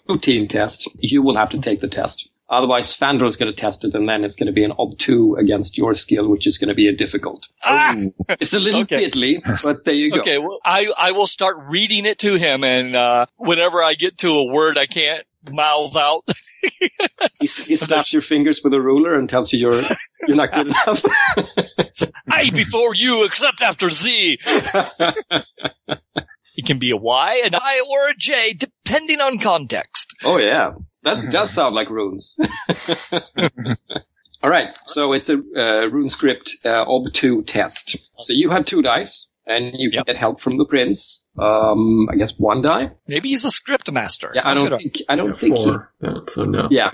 routine 0.07 0.47
test, 0.47 0.89
you 0.99 1.21
will 1.21 1.35
have 1.37 1.49
to 1.49 1.59
take 1.61 1.81
the 1.81 1.89
test. 1.89 2.29
Otherwise, 2.51 2.97
Fandral 2.97 3.29
is 3.29 3.35
going 3.35 3.53
to 3.53 3.61
test 3.61 3.85
it, 3.85 3.93
and 3.93 4.09
then 4.09 4.23
it's 4.23 4.35
going 4.35 4.47
to 4.47 4.51
be 4.53 4.63
an 4.63 4.71
ob 4.79 4.97
two 4.97 5.35
against 5.39 5.77
your 5.77 5.93
skill, 5.93 6.27
which 6.27 6.47
is 6.47 6.57
going 6.57 6.69
to 6.69 6.73
be 6.73 6.87
a 6.87 6.95
difficult. 6.95 7.45
Ah! 7.63 7.95
It's 8.39 8.53
a 8.53 8.59
little 8.59 8.81
Okay. 8.81 9.07
fiddly, 9.07 9.39
but 9.63 9.85
there 9.85 9.93
you 9.93 10.11
go. 10.11 10.19
Okay, 10.21 10.39
well, 10.39 10.59
I 10.65 10.91
I 10.97 11.11
will 11.11 11.27
start 11.27 11.57
reading 11.69 12.05
it 12.07 12.17
to 12.19 12.35
him, 12.39 12.63
and 12.63 12.95
uh, 12.95 13.27
whenever 13.37 13.83
I 13.83 13.93
get 13.93 14.17
to 14.19 14.29
a 14.29 14.51
word 14.51 14.79
I 14.79 14.87
can't 14.87 15.23
mouth 15.49 15.95
out, 15.95 16.23
He, 17.39 17.47
he 17.47 17.75
snaps 17.77 18.11
your 18.11 18.21
fingers 18.21 18.59
with 18.63 18.73
a 18.73 18.81
ruler 18.81 19.17
and 19.17 19.29
tells 19.29 19.53
you 19.53 19.59
you're 19.59 19.81
you're 20.27 20.35
not 20.37 20.53
good 20.53 20.67
enough. 20.67 21.01
I 22.31 22.49
before 22.49 22.93
you, 22.95 23.23
except 23.23 23.61
after 23.61 23.89
Z. 23.89 24.39
It 26.55 26.65
can 26.65 26.77
be 26.77 26.91
a 26.91 26.97
Y, 26.97 27.41
an 27.45 27.55
I, 27.55 27.81
or 27.89 28.09
a 28.09 28.13
J, 28.17 28.51
depending 28.51 29.21
on 29.21 29.39
context. 29.39 30.13
oh 30.25 30.37
yeah, 30.39 30.73
that 31.03 31.31
does 31.31 31.51
sound 31.51 31.73
like 31.73 31.89
runes. 31.89 32.35
All 34.43 34.49
right, 34.49 34.67
so 34.87 35.13
it's 35.13 35.29
a 35.29 35.35
uh, 35.35 35.87
rune 35.89 36.09
script 36.09 36.51
uh, 36.65 36.83
ob 36.85 37.13
two 37.13 37.45
test. 37.47 37.97
So 38.17 38.33
you 38.33 38.49
have 38.49 38.65
two 38.65 38.81
dice, 38.81 39.29
and 39.45 39.73
you 39.77 39.89
can 39.89 39.99
Yep. 39.99 40.05
get 40.07 40.17
help 40.17 40.41
from 40.41 40.57
the 40.57 40.65
prince. 40.65 41.23
Um, 41.41 42.07
I 42.11 42.15
guess 42.15 42.33
one 42.37 42.61
die. 42.61 42.91
Maybe 43.07 43.29
he's 43.29 43.45
a 43.45 43.51
script 43.51 43.91
master. 43.91 44.31
Yeah, 44.33 44.41
I 44.47 44.53
don't 44.53 44.69
Look 44.69 44.71
it 44.71 44.73
up. 44.75 44.79
think 44.81 44.95
I 45.09 45.15
don't 45.15 45.29
Yeah, 45.29 45.35
think 45.39 45.55
he, 45.57 45.63
four. 45.65 45.91
No, 46.01 46.23
so 46.27 46.43
no. 46.45 46.67
Yeah. 46.71 46.91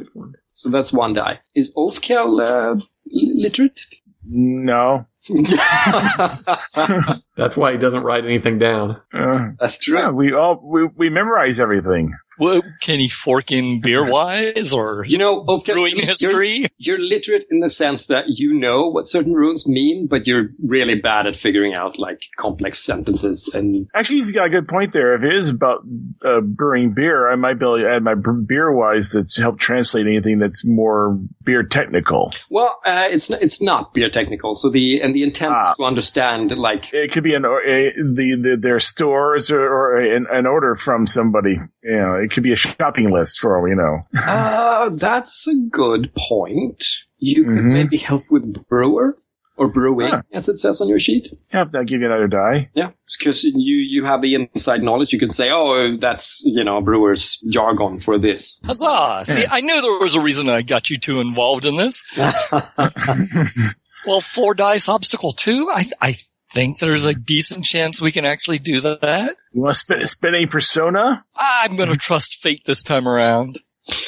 So. 0.54 0.70
That's 0.70 0.94
one 0.94 1.14
die. 1.14 1.40
Is 1.56 1.74
Ulfkill 1.76 2.40
uh, 2.42 2.82
literate? 3.12 3.80
No. 4.28 5.06
That's 7.38 7.58
why 7.58 7.74
he 7.74 7.78
doesn't 7.78 8.04
write 8.04 8.26
anything 8.26 8.60
down. 8.60 9.02
Uh, 9.14 9.50
That's 9.60 9.80
true. 9.80 9.98
yeah, 9.98 10.12
we 10.12 10.34
all 10.34 10.62
we, 10.64 10.88
we 10.96 11.10
memorize 11.10 11.60
everything. 11.60 12.14
Well, 12.38 12.62
can 12.82 13.00
he 13.00 13.08
fork 13.08 13.52
in 13.52 13.80
beer 13.82 14.06
wise 14.12 14.74
or 14.74 15.06
You 15.08 15.18
know, 15.18 15.46
Ulfkill, 15.46 15.74
brewing 15.74 15.98
you're, 15.98 16.08
history? 16.08 16.66
you're 16.78 17.00
literate 17.00 17.46
in 17.50 17.62
the 17.62 17.70
sense 17.70 18.08
that 18.08 18.26
you 18.28 18.54
know 18.54 18.90
what 18.90 19.08
certain 19.08 19.34
runes 19.34 19.66
mean, 19.68 20.08
but 20.10 20.28
you're 20.28 20.50
really 20.66 20.96
bad 20.96 21.28
at 21.28 21.38
figuring 21.38 21.74
out 21.74 21.98
like 21.98 22.20
complex 22.38 22.84
sentences 22.84 23.50
and 23.54 23.88
Actually, 23.96 24.18
he's 24.18 24.32
got 24.34 24.48
a 24.48 24.50
good 24.50 24.68
point 24.68 24.92
there. 24.92 25.16
If 25.16 25.24
it 25.24 25.34
is 25.34 25.50
about 25.50 25.84
uh, 26.24 26.42
brewing 26.42 26.94
beer, 26.94 27.32
I 27.32 27.36
might 27.36 27.56
be 27.56 27.66
able 27.66 27.80
to 27.80 27.90
add 27.90 28.04
my 28.04 28.16
beer 28.16 28.72
wise 28.72 29.12
that's 29.12 29.38
help 29.38 29.60
translate 29.60 30.06
anything 30.06 30.40
that's 30.40 30.66
more 30.66 31.18
beer 31.44 31.64
technical. 31.64 32.34
Well, 32.50 32.80
uh, 32.86 33.06
it's 33.10 33.30
it's 33.30 33.62
not 33.62 33.94
beer 33.94 34.10
technical. 34.10 34.56
So 34.56 34.70
the 34.70 35.02
and 35.02 35.15
the 35.16 35.24
intent 35.24 35.52
is 35.72 35.78
to 35.78 35.84
understand 35.84 36.52
like 36.52 36.94
It 36.94 37.12
could 37.12 37.24
be 37.24 37.34
an 37.34 37.46
or- 37.46 37.62
a, 37.64 37.92
the, 37.92 38.38
the 38.42 38.58
their 38.62 38.80
stores 38.80 39.50
or, 39.52 39.60
or 39.62 39.98
an, 40.02 40.28
an 40.30 40.46
order 40.46 40.76
from 40.76 41.08
somebody. 41.08 41.58
You 41.84 41.98
know, 41.98 42.16
it 42.24 42.30
could 42.32 42.44
be 42.44 42.52
a 42.52 42.56
shopping 42.58 43.10
list 43.12 43.40
for 43.40 43.58
all 43.58 43.64
we 43.64 43.74
know. 43.74 43.96
uh, 44.22 44.90
that's 45.08 45.48
a 45.48 45.56
good 45.72 46.12
point. 46.30 46.84
You 47.18 47.44
could 47.46 47.54
Mhm. 47.66 47.74
maybe 47.74 47.98
help 47.98 48.24
with 48.30 48.68
brewer 48.68 49.18
or 49.58 49.70
brewing, 49.70 50.12
Ah. 50.14 50.22
as 50.34 50.50
it 50.50 50.60
says 50.60 50.82
on 50.82 50.90
your 50.90 51.00
sheet. 51.00 51.28
Yeah, 51.54 51.64
that'll 51.64 51.86
give 51.86 52.02
you 52.02 52.08
another 52.08 52.28
die. 52.28 52.70
Yeah, 52.76 52.90
because 53.18 53.42
you 53.46 53.78
you 53.78 54.04
have 54.04 54.22
the 54.22 54.36
inside 54.36 54.82
knowledge. 54.84 55.14
You 55.14 55.20
can 55.20 55.32
say, 55.32 55.50
oh, 55.50 55.96
that's 56.00 56.42
you 56.46 56.64
know 56.66 56.82
brewer's 56.82 57.42
jargon 57.50 58.02
for 58.02 58.20
this. 58.20 58.60
Huzzah! 58.66 59.22
See, 59.24 59.46
I 59.50 59.62
knew 59.62 59.80
there 59.82 60.00
was 60.06 60.16
a 60.16 60.20
reason 60.22 60.50
I 60.50 60.62
got 60.62 60.90
you 60.90 60.98
two 60.98 61.22
involved 61.22 61.66
in 61.66 61.78
this. 61.78 62.04
Well, 64.08 64.22
four 64.22 64.54
dice 64.54 64.88
obstacle 64.90 65.32
two. 65.32 65.70
I 65.74 65.86
I 66.02 66.16
think 66.52 66.80
there's 66.80 67.06
a 67.06 67.14
decent 67.14 67.66
chance 67.66 68.00
we 68.02 68.12
can 68.12 68.26
actually 68.26 68.60
do 68.60 68.80
that. 68.82 69.36
You 69.54 69.62
want 69.64 69.76
to 69.76 69.80
spin, 69.80 70.06
spin 70.08 70.36
a 70.36 70.46
persona? 70.46 71.26
I'm 71.36 71.76
going 71.76 71.90
to 71.90 71.98
trust 71.98 72.38
fate 72.42 72.62
this 72.66 72.84
time 72.84 73.08
around. 73.08 73.58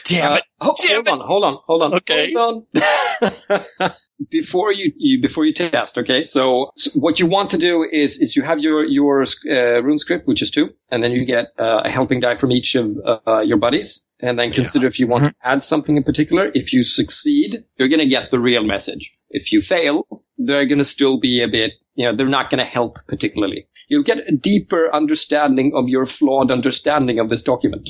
Damn 0.06 0.32
Uh, 0.34 0.36
it! 0.38 0.44
ho- 0.62 0.76
Damn 0.88 1.06
hold 1.06 1.22
on, 1.22 1.28
hold 1.28 1.44
on, 1.44 1.54
hold 1.68 1.82
on. 1.84 1.94
Okay. 1.96 2.34
Hold 2.36 2.66
on. 2.74 3.92
before 4.32 4.72
you, 4.72 4.92
you 4.98 5.22
before 5.22 5.46
you 5.46 5.54
test, 5.54 5.98
okay? 5.98 6.26
So, 6.26 6.72
so 6.78 6.90
what 7.00 7.20
you 7.20 7.28
want 7.28 7.52
to 7.52 7.58
do 7.58 7.86
is 7.92 8.18
is 8.20 8.36
you 8.36 8.44
have 8.44 8.60
your 8.60 8.84
your 8.86 9.24
uh, 9.24 9.82
rune 9.84 10.00
script, 10.00 10.28
which 10.28 10.42
is 10.42 10.50
two, 10.52 10.70
and 10.90 11.04
then 11.04 11.12
you 11.12 11.26
get 11.26 11.48
uh, 11.60 11.82
a 11.86 11.90
helping 11.90 12.20
die 12.20 12.38
from 12.40 12.52
each 12.52 12.76
of 12.76 12.96
uh, 13.28 13.40
your 13.42 13.58
buddies, 13.58 14.02
and 14.20 14.38
then 14.40 14.52
consider 14.52 14.88
if 14.88 15.00
you 15.00 15.08
want 15.08 15.26
to 15.26 15.30
mm-hmm. 15.32 15.50
add 15.52 15.64
something 15.64 15.98
in 15.98 16.04
particular. 16.04 16.50
If 16.54 16.74
you 16.74 16.84
succeed, 16.84 17.64
you're 17.78 17.90
going 17.90 18.00
to 18.00 18.10
get 18.10 18.32
the 18.32 18.40
real 18.40 18.64
message. 18.64 19.12
If 19.30 19.52
you 19.52 19.62
fail, 19.62 20.08
they're 20.38 20.68
going 20.68 20.80
to 20.80 20.86
still 20.86 21.20
be 21.20 21.44
a 21.44 21.48
bit, 21.48 21.72
you 21.96 22.06
know, 22.06 22.16
they're 22.16 22.28
not 22.28 22.50
going 22.50 22.60
to 22.60 22.66
help 22.66 22.98
particularly. 23.08 23.68
You'll 23.90 24.04
get 24.04 24.18
a 24.28 24.36
deeper 24.36 24.94
understanding 24.94 25.74
of 25.76 25.88
your 25.88 26.06
flawed 26.06 26.52
understanding 26.52 27.20
of 27.20 27.30
this 27.30 27.44
document. 27.44 27.88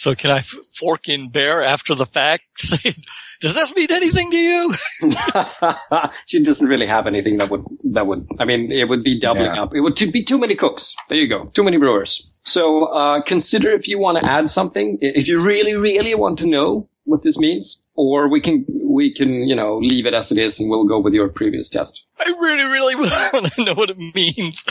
So 0.00 0.14
can 0.14 0.30
I 0.30 0.38
f- 0.38 0.56
fork 0.74 1.10
in 1.10 1.28
bear 1.28 1.62
after 1.62 1.94
the 1.94 2.06
fact? 2.06 2.44
Say, 2.56 2.94
Does 3.42 3.54
this 3.54 3.74
mean 3.76 3.88
anything 3.90 4.30
to 4.30 4.36
you? 4.36 4.72
she 6.26 6.42
doesn't 6.42 6.66
really 6.66 6.86
have 6.86 7.06
anything 7.06 7.36
that 7.36 7.50
would 7.50 7.64
that 7.92 8.06
would. 8.06 8.26
I 8.38 8.46
mean, 8.46 8.72
it 8.72 8.88
would 8.88 9.04
be 9.04 9.20
doubling 9.20 9.54
Yeah. 9.54 9.62
up. 9.64 9.74
It 9.74 9.80
would 9.82 9.96
t- 9.98 10.10
be 10.10 10.24
too 10.24 10.38
many 10.38 10.56
cooks. 10.56 10.94
There 11.10 11.18
you 11.18 11.28
go, 11.28 11.50
too 11.54 11.62
many 11.62 11.76
brewers. 11.76 12.12
So 12.44 12.84
uh, 12.86 13.20
consider 13.26 13.72
if 13.72 13.88
you 13.88 13.98
want 13.98 14.22
to 14.22 14.30
add 14.30 14.48
something. 14.48 14.96
If 15.02 15.28
you 15.28 15.42
really, 15.42 15.74
really 15.74 16.14
want 16.14 16.38
to 16.38 16.46
know 16.46 16.88
what 17.04 17.22
this 17.22 17.36
means, 17.36 17.78
or 17.94 18.28
we 18.30 18.40
can 18.40 18.64
we 18.82 19.12
can 19.14 19.28
you 19.46 19.54
know 19.54 19.76
leave 19.78 20.06
it 20.06 20.14
as 20.14 20.32
it 20.32 20.38
is, 20.38 20.58
and 20.58 20.70
we'll 20.70 20.88
go 20.88 20.98
with 20.98 21.12
your 21.12 21.28
previous 21.28 21.68
test. 21.68 21.92
I 22.18 22.30
really, 22.40 22.64
really 22.64 22.94
want 22.96 23.52
to 23.52 23.64
know 23.64 23.74
what 23.74 23.90
it 23.90 23.98
means. 23.98 24.64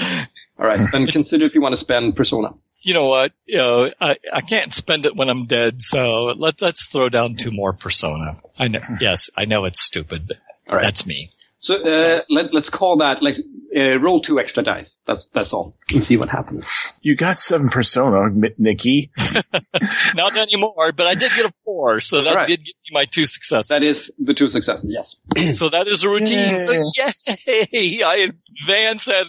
All 0.57 0.65
right, 0.65 0.89
then 0.91 1.05
consider 1.05 1.45
if 1.45 1.53
you 1.53 1.61
want 1.61 1.73
to 1.73 1.80
spend 1.80 2.15
persona. 2.15 2.49
You 2.82 2.93
know 2.93 3.07
what? 3.07 3.34
You 3.45 3.57
know, 3.57 3.91
I, 3.99 4.17
I 4.34 4.41
can't 4.41 4.73
spend 4.73 5.05
it 5.05 5.15
when 5.15 5.30
I'm 5.30 5.45
dead, 5.45 5.82
so 5.82 6.34
let's 6.38 6.61
let's 6.61 6.88
throw 6.88 7.09
down 7.09 7.36
two 7.36 7.51
more 7.51 7.73
persona. 7.73 8.38
I 8.57 8.67
know. 8.69 8.80
Yes, 9.01 9.30
I 9.38 9.45
know 9.45 9.65
it's 9.65 9.82
stupid. 9.82 10.21
But 10.27 10.38
All 10.67 10.75
right. 10.77 10.84
That's 10.84 11.05
me. 11.05 11.27
So 11.61 11.75
uh, 11.75 12.21
let, 12.30 12.53
let's 12.53 12.69
call 12.69 12.99
that 12.99 13.21
like 13.21 13.36
uh, 13.75 13.99
roll 13.99 14.21
two 14.21 14.39
extra 14.39 14.63
dice. 14.63 14.97
That's 15.05 15.27
that's 15.34 15.51
all, 15.51 15.75
and 15.93 16.01
see 16.01 16.15
what 16.15 16.30
happens. 16.30 16.65
You 17.01 17.17
got 17.17 17.38
seven 17.38 17.67
persona, 17.67 18.27
M- 18.27 18.53
Nikki. 18.57 19.11
Not 20.15 20.38
anymore, 20.38 20.93
but 20.93 21.05
I 21.05 21.15
did 21.15 21.34
get 21.36 21.45
a 21.47 21.53
four, 21.65 21.99
so 21.99 22.21
that 22.21 22.30
All 22.30 22.36
right. 22.36 22.47
did 22.47 22.59
give 22.63 22.75
me 22.89 22.93
my 22.93 23.03
two 23.05 23.25
successes. 23.25 23.67
That 23.67 23.84
is 23.84 24.09
the 24.19 24.34
two 24.34 24.47
successes. 24.47 24.86
Yes. 24.88 25.57
so 25.57 25.67
that 25.67 25.88
is 25.88 26.05
a 26.05 26.09
routine. 26.09 26.61
So 26.61 26.71
Yay. 26.71 27.65
yay! 27.73 28.03
I 28.03 28.30
advance 28.61 29.09
at 29.09 29.27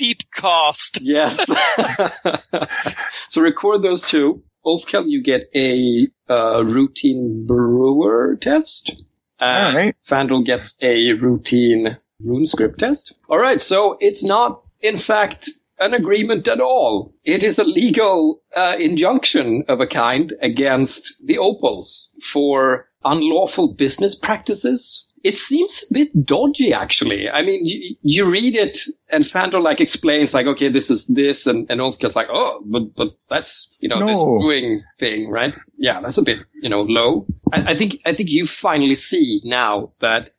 steep 0.00 0.30
cost. 0.30 0.98
Yes. 1.10 1.36
so 3.30 3.40
record 3.40 3.82
those 3.82 4.02
two. 4.08 4.42
Ulfkill, 4.64 5.04
you 5.06 5.22
get 5.22 5.50
a 5.54 6.08
uh, 6.28 6.62
routine 6.64 7.44
brewer 7.46 8.38
test. 8.40 8.92
All 9.40 9.48
And 9.48 9.76
right. 9.76 9.96
Fandral 10.08 10.44
gets 10.44 10.76
a 10.82 11.12
routine 11.12 11.96
rune 12.22 12.46
script 12.46 12.78
test. 12.78 13.14
All 13.28 13.38
right, 13.38 13.60
so 13.60 13.96
it's 14.00 14.22
not, 14.22 14.62
in 14.80 14.98
fact, 14.98 15.50
an 15.78 15.94
agreement 15.94 16.46
at 16.48 16.60
all. 16.60 17.14
It 17.24 17.42
is 17.42 17.58
a 17.58 17.64
legal 17.64 18.42
uh, 18.56 18.76
injunction 18.78 19.64
of 19.68 19.80
a 19.80 19.86
kind 19.86 20.32
against 20.42 21.14
the 21.24 21.38
Opals 21.38 22.10
for 22.32 22.88
unlawful 23.04 23.74
business 23.74 24.14
practices. 24.14 25.06
It 25.22 25.38
seems 25.38 25.84
a 25.90 25.94
bit 25.94 26.26
dodgy, 26.26 26.72
actually. 26.72 27.28
I 27.28 27.42
mean, 27.42 27.64
you, 27.64 27.96
you 28.02 28.30
read 28.30 28.54
it, 28.54 28.78
and 29.10 29.22
Fandral 29.22 29.62
like 29.62 29.80
explains, 29.80 30.32
like, 30.32 30.46
okay, 30.46 30.70
this 30.70 30.90
is 30.90 31.06
this, 31.06 31.46
and, 31.46 31.70
and 31.70 31.80
Ulfkill's 31.80 32.16
like, 32.16 32.28
oh, 32.32 32.62
but 32.64 32.94
but 32.96 33.08
that's 33.28 33.74
you 33.80 33.88
know 33.88 33.98
this 34.06 34.18
No. 34.18 34.38
brewing 34.38 34.82
thing, 34.98 35.28
right? 35.28 35.54
Yeah, 35.76 36.00
that's 36.00 36.16
a 36.18 36.22
bit 36.22 36.38
you 36.62 36.70
know 36.70 36.82
low. 36.82 37.26
I, 37.52 37.72
I 37.72 37.76
think 37.76 38.00
I 38.06 38.14
think 38.14 38.30
you 38.30 38.46
finally 38.46 38.94
see 38.94 39.40
now 39.44 39.92
that 40.00 40.30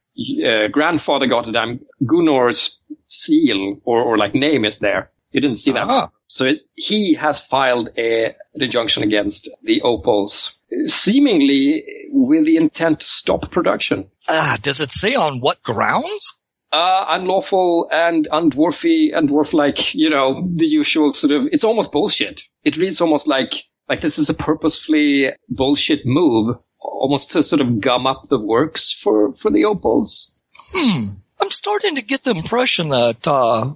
uh, 0.46 0.68
grandfather 0.72 1.28
Gotterdam 1.28 1.80
Gunnar's 2.06 2.78
seal 3.08 3.80
or, 3.84 4.02
or 4.02 4.18
like 4.18 4.34
name 4.34 4.66
is 4.66 4.80
there. 4.80 5.12
You 5.32 5.42
didn't 5.42 5.58
see 5.58 5.72
that. 5.72 5.88
Ah. 5.88 6.10
So 6.28 6.46
it, 6.46 6.62
he 6.76 7.16
has 7.16 7.44
filed 7.46 7.90
a, 7.98 8.36
an 8.54 8.62
injunction 8.62 9.04
against 9.04 9.50
the 9.64 9.82
Opals, 9.82 10.54
seemingly 10.86 11.84
with 12.10 12.46
the 12.46 12.58
intent 12.58 13.02
to 13.02 13.06
stop 13.06 13.52
production. 13.52 14.10
Ah, 14.30 14.58
does 14.62 14.80
it 14.80 14.92
say 14.92 15.16
on 15.16 15.42
what 15.42 15.62
grounds? 15.64 16.38
Uh, 16.72 17.04
unlawful 17.10 17.90
and 17.92 18.30
undwarfy 18.32 19.14
and 19.14 19.30
dwarf 19.30 19.52
like, 19.52 19.94
you 19.94 20.10
know, 20.10 20.48
the 20.56 20.66
usual 20.66 21.12
sort 21.12 21.34
of, 21.34 21.48
it's 21.52 21.66
almost 21.66 21.92
bullshit. 21.92 22.42
It 22.64 22.78
reads 22.78 23.02
almost 23.02 23.28
like, 23.28 23.52
like 23.90 24.02
this 24.02 24.18
is 24.18 24.30
a 24.30 24.34
purposefully 24.34 25.32
bullshit 25.50 26.06
move, 26.06 26.56
almost 26.80 27.32
to 27.32 27.44
sort 27.44 27.60
of 27.60 27.82
gum 27.82 28.08
up 28.08 28.28
the 28.30 28.40
works 28.40 28.98
for, 29.04 29.36
for 29.42 29.52
the 29.52 29.66
Opals. 29.66 30.46
Hmm. 30.72 31.08
I'm 31.42 31.50
starting 31.50 31.96
to 31.96 32.02
get 32.02 32.24
the 32.24 32.32
impression 32.32 32.88
that 32.90 33.28
uh, 33.28 33.74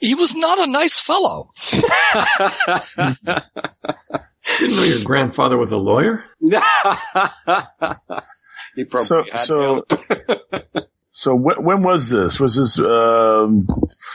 he 0.00 0.14
was 0.14 0.34
not 0.34 0.58
a 0.58 0.66
nice 0.66 0.98
fellow. 0.98 1.50
Didn't 4.58 4.76
know 4.76 4.82
your 4.82 5.04
grandfather 5.04 5.56
was 5.56 5.72
a 5.72 5.76
lawyer? 5.76 6.24
he 6.40 6.50
probably 8.84 9.06
So, 9.06 9.22
had 9.30 9.40
so, 9.40 9.84
so 11.20 11.34
when, 11.34 11.62
when 11.62 11.82
was 11.82 12.08
this? 12.08 12.40
Was 12.40 12.56
this 12.56 12.78
um, 12.78 13.66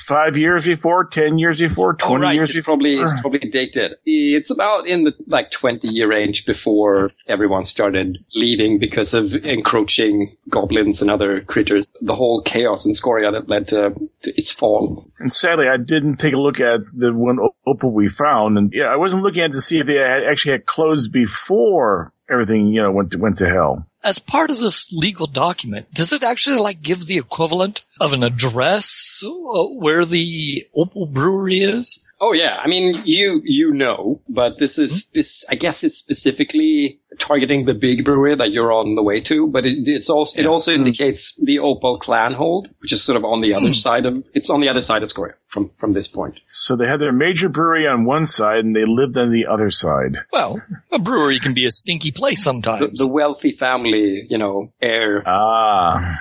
five 0.08 0.36
years 0.36 0.64
before, 0.66 1.06
ten 1.06 1.38
years 1.38 1.60
before, 1.60 1.92
Oh, 2.02 2.08
twenty 2.08 2.24
right. 2.24 2.34
years 2.34 2.50
it's 2.50 2.58
before? 2.58 2.74
probably 2.78 2.96
it's 2.96 3.22
probably 3.22 3.48
dated. 3.52 3.92
It's 4.06 4.50
about 4.50 4.88
in 4.88 5.04
the 5.04 5.14
like 5.28 5.52
twenty 5.52 5.90
year 5.90 6.08
range 6.10 6.48
before 6.48 7.12
everyone 7.28 7.66
started 7.66 8.18
leaving 8.34 8.80
because 8.80 9.14
of 9.14 9.32
encroaching 9.46 10.36
goblins 10.50 11.04
and 11.04 11.12
other 11.12 11.42
critters. 11.42 11.86
The 12.02 12.16
whole 12.16 12.42
chaos 12.42 12.88
in 12.88 12.94
Scoria 12.96 13.32
that 13.34 13.48
led 13.48 13.68
to, 13.68 13.92
to 14.24 14.34
its 14.36 14.52
fall. 14.52 15.08
And 15.20 15.32
sadly, 15.32 15.68
I 15.68 15.78
didn't 15.78 16.16
take 16.18 16.34
a 16.34 16.40
look 16.40 16.60
at 16.60 16.82
the 16.92 17.14
one 17.14 17.38
opal 17.68 17.92
we 17.92 18.10
found, 18.10 18.58
and 18.58 18.74
yeah, 18.74 18.86
I 18.86 18.96
wasn't 18.96 19.22
looking 19.22 19.44
at 19.44 19.52
it 19.52 19.54
to 19.54 19.62
see 19.62 19.78
if 19.80 19.86
they 19.86 19.98
had 19.98 20.24
actually 20.24 20.54
had 20.54 20.66
closed 20.66 21.12
before 21.12 22.14
everything, 22.30 22.66
you 22.68 22.82
know, 22.82 22.92
went 22.92 23.12
to, 23.12 23.20
went 23.20 23.38
to 23.38 23.48
hell. 23.48 23.88
As 24.06 24.20
part 24.20 24.52
of 24.52 24.60
this 24.60 24.94
legal 24.94 25.26
document, 25.26 25.92
does 25.92 26.14
it 26.14 26.22
actually 26.22 26.60
like 26.60 26.84
give 26.84 27.08
the 27.08 27.18
equivalent 27.18 27.82
of 28.00 28.14
an 28.14 28.22
address 28.22 29.24
uh, 29.26 29.64
where 29.64 30.06
the 30.06 30.64
Opal 30.76 31.08
Brewery 31.08 31.62
is? 31.62 32.06
Oh 32.22 32.32
yeah, 32.32 32.58
I 32.64 32.68
mean 32.68 33.02
you 33.06 33.42
you 33.44 33.74
know, 33.74 34.22
but 34.30 34.60
this 34.60 34.78
is 34.78 35.08
this. 35.08 35.44
I 35.50 35.56
guess 35.56 35.84
it's 35.84 35.98
specifically 35.98 37.00
targeting 37.20 37.66
the 37.66 37.74
big 37.74 38.04
brewery 38.06 38.36
that 38.36 38.52
you're 38.52 38.72
on 38.74 38.96
the 38.96 39.04
way 39.04 39.22
to, 39.22 39.48
but 39.48 39.66
it, 39.66 39.88
it's 39.88 40.10
also 40.10 40.40
it 40.40 40.46
also 40.46 40.72
indicates 40.74 41.36
the 41.42 41.60
Opal 41.60 42.00
clan 42.00 42.34
hold, 42.34 42.68
which 42.80 42.92
is 42.94 43.04
sort 43.04 43.16
of 43.18 43.24
on 43.26 43.42
the 43.42 43.54
other 43.54 43.74
side 43.74 44.06
of 44.06 44.24
it's 44.34 44.50
on 44.50 44.62
the 44.62 44.70
other 44.70 44.82
side 44.82 45.04
of 45.04 45.10
Scoria 45.10 45.34
from 45.52 45.72
from 45.80 45.94
this 45.94 46.08
point. 46.08 46.40
So 46.48 46.76
they 46.76 46.88
had 46.88 47.00
their 47.00 47.12
major 47.14 47.50
brewery 47.50 47.88
on 47.88 48.06
one 48.06 48.26
side, 48.26 48.66
and 48.66 48.76
they 48.76 48.86
lived 48.86 49.18
on 49.18 49.32
the 49.32 49.48
other 49.48 49.72
side. 49.72 50.18
Well, 50.32 50.62
a 50.92 51.00
brewery 51.00 51.40
can 51.40 51.54
be 51.54 51.66
a 51.66 51.72
stinky 51.72 52.12
place 52.12 52.40
The, 52.40 52.44
sometimes. 52.44 52.98
the 52.98 53.08
wealthy 53.08 53.56
family, 53.58 54.26
you 54.30 54.38
know, 54.38 54.72
heir. 54.82 55.24
Ah, 55.26 56.20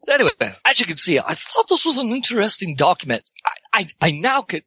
So 0.00 0.14
anyway, 0.14 0.30
as 0.64 0.80
you 0.80 0.86
can 0.86 0.96
see, 0.96 1.18
I 1.18 1.34
thought 1.34 1.68
this 1.68 1.84
was 1.84 1.98
an 1.98 2.08
interesting 2.08 2.74
document. 2.74 3.30
I, 3.44 3.50
I, 3.80 3.86
I 4.00 4.10
now 4.12 4.40
could, 4.42 4.64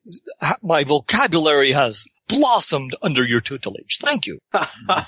my 0.62 0.84
vocabulary 0.84 1.72
has 1.72 2.06
blossomed 2.28 2.96
under 3.02 3.24
your 3.24 3.40
tutelage. 3.40 3.98
Thank 4.00 4.28
you. 4.28 4.40
I 4.54 5.08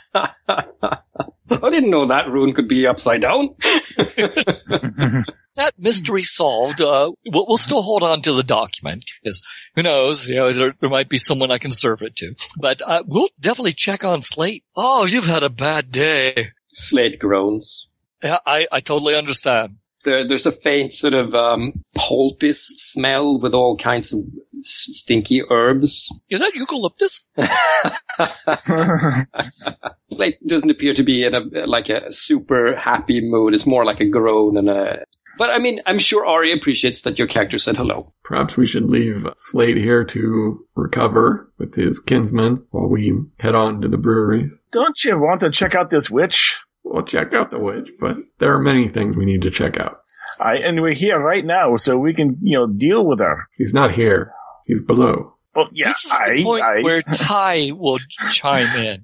didn't 1.50 1.92
know 1.92 2.08
that 2.08 2.30
rune 2.30 2.54
could 2.54 2.68
be 2.68 2.88
upside 2.88 3.22
down. 3.22 3.56
That 5.56 5.74
mystery 5.78 6.24
solved. 6.24 6.82
Uh, 6.82 7.12
we'll, 7.26 7.46
we'll 7.48 7.58
still 7.58 7.82
hold 7.82 8.04
on 8.04 8.22
to 8.24 8.34
the 8.34 8.44
document 8.44 9.06
because 9.24 9.42
who 9.76 9.84
knows? 9.84 10.28
You 10.28 10.36
know, 10.36 10.52
there, 10.52 10.76
there 10.82 10.90
might 10.90 11.08
be 11.08 11.18
someone 11.18 11.50
I 11.50 11.60
can 11.60 11.72
serve 11.72 12.02
it 12.02 12.18
to. 12.18 12.36
But 12.60 12.82
uh, 12.86 13.04
we'll 13.06 13.30
definitely 13.40 13.72
check 13.72 14.04
on 14.04 14.22
Slate. 14.22 14.66
Oh, 14.76 15.06
you've 15.06 15.28
had 15.28 15.44
a 15.44 15.50
bad 15.50 15.92
day. 15.92 16.48
Slate 16.74 17.20
groans. 17.20 17.88
Yeah, 18.22 18.40
I, 18.46 18.68
I 18.70 18.82
totally 18.82 19.16
understand. 19.16 19.78
There, 20.06 20.28
there's 20.28 20.46
a 20.46 20.52
faint 20.52 20.94
sort 20.94 21.14
of 21.16 21.34
um, 21.34 21.74
poultice 21.98 22.66
smell 22.68 23.40
with 23.42 23.54
all 23.54 23.78
kinds 23.78 24.14
of 24.14 24.20
s- 24.58 24.88
stinky 24.92 25.42
herbs. 25.50 26.08
Is 26.30 26.40
that 26.40 26.54
eucalyptus? 26.56 27.24
Slate 30.12 30.36
doesn't 30.48 30.70
appear 30.70 30.94
to 30.94 31.04
be 31.04 31.26
in 31.26 31.36
a 31.36 31.42
like 31.68 31.90
a 31.90 32.12
super 32.12 32.76
happy 32.76 33.20
mood. 33.22 33.54
It's 33.54 33.68
more 33.68 33.86
like 33.86 34.00
a 34.00 34.10
groan 34.10 34.58
and 34.58 34.70
a. 34.70 35.04
But 35.38 35.50
I 35.50 35.60
mean, 35.60 35.82
I'm 35.86 36.00
sure 36.00 36.26
Ari 36.26 36.58
appreciates 36.58 37.02
that 37.02 37.18
your 37.18 37.28
character 37.28 37.60
said 37.60 37.76
hello. 37.76 38.14
Perhaps 38.24 38.56
we 38.56 38.66
should 38.66 38.86
leave 38.90 39.28
Slate 39.36 39.76
here 39.76 40.06
to 40.06 40.66
recover 40.76 41.52
with 41.58 41.76
his 41.76 42.00
kinsmen 42.00 42.66
while 42.72 42.88
we 42.88 43.14
head 43.40 43.54
on 43.54 43.82
to 43.82 43.90
the 43.90 43.98
brewery. 43.98 44.50
don't 44.72 45.04
you 45.04 45.20
want 45.20 45.42
to 45.42 45.50
check 45.50 45.76
out 45.76 45.90
this 45.90 46.10
witch? 46.10 46.62
We'll 46.86 47.04
check 47.04 47.34
out 47.34 47.50
the 47.50 47.60
witch, 47.60 47.90
but 48.00 48.16
there 48.38 48.54
are 48.54 48.60
many 48.60 48.88
things 48.90 49.18
we 49.18 49.26
need 49.26 49.42
to 49.42 49.52
check 49.52 49.78
out. 49.78 50.02
I, 50.40 50.58
and 50.58 50.82
we're 50.82 50.94
here 50.94 51.20
right 51.20 51.44
now, 51.44 51.78
so 51.78 51.98
we 51.98 52.14
can, 52.14 52.38
you 52.42 52.58
know, 52.58 52.68
deal 52.68 53.06
with 53.06 53.20
her. 53.20 53.48
He's 53.58 53.74
not 53.74 53.92
here. 53.92 54.32
He's 54.68 54.84
below. 54.84 55.34
Well, 55.56 55.70
yeah, 55.74 55.88
this 55.88 56.06
is 56.06 56.12
I, 56.12 56.36
the 56.36 56.44
point 56.44 56.64
I, 56.64 56.82
where 56.82 57.02
Ty 57.14 57.72
will 57.72 57.98
chime 58.30 58.78
in. 58.78 59.04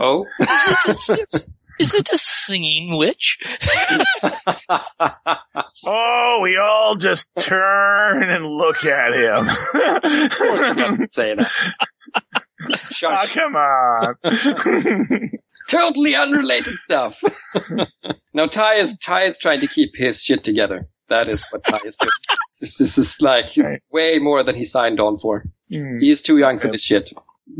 Oh, 0.00 0.24
Is 0.88 1.10
it 1.10 1.34
a, 1.34 1.40
is 1.78 1.94
it 1.94 2.10
a 2.10 2.16
singing 2.16 2.96
witch? 2.96 3.38
oh, 5.84 6.40
we 6.42 6.56
all 6.56 6.96
just 6.96 7.32
turn 7.36 8.22
and 8.22 8.46
look 8.46 8.84
at 8.84 9.12
him. 9.12 9.46
say 11.10 11.34
that. 11.34 11.50
oh, 12.22 12.72
ah, 13.04 13.26
come 13.32 13.56
on. 13.56 15.30
Totally 15.78 16.14
unrelated 16.14 16.74
stuff. 16.84 17.14
now 18.34 18.46
Ty 18.46 18.80
is 18.80 18.96
Ty 18.98 19.24
is 19.26 19.38
trying 19.38 19.60
to 19.60 19.68
keep 19.68 19.92
his 19.94 20.22
shit 20.22 20.44
together. 20.44 20.88
That 21.08 21.28
is 21.28 21.44
what 21.50 21.62
Ty 21.64 21.88
is 21.88 21.96
doing. 21.96 22.10
This, 22.60 22.76
this 22.78 22.96
is 22.98 23.20
like 23.20 23.46
Right. 23.58 23.82
way 23.90 24.18
more 24.20 24.42
than 24.44 24.54
he 24.54 24.64
signed 24.64 24.98
on 25.00 25.18
for. 25.18 25.44
Hmm. 25.70 25.98
He 26.00 26.10
is 26.10 26.22
too 26.22 26.38
young 26.38 26.60
for 26.60 26.70
this 26.70 26.82
shit. 26.84 27.10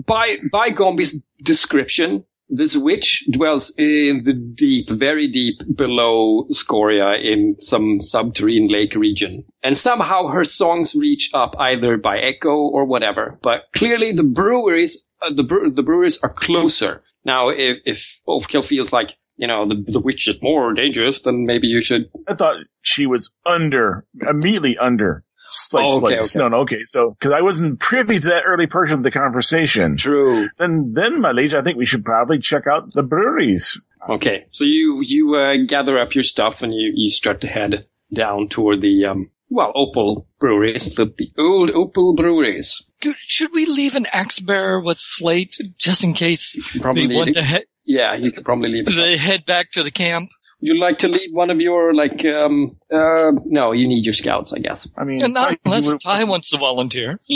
By 0.06 0.36
by 0.52 0.70
Gombi's 0.70 1.20
description, 1.42 2.24
this 2.48 2.74
witch 2.76 3.24
dwells 3.30 3.74
in 3.76 4.22
the 4.24 4.32
deep, 4.32 4.86
very 4.90 5.26
deep 5.30 5.56
below 5.76 6.46
Scoria 6.52 7.14
in 7.20 7.56
some 7.60 8.00
subterranean 8.00 8.68
lake 8.68 8.94
region. 8.94 9.44
And 9.64 9.76
somehow 9.76 10.28
her 10.28 10.44
songs 10.44 10.94
reach 10.94 11.30
up 11.34 11.54
either 11.58 11.96
by 11.98 12.18
echo 12.18 12.54
or 12.56 12.84
whatever. 12.86 13.38
But 13.42 13.64
clearly 13.74 14.12
the 14.14 14.22
breweries, 14.22 15.04
uh, 15.20 15.34
the, 15.34 15.42
bre- 15.42 15.68
the 15.74 15.82
breweries 15.82 16.18
are 16.22 16.32
closer. 16.32 17.02
Now, 17.24 17.48
if, 17.50 17.78
if 17.84 17.98
Overkill 18.28 18.66
feels 18.66 18.92
like, 18.92 19.10
you 19.36 19.46
know, 19.46 19.66
the, 19.66 19.84
the 19.86 20.00
witch 20.00 20.28
is 20.28 20.36
more 20.42 20.72
dangerous, 20.74 21.22
then 21.22 21.46
maybe 21.46 21.66
you 21.66 21.82
should 21.82 22.10
I 22.28 22.34
thought 22.34 22.56
she 22.82 23.06
was 23.06 23.32
under, 23.44 24.06
immediately 24.28 24.78
under 24.78 25.24
Slate's 25.48 25.92
Oh, 25.92 26.04
okay, 26.04 26.18
okay. 26.18 26.38
No, 26.38 26.48
no, 26.48 26.60
okay. 26.60 26.82
So, 26.84 27.10
because 27.10 27.32
I 27.32 27.42
wasn't 27.42 27.80
privy 27.80 28.18
to 28.18 28.28
that 28.28 28.44
early 28.46 28.66
portion 28.66 28.98
of 28.98 29.02
the 29.02 29.10
conversation. 29.10 29.96
True. 29.96 30.48
Then, 30.58 30.92
then, 30.94 31.20
my 31.20 31.32
liege, 31.32 31.54
I 31.54 31.62
think 31.62 31.76
we 31.76 31.86
should 31.86 32.04
probably 32.04 32.38
check 32.38 32.66
out 32.66 32.92
the 32.94 33.02
breweries. 33.02 33.80
Okay, 34.08 34.46
so 34.50 34.64
you 34.64 35.00
you 35.02 35.34
uh, 35.34 35.54
gather 35.66 35.98
up 35.98 36.14
your 36.14 36.24
stuff 36.24 36.56
and 36.60 36.74
you, 36.74 36.92
you 36.94 37.10
start 37.10 37.40
to 37.40 37.46
head 37.46 37.86
down 38.12 38.48
toward 38.50 38.82
the 38.82 39.06
um 39.06 39.30
well 39.50 39.72
Opal 39.74 40.26
breweries, 40.40 40.94
the, 40.94 41.06
the 41.16 41.30
old 41.38 41.70
Opal 41.70 42.14
breweries. 42.16 42.84
Should 43.16 43.52
we 43.52 43.66
leave 43.66 43.94
an 43.94 44.06
axe 44.12 44.38
bearer 44.40 44.80
with 44.80 44.98
Slate 44.98 45.56
just 45.78 46.02
in 46.04 46.14
case 46.14 46.56
Probably, 46.80 47.06
they 47.06 47.14
want 47.14 47.34
to 47.34 47.42
head? 47.42 47.64
yeah, 47.84 48.14
you 48.16 48.32
could 48.32 48.44
probably 48.44 48.70
leave. 48.70 48.88
It. 48.88 48.94
They 48.96 49.16
head 49.16 49.44
back 49.46 49.70
to 49.72 49.82
the 49.82 49.90
camp. 49.90 50.30
You'd 50.60 50.80
like 50.80 50.98
to 51.00 51.08
lead 51.08 51.28
one 51.32 51.50
of 51.50 51.60
your 51.60 51.92
like 51.92 52.24
um 52.24 52.76
uh 52.90 53.32
no, 53.44 53.72
you 53.72 53.86
need 53.86 54.04
your 54.04 54.14
scouts, 54.14 54.52
I 54.54 54.60
guess. 54.60 54.88
I 54.96 55.04
mean, 55.04 55.22
And 55.22 55.34
not 55.34 55.50
Ty, 55.50 55.58
unless 55.66 55.84
you 55.84 55.92
were- 55.92 55.98
Ty 55.98 56.24
wants 56.24 56.50
to 56.50 56.56
volunteer. 56.58 57.20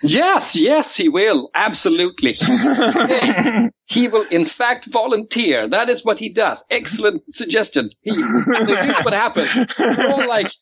Yes, 0.00 0.54
yes, 0.54 0.94
he 0.94 1.08
will 1.08 1.50
absolutely. 1.56 2.36
He 3.90 4.06
will, 4.06 4.26
in 4.30 4.46
fact, 4.46 4.86
volunteer. 4.92 5.66
That 5.68 5.88
is 5.88 6.04
what 6.04 6.18
he 6.18 6.32
does. 6.32 6.62
Excellent 6.70 7.22
suggestion. 7.34 7.88
He, 8.02 8.12
so 8.14 8.76
here's 8.76 9.02
what 9.04 9.14
happens. 9.14 9.48
You're 9.78 10.10
all 10.10 10.28
like 10.28 10.52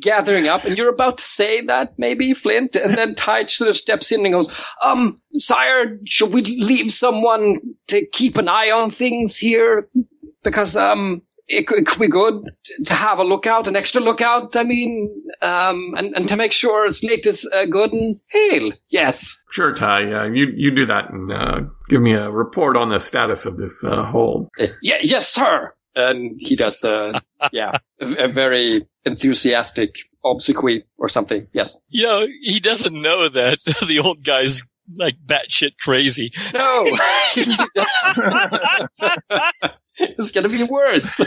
gathering 0.00 0.48
up, 0.48 0.64
and 0.64 0.76
you're 0.76 0.92
about 0.92 1.18
to 1.18 1.24
say 1.24 1.66
that, 1.66 1.94
maybe, 1.98 2.34
Flint, 2.34 2.76
and 2.76 2.96
then 2.96 3.14
Ty 3.14 3.46
sort 3.46 3.70
of 3.70 3.76
steps 3.76 4.12
in 4.12 4.24
and 4.24 4.34
goes, 4.34 4.50
um, 4.82 5.16
sire, 5.34 5.98
should 6.06 6.32
we 6.32 6.42
leave 6.42 6.92
someone 6.92 7.60
to 7.88 8.06
keep 8.12 8.36
an 8.36 8.48
eye 8.48 8.70
on 8.70 8.90
things 8.90 9.36
here? 9.36 9.88
Because, 10.42 10.76
um, 10.76 11.22
it 11.46 11.66
could, 11.66 11.80
it 11.80 11.86
could 11.86 12.00
be 12.00 12.08
good 12.08 12.42
to 12.86 12.94
have 12.94 13.18
a 13.18 13.22
lookout, 13.22 13.68
an 13.68 13.76
extra 13.76 14.00
lookout, 14.00 14.56
I 14.56 14.62
mean, 14.62 15.10
um, 15.42 15.94
and, 15.96 16.14
and 16.14 16.28
to 16.28 16.36
make 16.36 16.52
sure 16.52 16.90
Slate 16.90 17.26
is 17.26 17.46
uh, 17.52 17.66
good 17.66 17.92
and 17.92 18.18
hale. 18.28 18.72
Yes. 18.88 19.36
Sure, 19.50 19.74
Ty. 19.74 20.10
Uh, 20.10 20.24
you 20.24 20.46
you 20.56 20.74
do 20.74 20.86
that 20.86 21.10
and 21.10 21.30
uh, 21.30 21.60
give 21.88 22.00
me 22.00 22.14
a 22.14 22.30
report 22.30 22.76
on 22.76 22.88
the 22.88 22.98
status 22.98 23.44
of 23.44 23.58
this 23.58 23.84
uh, 23.84 24.04
hold. 24.04 24.48
Yeah, 24.80 24.96
yes, 25.02 25.28
sir. 25.28 25.74
And 25.96 26.36
he 26.38 26.56
does 26.56 26.78
the, 26.80 27.22
yeah, 27.52 27.78
a, 28.00 28.24
a 28.24 28.32
very 28.32 28.82
enthusiastic 29.04 29.94
obsequy 30.24 30.84
or 30.98 31.08
something. 31.08 31.46
Yes. 31.52 31.76
You 31.88 32.02
know, 32.04 32.26
he 32.42 32.60
doesn't 32.60 32.94
know 32.94 33.28
that 33.28 33.58
the 33.86 34.00
old 34.00 34.24
guy's 34.24 34.62
like 34.96 35.16
batshit 35.24 35.78
crazy. 35.80 36.30
No. 36.52 36.96
it's 39.98 40.32
gonna 40.32 40.48
be 40.48 40.64
worse. 40.64 41.20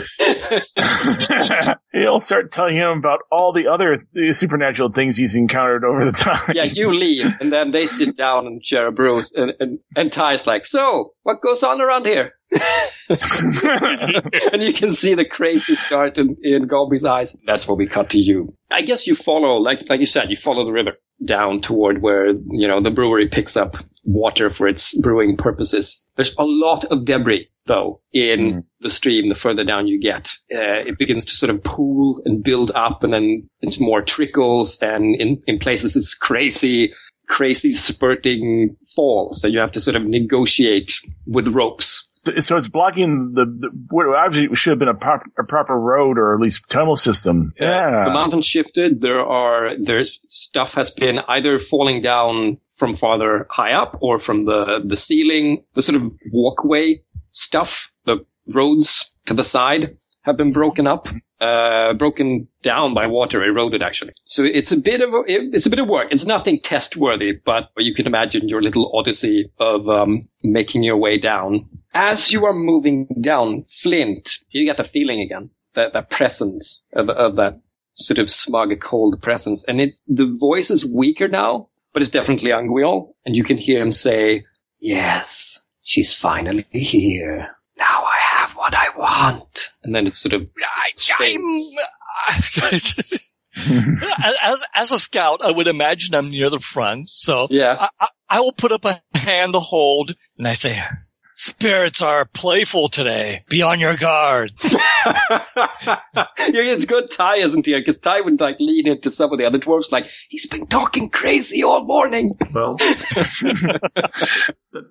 He'll 1.92 2.20
start 2.20 2.52
telling 2.52 2.76
him 2.76 2.98
about 2.98 3.20
all 3.32 3.52
the 3.52 3.68
other 3.68 4.04
supernatural 4.32 4.92
things 4.92 5.16
he's 5.16 5.34
encountered 5.34 5.84
over 5.84 6.04
the 6.04 6.12
time. 6.12 6.54
yeah, 6.54 6.64
you 6.64 6.94
leave, 6.94 7.26
and 7.40 7.52
then 7.52 7.72
they 7.72 7.86
sit 7.86 8.16
down 8.16 8.46
and 8.46 8.64
share 8.64 8.86
a 8.86 8.92
brews, 8.92 9.32
and, 9.32 9.52
and, 9.58 9.78
and 9.96 10.12
Ty's 10.12 10.46
like, 10.46 10.66
so, 10.66 11.14
what 11.22 11.42
goes 11.42 11.62
on 11.62 11.80
around 11.80 12.06
here? 12.06 12.32
and 13.08 14.62
you 14.62 14.72
can 14.72 14.92
see 14.92 15.14
the 15.14 15.24
crazy 15.28 15.74
start 15.74 16.18
in, 16.18 16.36
in 16.42 16.66
Gombi's 16.66 17.04
eyes. 17.04 17.34
That's 17.46 17.66
where 17.66 17.76
we 17.76 17.86
cut 17.88 18.10
to 18.10 18.18
you. 18.18 18.52
I 18.70 18.82
guess 18.82 19.06
you 19.06 19.14
follow, 19.14 19.56
like, 19.56 19.80
like 19.88 20.00
you 20.00 20.06
said, 20.06 20.30
you 20.30 20.36
follow 20.42 20.64
the 20.64 20.72
river 20.72 20.92
down 21.24 21.60
toward 21.60 22.00
where, 22.02 22.28
you 22.28 22.68
know, 22.68 22.82
the 22.82 22.90
brewery 22.90 23.28
picks 23.28 23.56
up 23.56 23.74
water 24.04 24.50
for 24.54 24.68
its 24.68 24.98
brewing 25.00 25.36
purposes. 25.36 26.04
There's 26.16 26.34
a 26.38 26.44
lot 26.44 26.84
of 26.86 27.04
debris, 27.04 27.48
though, 27.66 28.00
in 28.12 28.38
Mm. 28.40 28.64
the 28.80 28.90
stream 28.90 29.28
the 29.28 29.34
further 29.34 29.64
down 29.64 29.88
you 29.88 30.00
get. 30.00 30.28
Uh, 30.52 30.86
it 30.86 30.98
begins 30.98 31.26
to 31.26 31.32
sort 31.34 31.50
of 31.50 31.62
pool 31.64 32.22
and 32.24 32.42
build 32.42 32.70
up 32.74 33.02
and 33.04 33.12
then 33.12 33.48
it's 33.60 33.80
more 33.80 34.00
trickles 34.02 34.78
and 34.80 35.20
in, 35.20 35.42
in 35.46 35.58
places 35.58 35.96
it's 35.96 36.14
crazy, 36.14 36.92
crazy 37.28 37.72
spurting 37.74 38.76
falls 38.96 39.40
that 39.42 39.50
you 39.50 39.58
have 39.58 39.72
to 39.72 39.80
sort 39.80 39.96
of 39.96 40.04
negotiate 40.04 40.92
with 41.26 41.48
ropes. 41.48 42.07
So 42.40 42.56
it's 42.56 42.68
blocking 42.68 43.32
the, 43.34 43.44
the 43.44 43.70
what 43.90 44.06
obviously 44.06 44.54
should 44.54 44.70
have 44.70 44.78
been 44.78 44.88
a, 44.88 44.94
prop, 44.94 45.22
a 45.38 45.44
proper 45.44 45.78
road 45.78 46.18
or 46.18 46.34
at 46.34 46.40
least 46.40 46.68
tunnel 46.68 46.96
system. 46.96 47.52
Yeah. 47.58 48.04
The 48.04 48.10
mountain 48.10 48.42
shifted. 48.42 49.00
There 49.00 49.20
are 49.20 49.72
there's 49.82 50.18
stuff 50.28 50.70
has 50.74 50.90
been 50.90 51.18
either 51.28 51.60
falling 51.60 52.02
down 52.02 52.58
from 52.76 52.96
farther 52.96 53.46
high 53.50 53.72
up 53.72 53.98
or 54.00 54.20
from 54.20 54.44
the 54.44 54.80
the 54.84 54.96
ceiling. 54.96 55.64
The 55.74 55.82
sort 55.82 56.00
of 56.00 56.12
walkway 56.32 57.00
stuff, 57.32 57.88
the 58.06 58.24
roads 58.46 59.12
to 59.26 59.34
the 59.34 59.44
side 59.44 59.96
have 60.22 60.36
been 60.36 60.52
broken 60.52 60.86
up, 60.86 61.06
uh, 61.40 61.94
broken 61.94 62.48
down 62.62 62.94
by 62.94 63.06
water, 63.06 63.42
eroded 63.44 63.82
actually. 63.82 64.12
So 64.26 64.42
it's 64.44 64.72
a 64.72 64.76
bit 64.76 65.00
of 65.00 65.10
a, 65.10 65.22
it's 65.26 65.66
a 65.66 65.70
bit 65.70 65.78
of 65.78 65.88
work. 65.88 66.08
It's 66.10 66.26
nothing 66.26 66.60
test 66.60 66.96
worthy, 66.96 67.32
but 67.44 67.70
you 67.76 67.94
can 67.94 68.06
imagine 68.06 68.48
your 68.48 68.62
little 68.62 68.90
odyssey 68.94 69.50
of 69.58 69.88
um, 69.88 70.28
making 70.42 70.82
your 70.82 70.96
way 70.96 71.18
down. 71.18 71.60
As 71.94 72.30
you 72.32 72.44
are 72.46 72.52
moving 72.52 73.06
down, 73.20 73.66
Flint, 73.82 74.30
you 74.50 74.64
get 74.64 74.76
the 74.76 74.88
feeling 74.92 75.20
again 75.20 75.50
that 75.74 75.92
that 75.92 76.10
presence 76.10 76.82
of, 76.94 77.08
of 77.08 77.36
that 77.36 77.60
sort 77.94 78.18
of 78.18 78.30
smug, 78.30 78.70
cold 78.80 79.20
presence, 79.22 79.64
and 79.66 79.80
it's 79.80 80.02
the 80.08 80.36
voice 80.38 80.70
is 80.70 80.84
weaker 80.90 81.28
now, 81.28 81.68
but 81.92 82.02
it's 82.02 82.10
definitely 82.10 82.52
Angwiel, 82.52 83.16
and 83.24 83.34
you 83.36 83.44
can 83.44 83.58
hear 83.58 83.80
him 83.80 83.92
say, 83.92 84.44
"Yes, 84.80 85.60
she's 85.82 86.16
finally 86.16 86.66
here. 86.70 87.57
Now 88.70 88.78
I 88.78 88.96
what 88.96 89.08
I 89.08 89.18
want." 89.28 89.68
And 89.82 89.94
then 89.94 90.06
it's 90.06 90.18
sort 90.18 90.34
of 90.34 90.42
I, 90.62 90.90
I'm, 91.20 92.62
uh, 92.62 92.78
as, 94.44 94.64
as 94.74 94.92
a 94.92 94.98
scout, 94.98 95.40
I 95.44 95.50
would 95.50 95.66
imagine 95.66 96.14
I'm 96.14 96.30
near 96.30 96.48
the 96.50 96.60
front. 96.60 97.08
So 97.08 97.48
yeah. 97.50 97.76
I, 97.78 97.88
I, 98.00 98.06
I 98.28 98.40
will 98.40 98.52
put 98.52 98.72
up 98.72 98.84
a 98.84 99.00
hand 99.14 99.54
to 99.54 99.60
hold 99.60 100.12
and 100.36 100.46
I 100.46 100.52
say, 100.52 100.78
spirits 101.34 102.02
are 102.02 102.26
playful 102.26 102.88
today. 102.88 103.38
Be 103.48 103.62
on 103.62 103.80
your 103.80 103.96
guard. 103.96 104.52
it's 104.62 104.74
good 106.84 107.10
Ty 107.10 107.36
isn't 107.44 107.64
here 107.66 107.80
because 107.80 107.98
Ty 107.98 108.20
would 108.22 108.40
like 108.40 108.56
lean 108.58 108.88
into 108.88 109.12
some 109.12 109.32
of 109.32 109.38
the 109.38 109.46
other 109.46 109.58
dwarves 109.58 109.92
like 109.92 110.06
he's 110.28 110.46
been 110.46 110.66
talking 110.66 111.10
crazy 111.10 111.62
all 111.62 111.84
morning. 111.84 112.36
Well, 112.52 112.76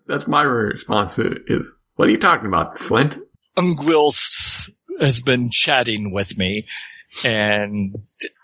that's 0.08 0.28
my 0.28 0.44
response 0.44 1.20
is, 1.20 1.76
what 1.96 2.08
are 2.08 2.12
you 2.12 2.20
talking 2.20 2.48
about, 2.48 2.80
Flint? 2.80 3.18
Ungwil 3.58 4.08
s- 4.10 4.70
has 5.00 5.22
been 5.22 5.50
chatting 5.52 6.12
with 6.12 6.38
me 6.38 6.68
and 7.24 7.96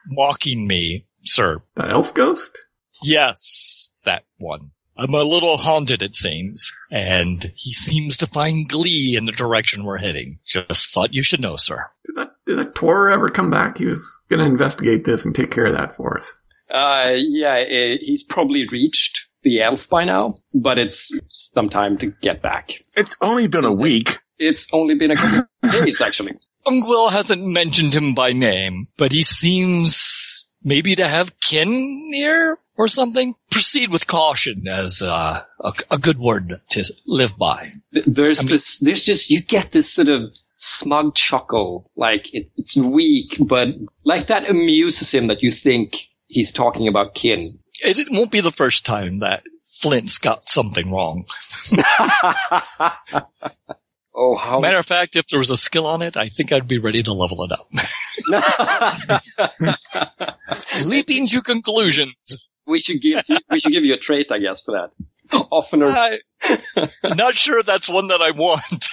mocking 0.07 0.68
me, 0.68 1.05
sir. 1.24 1.61
That 1.76 1.91
elf 1.91 2.14
ghost? 2.14 2.57
Yes, 3.03 3.93
that 4.05 4.24
one. 4.39 4.72
I'm 4.95 5.14
a 5.16 5.24
little 5.24 5.57
haunted, 5.57 6.03
it 6.03 6.16
seems, 6.16 6.72
and 6.91 7.41
he 7.55 7.74
seems 7.74 8.18
to 8.18 8.28
find 8.28 8.70
glee 8.70 9.16
in 9.18 9.26
the 9.26 9.32
direction 9.32 9.84
we're 9.84 9.97
heading. 9.97 10.39
Just 10.45 10.93
thought 10.93 11.14
you 11.16 11.24
should 11.24 11.41
know, 11.41 11.55
sir. 11.55 11.89
Did 12.05 12.16
that, 12.16 12.28
did 12.45 12.59
that 12.59 12.76
Tor 12.76 13.09
ever 13.09 13.28
come 13.30 13.49
back? 13.49 13.80
He 13.80 13.86
was 13.88 14.07
going 14.30 14.39
to 14.39 14.45
investigate 14.45 15.03
this 15.03 15.26
and 15.26 15.34
take 15.34 15.49
care 15.49 15.66
of 15.66 15.74
that 15.74 15.95
for 15.97 16.18
us. 16.18 16.32
Uh, 16.70 17.09
yeah, 17.16 17.55
eh, 17.68 17.95
he's 18.01 18.24
probably 18.24 18.66
reached 18.72 19.20
the 19.41 19.61
elf 19.61 19.88
by 19.89 20.05
now, 20.05 20.36
but 20.53 20.78
it's 20.78 21.11
some 21.53 21.70
time 21.70 21.97
to 21.97 22.14
get 22.22 22.41
back. 22.43 22.70
It's 22.95 23.18
only 23.20 23.47
been 23.47 23.66
a 23.66 23.74
week. 23.74 24.20
It's 24.47 24.67
only 24.73 24.95
been 24.95 25.11
a 25.11 25.15
couple 25.15 25.39
of 25.63 25.71
days 25.85 26.01
actually. 26.01 26.33
Ungwil 26.65 27.11
hasn't 27.11 27.43
mentioned 27.45 27.93
him 27.93 28.13
by 28.15 28.29
name, 28.29 28.87
but 28.97 29.11
he 29.11 29.21
seems 29.23 30.45
maybe 30.63 30.95
to 30.95 31.07
have 31.07 31.37
kin 31.41 32.09
near 32.09 32.57
or 32.77 32.87
something. 32.87 33.35
Proceed 33.51 33.91
with 33.91 34.07
caution 34.07 34.67
as 34.67 35.01
uh, 35.01 35.43
a, 35.59 35.73
a 35.91 35.97
good 35.97 36.17
word 36.17 36.61
to 36.69 36.83
live 37.05 37.37
by. 37.37 37.73
Th- 37.93 38.05
There's 38.05 38.39
this, 38.39 38.79
there's 38.79 39.03
just, 39.03 39.29
you 39.29 39.41
get 39.41 39.71
this 39.73 39.89
sort 39.91 40.07
of 40.07 40.31
smug 40.55 41.15
chuckle, 41.15 41.91
like 41.97 42.27
it, 42.33 42.53
it's 42.57 42.77
weak, 42.77 43.35
but 43.39 43.67
like 44.05 44.27
that 44.29 44.49
amuses 44.49 45.11
him 45.13 45.27
that 45.27 45.43
you 45.43 45.51
think 45.51 45.97
he's 46.27 46.53
talking 46.53 46.87
about 46.87 47.13
kin. 47.13 47.59
It, 47.83 47.99
it 47.99 48.07
won't 48.09 48.31
be 48.31 48.39
the 48.39 48.51
first 48.51 48.85
time 48.85 49.19
that 49.19 49.43
Flint's 49.65 50.17
got 50.17 50.47
something 50.47 50.89
wrong. 50.91 51.25
oh, 54.16 54.36
how 54.36 54.59
Matter 54.59 54.78
of 54.78 54.86
fact, 54.86 55.16
if 55.16 55.28
there 55.28 55.39
was 55.39 55.51
a 55.51 55.57
skill 55.57 55.86
on 55.86 56.01
it, 56.01 56.18
I 56.18 56.30
think 56.30 56.51
I'd 56.51 56.68
be 56.68 56.78
ready 56.78 57.03
to 57.03 57.14
level 57.14 57.43
it 57.43 57.51
up. 57.51 57.70
Leaping 60.86 61.28
to 61.30 61.41
conclusions. 61.41 62.49
We 62.66 62.80
should 62.80 63.01
give 63.01 63.24
you, 63.28 63.38
we 63.51 63.59
should 63.59 63.72
give 63.72 63.84
you 63.84 63.93
a 63.93 63.97
trait, 63.97 64.28
I 64.32 64.39
guess, 64.39 64.61
for 64.61 64.72
that. 64.74 64.91
Oftener, 65.51 65.88
I, 65.88 66.18
not 67.16 67.36
sure 67.36 67.64
that's 67.64 67.89
one 67.89 68.07
that 68.07 68.22
I 68.22 68.32
want. 68.32 68.89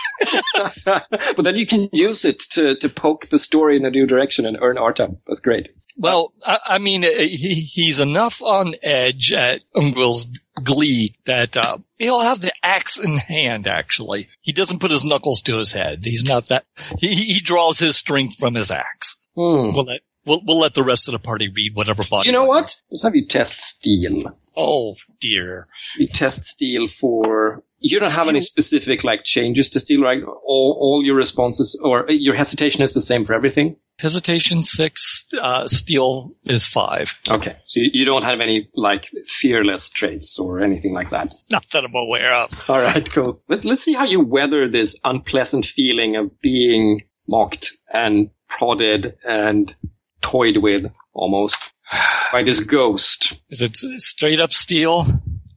but 1.36 1.42
then 1.42 1.56
you 1.56 1.66
can 1.66 1.88
use 1.92 2.24
it 2.24 2.40
to 2.52 2.76
to 2.76 2.88
poke 2.88 3.28
the 3.30 3.38
story 3.38 3.76
in 3.76 3.84
a 3.84 3.90
new 3.90 4.06
direction 4.06 4.46
and 4.46 4.56
earn 4.60 4.78
artha. 4.78 5.08
That's 5.26 5.40
great. 5.40 5.70
Well, 5.96 6.32
I, 6.46 6.58
I 6.64 6.78
mean, 6.78 7.04
uh, 7.04 7.08
he, 7.08 7.54
he's 7.54 8.00
enough 8.00 8.42
on 8.42 8.74
edge 8.82 9.32
at 9.32 9.64
Ungwil's 9.74 10.26
glee 10.62 11.14
that 11.24 11.56
uh, 11.56 11.78
he'll 11.98 12.20
have 12.20 12.40
the 12.40 12.52
axe 12.62 12.98
in 12.98 13.16
hand. 13.16 13.66
Actually, 13.66 14.28
he 14.40 14.52
doesn't 14.52 14.78
put 14.78 14.90
his 14.90 15.04
knuckles 15.04 15.42
to 15.42 15.56
his 15.56 15.72
head. 15.72 16.00
He's 16.04 16.24
not 16.24 16.48
that. 16.48 16.64
He, 16.98 17.14
he 17.14 17.40
draws 17.40 17.78
his 17.78 17.96
strength 17.96 18.38
from 18.38 18.54
his 18.54 18.70
axe. 18.70 19.16
Hmm. 19.34 19.74
We'll 19.74 19.84
let 19.84 20.00
we'll, 20.30 20.40
we'll 20.46 20.60
let 20.60 20.74
the 20.74 20.84
rest 20.84 21.08
of 21.08 21.12
the 21.12 21.18
party 21.18 21.48
read 21.54 21.74
whatever 21.74 22.04
body. 22.08 22.28
You 22.28 22.32
know 22.32 22.44
what? 22.44 22.76
Let's 22.90 23.02
have 23.02 23.14
you 23.14 23.26
test 23.26 23.60
steel. 23.60 24.22
Oh 24.56 24.94
dear. 25.20 25.66
You 25.98 26.06
test 26.06 26.44
steel 26.44 26.88
for. 27.00 27.62
You 27.80 27.98
don't 27.98 28.12
have 28.12 28.28
any 28.28 28.42
specific 28.42 29.04
like 29.04 29.24
changes 29.24 29.70
to 29.70 29.80
steel, 29.80 30.02
right? 30.02 30.22
All 30.22 30.76
all 30.80 31.02
your 31.04 31.16
responses 31.16 31.78
or 31.82 32.06
your 32.08 32.34
hesitation 32.34 32.82
is 32.82 32.92
the 32.92 33.02
same 33.02 33.24
for 33.24 33.34
everything. 33.34 33.76
Hesitation 33.98 34.62
six. 34.62 35.26
Uh, 35.40 35.66
steel 35.68 36.32
is 36.44 36.66
five. 36.66 37.14
Okay, 37.28 37.56
so 37.66 37.80
you, 37.80 37.90
you 37.92 38.04
don't 38.04 38.22
have 38.22 38.40
any 38.40 38.68
like 38.74 39.08
fearless 39.28 39.88
traits 39.88 40.38
or 40.38 40.60
anything 40.60 40.92
like 40.92 41.10
that. 41.10 41.32
Not 41.50 41.64
that 41.72 41.84
I'm 41.84 41.94
aware 41.94 42.34
of. 42.34 42.50
All 42.68 42.80
right, 42.80 43.10
cool. 43.12 43.42
Let, 43.48 43.64
let's 43.64 43.82
see 43.82 43.94
how 43.94 44.04
you 44.04 44.20
weather 44.20 44.68
this 44.68 44.98
unpleasant 45.04 45.66
feeling 45.66 46.16
of 46.16 46.40
being 46.40 47.02
mocked 47.28 47.72
and 47.92 48.30
prodded 48.48 49.16
and 49.24 49.74
toyed 50.22 50.58
with 50.58 50.90
almost 51.12 51.56
by 52.32 52.42
this 52.42 52.60
ghost. 52.60 53.34
Is 53.50 53.62
it 53.62 53.76
straight 53.76 54.40
up 54.40 54.52
steel? 54.52 55.06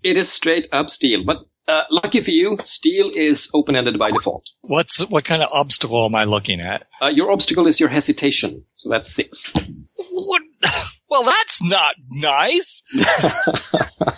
It 0.04 0.18
is 0.18 0.32
straight 0.32 0.68
up 0.72 0.90
steel, 0.90 1.24
but 1.26 1.38
uh, 1.68 1.84
lucky 1.90 2.20
for 2.22 2.32
you, 2.32 2.58
steel 2.66 3.12
is 3.16 3.50
open-ended 3.54 3.98
by 3.98 4.12
default. 4.12 4.44
What's 4.62 5.00
what 5.08 5.24
kind 5.24 5.42
of 5.42 5.50
obstacle 5.54 6.04
am 6.06 6.16
I 6.16 6.26
looking 6.26 6.60
at? 6.60 6.88
Uh, 7.02 7.08
your 7.08 7.32
obstacle 7.32 7.68
is 7.68 7.80
your 7.80 7.90
hesitation, 7.90 8.66
so 8.76 8.90
that's 8.90 9.14
six. 9.14 9.54
What? 10.12 10.42
Well, 11.10 11.24
that's 11.24 11.64
not 11.64 11.94
nice. 12.10 12.84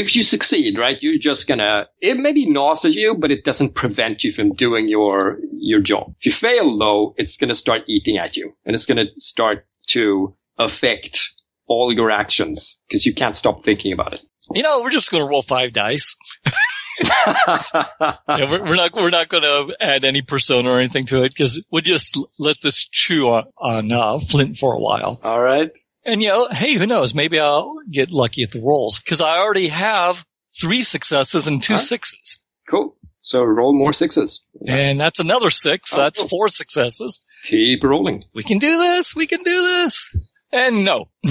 If 0.00 0.14
you 0.16 0.22
succeed, 0.22 0.78
right, 0.78 0.96
you're 1.00 1.18
just 1.18 1.46
gonna, 1.46 1.86
it 2.00 2.16
maybe 2.16 2.50
gnaws 2.50 2.84
at 2.84 2.92
you, 2.92 3.16
but 3.18 3.30
it 3.30 3.44
doesn't 3.44 3.74
prevent 3.74 4.24
you 4.24 4.32
from 4.32 4.54
doing 4.54 4.88
your, 4.88 5.38
your 5.52 5.80
job. 5.80 6.14
If 6.20 6.26
you 6.26 6.32
fail 6.32 6.78
though, 6.78 7.14
it's 7.16 7.36
gonna 7.36 7.54
start 7.54 7.82
eating 7.86 8.18
at 8.18 8.36
you 8.36 8.52
and 8.64 8.74
it's 8.74 8.86
gonna 8.86 9.06
start 9.18 9.64
to 9.88 10.34
affect 10.58 11.18
all 11.66 11.92
your 11.92 12.10
actions 12.10 12.78
because 12.88 13.04
you 13.06 13.14
can't 13.14 13.34
stop 13.34 13.64
thinking 13.64 13.92
about 13.92 14.14
it. 14.14 14.20
You 14.52 14.62
know, 14.62 14.80
we're 14.80 14.90
just 14.90 15.10
going 15.10 15.24
to 15.24 15.28
roll 15.28 15.42
five 15.42 15.72
dice. 15.72 16.16
Yeah, 16.98 18.50
we're, 18.50 18.64
we're 18.64 18.76
not 18.76 18.94
we're 18.94 19.10
not 19.10 19.28
going 19.28 19.42
to 19.42 19.76
add 19.78 20.06
any 20.06 20.22
persona 20.22 20.70
or 20.70 20.78
anything 20.78 21.04
to 21.06 21.24
it 21.24 21.34
because 21.34 21.62
we'll 21.70 21.82
just 21.82 22.18
let 22.38 22.56
this 22.62 22.86
chew 22.90 23.28
on, 23.28 23.44
on 23.58 23.92
uh, 23.92 24.18
Flint 24.18 24.56
for 24.56 24.72
a 24.72 24.78
while. 24.78 25.20
all 25.22 25.40
right. 25.40 25.70
And 26.06 26.22
you 26.22 26.28
know, 26.28 26.48
hey, 26.50 26.74
who 26.74 26.86
knows? 26.86 27.14
Maybe 27.14 27.38
I'll 27.40 27.74
get 27.90 28.10
lucky 28.10 28.42
at 28.42 28.52
the 28.52 28.60
rolls 28.62 29.00
because 29.00 29.20
I 29.20 29.36
already 29.38 29.68
have 29.68 30.24
three 30.58 30.82
successes 30.82 31.48
and 31.48 31.62
two 31.62 31.74
Huh? 31.74 31.78
sixes, 31.78 32.40
Cool. 32.70 32.96
So 33.22 33.42
roll 33.42 33.76
more 33.76 33.92
sixes. 33.92 34.44
and 34.66 35.00
that's 35.00 35.18
another 35.18 35.50
six. 35.50 35.90
So 35.90 35.98
Oh, 36.00 36.04
that's 36.04 36.20
cool. 36.20 36.28
four 36.28 36.48
successes. 36.48 37.24
Keep 37.48 37.82
rolling. 37.82 38.24
We 38.34 38.42
can 38.44 38.58
do 38.58 38.78
this. 38.78 39.16
We 39.16 39.26
can 39.26 39.42
do 39.42 39.62
this. 39.62 40.16
And 40.52 40.84
no, 40.84 41.08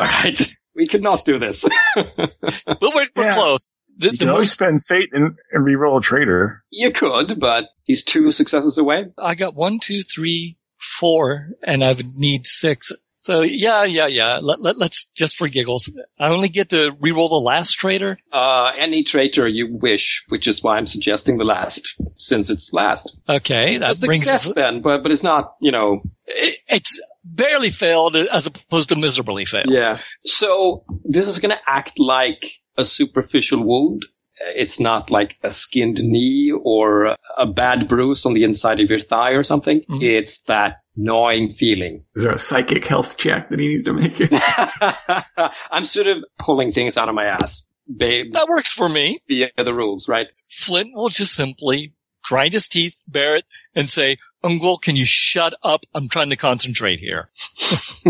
All 0.00 0.06
right. 0.06 0.40
We 0.76 0.86
cannot 0.86 1.24
do 1.24 1.38
this. 1.38 1.64
but 1.94 2.80
we're, 2.94 3.04
we're 3.16 3.24
Yeah. 3.24 3.34
close. 3.34 3.76
The, 3.96 4.06
You 4.06 4.12
the 4.12 4.18
can 4.18 4.28
always 4.28 4.48
most 4.48 4.54
spend 4.54 4.84
fate 4.84 5.10
and, 5.12 5.36
and 5.52 5.64
reroll 5.64 5.98
a 5.98 6.02
traitor. 6.02 6.64
you 6.70 6.92
could, 6.92 7.38
but 7.40 7.64
he's 7.84 8.04
two 8.04 8.32
successes 8.32 8.76
away. 8.76 9.06
I 9.16 9.34
got 9.36 9.54
one, 9.54 9.78
two, 9.80 10.02
three, 10.02 10.58
four, 10.98 11.50
and 11.62 11.82
I 11.84 11.92
would 11.92 12.16
need 12.16 12.44
six. 12.46 12.90
So 13.16 13.42
yeah, 13.42 13.84
yeah, 13.84 14.06
yeah. 14.06 14.38
Let, 14.42 14.60
let, 14.60 14.76
let's 14.76 15.06
just 15.14 15.36
for 15.36 15.48
giggles. 15.48 15.92
I 16.18 16.28
only 16.28 16.48
get 16.48 16.70
to 16.70 16.92
reroll 16.92 17.28
the 17.28 17.36
last 17.36 17.72
traitor. 17.72 18.18
Uh, 18.32 18.72
any 18.78 19.04
traitor 19.04 19.46
you 19.46 19.76
wish, 19.76 20.24
which 20.28 20.46
is 20.48 20.62
why 20.62 20.76
I'm 20.76 20.86
suggesting 20.86 21.38
the 21.38 21.44
last, 21.44 21.94
since 22.16 22.50
it's 22.50 22.72
last. 22.72 23.16
Okay, 23.28 23.78
that 23.78 24.02
a 24.02 24.06
brings 24.06 24.24
success 24.24 24.48
us. 24.48 24.54
then, 24.54 24.82
but, 24.82 25.02
but 25.02 25.12
it's 25.12 25.22
not, 25.22 25.54
you 25.60 25.72
know, 25.72 26.02
It, 26.26 26.58
it's 26.68 27.00
barely 27.24 27.70
failed 27.70 28.16
as 28.16 28.46
opposed 28.46 28.90
to 28.90 28.96
miserably 28.96 29.44
failed. 29.44 29.70
Yeah. 29.70 30.00
So 30.24 30.84
this 31.04 31.28
is 31.28 31.38
going 31.38 31.50
to 31.50 31.60
act 31.66 31.98
like 31.98 32.52
a 32.76 32.84
superficial 32.84 33.62
wound. 33.62 34.04
Uh, 34.40 34.50
It's 34.56 34.78
not 34.80 35.10
like 35.10 35.36
a 35.42 35.50
skinned 35.52 35.96
knee 35.96 36.52
or 36.52 37.16
a 37.38 37.46
bad 37.46 37.88
bruise 37.88 38.26
on 38.26 38.34
the 38.34 38.44
inside 38.44 38.80
of 38.80 38.88
your 38.90 39.00
thigh 39.00 39.30
or 39.30 39.42
something. 39.44 39.82
Mhm. 39.88 40.02
It's 40.02 40.40
that 40.42 40.80
gnawing 40.96 41.54
feeling. 41.58 42.04
Is 42.16 42.22
there 42.24 42.32
a 42.32 42.38
psychic 42.38 42.84
health 42.84 43.16
check 43.16 43.48
that 43.50 43.58
he 43.58 43.68
needs 43.68 43.84
to 43.84 43.92
make? 43.92 44.14
I'm 45.70 45.84
sort 45.84 46.06
of 46.06 46.18
pulling 46.38 46.72
things 46.72 46.96
out 46.96 47.08
of 47.08 47.14
my 47.14 47.26
ass 47.26 47.66
Babe. 47.94 48.32
That 48.32 48.48
works 48.48 48.72
for 48.72 48.88
me. 48.88 49.20
via 49.28 49.48
the 49.58 49.74
rules, 49.74 50.08
right? 50.08 50.26
Flint 50.48 50.90
will 50.94 51.10
just 51.10 51.34
simply 51.34 51.92
grind 52.22 52.54
his 52.54 52.66
teeth, 52.66 53.02
bear 53.06 53.36
it, 53.36 53.44
and 53.74 53.90
say, 53.90 54.16
Ungwol, 54.42 54.80
can 54.80 54.96
you 54.96 55.04
shut 55.04 55.52
up? 55.62 55.84
I'm 55.94 56.08
trying 56.08 56.30
to 56.30 56.36
concentrate 56.36 56.98
here. 57.00 57.28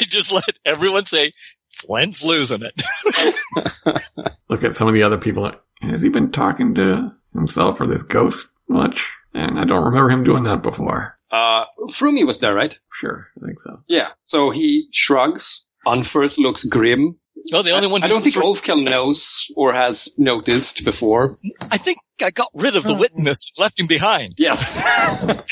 just 0.00 0.32
let 0.32 0.58
everyone 0.64 1.04
say, 1.06 1.30
Flint's 1.72 2.24
losing 2.24 2.62
it. 2.62 2.82
Look 4.48 4.64
at 4.64 4.74
some 4.74 4.88
of 4.88 4.94
the 4.94 5.02
other 5.02 5.18
people. 5.18 5.50
Has 5.80 6.02
he 6.02 6.08
been 6.08 6.30
talking 6.30 6.74
to 6.76 7.12
himself 7.34 7.80
or 7.80 7.86
this 7.86 8.02
ghost 8.02 8.48
much? 8.68 9.10
And 9.34 9.58
I 9.58 9.64
don't 9.64 9.84
remember 9.84 10.10
him 10.10 10.24
doing 10.24 10.44
that 10.44 10.62
before. 10.62 11.18
Uh, 11.30 11.64
Frumi 11.92 12.26
was 12.26 12.40
there, 12.40 12.54
right? 12.54 12.76
Sure, 12.92 13.26
I 13.42 13.46
think 13.46 13.60
so. 13.60 13.80
Yeah. 13.88 14.08
So 14.24 14.50
he 14.50 14.88
shrugs. 14.92 15.64
Unfirth 15.86 16.36
looks 16.36 16.64
grim. 16.64 17.16
Oh, 17.52 17.62
the 17.62 17.70
only 17.72 17.88
one 17.88 18.02
I 18.02 18.08
don't 18.08 18.22
who- 18.22 18.30
think 18.30 18.44
Ulfkill 18.44 18.84
knows 18.88 19.46
or 19.56 19.72
has 19.72 20.08
noticed 20.18 20.84
before. 20.84 21.38
I 21.70 21.78
think 21.78 21.98
I 22.22 22.30
got 22.30 22.48
rid 22.54 22.76
of 22.76 22.84
the 22.84 22.94
witness, 22.94 23.46
left 23.58 23.80
him 23.80 23.86
behind. 23.86 24.30
Yeah. 24.38 24.54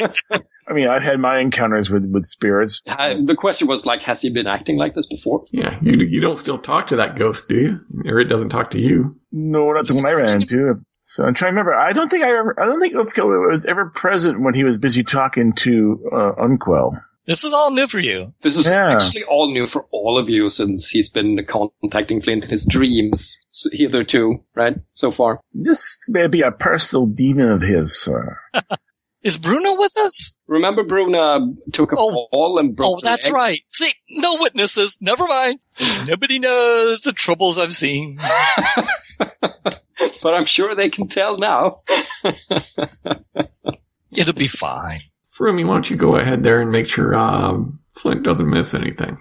I 0.68 0.72
mean, 0.72 0.86
I've 0.88 1.02
had 1.02 1.18
my 1.18 1.40
encounters 1.40 1.90
with, 1.90 2.04
with 2.12 2.24
spirits. 2.24 2.80
Uh, 2.86 3.14
the 3.26 3.34
question 3.36 3.66
was 3.66 3.84
like, 3.84 4.02
has 4.02 4.20
he 4.20 4.30
been 4.30 4.46
acting 4.46 4.76
like 4.76 4.94
this 4.94 5.06
before? 5.08 5.44
Yeah, 5.50 5.76
you 5.82 6.06
you 6.06 6.20
don't 6.20 6.36
still 6.38 6.58
talk 6.58 6.88
to 6.88 6.96
that 6.96 7.18
ghost, 7.18 7.48
do 7.48 7.56
you? 7.56 7.80
Or 8.08 8.20
it 8.20 8.26
doesn't 8.26 8.50
talk 8.50 8.70
to 8.72 8.78
you. 8.80 9.16
No, 9.32 9.72
not 9.72 9.88
the 9.88 9.94
one 9.96 10.06
I 10.06 10.12
ran 10.12 10.42
into. 10.42 10.74
So 11.04 11.24
I'm 11.24 11.34
trying 11.34 11.54
to 11.54 11.60
remember. 11.60 11.74
I 11.74 11.92
don't 11.92 12.08
think 12.08 12.22
I 12.22 12.28
ever, 12.28 12.54
I 12.60 12.66
don't 12.66 12.78
think 12.78 12.94
Ulfkill 12.94 13.50
was 13.50 13.66
ever 13.66 13.90
present 13.90 14.40
when 14.40 14.54
he 14.54 14.62
was 14.62 14.78
busy 14.78 15.02
talking 15.02 15.54
to 15.54 16.08
uh, 16.12 16.32
Unquell. 16.38 16.92
This 17.30 17.44
is 17.44 17.52
all 17.54 17.70
new 17.70 17.86
for 17.86 18.00
you. 18.00 18.34
This 18.42 18.56
is 18.56 18.66
Yeah. 18.66 18.90
actually 18.92 19.22
all 19.22 19.52
new 19.52 19.68
for 19.68 19.86
all 19.92 20.18
of 20.18 20.28
you 20.28 20.50
since 20.50 20.88
he's 20.88 21.08
been 21.10 21.38
contacting 21.48 22.20
Flint 22.22 22.42
in 22.42 22.50
his 22.50 22.66
dreams 22.68 23.36
hitherto, 23.70 24.42
right? 24.56 24.74
So 24.94 25.12
far. 25.12 25.40
This 25.54 25.96
may 26.08 26.26
be 26.26 26.42
a 26.42 26.50
personal 26.50 27.06
demon 27.06 27.48
of 27.52 27.62
his, 27.62 27.96
sir. 28.02 28.36
Is 29.22 29.38
Bruno 29.38 29.76
with 29.78 29.96
us? 29.98 30.36
Remember 30.48 30.82
Bruno 30.82 31.54
took 31.72 31.92
a 31.92 31.96
Oh. 31.96 32.26
fall 32.32 32.58
and 32.58 32.74
broke 32.74 32.96
Oh, 32.96 33.00
that's 33.00 33.26
leg? 33.26 33.32
right. 33.32 33.60
See, 33.70 33.92
no 34.08 34.38
witnesses. 34.40 34.98
Never 35.00 35.28
mind. 35.28 35.60
Nobody 36.08 36.40
knows 36.40 37.02
the 37.02 37.12
troubles 37.12 37.58
I've 37.58 37.74
seen. 37.76 38.18
but 39.40 40.34
I'm 40.34 40.46
sure 40.46 40.74
they 40.74 40.90
can 40.90 41.06
tell 41.06 41.38
now. 41.38 41.82
It'll 44.16 44.34
be 44.34 44.48
fine. 44.48 44.98
Frumi, 45.40 45.66
why 45.66 45.74
don't 45.74 45.88
you 45.90 45.96
go 45.96 46.16
ahead 46.16 46.42
there 46.42 46.60
and 46.60 46.70
make 46.70 46.86
sure 46.86 47.14
um, 47.14 47.80
Flint 47.94 48.22
doesn't 48.22 48.48
miss 48.48 48.74
anything? 48.74 49.18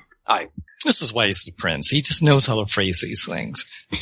This 0.86 1.02
is 1.02 1.14
why 1.14 1.26
he's 1.28 1.44
the 1.44 1.52
prince. 1.52 1.90
He 1.90 2.02
just 2.02 2.22
knows 2.24 2.46
how 2.46 2.60
to 2.60 2.66
phrase 2.66 3.02
these 3.02 3.26
things. 3.26 3.66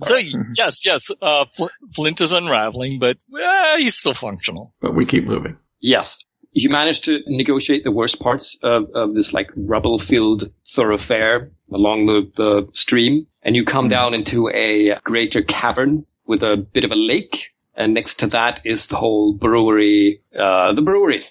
So 0.00 0.16
yes, 0.58 0.84
yes, 0.84 1.08
uh, 1.22 1.44
Fl- 1.56 1.66
Flint 1.94 2.20
is 2.20 2.32
unraveling, 2.32 2.98
but 2.98 3.16
uh, 3.32 3.76
he's 3.76 3.94
still 3.94 4.12
functional. 4.12 4.74
But 4.80 4.94
we 4.94 5.06
keep 5.06 5.28
moving. 5.28 5.56
yes. 5.80 6.18
You 6.56 6.68
managed 6.68 7.04
to 7.06 7.18
negotiate 7.26 7.82
the 7.82 7.90
worst 7.90 8.20
parts 8.20 8.56
of, 8.62 8.84
of 8.94 9.14
this 9.14 9.32
like 9.32 9.50
rubble 9.56 9.98
filled 9.98 10.50
thoroughfare 10.72 11.50
along 11.72 12.06
the, 12.06 12.30
the 12.36 12.68
stream 12.72 13.26
and 13.42 13.56
you 13.56 13.64
come 13.64 13.88
down 13.88 14.14
into 14.14 14.48
a 14.50 14.96
greater 15.02 15.42
cavern 15.42 16.06
with 16.26 16.44
a 16.44 16.56
bit 16.56 16.84
of 16.84 16.92
a 16.92 16.96
lake 16.96 17.50
and 17.76 17.94
next 17.94 18.18
to 18.20 18.26
that 18.28 18.60
is 18.64 18.86
the 18.86 18.96
whole 18.96 19.34
brewery, 19.34 20.20
uh, 20.38 20.72
the 20.74 20.82
brewery. 20.82 21.24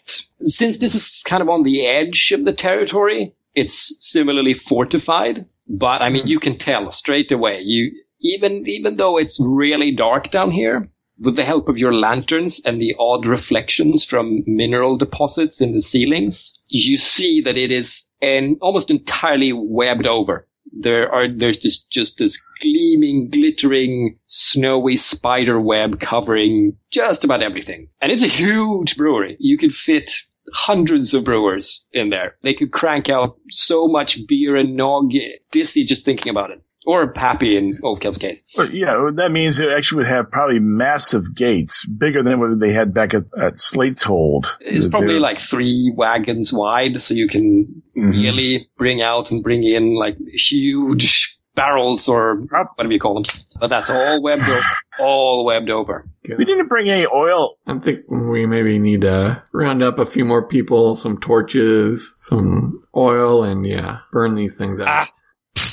Since 0.46 0.78
this 0.78 0.96
is 0.96 1.24
kind 1.26 1.42
of 1.42 1.50
on 1.50 1.64
the 1.64 1.86
edge 1.86 2.32
of 2.32 2.46
the 2.46 2.54
territory, 2.54 3.34
it's 3.56 3.96
similarly 4.00 4.56
fortified, 4.68 5.46
but 5.68 6.02
I 6.02 6.10
mean, 6.10 6.28
you 6.28 6.40
can 6.40 6.58
tell 6.58 6.92
straight 6.92 7.32
away, 7.32 7.62
you, 7.62 7.92
even, 8.22 8.64
even 8.68 8.98
though 8.98 9.18
it's 9.18 9.40
really 9.44 9.96
dark 9.96 10.32
down 10.32 10.52
here, 10.52 10.90
with 11.20 11.36
the 11.36 11.46
help 11.46 11.70
of 11.70 11.78
your 11.78 11.94
lanterns 11.94 12.62
and 12.66 12.82
the 12.82 12.96
odd 13.00 13.26
reflections 13.26 14.04
from 14.04 14.44
mineral 14.46 14.98
deposits 14.98 15.62
in 15.62 15.74
the 15.74 15.82
ceilings, 15.82 16.58
you 16.68 16.98
see 16.98 17.42
that 17.42 17.58
it 17.58 17.72
is 17.72 18.08
and 18.22 18.58
almost 18.62 18.90
entirely 18.90 19.54
webbed 19.54 20.08
over. 20.08 20.48
There 20.76 21.12
are 21.12 21.28
there's 21.28 21.60
just 21.60 21.90
just 21.92 22.18
this 22.18 22.42
gleaming, 22.62 23.30
glittering, 23.30 24.18
snowy 24.28 24.98
spider 24.98 25.60
web 25.60 26.00
covering 26.00 26.78
just 26.92 27.24
about 27.24 27.44
everything, 27.44 27.90
and 28.02 28.12
it's 28.12 28.24
a 28.24 28.28
huge 28.28 28.98
brewery. 28.98 29.38
You 29.40 29.58
could 29.58 29.74
fit 29.74 30.12
hundreds 30.52 31.14
of 31.14 31.24
brewers 31.24 31.88
in 31.92 32.10
there. 32.10 32.36
They 32.44 32.54
could 32.54 32.72
crank 32.72 33.10
out 33.10 33.38
so 33.50 33.88
much 33.88 34.20
beer 34.28 34.56
and 34.56 34.76
nog 34.76 35.12
dizzy 35.52 35.86
just 35.86 36.06
thinking 36.06 36.30
about 36.30 36.52
it. 36.52 36.62
Or 36.86 37.14
Pappy 37.14 37.56
in 37.58 37.78
Ulfkill's 37.78 38.18
case. 38.18 38.40
Well, 38.58 38.70
yeah, 38.70 39.10
that 39.16 39.32
means 39.32 39.60
it 39.60 39.70
actually 39.70 40.00
would 40.00 40.08
have 40.08 40.30
probably 40.32 40.60
massive 40.60 41.34
gates, 41.34 41.86
bigger 41.86 42.22
than 42.24 42.40
what 42.42 42.60
they 42.60 42.74
had 42.74 42.94
back 42.94 43.14
at, 43.14 43.24
at 43.42 43.58
Slate's 43.58 44.04
Hold. 44.04 44.58
It's 44.60 44.88
probably 44.90 45.14
They're- 45.14 45.20
like 45.22 45.40
three 45.40 45.94
wagons 45.96 46.52
wide, 46.52 47.02
so 47.02 47.14
you 47.14 47.30
can 47.30 47.82
Mhm. 47.98 48.12
really 48.12 48.68
bring 48.78 49.02
out 49.02 49.32
and 49.32 49.42
bring 49.44 49.64
in 49.64 49.96
like 49.96 50.18
huge 50.28 51.38
barrels 51.56 52.08
or 52.08 52.42
whatever 52.76 52.92
you 52.92 53.00
call 53.00 53.14
them. 53.16 53.24
But 53.60 53.68
that's 53.68 53.90
all 53.90 54.22
webbed 54.22 54.42
over. 54.44 54.62
All 55.00 55.46
webbed 55.46 55.70
over. 55.70 56.06
We 56.28 56.46
didn't 56.46 56.68
bring 56.68 56.90
any 56.90 57.06
oil. 57.14 57.56
I'm 57.68 57.80
thinking 57.80 58.30
we 58.30 58.46
maybe 58.46 58.80
need 58.80 59.02
to 59.02 59.42
round 59.54 59.84
up 59.84 60.00
a 60.00 60.06
few 60.06 60.26
more 60.26 60.48
people, 60.48 60.96
some 60.96 61.18
torches, 61.20 62.14
some 62.20 62.74
oil, 62.96 63.44
and 63.44 63.66
yeah, 63.66 64.00
burn 64.12 64.36
these 64.36 64.56
things 64.58 64.80
out. 64.82 64.88
Ah. 64.88 65.08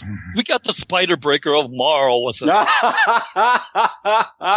We 0.36 0.42
got 0.42 0.64
the 0.64 0.72
spider 0.72 1.16
breaker 1.16 1.54
of 1.54 1.70
Marl 1.70 2.24
with 2.24 2.42
us. 2.42 2.48
I 2.52 3.60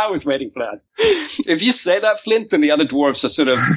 was 0.09 0.25
waiting 0.25 0.49
for 0.51 0.63
that. 0.63 0.81
If 0.97 1.61
you 1.61 1.71
say 1.71 1.99
that, 1.99 2.21
Flint, 2.23 2.49
then 2.51 2.61
the 2.61 2.71
other 2.71 2.85
dwarves 2.85 3.23
are 3.23 3.29
sort 3.29 3.47
of. 3.47 3.59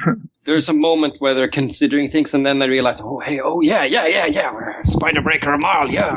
There's 0.47 0.69
a 0.69 0.73
moment 0.73 1.17
where 1.19 1.35
they're 1.35 1.51
considering 1.51 2.13
things, 2.13 2.33
and 2.33 2.47
then 2.47 2.61
they 2.61 2.69
realize, 2.69 2.99
oh, 3.01 3.19
hey, 3.19 3.41
oh, 3.43 3.61
yeah, 3.63 3.85
yeah, 3.85 4.07
yeah, 4.07 4.27
yeah, 4.27 4.53
Spider 4.87 5.21
Breaker 5.21 5.53
of 5.53 5.61
Marl, 5.61 5.91
yeah, 5.91 6.17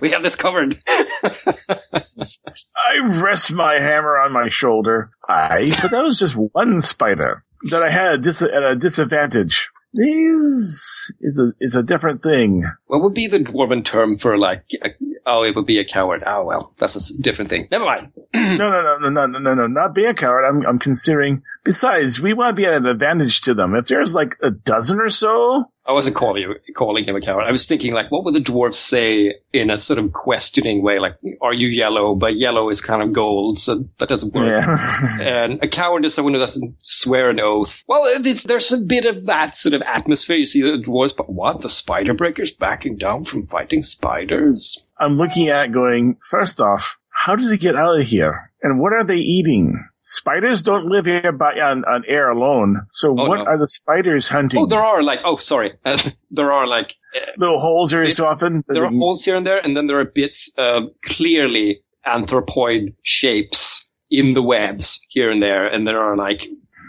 we 0.00 0.10
have 0.10 0.24
this 0.24 0.34
covered. 0.34 0.82
I 1.22 3.20
rest 3.22 3.52
my 3.52 3.74
hammer 3.74 4.18
on 4.18 4.32
my 4.32 4.48
shoulder. 4.48 5.10
I, 5.28 5.70
but 5.80 5.92
that 5.92 6.02
was 6.02 6.18
just 6.18 6.34
one 6.34 6.80
spider 6.80 7.44
that 7.70 7.82
I 7.82 7.90
had 7.90 8.14
a 8.14 8.18
dis- 8.18 8.42
at 8.42 8.62
a 8.62 8.76
disadvantage. 8.76 9.70
These 9.94 11.12
is 11.20 11.38
a 11.38 11.52
is 11.60 11.74
a 11.76 11.82
different 11.82 12.22
thing. 12.22 12.64
What 12.86 13.02
would 13.02 13.14
be 13.14 13.28
the 13.28 13.38
dwarven 13.38 13.84
term 13.84 14.18
for 14.18 14.38
like? 14.38 14.64
A, 14.82 14.88
oh, 15.26 15.42
it 15.42 15.54
would 15.54 15.66
be 15.66 15.78
a 15.78 15.84
coward. 15.84 16.22
Oh 16.26 16.44
well, 16.44 16.74
that's 16.80 16.96
a 17.10 17.22
different 17.22 17.50
thing. 17.50 17.68
Never 17.70 17.84
mind. 17.84 18.12
no, 18.34 18.56
no, 18.56 18.98
no, 18.98 19.08
no, 19.10 19.26
no, 19.26 19.38
no, 19.38 19.54
no, 19.54 19.66
not 19.66 19.94
be 19.94 20.04
a 20.04 20.14
coward. 20.14 20.44
I'm 20.44 20.64
I'm 20.66 20.78
considering. 20.78 21.42
Besides, 21.64 22.20
we 22.20 22.32
want 22.32 22.56
to 22.56 22.60
be 22.60 22.66
at 22.66 22.72
an 22.72 22.86
advantage 22.86 23.42
to 23.42 23.54
them. 23.54 23.74
If 23.74 23.86
there's 23.86 24.14
like 24.14 24.36
a 24.42 24.50
dozen 24.50 24.98
or 24.98 25.10
so 25.10 25.70
I 25.84 25.92
wasn't 25.92 26.14
calling 26.14 26.42
you 26.42 26.54
calling 26.74 27.04
him 27.04 27.16
a 27.16 27.20
coward. 27.20 27.44
I 27.44 27.50
was 27.50 27.66
thinking 27.66 27.92
like, 27.92 28.10
what 28.10 28.24
would 28.24 28.34
the 28.34 28.40
dwarves 28.40 28.76
say 28.76 29.34
in 29.52 29.68
a 29.68 29.80
sort 29.80 29.98
of 29.98 30.12
questioning 30.12 30.82
way? 30.82 31.00
Like, 31.00 31.14
are 31.40 31.52
you 31.52 31.68
yellow? 31.68 32.14
But 32.14 32.36
yellow 32.36 32.70
is 32.70 32.80
kind 32.80 33.02
of 33.02 33.12
gold, 33.12 33.58
so 33.58 33.84
that 33.98 34.08
doesn't 34.08 34.32
work. 34.32 34.46
yeah. 34.46 35.18
And 35.42 35.62
a 35.62 35.68
coward 35.68 36.04
is 36.04 36.14
someone 36.14 36.34
who 36.34 36.40
doesn't 36.40 36.76
swear 36.82 37.30
an 37.30 37.40
oath. 37.40 37.72
Well, 37.88 38.04
it's, 38.06 38.44
there's 38.44 38.70
a 38.70 38.78
bit 38.78 39.06
of 39.06 39.26
that 39.26 39.58
sort 39.58 39.74
of 39.74 39.82
atmosphere. 39.82 40.36
You 40.36 40.46
see 40.46 40.62
the 40.62 40.82
dwarves, 40.86 41.16
but 41.16 41.28
what? 41.28 41.62
The 41.62 41.70
spider 41.70 42.14
breakers 42.14 42.52
backing 42.52 42.96
down 42.96 43.24
from 43.24 43.48
fighting 43.48 43.82
spiders? 43.82 44.80
I'm 44.98 45.16
looking 45.16 45.48
at 45.48 45.72
going, 45.72 46.18
first 46.30 46.60
off, 46.60 46.98
how 47.10 47.34
did 47.34 47.50
they 47.50 47.58
get 47.58 47.76
out 47.76 47.98
of 47.98 48.06
here? 48.06 48.52
And 48.62 48.80
what 48.80 48.92
are 48.92 49.04
they 49.04 49.16
eating? 49.16 49.74
Spiders 50.04 50.62
don't 50.62 50.86
live 50.86 51.06
here 51.06 51.30
by 51.32 51.52
on, 51.54 51.84
on 51.84 52.02
air 52.08 52.28
alone. 52.30 52.86
So 52.92 53.10
Oh, 53.10 53.28
what 53.28 53.36
no. 53.38 53.44
are 53.44 53.58
the 53.58 53.68
spiders 53.68 54.28
hunting? 54.28 54.60
Oh, 54.62 54.66
there 54.66 54.82
are 54.82 55.02
like, 55.02 55.20
oh, 55.24 55.38
sorry. 55.38 55.72
there 56.30 56.50
are 56.52 56.66
like, 56.66 56.94
uh, 57.16 57.30
Little 57.38 57.60
holes 57.60 57.94
every 57.94 58.08
It- 58.08 58.16
so 58.16 58.26
often. 58.26 58.64
there 58.68 58.84
are 58.84 58.90
holes 58.90 59.24
here 59.24 59.36
and 59.36 59.46
there, 59.46 59.58
and 59.58 59.76
then 59.76 59.86
there 59.86 60.00
are 60.00 60.04
bits 60.04 60.52
of 60.58 60.84
clearly 61.04 61.82
anthropoid 62.04 62.94
shapes 63.04 63.88
in 64.10 64.34
the 64.34 64.42
webs 64.42 65.00
here 65.08 65.30
and 65.30 65.40
there, 65.42 65.66
and 65.66 65.86
there 65.86 66.00
are 66.00 66.16
like 66.16 66.42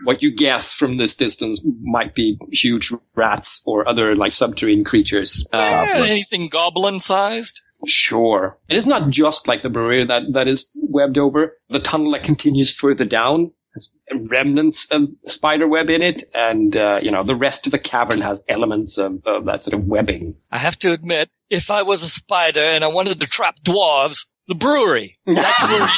what 0.06 0.22
you 0.22 0.36
guess 0.36 0.74
from 0.74 0.98
this 0.98 1.16
distance 1.16 1.62
might 1.82 2.14
be 2.16 2.38
huge 2.52 2.92
rats 3.16 3.62
or 3.66 3.88
other 3.88 4.16
like 4.16 4.32
subterranean 4.34 4.84
creatures. 4.84 5.46
Uh, 5.54 5.58
Eh, 5.58 6.06
anything 6.10 6.50
goblin 6.50 7.00
sized? 7.00 7.62
Sure. 7.86 8.58
And 8.70 8.78
it's 8.78 8.88
not 8.88 9.10
just 9.10 9.48
like 9.48 9.64
the 9.64 9.70
brewery 9.70 10.06
that, 10.06 10.24
that 10.34 10.48
is 10.48 10.70
webbed 10.76 11.18
over. 11.18 11.58
The 11.70 11.80
tunnel 11.80 12.12
that 12.14 12.24
continues 12.24 12.74
further 12.74 13.06
down 13.06 13.52
has 13.74 13.92
remnants 14.30 14.88
of 14.92 15.10
spider 15.28 15.68
web 15.68 15.90
in 15.90 16.02
it. 16.02 16.30
And, 16.34 16.76
uh, 16.76 17.00
you 17.02 17.12
know, 17.12 17.26
the 17.26 17.36
rest 17.36 17.66
of 17.66 17.72
the 17.72 17.80
cavern 17.80 18.22
has 18.22 18.44
elements 18.48 18.98
of, 18.98 19.26
of 19.26 19.46
that 19.46 19.64
sort 19.64 19.74
of 19.74 19.86
webbing. 19.86 20.36
I 20.52 20.60
have 20.60 20.78
to 20.80 20.92
admit, 20.92 21.30
if 21.50 21.72
I 21.72 21.82
was 21.84 22.04
a 22.04 22.10
spider 22.10 22.62
and 22.62 22.84
I 22.84 22.88
wanted 22.88 23.20
to 23.20 23.28
trap 23.28 23.56
dwarves, 23.64 24.26
the 24.48 24.56
brewery. 24.56 25.16
That's 25.26 25.64
where 25.64 25.90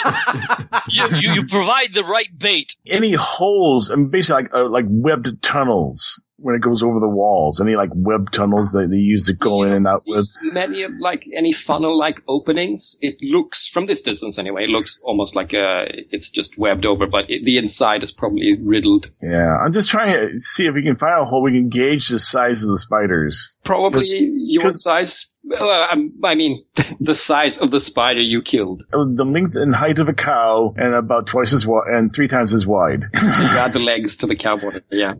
you, 0.89 1.17
you, 1.17 1.33
you 1.33 1.47
provide 1.47 1.93
the 1.93 2.03
right 2.03 2.29
bait. 2.37 2.75
any 2.85 3.13
holes 3.13 3.89
and 3.89 4.11
basically 4.11 4.43
like 4.43 4.53
uh, 4.53 4.69
like 4.69 4.85
webbed 4.87 5.41
tunnels 5.41 6.21
when 6.37 6.55
it 6.55 6.61
goes 6.61 6.83
over 6.83 6.99
the 6.99 7.09
walls. 7.09 7.61
Any 7.61 7.75
like 7.75 7.89
web 7.93 8.31
tunnels 8.31 8.71
that 8.71 8.89
they 8.89 8.97
use 8.97 9.25
to 9.27 9.33
go 9.33 9.63
in 9.63 9.71
and 9.71 9.87
out 9.87 10.01
with. 10.07 10.27
Many 10.41 10.83
of 10.83 10.91
like 10.99 11.23
any 11.35 11.53
funnel 11.53 11.97
like 11.97 12.17
openings, 12.27 12.97
it 13.01 13.15
looks 13.21 13.67
from 13.67 13.85
this 13.85 14.01
distance 14.01 14.37
anyway, 14.37 14.65
it 14.65 14.69
looks 14.69 14.99
almost 15.03 15.35
like 15.35 15.53
uh 15.53 15.85
it's 16.11 16.29
just 16.29 16.57
webbed 16.57 16.85
over, 16.85 17.07
but 17.07 17.29
it, 17.29 17.45
the 17.45 17.57
inside 17.57 18.03
is 18.03 18.11
probably 18.11 18.57
riddled. 18.61 19.07
Yeah, 19.21 19.55
I'm 19.57 19.73
just 19.73 19.89
trying 19.89 20.11
to 20.13 20.39
see 20.39 20.65
if 20.65 20.73
we 20.73 20.83
can 20.83 20.95
find 20.95 21.21
a 21.21 21.25
hole 21.25 21.43
we 21.43 21.51
can 21.51 21.69
gauge 21.69 22.09
the 22.09 22.19
size 22.19 22.63
of 22.63 22.69
the 22.69 22.79
spiders. 22.79 23.55
Probably 23.63 24.05
your 24.09 24.71
size. 24.71 25.31
Well, 25.47 25.69
I'm- 25.69 26.13
mean, 26.21 26.65
the 26.99 27.15
size 27.15 27.57
of 27.59 27.71
the 27.71 27.79
spider 27.79 28.21
you 28.21 28.41
killed. 28.41 28.83
Uh, 28.91 29.05
The 29.05 29.25
length 29.25 29.55
and 29.55 29.73
height 29.75 29.99
of 29.99 30.09
a 30.09 30.13
cow 30.13 30.73
and 30.77 30.93
about 30.93 31.27
twice 31.27 31.53
as 31.53 31.65
wide 31.65 31.87
and 31.87 32.13
three 32.13 32.27
times 32.27 32.53
as 32.53 32.65
wide. 32.65 33.03
You 33.13 33.57
add 33.59 33.73
the 33.73 33.79
legs 33.79 34.17
to 34.17 34.27
the 34.27 34.35
cowboy. 34.35 34.81
Yeah. 34.91 35.13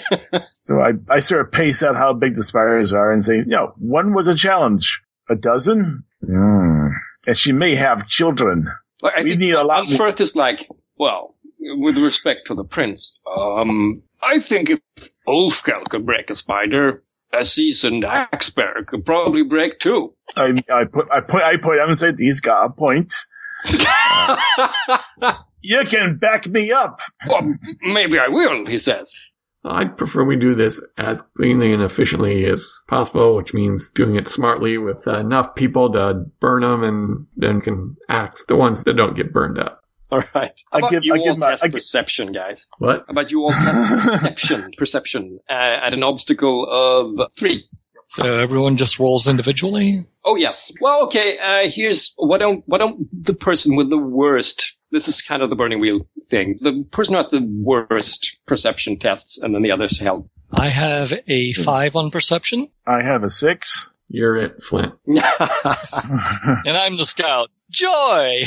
so 0.58 0.80
I, 0.80 0.92
I 1.08 1.20
sort 1.20 1.42
of 1.42 1.52
pace 1.52 1.82
out 1.82 1.96
how 1.96 2.12
big 2.12 2.34
the 2.34 2.42
spiders 2.42 2.92
are 2.92 3.12
and 3.12 3.24
say, 3.24 3.36
you 3.36 3.44
know, 3.46 3.72
one 3.78 4.14
was 4.14 4.28
a 4.28 4.34
challenge. 4.34 5.02
A 5.30 5.34
dozen? 5.36 6.04
Hmm. 6.24 6.88
And 7.26 7.38
she 7.38 7.52
may 7.52 7.74
have 7.74 8.06
children. 8.08 8.66
But 9.00 9.12
I 9.18 9.22
We 9.22 9.36
need 9.36 9.54
a 9.54 9.62
lot 9.62 9.86
more. 9.88 9.98
Firth 9.98 10.20
is 10.20 10.34
like, 10.34 10.66
well, 10.96 11.36
with 11.60 11.98
respect 11.98 12.46
to 12.46 12.54
the 12.54 12.64
prince, 12.64 13.18
um, 13.26 14.02
I 14.22 14.40
think 14.40 14.70
if 14.70 14.80
Ulfkill 15.26 15.84
could 15.90 16.06
break 16.06 16.30
a 16.30 16.34
spider, 16.34 17.04
a 17.32 17.44
seasoned 17.44 18.04
expert 18.04 18.86
could 18.86 19.04
probably 19.04 19.42
break 19.42 19.80
two. 19.80 20.14
I, 20.36 20.54
I 20.72 20.84
put, 20.84 21.10
I 21.10 21.20
put, 21.20 21.42
I 21.42 21.56
put 21.56 21.78
him 21.78 21.90
and 21.90 21.98
said, 21.98 22.16
he's 22.18 22.40
got 22.40 22.66
a 22.66 22.70
point. 22.70 23.14
You 25.60 25.84
can 25.84 26.18
back 26.18 26.46
me 26.46 26.70
up. 26.70 27.00
well, 27.28 27.54
maybe 27.82 28.18
I 28.18 28.28
will, 28.28 28.66
he 28.66 28.78
says. 28.78 29.12
I'd 29.64 29.96
prefer 29.96 30.24
we 30.24 30.36
do 30.36 30.54
this 30.54 30.80
as 30.96 31.22
cleanly 31.36 31.72
and 31.72 31.82
efficiently 31.82 32.44
as 32.46 32.64
possible, 32.86 33.34
which 33.36 33.52
means 33.52 33.90
doing 33.90 34.14
it 34.14 34.28
smartly 34.28 34.78
with 34.78 35.06
enough 35.06 35.56
people 35.56 35.92
to 35.92 36.26
burn 36.40 36.62
them 36.62 36.84
and 36.84 37.26
then 37.36 37.60
can 37.60 37.96
axe 38.08 38.44
the 38.46 38.56
ones 38.56 38.84
that 38.84 38.94
don't 38.94 39.16
get 39.16 39.32
burned 39.32 39.58
up. 39.58 39.82
All 40.12 40.22
right. 40.34 40.52
How 40.72 40.78
I 40.86 40.88
give- 40.90 41.04
you 41.04 41.14
I 41.14 41.18
all 41.18 41.24
give 41.24 41.38
my- 41.38 41.50
test 41.50 41.64
I 41.64 41.66
give- 41.68 41.74
perception, 41.74 42.32
guys? 42.32 42.64
What? 42.78 43.04
How 43.06 43.12
about 43.12 43.30
you 43.30 43.42
all 43.42 43.52
test 43.52 44.04
perception, 44.08 44.70
perception, 44.78 45.38
uh, 45.50 45.52
at 45.86 45.92
an 45.92 46.02
obstacle 46.02 46.66
of 47.18 47.30
three? 47.38 47.64
So 48.10 48.36
everyone 48.38 48.78
just 48.78 48.98
rolls 48.98 49.28
individually. 49.28 50.06
Oh 50.24 50.36
yes. 50.36 50.72
Well, 50.80 51.04
okay. 51.08 51.36
Uh, 51.38 51.70
here's 51.70 52.14
why 52.16 52.38
don't 52.38 52.62
why 52.66 52.78
don't 52.78 53.06
the 53.12 53.34
person 53.34 53.76
with 53.76 53.90
the 53.90 53.98
worst? 53.98 54.72
This 54.90 55.08
is 55.08 55.20
kind 55.20 55.42
of 55.42 55.50
the 55.50 55.56
burning 55.56 55.78
wheel 55.80 56.08
thing. 56.30 56.58
The 56.62 56.86
person 56.90 57.14
who 57.14 57.20
has 57.20 57.30
the 57.30 57.46
worst 57.62 58.38
perception 58.46 58.98
tests, 58.98 59.36
and 59.36 59.54
then 59.54 59.60
the 59.60 59.72
others 59.72 59.98
help. 60.00 60.30
I 60.50 60.70
have 60.70 61.12
a 61.28 61.52
five 61.52 61.96
on 61.96 62.10
perception, 62.10 62.68
I 62.86 63.02
have 63.02 63.24
a 63.24 63.28
six. 63.28 63.90
You're 64.08 64.38
it, 64.38 64.62
Flint. 64.62 64.94
and 65.06 65.20
I'm 66.78 66.96
the 66.96 67.04
scout. 67.04 67.50
Joy! 67.70 68.42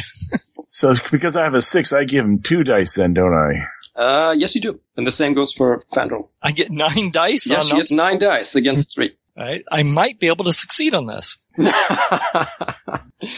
So 0.67 0.93
because 1.11 1.35
I 1.35 1.43
have 1.43 1.53
a 1.53 1.61
six, 1.61 1.91
I 1.93 2.05
give 2.05 2.23
him 2.25 2.39
two 2.41 2.63
dice 2.63 2.95
then, 2.95 3.13
don't 3.13 3.33
I? 3.33 3.67
uh, 4.01 4.31
yes, 4.31 4.55
you 4.55 4.61
do, 4.61 4.79
and 4.95 5.05
the 5.05 5.11
same 5.11 5.33
goes 5.33 5.53
for 5.53 5.83
Fandral. 5.93 6.29
I 6.41 6.51
get 6.53 6.71
nine 6.71 7.11
dice 7.11 7.49
Yes, 7.49 7.63
on 7.63 7.67
you 7.69 7.73
get 7.75 7.81
ups- 7.83 7.91
nine 7.91 8.19
dice 8.19 8.55
against 8.55 8.93
three. 8.95 9.11
Right? 9.37 9.63
I 9.71 9.83
might 9.83 10.19
be 10.19 10.27
able 10.27 10.45
to 10.45 10.53
succeed 10.53 10.93
on 10.95 11.05
this. 11.07 11.37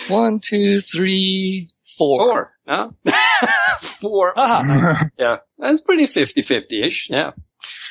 One, 0.07 0.39
two, 0.39 0.79
three, 0.79 1.67
four. 1.97 2.17
Four. 2.19 2.51
Huh? 2.67 2.89
Four. 4.01 4.33
Ah, 4.35 5.03
Yeah, 5.19 5.37
that's 5.59 5.81
pretty 5.81 6.05
50-50-ish. 6.05 7.07
Yeah. 7.09 7.31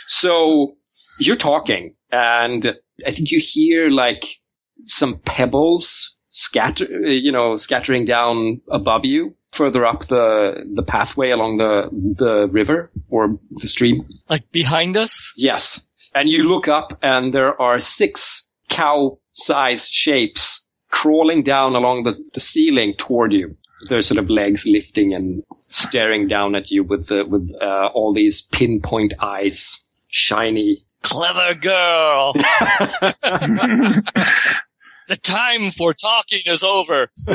So 0.09 0.77
you're 1.21 1.37
talking, 1.37 1.95
and 2.11 2.67
I 3.07 3.13
think 3.13 3.31
you 3.31 3.41
hear 3.41 3.89
like 3.91 4.25
some 4.87 5.19
pebbles 5.19 6.17
scatter, 6.33 6.85
you 6.85 7.31
know, 7.31 7.57
scattering 7.57 8.05
down 8.05 8.61
above 8.69 9.05
you, 9.05 9.37
further 9.53 9.87
up 9.87 10.09
the 10.09 10.65
the 10.75 10.83
pathway 10.83 11.31
along 11.31 11.59
the 11.59 11.89
the 12.19 12.49
river 12.51 12.91
or 13.09 13.39
the 13.51 13.69
stream. 13.69 14.09
like 14.29 14.51
behind 14.51 14.97
us? 14.97 15.33
Yes. 15.37 15.87
And 16.15 16.29
you 16.29 16.43
look 16.45 16.69
up 16.69 16.99
and 17.03 17.33
there 17.33 17.61
are 17.61 17.79
six 17.81 18.49
cow-sized 18.69 19.91
shapes 19.91 20.67
crawling 20.91 21.43
down 21.43 21.75
along 21.75 22.05
the, 22.05 22.13
the 22.35 22.41
ceiling 22.41 22.95
toward 22.99 23.33
you. 23.33 23.57
Their 23.89 24.03
sort 24.03 24.19
of 24.19 24.29
legs 24.29 24.65
lifting 24.67 25.15
and 25.15 25.43
staring 25.69 26.29
down 26.29 26.55
at 26.55 26.71
you 26.71 26.85
with 26.85 27.09
the, 27.09 27.25
with 27.27 27.51
uh, 27.61 27.87
all 27.95 28.13
these 28.13 28.43
pinpoint 28.43 29.15
eyes, 29.21 29.83
shiny. 30.09 30.85
Clever 31.03 31.55
girl. 31.55 32.35
the 35.13 35.21
time 35.21 35.71
for 35.71 35.93
talking 35.93 36.41
is 36.47 36.63
over. 36.63 37.11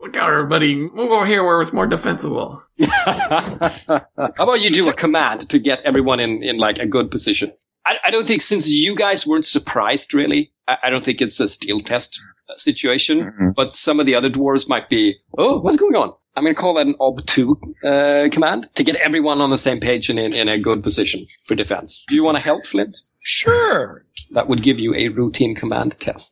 Look 0.00 0.16
out, 0.16 0.32
everybody. 0.32 0.74
Move 0.76 1.10
over 1.12 1.24
here 1.26 1.42
where 1.44 1.60
it's 1.62 1.72
more 1.72 1.86
defensible. 1.86 2.62
How 2.80 4.04
about 4.38 4.60
you 4.60 4.70
do 4.70 4.88
a 4.88 4.92
command 4.92 5.48
to 5.50 5.58
get 5.58 5.78
everyone 5.84 6.20
in, 6.20 6.42
in 6.42 6.58
like 6.58 6.78
a 6.78 6.86
good 6.86 7.10
position? 7.10 7.52
I, 7.86 7.94
I 8.06 8.10
don't 8.10 8.26
think 8.26 8.42
since 8.42 8.68
you 8.68 8.94
guys 8.94 9.26
weren't 9.26 9.46
surprised 9.46 10.12
really, 10.12 10.52
I, 10.68 10.74
I 10.84 10.90
don't 10.90 11.04
think 11.04 11.20
it's 11.20 11.40
a 11.40 11.48
steel 11.48 11.80
test 11.82 12.20
uh, 12.50 12.56
situation, 12.56 13.20
Mhm. 13.32 13.54
but 13.56 13.74
some 13.76 13.98
of 14.00 14.06
the 14.06 14.14
other 14.16 14.28
dwarves 14.30 14.68
might 14.68 14.88
be, 14.88 15.16
oh, 15.38 15.60
what's 15.60 15.76
going 15.78 15.94
on? 15.94 16.12
I'm 16.34 16.44
going 16.44 16.54
to 16.54 16.60
call 16.60 16.74
that 16.74 16.86
an 16.86 16.94
ob2 16.98 17.56
uh, 17.84 18.32
command 18.32 18.68
to 18.76 18.84
get 18.84 18.96
everyone 18.96 19.40
on 19.40 19.50
the 19.50 19.58
same 19.58 19.80
page 19.80 20.08
and 20.08 20.18
in, 20.18 20.32
in 20.32 20.48
a 20.48 20.58
good 20.58 20.82
position 20.82 21.26
for 21.46 21.54
defense. 21.54 22.04
Do 22.08 22.14
you 22.14 22.22
want 22.22 22.36
to 22.36 22.40
help, 22.40 22.64
Flint? 22.66 22.88
Sure. 23.20 24.04
That 24.32 24.48
would 24.48 24.62
give 24.62 24.78
you 24.78 24.94
a 24.94 25.08
routine 25.08 25.54
command 25.54 25.94
test. 26.00 26.30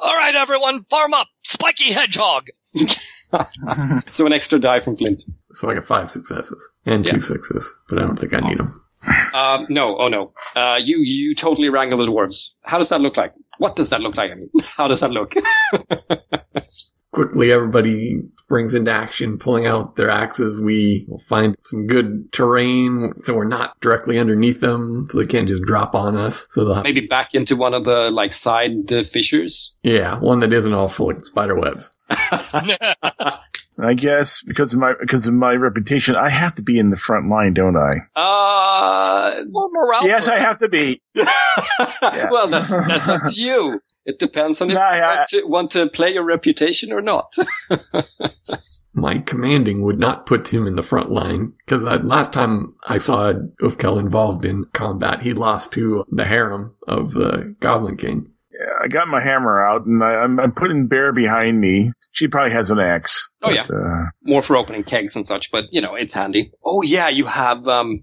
All 0.00 0.16
right, 0.16 0.34
everyone, 0.34 0.84
farm 0.84 1.14
up. 1.14 1.28
Spiky 1.44 1.92
hedgehog. 1.92 2.48
So 4.12 4.26
an 4.26 4.32
extra 4.32 4.58
die 4.58 4.80
from 4.84 4.96
Flint. 4.96 5.22
So 5.52 5.70
I 5.70 5.74
got 5.74 5.86
five 5.86 6.10
successes 6.10 6.60
and 6.84 7.06
two 7.06 7.16
Yeah. 7.16 7.22
sixes, 7.22 7.70
but 7.88 7.98
I 7.98 8.02
don't 8.02 8.18
think 8.18 8.34
I 8.34 8.40
need 8.40 8.58
them. 8.58 8.82
Um, 9.32 9.66
no, 9.68 9.96
oh 9.98 10.08
no. 10.08 10.32
Uh, 10.56 10.78
you, 10.82 10.98
you 10.98 11.36
totally 11.36 11.68
wrangle 11.68 11.98
the 12.04 12.06
dwarves. 12.10 12.48
How 12.62 12.78
does 12.78 12.88
that 12.88 13.00
look 13.00 13.16
like? 13.16 13.32
What 13.58 13.76
does 13.76 13.90
that 13.90 14.00
look 14.00 14.16
like? 14.16 14.32
I 14.32 14.34
mean, 14.34 14.50
how 14.76 14.88
does 14.88 14.98
that 15.00 15.10
look? 15.12 15.32
Quickly, 17.12 17.50
everybody 17.52 18.20
springs 18.38 18.72
into 18.74 18.92
action, 18.92 19.38
pulling 19.38 19.66
out 19.66 19.96
their 19.96 20.10
axes. 20.10 20.60
We 20.60 21.04
will 21.08 21.22
find 21.28 21.56
some 21.64 21.88
good 21.88 22.32
terrain, 22.32 23.14
so 23.22 23.34
we're 23.34 23.48
not 23.48 23.78
directly 23.80 24.18
underneath 24.18 24.60
them, 24.60 25.08
so 25.10 25.18
they 25.18 25.26
can't 25.26 25.48
just 25.48 25.62
drop 25.64 25.94
on 25.96 26.16
us. 26.16 26.46
So 26.52 26.64
they'll 26.64 26.82
Maybe 26.82 27.06
back 27.08 27.30
into 27.32 27.56
one 27.56 27.74
of 27.74 27.84
the, 27.84 28.10
like, 28.12 28.32
side 28.32 28.92
uh, 28.92 29.02
fissures? 29.12 29.72
yeah, 29.82 30.20
one 30.20 30.40
that 30.40 30.52
isn't 30.52 30.72
all 30.72 30.88
full 30.88 31.10
of 31.10 31.26
spider 31.26 31.56
webs. 31.58 31.90
I 33.82 33.94
guess 33.94 34.42
because 34.42 34.74
of 34.74 34.80
my 34.80 34.92
because 35.00 35.26
of 35.26 35.32
my 35.32 35.54
reputation, 35.54 36.14
I 36.14 36.28
have 36.28 36.54
to 36.56 36.62
be 36.62 36.78
in 36.78 36.90
the 36.90 36.96
front 36.96 37.28
line, 37.28 37.54
don't 37.54 37.76
I? 37.76 38.20
Uh, 38.20 39.42
More 39.48 39.68
morale. 39.72 40.06
yes, 40.06 40.28
I 40.28 40.38
have 40.38 40.58
to 40.58 40.68
be. 40.68 41.00
well, 41.14 42.46
that's, 42.48 42.68
that's 42.68 43.08
up 43.08 43.32
to 43.32 43.40
you. 43.40 43.80
It 44.06 44.18
depends 44.18 44.60
on 44.60 44.70
if 44.70 44.74
No, 44.74 44.80
I- 44.80 44.96
you 44.96 45.02
want 45.02 45.28
to, 45.28 45.42
want 45.46 45.70
to 45.72 45.86
play 45.88 46.10
your 46.10 46.24
reputation 46.24 46.90
or 46.92 47.02
not. 47.02 47.34
My 48.94 49.18
commanding 49.18 49.82
would 49.82 49.98
not 49.98 50.26
put 50.26 50.48
him 50.48 50.66
in 50.66 50.74
the 50.76 50.82
front 50.82 51.10
line, 51.12 51.52
because 51.64 51.82
last 51.82 52.32
time 52.32 52.74
I 52.84 52.98
saw 52.98 53.32
Ulfkill 53.62 54.00
involved 54.00 54.44
in 54.44 54.64
combat, 54.72 55.20
he 55.22 55.32
lost 55.32 55.72
to 55.72 56.04
the 56.10 56.24
harem 56.24 56.74
of 56.88 57.12
the 57.12 57.54
Goblin 57.60 57.96
King. 57.96 58.32
Yeah, 58.52 58.84
I 58.84 58.88
got 58.88 59.06
my 59.08 59.22
hammer 59.22 59.60
out 59.64 59.86
and 59.86 60.02
I, 60.02 60.14
I'm, 60.16 60.40
I'm 60.40 60.52
putting 60.52 60.88
Bear 60.88 61.12
behind 61.12 61.60
me. 61.60 61.90
She 62.10 62.26
probably 62.26 62.52
has 62.52 62.70
an 62.70 62.78
axe. 62.80 63.30
Oh, 63.42 63.54
but, 63.54 63.70
Uh, 63.72 64.06
More 64.24 64.42
for 64.42 64.56
opening 64.56 64.82
kegs 64.84 65.14
and 65.14 65.26
such, 65.26 65.50
but, 65.52 65.64
you 65.70 65.80
know, 65.80 65.94
it's 65.94 66.14
handy. 66.14 66.50
Oh, 66.64 66.82
yeah, 66.82 67.08
you 67.08 67.26
have, 67.26 67.66
um, 67.68 68.02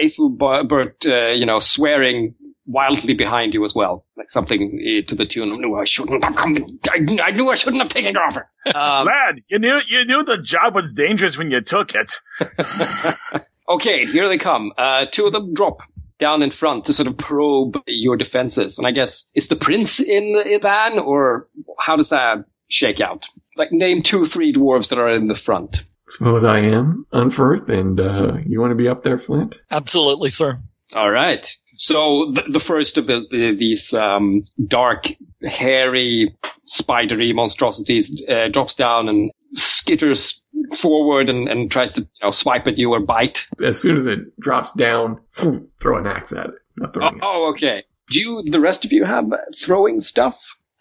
Ethelbert, 0.00 1.04
uh, 1.04 1.32
you 1.32 1.44
know, 1.46 1.58
swearing 1.58 2.34
wildly 2.68 3.14
behind 3.14 3.54
you 3.54 3.64
as 3.64 3.72
well. 3.74 4.04
Like 4.16 4.30
something 4.30 4.78
uh, 4.80 5.08
to 5.08 5.16
the 5.16 5.26
tune 5.26 5.50
of, 5.50 5.58
no, 5.58 5.74
I 5.74 5.84
shouldn't 5.84 6.22
have 6.22 6.36
come. 6.36 6.78
I, 6.88 7.22
I 7.22 7.30
knew 7.32 7.48
I 7.48 7.54
shouldn't 7.56 7.82
have 7.82 7.90
taken 7.90 8.12
your 8.12 8.22
offer. 8.22 8.48
Um, 8.66 9.06
lad, 9.06 9.36
you 9.48 9.58
knew 9.58 9.80
you 9.88 10.04
knew 10.04 10.22
the 10.22 10.38
job 10.38 10.74
was 10.74 10.92
dangerous 10.92 11.36
when 11.36 11.50
you 11.50 11.60
took 11.60 11.92
it. 11.94 12.20
Okay, 13.68 14.06
here 14.06 14.28
they 14.28 14.38
come. 14.38 14.72
Uh, 14.78 15.04
two 15.12 15.26
of 15.26 15.32
them 15.32 15.52
drop 15.52 15.78
down 16.18 16.42
in 16.42 16.50
front 16.50 16.86
to 16.86 16.94
sort 16.94 17.06
of 17.06 17.18
probe 17.18 17.74
your 17.86 18.16
defenses. 18.16 18.78
And 18.78 18.86
I 18.86 18.92
guess, 18.92 19.26
is 19.34 19.48
the 19.48 19.56
prince 19.56 20.00
in 20.00 20.32
the 20.32 20.58
van 20.60 20.98
or 20.98 21.48
how 21.78 21.96
does 21.96 22.08
that 22.08 22.44
shake 22.68 23.00
out? 23.00 23.24
Like 23.56 23.70
name 23.70 24.02
two, 24.02 24.26
three 24.26 24.54
dwarves 24.54 24.88
that 24.88 24.98
are 24.98 25.14
in 25.14 25.28
the 25.28 25.36
front. 25.36 25.76
Suppose 26.08 26.42
I 26.42 26.60
am, 26.60 27.06
Unfirth, 27.12 27.68
and 27.68 28.00
uh, 28.00 28.38
you 28.46 28.60
want 28.60 28.70
to 28.70 28.76
be 28.76 28.88
up 28.88 29.02
there, 29.02 29.18
Flint? 29.18 29.60
Absolutely, 29.70 30.30
sir. 30.30 30.54
All 30.94 31.10
right. 31.10 31.46
So 31.78 32.32
the, 32.34 32.52
the 32.52 32.60
first 32.60 32.98
of 32.98 33.06
the, 33.06 33.22
the, 33.30 33.54
these 33.58 33.92
um, 33.94 34.42
dark, 34.66 35.06
hairy, 35.42 36.36
spidery 36.66 37.32
monstrosities 37.32 38.14
uh, 38.28 38.48
drops 38.52 38.74
down 38.74 39.08
and 39.08 39.30
skitters 39.56 40.40
forward 40.76 41.28
and, 41.28 41.48
and 41.48 41.70
tries 41.70 41.92
to 41.94 42.02
you 42.02 42.06
know, 42.22 42.30
swipe 42.32 42.66
at 42.66 42.76
you 42.78 42.90
or 42.92 43.00
bite. 43.00 43.46
As 43.64 43.80
soon 43.80 43.96
as 43.96 44.06
it 44.06 44.38
drops 44.40 44.72
down, 44.72 45.20
throw 45.80 45.98
an 45.98 46.06
axe 46.06 46.32
at 46.32 46.46
it. 46.46 46.54
Not 46.76 46.96
Oh, 46.96 47.06
it. 47.06 47.14
oh, 47.22 47.52
okay. 47.54 47.84
Do 48.10 48.20
you, 48.20 48.42
the 48.50 48.60
rest 48.60 48.84
of 48.84 48.92
you 48.92 49.04
have 49.04 49.26
throwing 49.64 50.00
stuff? 50.00 50.34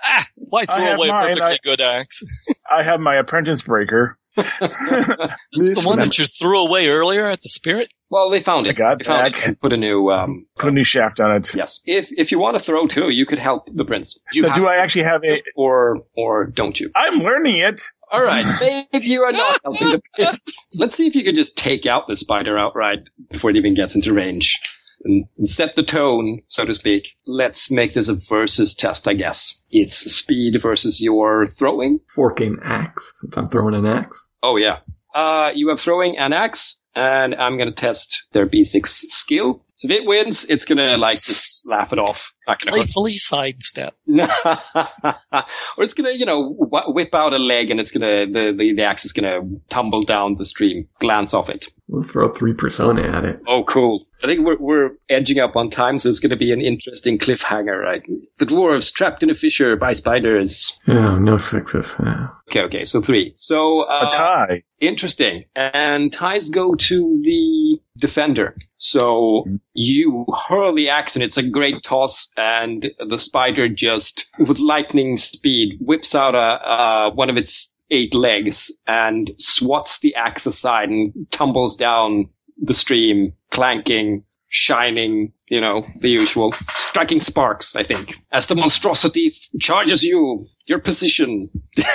Ah, 0.03 0.27
why 0.35 0.65
throw 0.65 0.83
have 0.83 0.97
away 0.97 1.09
a 1.09 1.11
mine. 1.11 1.27
perfectly 1.27 1.51
I- 1.53 1.57
good 1.63 1.81
axe? 1.81 2.23
I 2.71 2.83
have 2.83 2.99
my 2.99 3.15
apprentice 3.17 3.61
breaker. 3.61 4.17
This 5.51 5.61
is 5.61 5.73
the 5.73 5.83
one 5.85 5.99
that 5.99 6.17
you 6.19 6.25
threw 6.25 6.59
away 6.65 6.87
earlier 6.87 7.25
at 7.25 7.41
the 7.41 7.49
spirit? 7.49 7.93
Well, 8.09 8.29
they 8.29 8.43
found 8.43 8.67
it. 8.67 8.71
I 8.71 8.73
got 8.73 8.99
they 8.99 9.05
found 9.05 9.33
back. 9.33 9.47
it 9.47 9.59
put 9.61 9.73
a 9.73 9.77
new. 9.77 10.09
Um, 10.11 10.45
Put 10.57 10.69
a 10.69 10.71
new 10.71 10.83
shaft 10.83 11.19
on 11.19 11.35
it. 11.35 11.53
yes, 11.55 11.79
if 11.85 12.05
if 12.11 12.31
you 12.31 12.39
want 12.39 12.57
to 12.57 12.63
throw 12.63 12.87
too, 12.87 13.09
you 13.09 13.25
could 13.25 13.39
help 13.39 13.67
the 13.73 13.85
prince. 13.85 14.17
Do 14.31 14.39
you 14.39 14.45
have 14.45 14.55
do 14.55 14.67
I 14.67 14.75
actually 14.77 15.03
have 15.05 15.23
a? 15.23 15.41
or 15.55 16.03
or 16.15 16.45
don't 16.45 16.79
you? 16.79 16.91
I'm 16.95 17.19
learning 17.19 17.57
it. 17.57 17.81
All 18.09 18.23
right, 18.23 18.45
maybe 18.61 19.05
you 19.05 19.23
are 19.23 19.33
not 19.33 19.59
helping 19.63 19.89
the 19.89 20.01
prince. 20.15 20.45
Let's 20.73 20.95
see 20.95 21.07
if 21.07 21.15
you 21.15 21.23
can 21.25 21.35
just 21.35 21.57
take 21.57 21.85
out 21.85 22.03
the 22.07 22.15
spider 22.15 22.57
outright 22.57 22.99
before 23.29 23.49
it 23.49 23.57
even 23.57 23.75
gets 23.75 23.95
into 23.95 24.13
range. 24.13 24.57
And, 25.03 25.25
and 25.37 25.47
set 25.47 25.75
the 25.75 25.83
tone, 25.83 26.41
so 26.47 26.65
to 26.65 26.73
speak. 26.73 27.03
Let's 27.27 27.69
make 27.69 27.93
this 27.93 28.07
a 28.09 28.17
versus 28.29 28.73
test, 28.75 29.07
I 29.07 29.13
guess. 29.13 29.55
It's 29.69 29.97
speed 30.11 30.57
versus 30.59 30.99
your 30.99 31.53
throwing. 31.59 31.99
Forking 32.15 32.57
axe, 32.63 33.13
since 33.21 33.37
I'm 33.37 33.47
throwing 33.47 33.75
an 33.75 33.85
axe. 33.85 34.25
Oh 34.43 34.57
yeah. 34.57 34.79
Uh, 35.13 35.49
you 35.55 35.69
are 35.69 35.77
throwing 35.77 36.17
an 36.17 36.33
axe, 36.33 36.77
and 36.95 37.33
I'm 37.35 37.57
gonna 37.57 37.71
test 37.73 38.15
their 38.33 38.47
B6 38.47 38.87
skill. 38.87 39.63
So 39.77 39.87
if 39.87 39.91
it 40.01 40.07
wins, 40.07 40.45
it's 40.45 40.65
gonna 40.65 40.97
like 40.97 41.21
just 41.21 41.69
laugh 41.69 41.91
it 41.93 41.99
off. 41.99 42.17
Not 42.47 42.59
gonna 42.61 42.77
hurt. 42.77 42.85
Playfully 42.85 43.17
sidestep. 43.17 43.95
or 44.07 45.83
it's 45.83 45.93
gonna, 45.93 46.11
you 46.13 46.25
know, 46.25 46.53
wh- 46.53 46.93
whip 46.93 47.13
out 47.13 47.33
a 47.33 47.37
leg, 47.37 47.69
and 47.71 47.79
it's 47.79 47.91
gonna 47.91 48.25
the, 48.25 48.53
the 48.57 48.73
the 48.75 48.83
axe 48.83 49.05
is 49.05 49.13
gonna 49.13 49.41
tumble 49.69 50.03
down 50.03 50.35
the 50.37 50.45
stream, 50.45 50.87
glance 50.99 51.33
off 51.33 51.49
it. 51.49 51.65
We'll 51.89 52.03
throw 52.03 52.33
three 52.33 52.53
persona 52.53 53.01
at 53.03 53.23
it. 53.23 53.39
Oh, 53.47 53.63
cool. 53.63 54.07
I 54.21 54.27
think 54.27 54.45
we're, 54.45 54.57
we're 54.57 54.89
edging 55.09 55.39
up 55.39 55.55
on 55.55 55.69
time, 55.69 55.99
so 55.99 56.09
it's 56.09 56.19
going 56.19 56.31
to 56.31 56.35
be 56.35 56.51
an 56.51 56.59
interesting 56.59 57.17
cliffhanger, 57.17 57.79
right? 57.81 58.01
The 58.39 58.45
dwarves 58.45 58.91
trapped 58.91 59.23
in 59.23 59.29
a 59.29 59.35
fissure 59.35 59.75
by 59.77 59.93
spiders. 59.93 60.77
Oh, 60.87 61.17
no 61.17 61.37
sixes. 61.37 61.93
Oh. 61.99 62.29
Okay, 62.49 62.61
okay, 62.61 62.85
so 62.85 63.01
three. 63.01 63.35
So, 63.37 63.81
uh, 63.81 64.07
A 64.07 64.11
tie. 64.11 64.61
Interesting. 64.81 65.45
And 65.55 66.11
ties 66.11 66.49
go 66.49 66.75
to 66.75 67.21
the 67.23 67.79
defender. 67.97 68.55
So 68.77 69.45
you 69.73 70.25
hurl 70.49 70.75
the 70.75 70.89
axe 70.89 71.15
and 71.15 71.23
it's 71.23 71.37
a 71.37 71.47
great 71.47 71.83
toss 71.83 72.31
and 72.35 72.85
the 73.07 73.17
spider 73.19 73.69
just, 73.69 74.27
with 74.39 74.59
lightning 74.59 75.17
speed, 75.17 75.77
whips 75.79 76.15
out 76.15 76.35
a, 76.35 76.37
uh, 76.37 77.11
one 77.13 77.29
of 77.29 77.37
its 77.37 77.69
eight 77.89 78.13
legs 78.13 78.71
and 78.87 79.31
swats 79.37 79.99
the 79.99 80.15
axe 80.15 80.45
aside 80.45 80.89
and 80.89 81.13
tumbles 81.31 81.77
down 81.77 82.29
the 82.61 82.73
stream, 82.73 83.33
clanking, 83.51 84.23
shining, 84.49 85.33
you 85.49 85.61
know, 85.61 85.83
the 86.01 86.09
usual, 86.09 86.53
striking 86.69 87.21
sparks, 87.21 87.75
I 87.75 87.83
think, 87.83 88.13
as 88.31 88.47
the 88.47 88.55
monstrosity 88.55 89.35
charges 89.59 90.03
you, 90.03 90.47
your 90.65 90.79
position. 90.79 91.49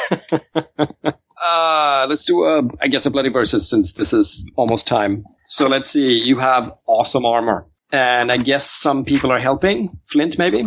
Uh, 1.42 2.06
let's 2.08 2.24
do 2.24 2.44
a, 2.44 2.62
I 2.80 2.86
guess 2.86 3.04
a 3.04 3.10
bloody 3.10 3.28
versus 3.28 3.68
since 3.68 3.94
this 3.94 4.12
is 4.12 4.48
almost 4.56 4.86
time. 4.86 5.24
So 5.48 5.66
let's 5.66 5.90
see, 5.90 6.20
you 6.24 6.38
have 6.38 6.72
awesome 6.86 7.26
armor. 7.26 7.66
And 7.90 8.30
I 8.30 8.36
guess 8.38 8.70
some 8.70 9.04
people 9.04 9.32
are 9.32 9.40
helping. 9.40 9.98
Flint, 10.10 10.36
maybe? 10.38 10.64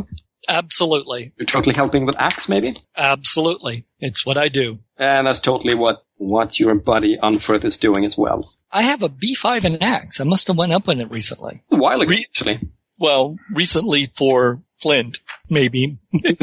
Absolutely. 0.48 1.34
You're 1.38 1.46
totally 1.46 1.76
helping 1.76 2.06
with 2.06 2.16
axe, 2.18 2.48
maybe? 2.50 2.82
Absolutely. 2.98 3.86
It's 4.00 4.26
what 4.26 4.38
I 4.38 4.48
do. 4.48 4.80
And 4.98 5.28
that's 5.28 5.42
totally 5.42 5.76
what, 5.76 6.04
what 6.20 6.60
your 6.60 6.76
buddy 6.76 7.18
Unfirth 7.22 7.66
is 7.66 7.78
doing 7.78 8.06
as 8.06 8.16
well. 8.18 8.52
I 8.72 8.84
have 8.84 9.04
a 9.04 9.10
B5 9.10 9.64
and 9.66 9.82
axe. 9.82 10.20
I 10.20 10.24
must 10.26 10.48
have 10.48 10.58
went 10.58 10.74
up 10.74 10.88
in 10.88 11.02
it 11.02 11.12
recently. 11.12 11.64
A 11.72 11.76
while 11.76 12.02
ago, 12.02 12.10
Re- 12.10 12.26
actually. 12.30 12.60
Well, 12.98 13.38
recently 13.54 14.08
for 14.08 14.62
Flint, 14.78 15.20
maybe. 15.50 15.98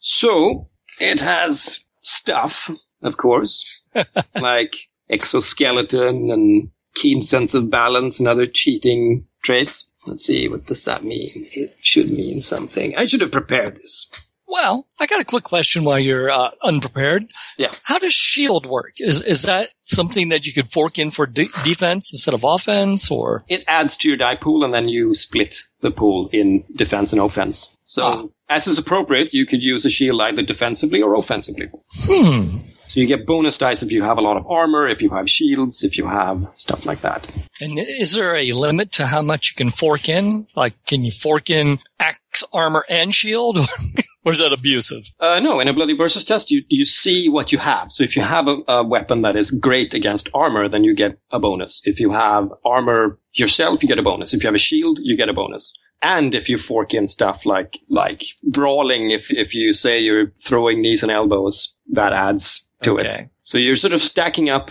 So, 0.00 0.68
it 0.98 1.20
has 1.20 1.80
stuff, 2.02 2.70
of 3.02 3.16
course, 3.16 3.90
like 4.34 4.72
exoskeleton 5.10 6.30
and 6.30 6.70
keen 6.94 7.22
sense 7.22 7.54
of 7.54 7.70
balance 7.70 8.18
and 8.18 8.28
other 8.28 8.46
cheating 8.52 9.26
traits. 9.44 9.86
Let's 10.06 10.24
see, 10.26 10.48
what 10.48 10.66
does 10.66 10.84
that 10.84 11.04
mean? 11.04 11.48
It 11.52 11.70
should 11.82 12.10
mean 12.10 12.42
something. 12.42 12.96
I 12.96 13.06
should 13.06 13.20
have 13.20 13.32
prepared 13.32 13.76
this. 13.76 14.10
Well, 14.48 14.88
I 14.98 15.06
got 15.06 15.20
a 15.20 15.24
quick 15.24 15.44
question 15.44 15.84
while 15.84 15.98
you're 16.00 16.28
uh, 16.28 16.50
unprepared. 16.62 17.30
Yeah. 17.56 17.72
How 17.84 17.98
does 17.98 18.12
shield 18.12 18.66
work? 18.66 18.94
Is 18.98 19.22
is 19.22 19.42
that 19.42 19.68
something 19.84 20.30
that 20.30 20.44
you 20.44 20.52
could 20.52 20.72
fork 20.72 20.98
in 20.98 21.12
for 21.12 21.24
de- 21.26 21.48
defense 21.62 22.12
instead 22.12 22.34
of 22.34 22.42
offense, 22.42 23.12
or 23.12 23.44
It 23.48 23.62
adds 23.68 23.96
to 23.98 24.08
your 24.08 24.16
die 24.16 24.34
pool 24.42 24.64
and 24.64 24.74
then 24.74 24.88
you 24.88 25.14
split 25.14 25.54
the 25.82 25.92
pool 25.92 26.30
in 26.32 26.64
defense 26.74 27.12
and 27.12 27.20
offense. 27.20 27.76
So, 27.86 28.02
Ah. 28.02 28.22
as 28.48 28.66
is 28.66 28.76
appropriate, 28.78 29.28
you 29.32 29.46
could 29.46 29.62
use 29.62 29.84
a 29.84 29.90
shield 29.90 30.20
either 30.20 30.42
defensively 30.42 31.00
or 31.00 31.14
offensively. 31.14 31.68
hmm? 32.06 32.58
So 32.90 32.98
you 32.98 33.06
get 33.06 33.24
bonus 33.24 33.56
dice 33.56 33.84
if 33.84 33.92
you 33.92 34.02
have 34.02 34.18
a 34.18 34.20
lot 34.20 34.36
of 34.36 34.48
armor, 34.48 34.88
if 34.88 35.00
you 35.00 35.10
have 35.10 35.30
shields, 35.30 35.84
if 35.84 35.96
you 35.96 36.08
have 36.08 36.52
stuff 36.56 36.84
like 36.84 37.02
that. 37.02 37.24
And 37.60 37.78
is 37.78 38.14
there 38.14 38.34
a 38.34 38.50
limit 38.50 38.90
to 38.94 39.06
how 39.06 39.22
much 39.22 39.52
you 39.52 39.54
can 39.56 39.70
fork 39.70 40.08
in? 40.08 40.48
Like, 40.56 40.74
can 40.86 41.04
you 41.04 41.12
fork 41.12 41.50
in 41.50 41.78
axe, 42.00 42.42
armor, 42.52 42.84
and 42.88 43.14
shield, 43.14 43.58
or 44.24 44.32
is 44.32 44.40
that 44.40 44.52
abusive? 44.52 45.04
Uh, 45.20 45.38
no, 45.38 45.60
in 45.60 45.68
a 45.68 45.72
bloody 45.72 45.96
versus 45.96 46.24
test, 46.24 46.50
you, 46.50 46.64
you 46.66 46.84
see 46.84 47.28
what 47.28 47.52
you 47.52 47.58
have. 47.58 47.92
So 47.92 48.02
if 48.02 48.16
you 48.16 48.22
have 48.22 48.48
a, 48.48 48.56
a 48.66 48.84
weapon 48.84 49.22
that 49.22 49.36
is 49.36 49.52
great 49.52 49.94
against 49.94 50.28
armor, 50.34 50.68
then 50.68 50.82
you 50.82 50.96
get 50.96 51.16
a 51.30 51.38
bonus. 51.38 51.82
If 51.84 52.00
you 52.00 52.10
have 52.10 52.48
armor 52.64 53.20
yourself, 53.32 53.84
you 53.84 53.88
get 53.88 54.00
a 54.00 54.02
bonus. 54.02 54.34
If 54.34 54.42
you 54.42 54.48
have 54.48 54.56
a 54.56 54.58
shield, 54.58 54.98
you 55.00 55.16
get 55.16 55.28
a 55.28 55.32
bonus. 55.32 55.78
And 56.02 56.34
if 56.34 56.48
you 56.48 56.58
fork 56.58 56.92
in 56.92 57.06
stuff 57.06 57.42
like, 57.44 57.74
like 57.88 58.24
brawling, 58.42 59.12
if, 59.12 59.26
if 59.28 59.54
you 59.54 59.74
say 59.74 60.00
you're 60.00 60.32
throwing 60.44 60.82
knees 60.82 61.04
and 61.04 61.12
elbows, 61.12 61.78
that 61.92 62.12
adds 62.12 62.66
to 62.82 62.96
it. 62.96 63.06
Okay. 63.06 63.28
So 63.42 63.58
you're 63.58 63.76
sort 63.76 63.92
of 63.92 64.02
stacking 64.02 64.48
up, 64.48 64.70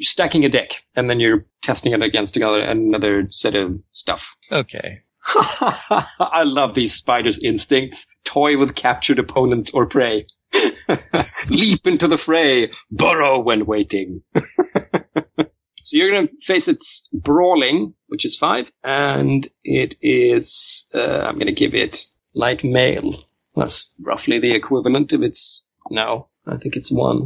stacking 0.00 0.44
a 0.44 0.48
deck, 0.48 0.70
and 0.96 1.10
then 1.10 1.20
you're 1.20 1.46
testing 1.62 1.92
it 1.92 2.02
against 2.02 2.36
another, 2.36 2.60
another 2.60 3.28
set 3.30 3.54
of 3.54 3.80
stuff. 3.92 4.22
Okay. 4.50 5.02
I 5.26 6.42
love 6.44 6.74
these 6.74 6.94
spiders' 6.94 7.42
instincts. 7.42 8.06
Toy 8.24 8.58
with 8.58 8.74
captured 8.74 9.18
opponents 9.18 9.70
or 9.72 9.86
prey. 9.86 10.26
Leap 11.50 11.86
into 11.86 12.08
the 12.08 12.18
fray. 12.18 12.70
Burrow 12.90 13.40
when 13.40 13.66
waiting. 13.66 14.22
so 14.34 15.96
you're 15.96 16.10
going 16.10 16.28
to 16.28 16.34
face 16.46 16.68
its 16.68 17.06
brawling, 17.12 17.94
which 18.08 18.24
is 18.24 18.36
five, 18.36 18.66
and 18.82 19.48
it 19.62 19.96
is. 20.00 20.86
Uh, 20.94 20.98
I'm 20.98 21.34
going 21.34 21.46
to 21.46 21.52
give 21.52 21.74
it 21.74 21.96
like 22.34 22.64
male. 22.64 23.24
That's 23.54 23.90
roughly 24.00 24.38
the 24.38 24.54
equivalent 24.54 25.12
of 25.12 25.22
its. 25.22 25.64
No, 25.90 26.28
I 26.46 26.56
think 26.56 26.76
it's 26.76 26.90
one. 26.90 27.24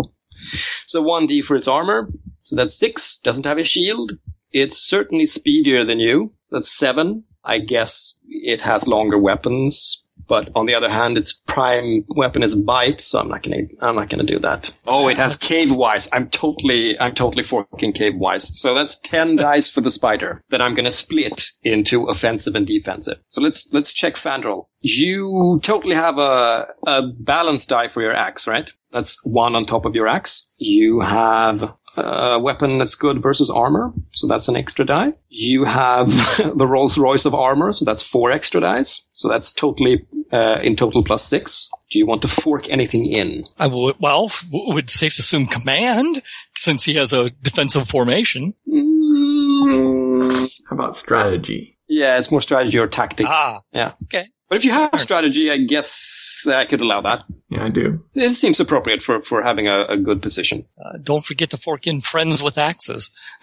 So 0.86 1.02
one 1.02 1.26
D 1.26 1.42
for 1.42 1.56
its 1.56 1.68
armor. 1.68 2.08
So 2.42 2.56
that's 2.56 2.78
six. 2.78 3.18
Doesn't 3.24 3.46
have 3.46 3.58
a 3.58 3.64
shield. 3.64 4.12
It's 4.52 4.78
certainly 4.78 5.26
speedier 5.26 5.84
than 5.84 6.00
you. 6.00 6.32
That's 6.50 6.76
seven. 6.76 7.24
I 7.44 7.58
guess 7.58 8.18
it 8.26 8.60
has 8.62 8.86
longer 8.86 9.18
weapons, 9.18 10.04
but 10.28 10.48
on 10.54 10.64
the 10.66 10.74
other 10.74 10.88
hand, 10.88 11.18
its 11.18 11.32
prime 11.46 12.04
weapon 12.08 12.42
is 12.42 12.54
bite, 12.54 13.00
so 13.00 13.18
I'm 13.18 13.28
not 13.28 13.42
gonna, 13.42 13.62
I'm 13.80 13.96
not 13.96 14.08
gonna 14.08 14.24
do 14.24 14.38
that. 14.38 14.70
Oh, 14.86 15.08
it 15.08 15.18
has 15.18 15.36
cave 15.36 15.70
wise. 15.70 16.08
I'm 16.12 16.30
totally, 16.30 16.98
I'm 16.98 17.14
totally 17.14 17.44
forking 17.44 17.92
cave 17.92 18.14
wise. 18.16 18.58
So 18.58 18.74
that's 18.74 18.98
10 19.04 19.36
dice 19.48 19.70
for 19.70 19.82
the 19.82 19.90
spider 19.90 20.42
that 20.50 20.62
I'm 20.62 20.74
gonna 20.74 20.90
split 20.90 21.44
into 21.62 22.06
offensive 22.06 22.54
and 22.54 22.66
defensive. 22.66 23.18
So 23.28 23.42
let's, 23.42 23.68
let's 23.72 23.92
check 23.92 24.16
Fandral. 24.16 24.66
You 24.80 25.60
totally 25.62 25.94
have 25.96 26.16
a, 26.18 26.68
a 26.86 27.02
balance 27.18 27.66
die 27.66 27.88
for 27.92 28.00
your 28.00 28.14
axe, 28.14 28.46
right? 28.46 28.70
That's 28.94 29.18
one 29.24 29.54
on 29.56 29.66
top 29.66 29.84
of 29.84 29.94
your 29.94 30.08
axe. 30.08 30.48
You 30.56 31.00
have 31.00 31.60
a 31.96 32.38
weapon 32.40 32.78
that's 32.78 32.94
good 32.94 33.22
versus 33.22 33.50
armor, 33.50 33.92
so 34.12 34.26
that's 34.26 34.48
an 34.48 34.56
extra 34.56 34.84
die. 34.86 35.12
You 35.28 35.64
have 35.64 36.08
the 36.56 36.66
Rolls 36.66 36.96
Royce 36.96 37.24
of 37.24 37.34
armor, 37.34 37.72
so 37.72 37.84
that's 37.84 38.02
four 38.02 38.32
extra 38.32 38.60
dice. 38.60 39.02
So 39.12 39.28
that's 39.28 39.52
totally, 39.52 40.06
uh, 40.32 40.60
in 40.62 40.76
total 40.76 41.04
plus 41.04 41.24
six. 41.24 41.68
Do 41.90 41.98
you 41.98 42.06
want 42.06 42.22
to 42.22 42.28
fork 42.28 42.68
anything 42.70 43.04
in? 43.12 43.44
I 43.58 43.66
would, 43.66 43.96
well, 44.00 44.28
w- 44.50 44.74
would 44.74 44.90
safe 44.90 45.14
to 45.16 45.20
assume 45.20 45.46
command, 45.46 46.22
since 46.56 46.84
he 46.84 46.94
has 46.94 47.12
a 47.12 47.30
defensive 47.30 47.88
formation. 47.88 48.54
Mm, 48.68 50.50
How 50.68 50.76
about 50.76 50.96
strategy? 50.96 51.78
yeah, 51.88 52.18
it's 52.18 52.30
more 52.30 52.40
strategy 52.40 52.78
or 52.78 52.86
tactic. 52.88 53.26
Ah, 53.28 53.60
yeah. 53.72 53.92
okay. 54.04 54.26
But 54.48 54.56
if 54.56 54.64
you 54.64 54.72
have 54.72 54.90
strategy, 54.98 55.50
I 55.50 55.58
guess 55.58 56.46
I 56.46 56.66
could 56.68 56.80
allow 56.80 57.00
that. 57.02 57.24
Yeah, 57.48 57.64
I 57.64 57.70
do. 57.70 58.04
It 58.14 58.36
seems 58.36 58.60
appropriate 58.60 59.02
for, 59.02 59.22
for 59.22 59.42
having 59.42 59.68
a, 59.68 59.84
a 59.88 59.96
good 59.96 60.20
position. 60.22 60.66
Uh, 60.78 60.98
don't 61.02 61.24
forget 61.24 61.50
to 61.50 61.56
fork 61.56 61.86
in 61.86 62.00
friends 62.02 62.42
with 62.42 62.58
axes. 62.58 63.10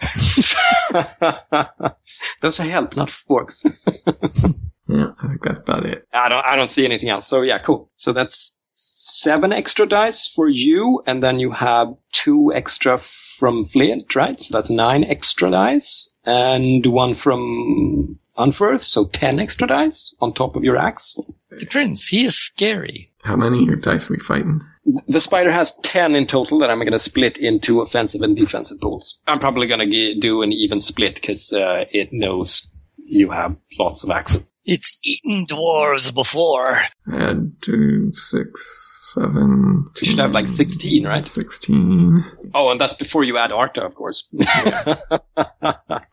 Those 2.42 2.60
are 2.60 2.70
help, 2.70 2.96
not 2.96 3.10
forks. 3.26 3.62
Yeah, 4.88 5.12
I 5.22 5.28
think 5.28 5.42
that's 5.42 5.60
about 5.60 5.86
it. 5.86 6.06
I 6.12 6.28
don't, 6.28 6.44
I 6.44 6.56
don't 6.56 6.70
see 6.70 6.84
anything 6.84 7.08
else. 7.08 7.28
So 7.28 7.42
yeah, 7.42 7.58
cool. 7.64 7.90
So 7.96 8.12
that's 8.12 8.58
seven 8.62 9.52
extra 9.52 9.86
dice 9.86 10.30
for 10.34 10.48
you, 10.48 11.02
and 11.06 11.22
then 11.22 11.38
you 11.38 11.52
have 11.52 11.94
two 12.12 12.52
extra 12.54 13.00
from 13.38 13.68
Flint, 13.72 14.14
right? 14.14 14.40
So 14.42 14.58
that's 14.58 14.70
nine 14.70 15.04
extra 15.04 15.50
dice, 15.50 16.08
and 16.24 16.84
one 16.86 17.16
from 17.16 18.18
Unferth, 18.38 18.84
so 18.84 19.06
ten 19.12 19.38
extra 19.38 19.66
dice 19.66 20.14
on 20.20 20.32
top 20.32 20.56
of 20.56 20.64
your 20.64 20.76
axe. 20.76 21.18
The 21.50 21.66
prince, 21.66 22.08
he 22.08 22.24
is 22.24 22.36
scary. 22.38 23.06
How 23.22 23.36
many 23.36 23.68
are 23.68 23.76
dice 23.76 24.08
we 24.08 24.18
fighting? 24.18 24.60
The 25.06 25.20
spider 25.20 25.52
has 25.52 25.76
ten 25.82 26.14
in 26.14 26.26
total 26.26 26.58
that 26.60 26.70
I'm 26.70 26.78
going 26.78 26.92
to 26.92 26.98
split 26.98 27.36
into 27.36 27.82
offensive 27.82 28.22
and 28.22 28.36
defensive 28.36 28.80
pools. 28.80 29.18
I'm 29.26 29.38
probably 29.38 29.66
going 29.66 29.88
to 29.88 30.20
do 30.20 30.42
an 30.42 30.52
even 30.52 30.80
split 30.80 31.16
because 31.16 31.52
uh, 31.52 31.84
it 31.90 32.08
knows 32.12 32.68
you 32.96 33.30
have 33.30 33.54
lots 33.78 34.02
of 34.02 34.10
axes. 34.10 34.42
It's 34.64 34.98
eaten 35.04 35.44
dwarves 35.46 36.14
before. 36.14 36.78
Add 37.12 37.52
two, 37.62 38.12
six, 38.14 39.10
seven. 39.12 39.90
You 40.00 40.06
should 40.06 40.18
have 40.20 40.34
like 40.34 40.48
16, 40.48 41.04
right? 41.04 41.26
Sixteen. 41.26 42.24
Oh, 42.54 42.70
and 42.70 42.80
that's 42.80 42.94
before 42.94 43.24
you 43.24 43.38
add 43.38 43.52
artha, 43.52 43.82
of 43.82 43.94
course. 43.94 44.28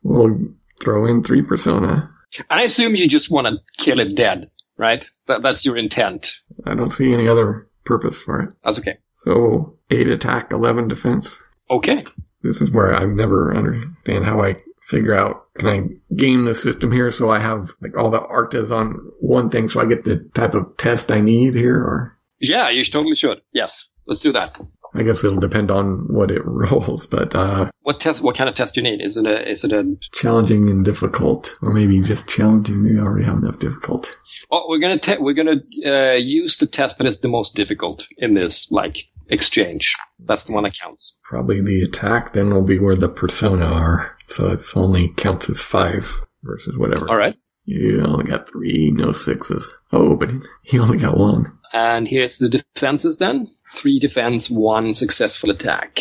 We'll 0.04 0.50
throw 0.82 1.06
in 1.06 1.24
three 1.24 1.42
persona. 1.42 2.12
I 2.50 2.64
assume 2.64 2.96
you 2.96 3.08
just 3.08 3.32
want 3.32 3.48
to 3.48 3.84
kill 3.84 4.00
it 4.00 4.16
dead, 4.16 4.52
right? 4.78 5.08
That, 5.28 5.42
that's 5.42 5.66
your 5.66 5.78
intent. 5.78 6.32
I 6.66 6.76
don't 6.76 6.92
see 6.92 7.14
any 7.14 7.28
other 7.28 7.68
purpose 7.86 8.22
for 8.22 8.42
it. 8.42 8.50
That's 8.64 8.80
okay. 8.80 8.98
So 9.16 9.78
eight 9.90 10.08
attack, 10.08 10.52
eleven 10.52 10.88
defense. 10.88 11.38
Okay. 11.70 12.06
This 12.42 12.62
is 12.62 12.72
where 12.72 12.96
I 12.96 13.06
never 13.06 13.56
understand 13.56 14.26
how 14.26 14.44
I 14.44 14.56
figure 14.84 15.16
out 15.16 15.48
can 15.58 15.68
I 15.68 16.16
game 16.16 16.46
the 16.46 16.56
system 16.56 16.92
here 16.92 17.12
so 17.12 17.30
I 17.30 17.40
have 17.40 17.70
like 17.82 17.96
all 17.96 18.10
the 18.10 18.20
arthas 18.20 18.72
on 18.72 19.12
one 19.20 19.50
thing 19.52 19.68
so 19.68 19.80
I 19.80 19.86
get 19.86 20.04
the 20.04 20.28
type 20.34 20.56
of 20.56 20.78
test 20.78 21.12
I 21.12 21.22
need 21.22 21.54
here 21.54 21.76
or 21.78 22.18
Yeah, 22.40 22.70
you 22.72 22.84
totally 22.84 23.16
should. 23.16 23.42
Yes. 23.54 23.90
Let's 24.08 24.22
do 24.22 24.32
that. 24.32 24.58
I 24.94 25.04
guess 25.04 25.24
it'll 25.24 25.40
depend 25.40 25.70
on 25.72 26.06
what 26.08 26.32
it 26.32 26.42
rolls, 26.46 27.06
but 27.08 27.36
uh 27.36 27.70
What 27.84 28.00
test? 28.00 28.22
What 28.22 28.38
kind 28.38 28.50
of 28.50 28.56
test 28.56 28.76
do 28.76 28.82
you 28.82 28.90
need? 28.90 29.04
Is 29.04 29.18
it 29.18 29.26
a? 29.26 29.50
Is 29.50 29.64
it 29.64 29.72
a? 29.72 29.96
challenging 30.14 30.70
and 30.70 30.84
difficult. 30.84 31.56
Or 31.62 31.74
maybe 31.74 32.02
just 32.02 32.28
challenging, 32.28 32.84
we 32.84 33.00
already 33.00 33.26
have 33.26 33.38
enough 33.38 33.60
difficult. 33.60 34.16
Oh, 34.52 34.66
we're 34.68 34.80
gonna 34.80 35.00
te- 35.00 35.20
we're 35.20 35.34
gonna 35.36 35.62
uh, 35.86 36.16
use 36.16 36.58
the 36.58 36.68
test 36.68 36.98
that 36.98 37.08
is 37.08 37.20
the 37.20 37.28
most 37.28 37.56
difficult 37.56 38.04
in 38.18 38.34
this 38.34 38.68
like 38.72 38.98
exchange. 39.30 39.96
That's 40.26 40.46
the 40.46 40.54
one 40.54 40.64
that 40.64 40.74
counts. 40.82 41.18
Probably 41.24 41.62
the 41.62 41.84
attack 41.84 42.34
then 42.34 42.54
will 42.54 42.64
be 42.66 42.80
where 42.80 42.96
the 42.96 43.10
persona 43.10 43.66
are. 43.66 44.18
So 44.28 44.50
it's 44.50 44.76
only 44.76 45.10
counts 45.10 45.50
as 45.50 45.62
five 45.62 46.08
versus 46.44 46.78
whatever. 46.78 47.08
All 47.10 47.18
right. 47.18 47.36
You 47.66 48.04
only 48.04 48.26
got 48.26 48.50
three, 48.50 48.90
no 48.92 49.12
sixes. 49.12 49.70
Oh, 49.92 50.16
but 50.16 50.30
he 50.64 50.80
only 50.80 50.98
got 50.98 51.18
one. 51.18 51.59
And 51.74 52.08
here's 52.08 52.38
the 52.38 52.50
defenses 52.50 53.18
then. 53.18 53.52
Three 53.76 54.00
defense, 54.00 54.50
one 54.50 54.94
successful 54.94 55.52
attack. 55.52 56.00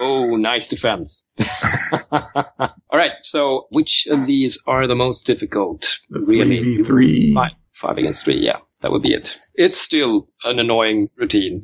Oh, 0.00 0.36
nice 0.36 0.66
defense. 0.66 1.22
All 2.10 2.98
right. 2.98 3.12
So, 3.22 3.66
which 3.70 4.06
of 4.10 4.26
these 4.26 4.58
are 4.66 4.86
the 4.86 4.94
most 4.94 5.26
difficult? 5.26 5.86
The 6.10 6.20
really? 6.20 6.60
3v3. 6.78 7.34
Five, 7.34 7.50
five 7.80 7.98
against 7.98 8.24
three. 8.24 8.40
Yeah, 8.40 8.58
that 8.80 8.90
would 8.90 9.02
be 9.02 9.12
it. 9.14 9.36
It's 9.54 9.80
still 9.80 10.28
an 10.44 10.58
annoying 10.58 11.08
routine. 11.16 11.62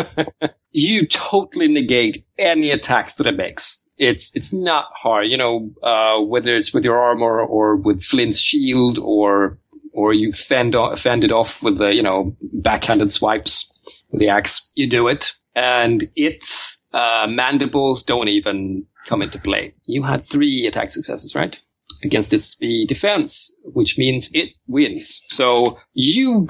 you 0.72 1.06
totally 1.06 1.68
negate 1.68 2.24
any 2.38 2.70
attacks 2.70 3.14
that 3.14 3.26
it 3.26 3.36
makes. 3.36 3.78
It's 3.98 4.30
it's 4.34 4.52
not 4.52 4.86
hard, 5.00 5.28
you 5.28 5.36
know. 5.36 5.70
Uh, 5.82 6.24
whether 6.24 6.56
it's 6.56 6.72
with 6.72 6.84
your 6.84 6.98
armor 6.98 7.40
or 7.40 7.76
with 7.76 8.02
Flint's 8.02 8.40
shield, 8.40 8.98
or 8.98 9.58
or 9.92 10.12
you 10.12 10.32
fend 10.32 10.74
off, 10.74 11.00
fend 11.00 11.24
it 11.24 11.32
off 11.32 11.50
with 11.62 11.78
the 11.78 11.92
you 11.94 12.02
know 12.02 12.36
backhanded 12.40 13.12
swipes 13.12 13.72
with 14.10 14.20
the 14.20 14.28
axe. 14.28 14.70
You 14.74 14.88
do 14.88 15.08
it, 15.08 15.32
and 15.54 16.04
its 16.14 16.80
uh, 16.92 17.26
mandibles 17.28 18.02
don't 18.04 18.28
even 18.28 18.86
come 19.08 19.22
into 19.22 19.38
play. 19.38 19.74
You 19.84 20.02
had 20.02 20.26
three 20.30 20.66
attack 20.66 20.92
successes, 20.92 21.34
right? 21.34 21.56
Against 22.04 22.32
its 22.32 22.56
defense, 22.88 23.54
which 23.64 23.96
means 23.98 24.30
it 24.32 24.50
wins. 24.66 25.22
So 25.28 25.78
you, 25.92 26.48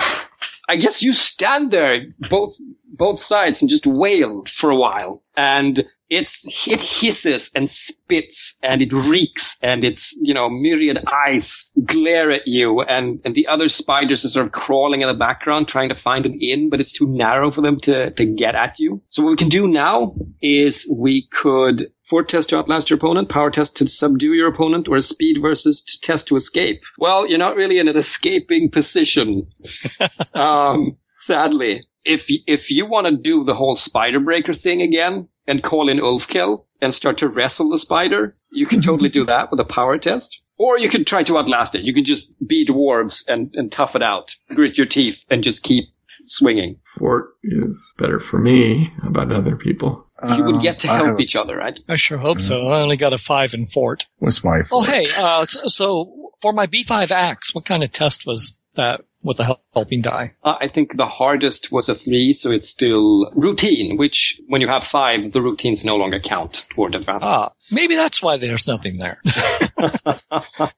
I 0.68 0.76
guess 0.76 1.02
you 1.02 1.12
stand 1.12 1.70
there, 1.70 2.06
both 2.30 2.54
both 2.86 3.22
sides, 3.22 3.60
and 3.60 3.70
just 3.70 3.86
wail 3.86 4.44
for 4.58 4.70
a 4.70 4.76
while, 4.76 5.22
and 5.36 5.84
it's 6.12 6.44
it 6.66 6.80
hisses 6.80 7.50
and 7.54 7.70
spits 7.70 8.56
and 8.62 8.82
it 8.82 8.92
reeks 8.92 9.56
and 9.62 9.82
its 9.82 10.14
you 10.20 10.34
know 10.34 10.50
myriad 10.50 11.02
eyes 11.26 11.70
glare 11.86 12.30
at 12.30 12.46
you 12.46 12.82
and 12.82 13.20
and 13.24 13.34
the 13.34 13.46
other 13.46 13.68
spiders 13.70 14.22
are 14.24 14.28
sort 14.28 14.46
of 14.46 14.52
crawling 14.52 15.00
in 15.00 15.08
the 15.08 15.14
background 15.14 15.66
trying 15.68 15.88
to 15.88 15.94
find 15.94 16.26
an 16.26 16.36
in, 16.38 16.68
but 16.68 16.80
it's 16.80 16.92
too 16.92 17.06
narrow 17.08 17.50
for 17.50 17.62
them 17.62 17.80
to 17.80 18.10
to 18.10 18.26
get 18.26 18.54
at 18.54 18.78
you. 18.78 19.00
So 19.08 19.22
what 19.22 19.30
we 19.30 19.36
can 19.36 19.48
do 19.48 19.66
now 19.66 20.14
is 20.42 20.86
we 20.94 21.28
could 21.32 21.90
Fort 22.10 22.28
test 22.28 22.50
to 22.50 22.58
outlast 22.58 22.90
your 22.90 22.98
opponent, 22.98 23.30
power 23.30 23.50
test 23.50 23.74
to 23.76 23.88
subdue 23.88 24.34
your 24.34 24.48
opponent, 24.48 24.86
or 24.86 25.00
speed 25.00 25.38
versus 25.40 25.82
to 25.82 26.00
test 26.06 26.28
to 26.28 26.36
escape. 26.36 26.82
Well, 26.98 27.26
you're 27.26 27.38
not 27.38 27.56
really 27.56 27.78
in 27.78 27.88
an 27.88 27.96
escaping 27.96 28.70
position. 28.70 29.46
um, 30.34 30.98
sadly. 31.16 31.84
If, 32.04 32.24
if 32.28 32.70
you 32.70 32.84
want 32.84 33.06
to 33.06 33.16
do 33.16 33.44
the 33.44 33.54
whole 33.54 33.76
spider 33.76 34.20
breaker 34.20 34.52
thing 34.52 34.82
again 34.82 35.28
and 35.46 35.62
call 35.62 35.88
in 35.88 35.98
Ulfkill 35.98 36.64
and 36.80 36.94
start 36.94 37.18
to 37.18 37.28
wrestle 37.28 37.70
the 37.70 37.78
spider, 37.78 38.36
you 38.52 38.66
can 38.66 38.80
totally 38.82 39.08
do 39.08 39.24
that 39.26 39.50
with 39.50 39.60
a 39.60 39.64
power 39.64 39.98
test. 39.98 40.38
Or 40.58 40.78
you 40.78 40.88
can 40.88 41.04
try 41.04 41.24
to 41.24 41.38
outlast 41.38 41.74
it. 41.74 41.82
You 41.82 41.92
can 41.94 42.04
just 42.04 42.30
be 42.46 42.66
dwarves 42.66 43.24
and, 43.26 43.50
and 43.54 43.72
tough 43.72 43.96
it 43.96 44.02
out, 44.02 44.28
grit 44.54 44.76
your 44.76 44.86
teeth, 44.86 45.16
and 45.30 45.42
just 45.42 45.62
keep 45.64 45.84
swinging. 46.26 46.78
Fort 46.98 47.30
is 47.42 47.94
better 47.98 48.20
for 48.20 48.38
me. 48.38 48.92
How 49.02 49.08
about 49.08 49.32
other 49.32 49.56
people? 49.56 50.06
You 50.22 50.44
would 50.44 50.62
get 50.62 50.78
to 50.80 50.88
Uh, 50.88 51.04
help 51.06 51.20
each 51.20 51.34
other, 51.34 51.56
right? 51.56 51.76
I 51.88 51.96
sure 51.96 52.18
hope 52.18 52.40
so. 52.40 52.68
I 52.68 52.80
only 52.80 52.96
got 52.96 53.12
a 53.12 53.18
five 53.18 53.54
in 53.54 53.66
fort. 53.66 54.06
What's 54.18 54.44
my 54.44 54.60
Oh, 54.70 54.82
hey, 54.82 55.06
uh, 55.16 55.44
so, 55.44 55.62
so 55.66 56.30
for 56.40 56.52
my 56.52 56.68
B5 56.68 57.10
axe, 57.10 57.52
what 57.52 57.64
kind 57.64 57.82
of 57.82 57.90
test 57.90 58.24
was 58.24 58.56
that 58.74 59.02
with 59.22 59.36
the 59.36 59.44
hel- 59.44 59.62
helping 59.74 60.00
die? 60.02 60.34
Uh, 60.42 60.56
I 60.60 60.68
think 60.68 60.96
the 60.96 61.06
hardest 61.06 61.70
was 61.70 61.88
a 61.88 61.94
three, 61.94 62.34
so 62.34 62.50
it's 62.50 62.68
still 62.68 63.30
routine, 63.36 63.96
which 63.96 64.40
when 64.48 64.60
you 64.60 64.68
have 64.68 64.84
five, 64.84 65.32
the 65.32 65.42
routines 65.42 65.84
no 65.84 65.96
longer 65.96 66.18
count 66.18 66.64
toward 66.74 66.94
advancement. 66.94 67.24
Ah, 67.24 67.52
maybe 67.70 67.94
that's 67.94 68.22
why 68.22 68.36
there's 68.36 68.66
nothing 68.66 68.98
there. 68.98 69.20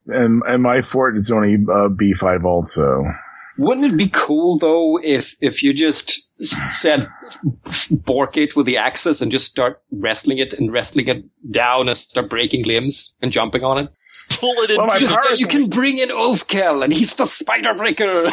And, 0.06 0.42
and 0.46 0.62
my 0.62 0.82
fort 0.82 1.16
is 1.16 1.30
only 1.30 1.54
uh, 1.54 1.88
B5 1.88 2.44
also. 2.44 3.02
Wouldn't 3.56 3.92
it 3.92 3.96
be 3.96 4.08
cool 4.08 4.58
though 4.58 4.98
if 5.00 5.26
if 5.40 5.62
you 5.62 5.72
just 5.74 6.26
said 6.40 7.06
bork 7.90 8.36
it 8.36 8.56
with 8.56 8.66
the 8.66 8.78
axes 8.78 9.22
and 9.22 9.30
just 9.30 9.46
start 9.46 9.80
wrestling 9.92 10.38
it 10.38 10.52
and 10.58 10.72
wrestling 10.72 11.08
it 11.08 11.24
down 11.52 11.88
and 11.88 11.96
start 11.96 12.28
breaking 12.30 12.64
limbs 12.64 13.12
and 13.22 13.30
jumping 13.30 13.62
on 13.62 13.78
it? 13.78 13.90
Pull 14.44 14.64
it 14.64 14.76
Well, 14.76 14.86
my 14.86 14.94
into 14.96 15.06
You, 15.08 15.14
powers 15.16 15.40
you 15.40 15.46
can 15.46 15.68
bring 15.68 15.98
in 15.98 16.10
Ulfkill 16.10 16.84
and 16.84 16.92
he's 16.92 17.14
the 17.16 17.24
spider 17.26 17.74
breaker, 17.74 18.24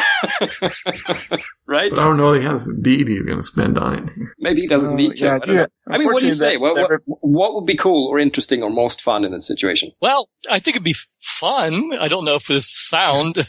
right? 1.66 1.90
But 1.90 1.98
I 1.98 2.04
don't 2.04 2.16
know 2.16 2.34
if 2.34 2.42
he 2.42 2.48
has 2.48 2.68
a 2.68 2.74
deed 2.74 3.08
he's 3.08 3.22
going 3.22 3.38
to 3.38 3.42
spend 3.42 3.78
on 3.78 3.98
it. 3.98 4.10
Maybe 4.38 4.62
he 4.62 4.68
doesn't 4.68 4.90
Uh, 4.92 4.94
need 4.94 5.16
to. 5.16 5.24
yeah, 5.24 5.38
I, 5.46 5.50
yeah. 5.52 5.66
I 5.88 5.98
mean, 5.98 6.06
what 6.08 6.20
do 6.20 6.26
you 6.26 6.32
say? 6.34 6.54
Unfortunately, 6.54 6.58
What, 6.58 6.74
that- 6.90 7.00
what, 7.06 7.18
what 7.22 7.54
would 7.54 7.66
be 7.66 7.76
cool 7.76 8.08
or 8.10 8.18
interesting 8.18 8.62
or 8.62 8.70
most 8.70 9.02
fun 9.02 9.24
in 9.24 9.32
this 9.32 9.46
situation? 9.46 9.92
Well, 10.00 10.28
I 10.50 10.58
think 10.58 10.76
it'd 10.76 10.84
be 10.84 10.96
fun. 11.20 11.90
I 11.98 12.08
don't 12.08 12.24
know 12.24 12.34
if 12.36 12.46
this 12.46 12.66
sound 12.68 13.36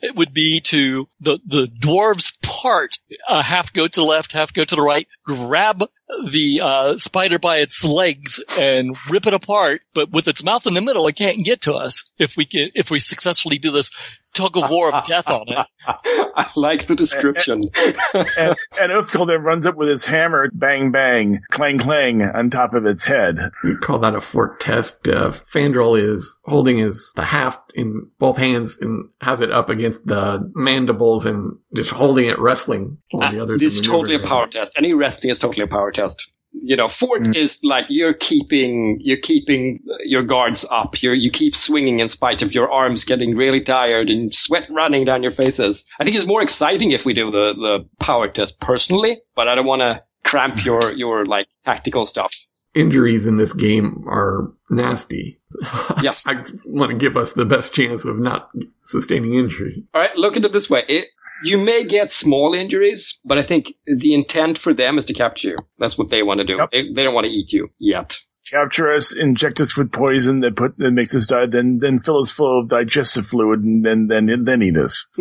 it 0.00 0.14
would 0.14 0.32
be 0.32 0.60
to 0.60 1.08
the 1.20 1.38
the 1.46 1.66
dwarves 1.66 2.32
part 2.42 2.98
uh, 3.28 3.42
half 3.42 3.72
go 3.72 3.86
to 3.88 4.00
the 4.00 4.06
left, 4.06 4.32
half 4.32 4.52
go 4.52 4.64
to 4.64 4.76
the 4.76 4.82
right, 4.82 5.08
grab 5.24 5.82
the 6.30 6.60
uh, 6.62 6.96
spider 6.96 7.38
by 7.38 7.58
its 7.58 7.84
legs 7.84 8.42
and 8.50 8.96
rip 9.10 9.26
it 9.26 9.34
apart. 9.34 9.82
But 9.94 10.10
with 10.10 10.28
its 10.28 10.42
mouth 10.42 10.66
in 10.66 10.74
the 10.74 10.80
middle, 10.80 11.06
it 11.06 11.16
can't 11.16 11.44
get 11.44 11.60
to 11.62 11.74
us 11.74 12.10
if 12.18 12.36
we 12.36 12.44
can 12.44 12.70
if 12.74 12.90
we 12.90 12.98
successfully 12.98 13.58
do 13.58 13.70
this 13.70 13.90
tug 14.34 14.56
of 14.56 14.70
war 14.70 14.94
of 14.94 15.04
death 15.04 15.30
on 15.30 15.44
it. 15.48 15.66
I 15.86 16.50
like 16.54 16.86
the 16.86 16.94
description. 16.94 17.64
and, 18.14 18.56
and 18.78 18.92
Ulfkill 18.92 19.26
then 19.26 19.42
runs 19.42 19.66
up 19.66 19.76
with 19.76 19.88
his 19.88 20.06
hammer, 20.06 20.48
bang, 20.52 20.92
bang, 20.92 21.40
clang, 21.50 21.78
clang, 21.78 22.22
on 22.22 22.50
top 22.50 22.74
of 22.74 22.86
its 22.86 23.04
head. 23.04 23.38
We 23.64 23.76
call 23.76 23.98
that 24.00 24.14
a 24.14 24.20
fort 24.20 24.60
test. 24.60 25.08
Uh, 25.08 25.32
Fandral 25.52 25.98
is 25.98 26.36
holding 26.44 26.78
his 26.78 27.12
the 27.16 27.24
haft 27.24 27.72
in 27.74 28.08
both 28.18 28.36
hands 28.36 28.76
and 28.80 29.08
has 29.20 29.40
it 29.40 29.50
up 29.50 29.68
against 29.68 30.06
the 30.06 30.50
mandibles 30.54 31.26
and 31.26 31.58
just 31.74 31.90
holding 31.90 32.26
it, 32.26 32.38
wrestling 32.38 32.98
while 33.10 33.32
the 33.32 33.42
others. 33.42 33.60
it's 33.62 33.80
are 33.80 33.84
totally 33.84 34.16
a 34.16 34.26
power 34.26 34.46
test. 34.46 34.72
Any 34.76 34.92
wrestling 34.92 35.30
is 35.30 35.38
totally 35.38 35.64
a 35.64 35.68
power 35.68 35.90
test. 35.90 36.22
You 36.62 36.76
know, 36.76 36.88
fort 36.88 37.22
Mm. 37.22 37.36
is 37.36 37.58
like 37.62 37.84
you're 37.88 38.14
keeping 38.14 38.98
you're 39.00 39.20
keeping 39.20 39.80
your 40.04 40.22
guards 40.22 40.64
up. 40.70 41.02
You 41.02 41.12
you 41.12 41.30
keep 41.30 41.54
swinging 41.56 42.00
in 42.00 42.08
spite 42.08 42.42
of 42.42 42.52
your 42.52 42.70
arms 42.70 43.04
getting 43.04 43.36
really 43.36 43.60
tired 43.62 44.08
and 44.08 44.34
sweat 44.34 44.64
running 44.70 45.04
down 45.04 45.22
your 45.22 45.32
faces. 45.32 45.84
I 46.00 46.04
think 46.04 46.16
it's 46.16 46.26
more 46.26 46.42
exciting 46.42 46.90
if 46.92 47.04
we 47.04 47.14
do 47.14 47.30
the 47.30 47.54
the 47.56 48.04
power 48.04 48.28
test 48.28 48.58
personally, 48.60 49.20
but 49.36 49.48
I 49.48 49.54
don't 49.54 49.66
want 49.66 49.80
to 49.82 50.02
cramp 50.24 50.64
your 50.64 50.92
your 50.92 51.24
like 51.26 51.46
tactical 51.64 52.06
stuff. 52.06 52.34
Injuries 52.74 53.26
in 53.26 53.38
this 53.38 53.52
game 53.52 54.04
are 54.08 54.52
nasty. 54.70 55.38
Yes. 56.02 56.24
I 56.30 56.44
want 56.66 56.90
to 56.92 56.96
give 56.98 57.16
us 57.16 57.32
the 57.32 57.44
best 57.46 57.72
chance 57.72 58.04
of 58.04 58.18
not 58.18 58.50
sustaining 58.84 59.34
injury. 59.34 59.84
All 59.94 60.00
right, 60.00 60.14
look 60.16 60.36
at 60.36 60.44
it 60.44 60.52
this 60.52 60.68
way. 60.68 60.84
It, 60.86 61.06
you 61.44 61.58
may 61.58 61.86
get 61.86 62.12
small 62.12 62.54
injuries, 62.54 63.18
but 63.24 63.38
I 63.38 63.46
think 63.46 63.66
the 63.86 64.14
intent 64.14 64.58
for 64.58 64.74
them 64.74 64.98
is 64.98 65.06
to 65.06 65.14
capture 65.14 65.48
you. 65.48 65.58
That's 65.78 65.96
what 65.98 66.10
they 66.10 66.22
want 66.22 66.38
to 66.38 66.44
do. 66.46 66.56
Yep. 66.58 66.70
They, 66.72 66.82
they 66.94 67.02
don't 67.02 67.14
want 67.14 67.26
to 67.26 67.30
eat 67.32 67.52
you 67.52 67.68
yet. 67.78 68.16
Capture 68.50 68.90
us, 68.90 69.14
inject 69.14 69.60
us 69.60 69.76
with 69.76 69.92
poison 69.92 70.40
that 70.40 70.56
put 70.56 70.78
that 70.78 70.90
makes 70.92 71.14
us 71.14 71.26
die, 71.26 71.46
then 71.46 71.78
then 71.80 72.00
fill 72.00 72.20
us 72.20 72.32
full 72.32 72.60
of 72.60 72.68
digestive 72.68 73.26
fluid, 73.26 73.60
and 73.60 73.84
then 73.84 74.06
then 74.06 74.44
then 74.44 74.62
eat 74.62 74.76
us. 74.76 75.06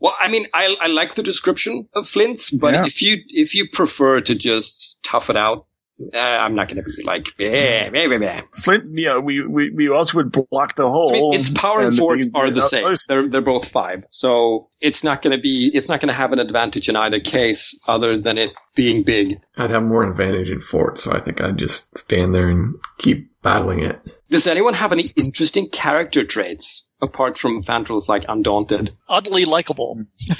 Well, 0.00 0.14
I 0.22 0.30
mean, 0.30 0.46
I, 0.54 0.66
I 0.80 0.86
like 0.86 1.16
the 1.16 1.24
description 1.24 1.88
of 1.92 2.06
Flint's, 2.08 2.52
but 2.52 2.72
Yeah. 2.72 2.86
if 2.86 3.02
you 3.02 3.16
if 3.28 3.52
you 3.54 3.68
prefer 3.72 4.20
to 4.20 4.34
just 4.36 5.00
tough 5.04 5.24
it 5.28 5.36
out, 5.36 5.66
uh, 6.14 6.16
I'm 6.16 6.54
not 6.54 6.68
going 6.68 6.76
to 6.76 6.82
be 6.82 7.02
like, 7.04 7.26
eh, 7.40 7.88
meh, 7.90 8.06
meh, 8.06 8.18
meh. 8.18 8.40
Flint, 8.52 8.84
you 8.92 9.06
know, 9.06 9.20
we 9.20 9.46
we, 9.46 9.70
we 9.70 9.88
also 9.88 10.18
would 10.18 10.32
block 10.50 10.74
the 10.76 10.86
I 10.86 10.90
hole. 10.90 11.30
mean, 11.32 11.40
its 11.40 11.50
power 11.50 11.80
and 11.80 11.88
and 11.88 11.98
fort 11.98 12.18
we- 12.18 12.30
are 12.34 12.50
the 12.52 12.62
same. 12.62 12.84
others- 12.84 13.06
They're 13.08 13.28
they're 13.28 13.40
both 13.40 13.68
five, 13.72 14.04
so 14.10 14.68
it's 14.80 15.02
not 15.02 15.22
going 15.22 15.36
to 15.36 15.40
be 15.42 15.70
it's 15.74 15.88
not 15.88 16.00
going 16.00 16.08
to 16.08 16.14
have 16.14 16.32
an 16.32 16.38
advantage 16.38 16.88
in 16.88 16.96
either 16.96 17.20
case, 17.20 17.74
other 17.88 18.20
than 18.20 18.38
it 18.38 18.50
being 18.76 19.02
big. 19.04 19.40
I'd 19.56 19.70
have 19.70 19.82
more 19.82 20.08
advantage 20.08 20.50
in 20.50 20.60
fort, 20.60 20.98
so 20.98 21.12
I 21.12 21.20
think 21.20 21.40
I'd 21.40 21.56
just 21.58 21.96
stand 21.98 22.34
there 22.34 22.48
and 22.48 22.76
keep 22.98 23.28
battling 23.42 23.80
it. 23.80 23.98
Does 24.30 24.46
anyone 24.46 24.74
have 24.74 24.92
any 24.92 25.04
interesting 25.16 25.68
character 25.70 26.24
traits 26.24 26.84
apart 27.00 27.38
from 27.38 27.62
Fandral's 27.64 28.08
like 28.08 28.24
undaunted? 28.28 28.90
Oddly 29.08 29.44
likable. 29.46 30.02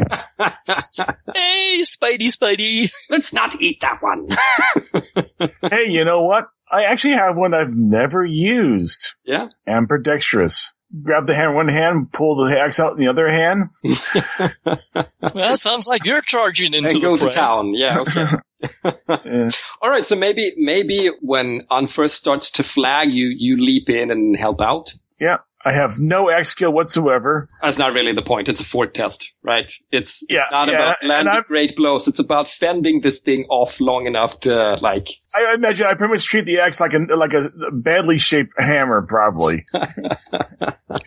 hey, 1.34 1.82
Spidey, 1.82 2.28
Spidey. 2.36 2.90
Let's 3.10 3.32
not 3.32 3.60
eat 3.60 3.78
that 3.80 3.98
one. 4.02 4.28
hey, 5.70 5.88
you 5.90 6.04
know 6.04 6.22
what? 6.22 6.44
I 6.70 6.84
actually 6.84 7.14
have 7.14 7.36
one 7.36 7.52
I've 7.54 7.74
never 7.74 8.24
used. 8.24 9.14
yeah. 9.24 9.48
Ambidextrous. 9.66 10.72
Grab 11.02 11.26
the 11.26 11.36
hand 11.36 11.50
in 11.50 11.54
one 11.54 11.68
hand, 11.68 12.12
pull 12.12 12.34
the 12.34 12.58
axe 12.58 12.80
out 12.80 12.92
in 12.94 12.98
the 12.98 13.08
other 13.08 13.28
hand. 13.30 13.70
Well, 15.34 15.56
sounds 15.56 15.86
like 15.86 16.04
you're 16.04 16.20
charging 16.20 16.74
into 16.74 16.88
and 16.88 16.96
the 16.96 17.00
go 17.00 17.16
to 17.16 17.30
town. 17.30 17.74
Yeah. 17.74 18.00
Okay. 18.00 18.24
Uh, 18.84 19.50
All 19.80 19.88
right. 19.90 20.04
So 20.04 20.16
maybe 20.16 20.52
maybe 20.56 21.10
when 21.20 21.66
Unfirth 21.70 22.12
starts 22.12 22.50
to 22.52 22.64
flag, 22.64 23.10
you 23.10 23.28
you 23.28 23.56
leap 23.62 23.88
in 23.88 24.10
and 24.10 24.36
help 24.36 24.60
out. 24.60 24.88
yeah, 25.20 25.36
I 25.62 25.72
have 25.72 25.98
no 25.98 26.30
axe 26.30 26.48
skill 26.48 26.72
whatsoever. 26.72 27.46
That's 27.62 27.76
not 27.76 27.92
really 27.94 28.14
the 28.14 28.22
point. 28.22 28.48
It's 28.48 28.60
a 28.60 28.64
fort 28.64 28.94
test, 28.94 29.30
right? 29.42 29.70
It's, 29.92 30.24
Yeah, 30.28 30.44
it's 30.44 30.52
not 30.52 30.68
yeah, 30.68 30.74
about 30.74 30.96
and 31.02 31.08
landing 31.10 31.42
great 31.48 31.76
blows. 31.76 32.08
It's 32.08 32.18
about 32.18 32.46
fending 32.58 33.02
this 33.02 33.18
thing 33.18 33.44
off 33.50 33.74
long 33.78 34.06
enough 34.06 34.40
to 34.40 34.76
like. 34.80 35.06
I 35.34 35.52
imagine 35.54 35.86
I 35.86 35.94
pretty 35.94 36.14
much 36.14 36.24
treat 36.24 36.46
the 36.46 36.60
axe 36.60 36.80
like 36.80 36.94
a 36.94 36.98
like 37.14 37.34
a 37.34 37.50
badly 37.72 38.16
shaped 38.18 38.54
hammer, 38.58 39.02
probably. 39.02 39.66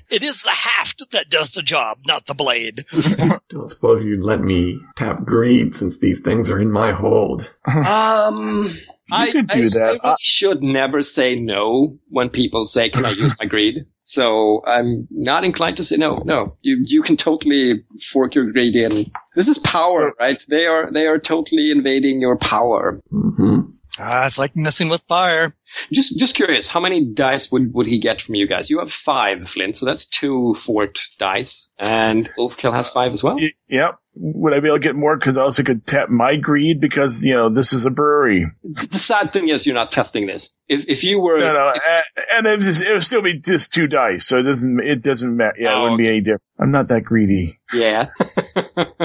It 0.09 0.23
is 0.23 0.43
the 0.43 0.51
haft 0.51 1.03
that 1.11 1.30
does 1.30 1.51
the 1.51 1.61
job, 1.63 1.97
not 2.05 2.25
the 2.27 2.34
blade. 2.35 2.85
Don't 3.49 3.67
suppose 3.67 4.05
you'd 4.05 4.23
let 4.23 4.39
me 4.41 4.80
tap 4.95 5.25
greed 5.25 5.75
since 5.75 5.97
these 5.97 6.19
things 6.21 6.49
are 6.49 6.59
in 6.59 6.71
my 6.71 6.91
hold. 6.93 7.49
Um. 7.65 8.77
I, 9.11 9.31
could 9.31 9.47
do 9.49 9.65
I- 9.65 9.69
that. 9.69 9.84
I 9.84 9.88
really 9.88 9.99
I- 10.03 10.15
should 10.21 10.61
never 10.63 11.03
say 11.03 11.35
no 11.35 11.97
when 12.07 12.30
people 12.30 12.65
say, 12.65 12.89
"Can 12.89 13.03
I 13.05 13.09
use 13.11 13.34
my 13.39 13.45
greed?" 13.45 13.85
So 14.14 14.61
I'm 14.68 15.07
not 15.10 15.44
inclined 15.44 15.77
to 15.77 15.84
say 15.84 15.98
no. 15.98 16.11
No, 16.23 16.56
you 16.61 16.76
you 16.85 17.02
can 17.02 17.18
totally 17.18 17.84
fork 18.11 18.35
your 18.35 18.52
greed 18.52 18.76
in. 18.76 19.11
This 19.35 19.48
is 19.48 19.57
power, 19.60 20.02
So- 20.11 20.11
right? 20.19 20.40
They 20.48 20.65
are 20.73 20.91
they 20.91 21.06
are 21.11 21.18
totally 21.19 21.72
invading 21.72 22.22
your 22.22 22.38
power. 22.38 23.02
hmm 23.10 23.61
Ah, 23.99 24.26
it's 24.26 24.40
like 24.40 24.56
messing 24.56 24.90
with 24.90 25.03
fire. 25.07 25.53
Just 25.91 26.17
just 26.19 26.35
curious, 26.35 26.67
how 26.67 26.79
many 26.79 27.05
dice 27.13 27.51
would, 27.51 27.73
would 27.73 27.87
he 27.87 27.99
get 27.99 28.21
from 28.21 28.35
you 28.35 28.47
guys? 28.47 28.69
You 28.69 28.79
have 28.79 28.91
five, 28.91 29.47
Flint, 29.53 29.77
so 29.77 29.85
that's 29.85 30.07
two 30.07 30.55
fort 30.65 30.97
dice. 31.19 31.67
And 31.79 32.29
Ulfkill 32.37 32.73
has 32.73 32.89
five 32.89 33.11
as 33.13 33.23
well? 33.23 33.35
Y- 33.35 33.51
Yep. 33.69 33.95
Would 34.15 34.53
I 34.53 34.59
be 34.59 34.67
able 34.67 34.77
to 34.77 34.83
get 34.83 34.95
more? 34.95 35.17
Because 35.17 35.35
I 35.39 35.41
also 35.41 35.63
could 35.63 35.87
tap 35.87 36.07
my 36.09 36.35
greed 36.35 36.79
because, 36.79 37.25
you 37.25 37.33
know, 37.33 37.49
this 37.49 37.73
is 37.73 37.87
a 37.87 37.89
brewery. 37.89 38.45
The 38.63 38.99
sad 38.99 39.33
thing 39.33 39.49
is 39.49 39.65
you're 39.65 39.73
not 39.73 39.91
testing 39.91 40.27
this. 40.27 40.51
If 40.67 40.85
if 40.87 41.03
you 41.03 41.19
were 41.19 41.39
No, 41.39 41.51
no. 41.53 41.69
a- 41.73 42.35
And 42.37 42.45
it, 42.45 42.59
just, 42.59 42.83
it 42.83 42.93
would 42.93 43.03
still 43.03 43.23
be 43.23 43.39
just 43.39 43.73
two 43.73 43.87
dice. 43.87 44.27
So 44.27 44.37
it 44.37 44.43
doesn't, 44.43 44.79
it 44.81 45.01
doesn't 45.01 45.35
matter. 45.35 45.55
Yeah, 45.57 45.71
it 45.71 45.75
Oh, 45.77 45.81
wouldn't 45.81 45.97
be 45.97 46.07
any 46.07 46.21
different. 46.21 46.43
I'm 46.59 46.69
not 46.69 46.89
that 46.89 47.01
greedy. 47.03 47.59
Yeah. 47.73 48.09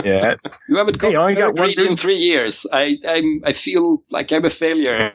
Yeah. 0.05 0.36
you 0.69 0.77
haven't 0.77 0.99
got 0.99 1.11
Hey, 1.11 1.16
I 1.16 1.35
got 1.35 1.55
one 1.59 1.70
in 1.77 1.97
three 1.97 2.19
years. 2.19 2.65
I 2.73 2.93
I'm 3.07 3.43
I 3.45 3.53
feel 3.55 4.03
like 4.11 4.31
I'm 4.31 4.45
a 4.45 4.51
failure. 4.51 5.12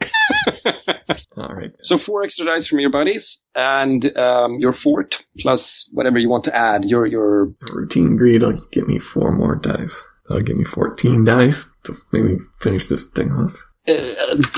All 1.36 1.54
right. 1.54 1.70
So 1.82 1.96
four 1.98 2.22
extra 2.22 2.46
dice 2.46 2.66
from 2.66 2.80
your 2.80 2.90
buddies 2.90 3.40
and 3.54 4.04
um, 4.16 4.58
your 4.58 4.72
fort 4.74 5.14
plus 5.40 5.88
whatever 5.92 6.18
you 6.18 6.28
want 6.28 6.44
to 6.44 6.56
add. 6.56 6.84
Your 6.84 7.06
your 7.06 7.52
Routine 7.72 8.16
greed 8.16 8.42
will 8.42 8.60
give 8.72 8.88
me 8.88 8.98
four 8.98 9.30
more 9.32 9.56
dice. 9.56 10.02
That'll 10.28 10.42
give 10.42 10.56
me 10.56 10.64
14 10.64 11.24
dice 11.24 11.64
to 11.84 11.94
maybe 12.12 12.38
finish 12.60 12.86
this 12.86 13.04
thing 13.04 13.30
off. 13.30 13.54
uh, 13.86 13.92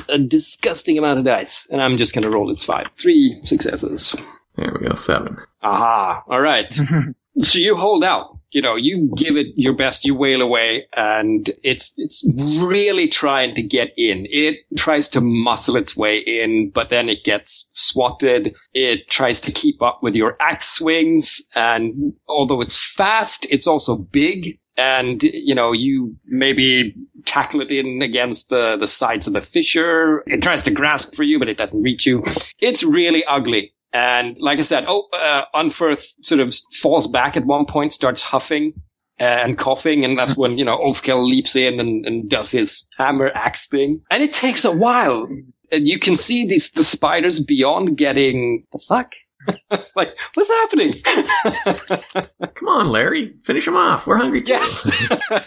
a, 0.08 0.12
a 0.14 0.18
disgusting 0.18 0.96
amount 0.96 1.18
of 1.18 1.24
dice, 1.24 1.66
and 1.70 1.80
I'm 1.82 1.98
just 1.98 2.14
gonna 2.14 2.30
roll 2.30 2.52
its 2.52 2.62
five. 2.64 2.86
Three 3.02 3.40
successes. 3.44 4.14
There 4.56 4.72
we 4.80 4.86
go, 4.86 4.94
seven. 4.94 5.36
Aha! 5.62 6.22
All 6.28 6.40
right. 6.40 6.66
so 7.40 7.58
you 7.58 7.76
hold 7.76 8.04
out. 8.04 8.35
You 8.52 8.62
know, 8.62 8.76
you 8.76 9.12
give 9.16 9.36
it 9.36 9.48
your 9.56 9.74
best. 9.74 10.04
You 10.04 10.14
wail 10.14 10.40
away, 10.40 10.86
and 10.94 11.52
it's 11.62 11.92
it's 11.96 12.24
really 12.36 13.08
trying 13.08 13.54
to 13.56 13.62
get 13.62 13.88
in. 13.96 14.26
It 14.30 14.58
tries 14.76 15.08
to 15.10 15.20
muscle 15.20 15.76
its 15.76 15.96
way 15.96 16.18
in, 16.18 16.70
but 16.74 16.88
then 16.88 17.08
it 17.08 17.24
gets 17.24 17.68
swatted. 17.72 18.54
It 18.72 19.10
tries 19.10 19.40
to 19.42 19.52
keep 19.52 19.82
up 19.82 20.00
with 20.02 20.14
your 20.14 20.36
axe 20.40 20.68
swings, 20.78 21.40
and 21.54 22.14
although 22.28 22.60
it's 22.60 22.78
fast, 22.96 23.46
it's 23.50 23.66
also 23.66 23.96
big. 23.96 24.58
And 24.78 25.22
you 25.22 25.54
know, 25.54 25.72
you 25.72 26.16
maybe 26.26 26.94
tackle 27.24 27.62
it 27.62 27.70
in 27.70 28.02
against 28.02 28.48
the 28.48 28.76
the 28.78 28.88
sides 28.88 29.26
of 29.26 29.32
the 29.32 29.42
fissure. 29.52 30.22
It 30.26 30.42
tries 30.42 30.62
to 30.64 30.70
grasp 30.70 31.14
for 31.14 31.22
you, 31.24 31.38
but 31.38 31.48
it 31.48 31.58
doesn't 31.58 31.82
reach 31.82 32.06
you. 32.06 32.22
It's 32.60 32.82
really 32.82 33.24
ugly. 33.24 33.72
And 33.96 34.36
like 34.38 34.58
I 34.58 34.62
said, 34.62 34.84
oh, 34.86 35.08
uh, 35.10 35.44
Unferth 35.54 36.02
sort 36.20 36.40
of 36.40 36.54
falls 36.82 37.06
back 37.06 37.34
at 37.34 37.46
one 37.46 37.64
point, 37.64 37.94
starts 37.94 38.22
huffing 38.22 38.74
and 39.18 39.56
coughing, 39.58 40.04
and 40.04 40.18
that's 40.18 40.36
when, 40.40 40.58
you 40.58 40.66
know, 40.66 40.76
Ulfkill 40.76 41.26
leaps 41.26 41.56
in 41.56 41.80
and, 41.80 42.04
and 42.04 42.28
does 42.28 42.50
his 42.50 42.86
hammer 42.98 43.30
axe 43.34 43.66
thing. 43.68 44.02
And 44.10 44.22
it 44.22 44.34
takes 44.34 44.66
a 44.66 44.70
while. 44.70 45.26
And 45.72 45.88
you 45.88 45.98
can 45.98 46.16
see 46.16 46.46
these, 46.46 46.72
the 46.72 46.84
spiders 46.84 47.42
beyond 47.42 47.96
getting, 47.96 48.66
the 48.70 48.80
fuck? 48.86 49.12
like, 49.96 50.08
what's 50.34 50.48
happening? 50.48 51.02
Come 51.04 52.68
on, 52.68 52.88
Larry. 52.88 53.34
Finish 53.44 53.64
them 53.64 53.76
off. 53.76 54.06
We're 54.06 54.16
hungry 54.16 54.42
too. 54.42 54.52
yes. 54.52 54.82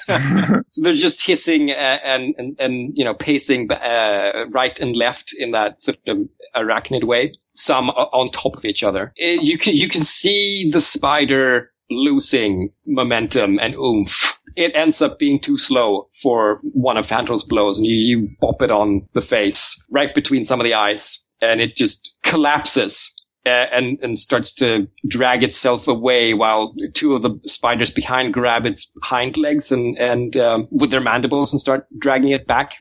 so 0.68 0.82
they're 0.82 0.96
just 0.96 1.26
hissing 1.26 1.72
uh, 1.72 1.98
and, 2.04 2.36
and, 2.38 2.60
and, 2.60 2.92
you 2.96 3.04
know, 3.04 3.14
pacing 3.14 3.70
uh, 3.72 4.48
right 4.52 4.78
and 4.80 4.96
left 4.96 5.34
in 5.38 5.52
that 5.52 5.84
sort 5.84 5.98
of 6.08 6.18
arachnid 6.56 7.04
way. 7.04 7.34
Some 7.56 7.90
on 7.90 8.32
top 8.32 8.56
of 8.56 8.64
each 8.64 8.84
other. 8.84 9.14
Uh, 9.22 9.42
you 9.42 9.58
can, 9.58 9.76
you 9.76 9.90
can 9.90 10.04
see 10.04 10.70
the 10.72 10.82
spider 10.82 11.72
losing 11.90 12.72
momentum 12.86 13.60
and 13.60 13.76
oomph. 13.76 14.38
It 14.56 14.74
ends 14.76 15.02
up 15.02 15.20
being 15.20 15.42
too 15.42 15.58
slow 15.58 16.10
for 16.22 16.60
one 16.64 16.98
of 16.98 17.06
Fandral's 17.06 17.44
blows 17.44 17.78
and 17.78 17.86
you, 17.86 17.96
you 17.96 18.30
bop 18.40 18.62
it 18.62 18.72
on 18.72 19.08
the 19.14 19.22
face 19.22 19.82
right 19.90 20.14
between 20.14 20.46
some 20.46 20.60
of 20.60 20.64
the 20.64 20.74
eyes 20.74 21.22
and 21.42 21.62
it 21.62 21.76
just 21.76 22.14
collapses 22.24 23.12
and 23.46 24.00
and 24.02 24.20
starts 24.20 24.54
to 24.56 24.88
drag 25.08 25.44
itself 25.44 25.88
away 25.88 26.34
while 26.34 26.74
two 26.94 27.16
of 27.16 27.22
the 27.22 27.40
spiders 27.46 27.92
behind 27.92 28.34
grab 28.34 28.66
its 28.66 28.92
hind 29.02 29.38
legs 29.38 29.72
and 29.72 29.98
and 29.98 30.36
um, 30.38 30.68
with 30.72 30.92
their 30.92 31.02
mandibles 31.02 31.52
and 31.52 31.62
start 31.62 31.88
dragging 32.00 32.32
it 32.32 32.48
back. 32.48 32.72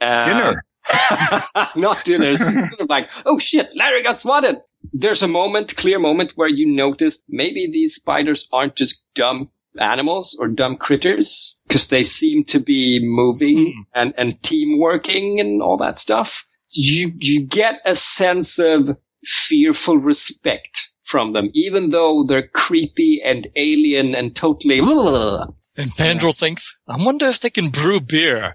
Uh, 0.00 0.24
Dinner. 0.24 0.64
not 1.76 2.04
dinner. 2.04 2.36
Sort 2.36 2.80
of 2.80 2.88
like, 2.88 3.08
oh 3.26 3.38
shit, 3.38 3.68
Larry 3.74 4.02
got 4.02 4.20
swatted. 4.20 4.56
There's 4.92 5.22
a 5.22 5.28
moment, 5.28 5.76
clear 5.76 5.98
moment, 5.98 6.32
where 6.36 6.48
you 6.48 6.66
notice 6.66 7.22
maybe 7.28 7.68
these 7.70 7.96
spiders 7.96 8.48
aren't 8.52 8.76
just 8.76 9.02
dumb 9.14 9.50
animals 9.78 10.36
or 10.40 10.48
dumb 10.48 10.76
critters 10.76 11.56
because 11.66 11.88
they 11.88 12.02
seem 12.02 12.44
to 12.44 12.58
be 12.58 13.00
moving 13.02 13.84
and 13.94 14.14
and 14.16 14.42
team 14.42 14.78
working 14.78 15.40
and 15.40 15.62
all 15.62 15.76
that 15.78 15.98
stuff. 15.98 16.32
You 16.70 17.12
you 17.18 17.46
get 17.46 17.80
a 17.84 17.94
sense 17.96 18.58
of 18.58 18.96
fearful 19.24 19.98
respect 19.98 20.76
from 21.10 21.32
them, 21.32 21.50
even 21.54 21.90
though 21.90 22.24
they're 22.28 22.48
creepy 22.48 23.20
and 23.24 23.48
alien 23.56 24.14
and 24.14 24.34
totally. 24.36 24.78
And 24.80 25.90
Fandral 25.90 26.36
thinks, 26.36 26.76
I 26.88 27.02
wonder 27.02 27.26
if 27.28 27.40
they 27.40 27.50
can 27.50 27.70
brew 27.70 28.00
beer. 28.00 28.54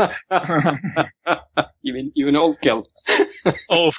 even 1.84 2.12
even 2.14 2.34
Oldkill. 2.34 2.84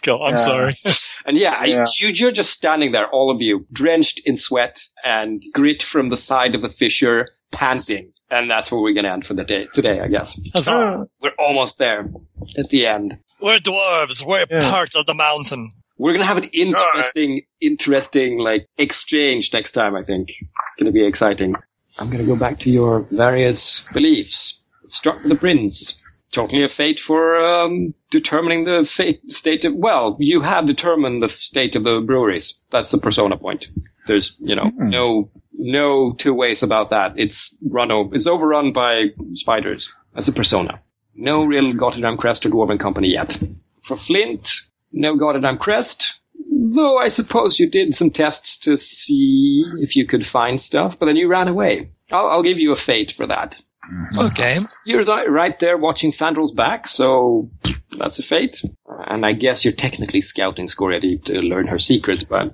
Phil, 0.03 0.23
I'm 0.23 0.33
Yeah. 0.33 0.37
sorry. 0.37 0.77
And 1.25 1.37
yeah, 1.37 1.63
Yeah. 1.65 1.85
You, 1.99 2.07
you're 2.07 2.31
just 2.31 2.51
standing 2.51 2.91
there, 2.93 3.07
all 3.09 3.29
of 3.29 3.41
you, 3.41 3.67
drenched 3.73 4.21
in 4.25 4.37
sweat 4.37 4.79
and 5.03 5.43
grit 5.53 5.83
from 5.83 6.09
the 6.09 6.17
side 6.17 6.55
of 6.55 6.61
the 6.61 6.69
fissure, 6.69 7.27
panting. 7.51 8.13
And 8.31 8.49
that's 8.49 8.71
where 8.71 8.79
we're 8.81 8.93
going 8.93 9.03
to 9.05 9.11
end 9.11 9.25
for 9.25 9.33
the 9.33 9.43
day 9.43 9.67
today, 9.75 9.99
I 9.99 10.07
guess. 10.07 10.39
Huzzah. 10.53 10.71
Uh, 10.71 11.03
We're 11.21 11.33
almost 11.37 11.77
there 11.77 12.09
at 12.57 12.69
the 12.69 12.85
end. 12.87 13.17
We're 13.41 13.57
dwarves. 13.59 14.25
We're 14.25 14.45
Yeah. 14.49 14.69
part 14.69 14.95
of 14.95 15.05
the 15.05 15.13
mountain. 15.13 15.71
We're 15.97 16.13
going 16.13 16.21
to 16.21 16.27
have 16.27 16.37
an 16.37 16.49
interesting, 16.53 17.41
interesting, 17.61 18.37
like, 18.39 18.67
exchange 18.77 19.51
next 19.53 19.73
time, 19.73 19.95
I 19.95 20.03
think. 20.03 20.29
It's 20.29 20.75
going 20.77 20.85
to 20.85 20.91
be 20.93 21.05
exciting. 21.05 21.55
I'm 21.97 22.07
going 22.09 22.19
to 22.19 22.25
go 22.25 22.39
back 22.39 22.59
to 22.59 22.69
your 22.69 23.01
various 23.11 23.85
beliefs. 23.93 24.61
Let's 24.83 24.95
start 24.97 25.17
the 25.23 25.35
prince. 25.35 26.01
Totally 26.31 26.63
a 26.63 26.69
fate 26.69 26.99
for 26.99 27.37
um, 27.43 27.93
determining 28.11 28.63
the 28.63 28.87
fate, 28.89 29.19
state 29.29 29.65
of. 29.65 29.73
Well, 29.75 30.15
you 30.19 30.41
have 30.41 30.67
determined 30.67 31.23
the 31.23 31.29
state 31.39 31.75
of 31.75 31.83
the 31.83 32.01
breweries. 32.05 32.53
That's 32.71 32.91
the 32.91 32.99
persona 32.99 33.35
point. 33.35 33.65
There's, 34.07 34.35
you 34.39 34.55
know, 34.55 34.71
no 34.77 35.31
no 35.57 36.13
two 36.19 36.33
ways 36.35 36.61
about 36.61 36.91
that. 36.91 37.13
It's 37.17 37.57
run 37.67 37.89
over. 37.91 38.15
It's 38.15 38.27
overrun 38.27 38.73
by 38.73 39.05
spiders 39.33 39.89
as 40.15 40.27
a 40.27 40.31
persona. 40.31 40.79
No 41.21 41.43
real 41.43 41.73
Gotterdam 41.73 42.17
Crest 42.17 42.45
or 42.45 42.49
Dwarven 42.49 42.79
Company 42.79 43.09
yet. 43.09 43.37
For 43.85 43.97
Flint, 43.97 44.49
no 44.93 45.17
Gotterdam 45.17 45.59
Crest. 45.59 46.13
Though 46.49 46.97
I 46.97 47.09
suppose 47.09 47.59
you 47.59 47.69
did 47.69 47.93
some 47.93 48.09
tests 48.09 48.57
to 48.59 48.77
see 48.77 49.65
if 49.79 49.97
you 49.97 50.07
could 50.07 50.25
find 50.31 50.61
stuff, 50.61 50.95
but 50.97 51.07
then 51.07 51.17
you 51.17 51.27
ran 51.27 51.49
away. 51.49 51.91
I'll, 52.09 52.27
I'll 52.27 52.43
give 52.43 52.57
you 52.57 52.71
a 52.71 52.77
fate 52.79 53.13
for 53.17 53.27
that. 53.27 53.55
Mm-hmm. 53.91 54.19
Okay. 54.19 54.59
You're 54.85 55.03
ri- 55.03 55.29
right 55.29 55.55
there 55.59 55.77
watching 55.77 56.13
Fandral's 56.13 56.53
back, 56.53 56.87
so 56.87 57.49
that's 57.97 58.19
a 58.19 58.23
fate. 58.23 58.55
And 58.87 59.25
I 59.25 59.33
guess 59.33 59.65
you're 59.65 59.73
technically 59.73 60.21
scouting 60.21 60.69
Scoria 60.69 61.01
Deep 61.01 61.25
to 61.25 61.33
learn 61.33 61.67
her 61.67 61.79
secrets, 61.79 62.23
but 62.23 62.53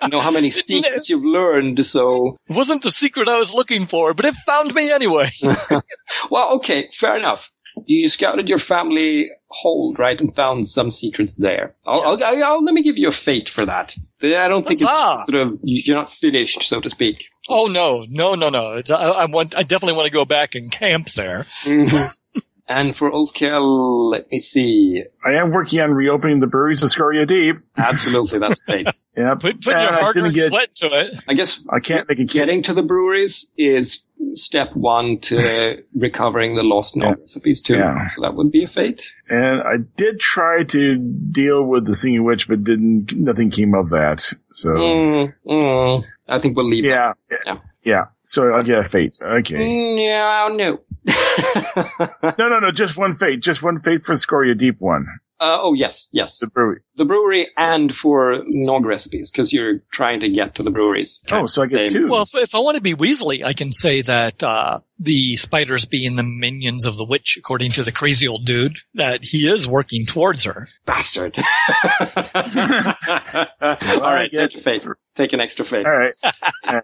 I 0.00 0.08
know 0.08 0.20
how 0.20 0.30
many 0.30 0.50
secrets 0.50 1.08
you've 1.08 1.24
learned, 1.24 1.86
so... 1.86 2.36
It 2.48 2.56
wasn't 2.56 2.82
the 2.82 2.90
secret 2.90 3.28
I 3.28 3.38
was 3.38 3.54
looking 3.54 3.86
for, 3.86 4.12
but 4.12 4.26
it 4.26 4.34
found 4.46 4.74
me 4.74 4.90
anyway. 4.92 5.30
Well, 6.30 6.56
okay, 6.56 6.90
fair 6.98 7.16
enough. 7.16 7.40
You 7.86 8.08
scouted 8.08 8.48
your 8.48 8.58
family 8.58 9.30
hold, 9.48 9.98
right, 9.98 10.18
and 10.20 10.34
found 10.34 10.70
some 10.70 10.90
secrets 10.90 11.32
there. 11.38 11.74
I'll, 11.86 12.00
I'll, 12.02 12.24
I'll, 12.24 12.44
I'll- 12.44 12.64
let 12.64 12.74
me 12.74 12.82
give 12.82 12.96
you 12.96 13.08
a 13.08 13.12
fate 13.12 13.48
for 13.54 13.66
that. 13.66 13.94
I 14.22 14.48
don't 14.48 14.66
think 14.66 14.80
Huzzah! 14.82 15.20
it's 15.22 15.30
sort 15.30 15.42
of, 15.46 15.58
you- 15.62 15.82
you're 15.86 15.96
not 15.96 16.10
finished, 16.20 16.62
so 16.62 16.80
to 16.80 16.90
speak. 16.90 17.16
Oh 17.48 17.66
no, 17.66 18.04
no, 18.08 18.34
no, 18.34 18.48
no. 18.50 18.72
It's, 18.74 18.90
I, 18.90 19.02
I 19.02 19.24
want, 19.26 19.56
I 19.56 19.62
definitely 19.62 19.96
want 19.96 20.06
to 20.06 20.12
go 20.12 20.24
back 20.24 20.54
and 20.54 20.70
camp 20.70 21.08
there. 21.10 21.40
Mm-hmm. 21.64 22.06
and 22.78 22.96
for 22.96 23.10
Old 23.10 23.34
Ulfkill, 23.34 24.10
let 24.12 24.30
me 24.30 24.40
see. 24.40 25.02
I 25.24 25.32
am 25.40 25.50
working 25.52 25.80
on 25.80 25.92
reopening 25.92 26.40
the 26.40 26.46
breweries 26.46 26.82
of 26.82 26.90
Scoria 26.90 27.26
Deep. 27.26 27.56
Absolutely, 27.76 28.38
that's 28.38 28.60
fate. 28.66 28.86
Yeah, 29.16 29.34
Put, 29.34 29.62
put 29.62 29.74
and 29.74 29.82
your 29.82 29.92
I 29.92 30.00
hard 30.00 30.16
earned 30.16 30.34
get. 30.34 30.48
sweat 30.48 30.74
to 30.76 30.86
it. 30.86 31.22
I 31.28 31.34
guess 31.34 31.64
I 31.70 31.80
can't 31.80 32.08
make 32.08 32.18
a 32.18 32.24
getting 32.24 32.62
to 32.64 32.74
the 32.74 32.82
breweries 32.82 33.50
is 33.58 34.04
step 34.34 34.74
one 34.74 35.18
to 35.24 35.82
recovering 35.94 36.56
the 36.56 36.62
lost 36.62 36.96
Yeah. 36.96 37.10
knob 37.10 37.18
recipes 37.20 37.62
too. 37.62 37.74
Yeah. 37.74 38.08
So 38.16 38.22
that 38.22 38.34
would 38.34 38.50
be 38.50 38.64
a 38.64 38.68
fate. 38.68 39.02
And 39.28 39.60
I 39.60 39.76
did 39.96 40.18
try 40.18 40.64
to 40.64 40.96
deal 40.96 41.62
with 41.64 41.84
the 41.86 41.94
singing 41.94 42.24
witch, 42.24 42.48
but 42.48 42.64
didn't. 42.64 43.12
Nothing 43.14 43.50
came 43.50 43.74
of 43.74 43.90
that. 43.90 44.20
So 44.50 44.70
Mm, 44.70 45.34
mm, 45.46 46.04
I 46.28 46.40
think 46.40 46.56
we'll 46.56 46.68
leave. 46.70 46.84
yeah, 46.84 47.12
Yeah. 47.46 47.58
yeah. 47.82 48.04
So 48.24 48.48
I'll 48.50 48.62
get 48.64 48.78
a 48.78 48.88
fate. 48.88 49.18
Okay. 49.20 49.56
Mm, 49.56 50.06
yeah, 50.06 50.48
no. 50.56 50.80
No, 52.38 52.48
no, 52.48 52.60
no. 52.60 52.70
Just 52.70 52.96
one 52.96 53.14
fate. 53.14 53.40
Just 53.40 53.62
one 53.62 53.80
fate 53.80 54.04
for 54.04 54.16
Scoria 54.16 54.54
Deep 54.54 54.80
one. 54.80 55.06
Uh, 55.42 55.58
oh 55.60 55.72
yes, 55.74 56.08
yes. 56.12 56.38
The 56.38 56.46
brewery. 56.46 56.82
The 56.96 57.04
brewery 57.04 57.48
and 57.56 57.92
for 57.96 58.42
nog 58.46 58.84
recipes 58.86 59.32
because 59.32 59.52
you're 59.52 59.80
trying 59.92 60.20
to 60.20 60.28
get 60.28 60.54
to 60.56 60.62
the 60.62 60.70
breweries. 60.70 61.18
Oh, 61.32 61.46
so 61.46 61.62
I 61.62 61.66
get 61.66 61.90
Same. 61.90 62.02
two. 62.02 62.08
Well, 62.08 62.22
if, 62.22 62.30
if 62.34 62.54
I 62.54 62.60
want 62.60 62.76
to 62.76 62.80
be 62.82 62.94
Weasley, 62.94 63.44
I 63.44 63.52
can 63.52 63.72
say 63.72 64.02
that 64.02 64.40
uh, 64.44 64.78
the 65.00 65.34
spiders 65.36 65.84
being 65.84 66.14
the 66.14 66.22
minions 66.22 66.86
of 66.86 66.96
the 66.96 67.04
witch, 67.04 67.36
according 67.36 67.72
to 67.72 67.82
the 67.82 67.90
crazy 67.90 68.28
old 68.28 68.44
dude, 68.46 68.76
that 68.94 69.24
he 69.24 69.48
is 69.48 69.66
working 69.66 70.06
towards 70.06 70.44
her. 70.44 70.68
Bastard. 70.86 71.36
All 71.36 71.44
right, 74.00 74.30
get- 74.30 74.52
take 74.52 74.60
a 74.60 74.62
fate. 74.62 74.86
Take 75.14 75.34
an 75.34 75.40
extra 75.40 75.66
fate. 75.66 75.84
All 75.84 75.92
right. 75.92 76.14
Um, 76.66 76.80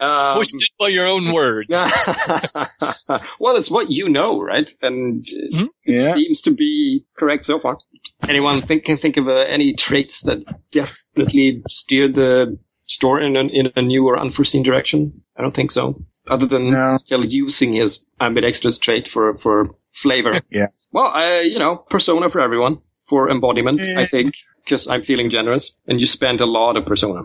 Hoisted 0.00 0.68
by 0.78 0.86
your 0.88 1.06
own 1.06 1.32
words. 1.32 1.68
well, 1.68 3.56
it's 3.56 3.70
what 3.70 3.90
you 3.90 4.08
know, 4.08 4.40
right? 4.40 4.70
And 4.82 5.24
it 5.26 5.52
Mhm. 5.52 5.68
Yeah. 5.84 6.14
seems 6.14 6.42
to 6.42 6.52
be 6.52 7.04
correct 7.18 7.44
so 7.44 7.58
far. 7.58 7.78
Anyone 8.28 8.62
think, 8.62 8.84
can 8.84 8.98
think 8.98 9.16
of 9.16 9.28
uh, 9.28 9.32
any 9.32 9.74
traits 9.74 10.22
that 10.22 10.38
definitely 10.72 11.62
steered 11.68 12.14
the 12.14 12.58
store 12.86 13.20
in 13.20 13.36
a, 13.36 13.40
in 13.40 13.72
a 13.76 13.82
new 13.82 14.06
or 14.06 14.18
unforeseen 14.18 14.62
direction? 14.62 15.22
I 15.36 15.42
don't 15.42 15.54
think 15.54 15.70
so. 15.72 16.02
Other 16.28 16.46
than 16.46 16.70
No. 16.70 16.96
still 16.98 17.24
using 17.24 17.74
his 17.74 18.04
ambidextrous 18.20 18.78
trait 18.78 19.08
for, 19.12 19.38
for 19.38 19.66
flavor. 19.94 20.32
Yeah. 20.50 20.68
Well, 20.92 21.06
I, 21.06 21.40
you 21.42 21.58
know, 21.58 21.76
persona 21.90 22.30
for 22.30 22.40
everyone. 22.40 22.80
For 23.08 23.30
embodiment, 23.30 23.78
Yeah. 23.80 24.00
I 24.00 24.06
think, 24.06 24.34
because 24.64 24.88
I'm 24.88 25.04
feeling 25.04 25.30
generous. 25.30 25.76
And 25.86 26.00
you 26.00 26.06
spent 26.06 26.40
a 26.40 26.46
lot 26.46 26.76
of 26.76 26.84
persona. 26.86 27.22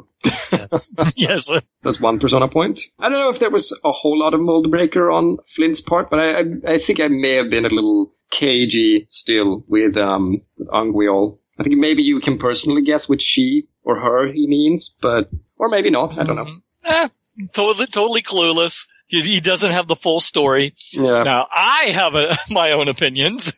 Yes. 0.51 0.91
yes. 1.15 1.51
That's 1.81 1.99
one 1.99 2.19
persona 2.19 2.47
point. 2.47 2.79
I 2.99 3.09
don't 3.09 3.17
know 3.17 3.29
if 3.29 3.39
there 3.39 3.49
was 3.49 3.71
a 3.83 3.91
whole 3.91 4.19
lot 4.19 4.35
of 4.35 4.41
mold 4.41 4.69
breaker 4.69 5.09
on 5.09 5.37
Flint's 5.55 5.81
part, 5.81 6.11
but 6.11 6.19
I, 6.19 6.31
I, 6.41 6.73
I 6.75 6.79
think 6.79 6.99
I 6.99 7.07
may 7.07 7.31
have 7.33 7.49
been 7.49 7.65
a 7.65 7.69
little 7.69 8.13
cagey 8.31 9.07
still 9.09 9.63
with, 9.67 9.97
um, 9.97 10.41
with 10.57 11.37
I 11.59 11.63
think 11.63 11.77
maybe 11.77 12.01
you 12.01 12.19
can 12.19 12.39
personally 12.39 12.81
guess 12.81 13.07
which 13.07 13.21
she 13.21 13.67
or 13.83 13.99
her 13.99 14.31
he 14.31 14.47
means, 14.47 14.95
but, 15.01 15.29
or 15.57 15.69
maybe 15.69 15.91
not. 15.91 16.17
I 16.17 16.23
don't 16.23 16.35
know. 16.35 16.57
Eh, 16.83 17.09
totally, 17.53 17.87
totally 17.87 18.21
clueless. 18.21 18.87
He, 19.07 19.21
he 19.21 19.39
doesn't 19.39 19.71
have 19.71 19.87
the 19.87 19.95
full 19.95 20.21
story. 20.21 20.73
Yeah. 20.93 21.23
Now, 21.23 21.47
I 21.53 21.91
have 21.93 22.15
a, 22.15 22.33
my 22.51 22.71
own 22.71 22.87
opinions. 22.87 23.53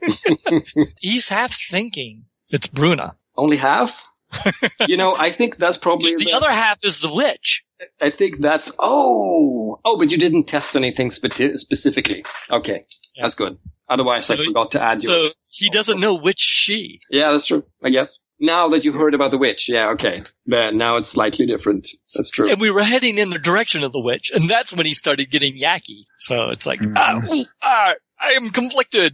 He's 0.99 1.29
half 1.29 1.53
thinking 1.53 2.25
it's 2.49 2.67
Bruna. 2.67 3.15
Only 3.35 3.57
half? 3.57 3.91
you 4.87 4.97
know, 4.97 5.15
I 5.17 5.29
think 5.29 5.57
that's 5.57 5.77
probably 5.77 6.09
Because 6.09 6.25
the 6.25 6.33
other 6.33 6.51
half 6.51 6.83
is 6.83 7.01
the 7.01 7.13
witch. 7.13 7.63
I 8.01 8.11
think 8.11 8.41
that's, 8.41 8.71
oh, 8.79 9.79
oh, 9.83 9.97
but 9.97 10.09
you 10.09 10.17
didn't 10.17 10.47
test 10.47 10.75
anything 10.75 11.11
spe- 11.11 11.57
specifically. 11.57 12.23
Okay. 12.51 12.85
That's 13.19 13.35
good. 13.35 13.57
Otherwise, 13.93 14.29
I 14.31 14.35
forgot 14.37 14.71
to 14.71 14.81
add 14.81 14.99
So 14.99 15.11
your 15.21 15.29
he 15.51 15.69
doesn't 15.69 15.99
know 15.99 16.17
which 16.17 16.39
she. 16.39 16.99
Yeah, 17.09 17.31
that's 17.31 17.45
true. 17.45 17.63
I 17.83 17.89
guess. 17.89 18.17
Now 18.39 18.69
that 18.69 18.83
you've 18.83 18.95
heard 18.95 19.13
about 19.13 19.31
the 19.31 19.37
witch, 19.37 19.69
yeah, 19.69 19.91
okay. 19.93 20.23
But 20.47 20.71
now 20.73 20.97
it's 20.97 21.09
slightly 21.09 21.45
different. 21.45 21.87
That's 22.15 22.29
true. 22.31 22.49
And 22.51 22.59
we 22.59 22.71
were 22.71 22.81
heading 22.83 23.17
in 23.17 23.29
the 23.29 23.37
direction 23.39 23.83
of 23.83 23.91
the 23.93 24.01
witch, 24.01 24.31
and 24.33 24.49
that's 24.49 24.73
when 24.73 24.85
he 24.85 24.93
started 24.93 25.29
getting 25.31 25.55
yacky. 25.57 26.01
So 26.17 26.49
it's 26.49 26.65
like, 26.65 26.81
ah, 26.95 27.21
ooh, 27.31 27.45
ah, 27.61 27.93
I 28.19 28.31
am 28.31 28.49
conflicted. 28.49 29.13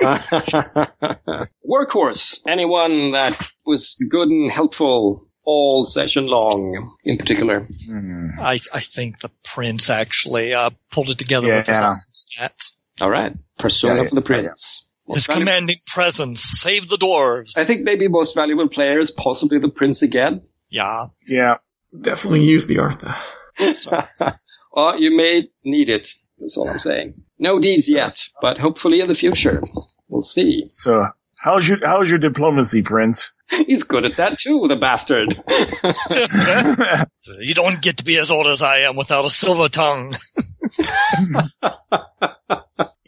Workhorse. 1.68 2.40
Anyone 2.48 3.12
that 3.12 3.42
was 3.64 3.96
good 4.10 4.28
and 4.28 4.50
helpful 4.50 5.26
all 5.44 5.86
session 5.86 6.26
long, 6.26 6.96
in 7.04 7.16
particular. 7.18 7.66
Hmm. 7.86 8.28
I, 8.40 8.60
I 8.72 8.80
think 8.80 9.20
the 9.20 9.30
prince 9.42 9.88
actually 9.88 10.52
uh, 10.54 10.70
pulled 10.90 11.10
it 11.10 11.18
together 11.18 11.48
with 11.48 11.66
his 11.66 11.78
Yeah. 11.78 11.88
awesome 11.88 12.12
stats. 12.12 12.72
All 13.00 13.10
right. 13.10 13.32
Persona 13.58 14.02
Yeah, 14.02 14.08
for 14.08 14.14
the 14.16 14.20
yeah, 14.20 14.26
prince. 14.26 14.86
His 15.08 15.26
valuable- 15.26 15.44
commanding 15.46 15.78
presence 15.86 16.42
saved 16.42 16.88
the 16.90 16.96
dwarves. 16.96 17.56
I 17.56 17.66
think 17.66 17.82
maybe 17.82 18.06
most 18.08 18.34
valuable 18.34 18.68
player 18.68 19.00
is 19.00 19.10
possibly 19.10 19.58
the 19.58 19.68
prince 19.68 20.02
again. 20.02 20.42
Yeah. 20.70 21.06
Yeah. 21.26 21.56
Definitely 22.00 22.44
use 22.44 22.66
the 22.66 22.78
Artha. 22.78 23.16
or 24.72 24.96
you 24.96 25.16
may 25.16 25.48
need 25.64 25.88
it. 25.88 26.08
That's 26.38 26.56
all 26.56 26.68
I'm 26.68 26.78
saying. 26.78 27.14
No 27.38 27.58
deeds 27.58 27.88
yet, 27.88 28.22
but 28.40 28.58
hopefully 28.58 29.00
in 29.00 29.08
the 29.08 29.14
future. 29.14 29.62
We'll 30.08 30.22
see. 30.22 30.70
So 30.72 31.02
how's 31.36 31.68
your 31.68 31.78
how's 31.84 32.08
your 32.08 32.18
diplomacy, 32.20 32.82
Prince? 32.82 33.32
He's 33.66 33.82
good 33.82 34.04
at 34.04 34.16
that 34.16 34.38
too, 34.38 34.66
the 34.68 34.76
bastard. 34.76 35.42
You 37.40 37.54
don't 37.54 37.82
get 37.82 37.98
to 37.98 38.04
be 38.04 38.16
as 38.16 38.30
old 38.30 38.46
as 38.46 38.62
I 38.62 38.78
am 38.80 38.96
without 38.96 39.24
a 39.26 39.30
silver 39.30 39.68
tongue. 39.68 40.14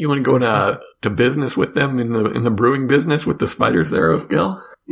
You 0.03 0.09
want 0.09 0.19
to 0.19 0.29
go 0.29 0.37
to 0.37 0.81
to 1.03 1.11
business 1.11 1.57
with 1.57 1.75
them 1.77 2.01
in 2.01 2.13
the 2.13 2.25
in 2.33 2.43
the 2.43 2.51
brewing 2.51 2.89
business 2.89 3.25
with 3.25 3.39
the 3.39 3.47
spiders 3.47 3.89
there, 3.89 4.11
Ulfkill? 4.19 4.61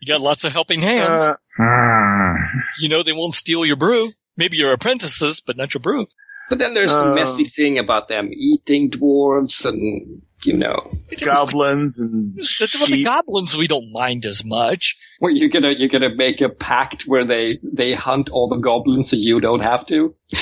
You 0.00 0.14
got 0.14 0.20
lots 0.20 0.44
of 0.44 0.52
helping 0.52 0.80
hands. 0.80 1.22
Uh, 1.58 2.34
you 2.80 2.88
know 2.88 3.02
they 3.02 3.12
won't 3.12 3.34
steal 3.34 3.66
your 3.66 3.74
brew. 3.74 4.10
Maybe 4.36 4.56
your 4.56 4.72
apprentices, 4.72 5.42
but 5.44 5.56
not 5.56 5.74
your 5.74 5.80
brew. 5.80 6.06
But 6.48 6.60
then 6.60 6.74
there's 6.74 6.92
the 6.92 7.10
Uh, 7.10 7.14
messy 7.16 7.52
thing 7.56 7.78
about 7.80 8.08
them 8.08 8.30
eating 8.32 8.92
dwarves 8.92 9.64
and, 9.64 10.22
you 10.44 10.56
know, 10.56 10.92
goblins 11.24 11.98
and 11.98 12.34
With 12.36 12.46
the 12.58 12.66
sheep. 12.86 13.04
goblins, 13.04 13.56
we 13.56 13.66
don't 13.66 13.92
mind 13.92 14.24
as 14.24 14.44
much. 14.44 14.96
where 15.18 15.32
you're 15.32 15.48
gonna, 15.48 15.72
you're 15.76 15.88
gonna 15.88 16.14
make 16.14 16.40
a 16.40 16.48
pact 16.48 17.04
where 17.06 17.26
they, 17.26 17.48
they 17.76 17.94
hunt 17.94 18.28
all 18.30 18.48
the 18.48 18.56
goblins 18.58 19.10
so 19.10 19.16
you 19.16 19.40
don't 19.40 19.64
have 19.64 19.86
to. 19.86 20.14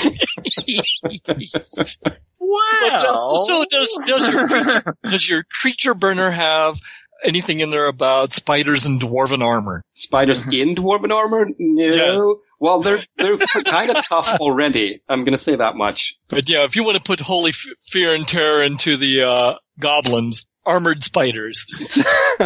But 2.39 2.91
does, 3.01 3.47
so 3.47 3.65
does 3.69 3.99
does 4.05 4.33
your 4.33 4.47
creature, 4.47 4.95
does 5.03 5.29
your 5.29 5.43
creature 5.61 5.93
burner 5.93 6.31
have 6.31 6.79
anything 7.23 7.59
in 7.59 7.69
there 7.71 7.87
about 7.87 8.33
spiders 8.33 8.85
and 8.85 9.01
dwarven 9.01 9.43
armor? 9.43 9.81
Spiders 9.93 10.41
in 10.47 10.75
dwarven 10.75 11.11
armor? 11.11 11.45
No. 11.57 11.83
Yes. 11.85 12.21
Well, 12.59 12.79
they're, 12.79 12.99
they're 13.17 13.37
kind 13.37 13.91
of 13.91 14.05
tough 14.05 14.27
already. 14.39 15.01
I'm 15.09 15.23
gonna 15.23 15.37
say 15.37 15.55
that 15.55 15.75
much. 15.75 16.15
But 16.27 16.49
yeah, 16.49 16.63
if 16.63 16.75
you 16.75 16.83
want 16.83 16.97
to 16.97 17.03
put 17.03 17.19
holy 17.19 17.51
f- 17.51 17.65
fear 17.83 18.13
and 18.13 18.27
terror 18.27 18.63
into 18.63 18.97
the 18.97 19.21
uh, 19.23 19.53
goblins, 19.79 20.45
armored 20.65 21.03
spiders. 21.03 21.65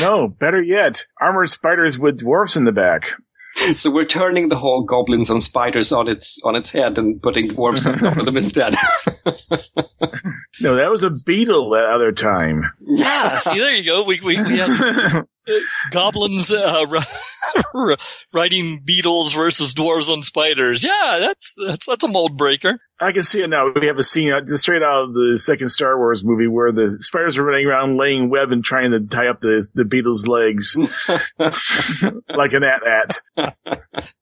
No, 0.00 0.26
better 0.26 0.62
yet, 0.62 1.04
armored 1.20 1.50
spiders 1.50 1.98
with 1.98 2.20
dwarves 2.20 2.56
in 2.56 2.64
the 2.64 2.72
back. 2.72 3.12
So 3.76 3.90
we're 3.90 4.04
turning 4.06 4.48
the 4.48 4.56
whole 4.56 4.84
goblins 4.84 5.30
and 5.30 5.42
spiders 5.42 5.92
on 5.92 6.08
its, 6.08 6.38
on 6.44 6.56
its 6.56 6.70
head 6.70 6.98
and 6.98 7.20
putting 7.22 7.50
dwarves 7.50 7.86
on 7.86 7.98
top 7.98 8.16
of 8.18 8.24
them 8.26 8.36
instead. 8.36 8.74
No, 10.60 10.76
that 10.76 10.90
was 10.90 11.02
a 11.02 11.10
beetle 11.10 11.70
that 11.70 11.88
other 11.88 12.12
time. 12.12 12.62
Yeah, 12.80 13.38
see, 13.38 13.58
there 13.58 13.74
you 13.74 13.84
go. 13.84 14.04
We 14.04 14.20
we, 14.20 14.36
we 14.36 14.58
have 14.58 15.26
goblins 15.90 16.52
uh, 16.52 16.84
ri- 17.74 17.96
riding 18.32 18.80
beetles 18.84 19.32
versus 19.32 19.74
dwarves 19.74 20.08
on 20.08 20.22
spiders. 20.22 20.84
Yeah, 20.84 21.16
that's 21.18 21.56
that's 21.66 21.86
that's 21.86 22.04
a 22.04 22.08
mold 22.08 22.36
breaker. 22.36 22.78
I 23.00 23.10
can 23.12 23.24
see 23.24 23.42
it 23.42 23.48
now. 23.50 23.72
We 23.74 23.88
have 23.88 23.98
a 23.98 24.04
scene 24.04 24.30
out, 24.32 24.46
just 24.46 24.62
straight 24.62 24.82
out 24.82 25.04
of 25.04 25.14
the 25.14 25.36
second 25.36 25.70
Star 25.70 25.98
Wars 25.98 26.22
movie 26.24 26.46
where 26.46 26.70
the 26.70 26.98
spiders 27.00 27.36
are 27.36 27.42
running 27.44 27.66
around 27.66 27.96
laying 27.96 28.30
web 28.30 28.52
and 28.52 28.62
trying 28.62 28.92
to 28.92 29.00
tie 29.00 29.26
up 29.26 29.40
the 29.40 29.66
the 29.74 29.84
beetle's 29.84 30.28
legs 30.28 30.76
like 32.36 32.52
an 32.52 32.62
at 32.62 32.86
at. 32.86 33.20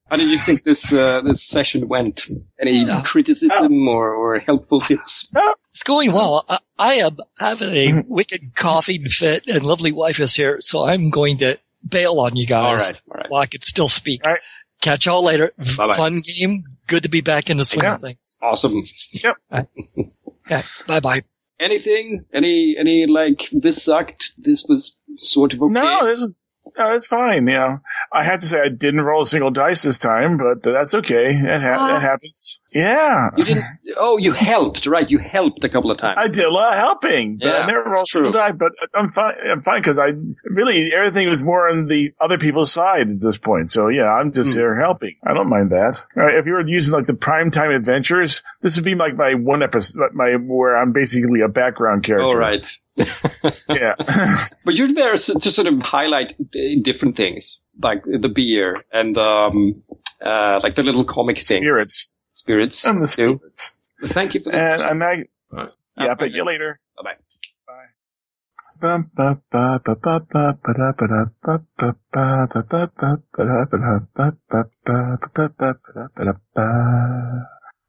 How 0.08 0.16
did 0.16 0.30
you 0.30 0.38
think 0.38 0.62
this, 0.62 0.92
uh, 0.92 1.20
this 1.22 1.42
session 1.42 1.88
went? 1.88 2.22
Any 2.60 2.84
Yeah. 2.86 3.02
criticism 3.04 3.86
or, 3.88 4.14
or 4.14 4.38
helpful 4.40 4.80
tips? 4.80 5.28
It's 5.70 5.82
going 5.82 6.12
well. 6.12 6.44
I, 6.48 6.58
I 6.78 6.94
am 6.94 7.18
having 7.38 7.74
a 7.76 8.04
wicked 8.08 8.54
coughing 8.54 9.04
fit, 9.06 9.46
and 9.46 9.62
lovely 9.64 9.92
wife 9.92 10.20
is 10.20 10.34
here, 10.34 10.56
so 10.60 10.84
I'm 10.86 11.10
going 11.10 11.36
to 11.38 11.58
bail 11.86 12.18
on 12.20 12.36
you 12.36 12.46
guys 12.46 12.80
right, 12.88 13.00
all 13.10 13.14
right. 13.20 13.30
while 13.30 13.42
I 13.42 13.46
could 13.46 13.62
still 13.62 13.88
speak. 13.88 14.26
All 14.26 14.32
right. 14.34 14.42
Catch 14.80 15.06
y'all 15.06 15.22
later. 15.22 15.52
Bye-bye. 15.76 15.96
Fun 15.96 16.20
game. 16.20 16.64
Good 16.86 17.02
to 17.02 17.08
be 17.08 17.20
back 17.20 17.50
in 17.50 17.56
the 17.58 17.64
swing 17.64 17.84
Yeah. 17.84 17.94
of 17.96 18.00
things. 18.00 18.38
Awesome. 18.42 18.82
Yeah. 19.12 19.32
Bye 20.86 21.00
bye. 21.00 21.22
Anything? 21.60 22.24
Any, 22.32 22.76
any, 22.78 23.06
like, 23.06 23.40
this 23.52 23.82
sucked, 23.84 24.32
this 24.38 24.64
was 24.68 24.98
sort 25.18 25.52
of 25.52 25.60
okay? 25.62 25.72
No, 25.74 26.06
this 26.06 26.20
is 26.20 26.36
no, 26.78 26.92
it's 26.92 27.06
fine. 27.06 27.46
You 27.46 27.54
know, 27.54 27.78
I 28.12 28.24
have 28.24 28.40
to 28.40 28.46
say 28.46 28.60
I 28.60 28.68
didn't 28.68 29.00
roll 29.02 29.22
a 29.22 29.26
single 29.26 29.50
dice 29.50 29.82
this 29.82 29.98
time, 29.98 30.36
but 30.38 30.62
that's 30.62 30.94
okay. 30.94 31.30
It, 31.34 31.62
ha- 31.62 31.86
that 31.88 32.02
happens. 32.02 32.60
Yeah, 32.72 33.30
You 33.36 33.44
didn't, 33.44 33.64
oh, 33.98 34.16
you 34.18 34.30
helped, 34.32 34.86
right, 34.86 35.10
you 35.10 35.18
helped 35.18 35.64
a 35.64 35.68
couple 35.68 35.90
of 35.90 35.98
times. 35.98 36.18
I 36.20 36.28
did 36.28 36.44
a 36.44 36.50
lot 36.50 36.74
of 36.74 36.78
helping, 36.78 37.38
but 37.38 37.46
Yeah, 37.46 37.52
I 37.54 37.66
never 37.66 37.82
rolled 37.90 38.04
a 38.04 38.06
single 38.06 38.30
die. 38.32 38.52
But 38.52 38.70
I'm 38.94 39.10
fine. 39.10 39.34
I'm 39.50 39.62
fine 39.62 39.80
because 39.80 39.98
I 39.98 40.10
really 40.44 40.92
everything 40.94 41.28
was 41.28 41.42
more 41.42 41.68
on 41.68 41.86
the 41.88 42.12
other 42.20 42.38
people's 42.38 42.70
side 42.72 43.10
at 43.10 43.20
this 43.20 43.38
point. 43.38 43.72
So 43.72 43.88
yeah, 43.88 44.08
I'm 44.08 44.30
just 44.30 44.52
Hmm. 44.52 44.58
here 44.60 44.76
helping. 44.80 45.16
I 45.26 45.34
don't 45.34 45.48
mind 45.48 45.70
that. 45.70 46.00
All 46.16 46.22
right, 46.22 46.36
if 46.36 46.46
you 46.46 46.52
were 46.52 46.64
using 46.66 46.92
like 46.94 47.06
the 47.06 47.12
primetime 47.14 47.74
adventures, 47.74 48.44
this 48.60 48.76
would 48.76 48.84
be 48.84 48.94
like 48.94 49.16
my 49.16 49.34
one 49.34 49.64
episode, 49.64 50.12
my 50.14 50.34
where 50.36 50.76
I'm 50.76 50.92
basically 50.92 51.40
a 51.40 51.48
background 51.48 52.04
character. 52.04 52.24
All 52.24 52.36
right. 52.36 52.64
Yeah. 53.68 53.94
But 54.64 54.74
you're 54.74 54.92
there 54.94 55.12
to 55.14 55.50
sort 55.50 55.66
of 55.66 55.80
highlight 55.80 56.34
uh, 56.40 56.58
different 56.82 57.16
things, 57.16 57.60
like 57.82 58.02
the 58.04 58.28
beer 58.28 58.74
and, 58.92 59.16
um, 59.16 59.82
uh, 60.24 60.60
like 60.62 60.76
the 60.76 60.82
little 60.82 61.04
comic 61.04 61.36
thing. 61.44 61.58
spirits. 61.58 62.12
Spirits. 62.34 62.86
I'm 62.86 63.00
the 63.00 63.06
too. 63.06 63.36
spirits. 63.36 63.78
Thank 64.12 64.34
you 64.34 64.40
for 64.42 64.52
this. 64.52 64.60
And 64.60 64.82
I'm 64.82 64.98
not. 64.98 65.16
Right. 65.52 65.70
Yeah, 65.96 66.12
Uh, 66.12 66.14
but 66.18 66.30
you 66.32 66.44
later. 66.44 66.80
Bye-bye. 66.96 67.16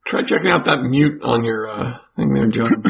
Try 0.07 0.23
checking 0.25 0.51
out 0.51 0.65
that 0.65 0.81
mute 0.83 1.21
on 1.23 1.45
your 1.45 1.69
uh, 1.69 1.97
thing 2.17 2.33
there, 2.33 2.47
John. 2.47 2.83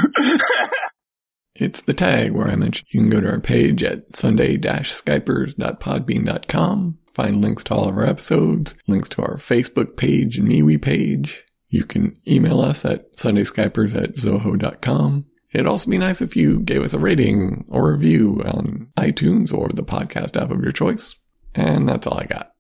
It's 1.56 1.82
the 1.82 1.94
tag 1.94 2.32
where 2.32 2.48
I 2.48 2.56
mentioned 2.56 2.88
you 2.92 3.02
can 3.02 3.10
go 3.10 3.20
to 3.22 3.30
our 3.30 3.40
page 3.40 3.84
at 3.84 4.16
sunday-skypers.podbean.com, 4.16 6.98
find 7.14 7.42
links 7.42 7.64
to 7.66 7.74
all 7.74 7.90
of 7.90 7.98
our 7.98 8.06
episodes, 8.06 8.76
links 8.88 9.10
to 9.10 9.22
our 9.22 9.38
Facebook 9.38 9.98
page 9.98 10.38
and 10.38 10.48
MeWe 10.48 10.82
page. 10.82 11.44
You 11.70 11.84
can 11.86 12.18
email 12.28 12.62
us 12.62 12.86
at 12.86 13.16
sundayskypers 13.16 14.02
at 14.02 14.16
zoho.com. 14.16 15.26
It'd 15.54 15.68
also 15.68 15.90
be 15.90 15.98
nice 15.98 16.22
if 16.22 16.36
you 16.36 16.62
gave 16.62 16.84
us 16.84 16.94
a 16.94 17.00
rating 17.00 17.66
or 17.70 17.92
review 17.92 18.42
on 18.46 18.88
iTunes 18.98 19.54
or 19.54 19.70
the 19.70 19.84
podcast 19.84 20.42
app 20.42 20.52
of 20.52 20.62
your 20.62 20.72
choice. 20.72 21.16
And 21.54 21.88
that's 21.88 22.08
all 22.08 22.18
I 22.18 22.26
got. 22.26 22.51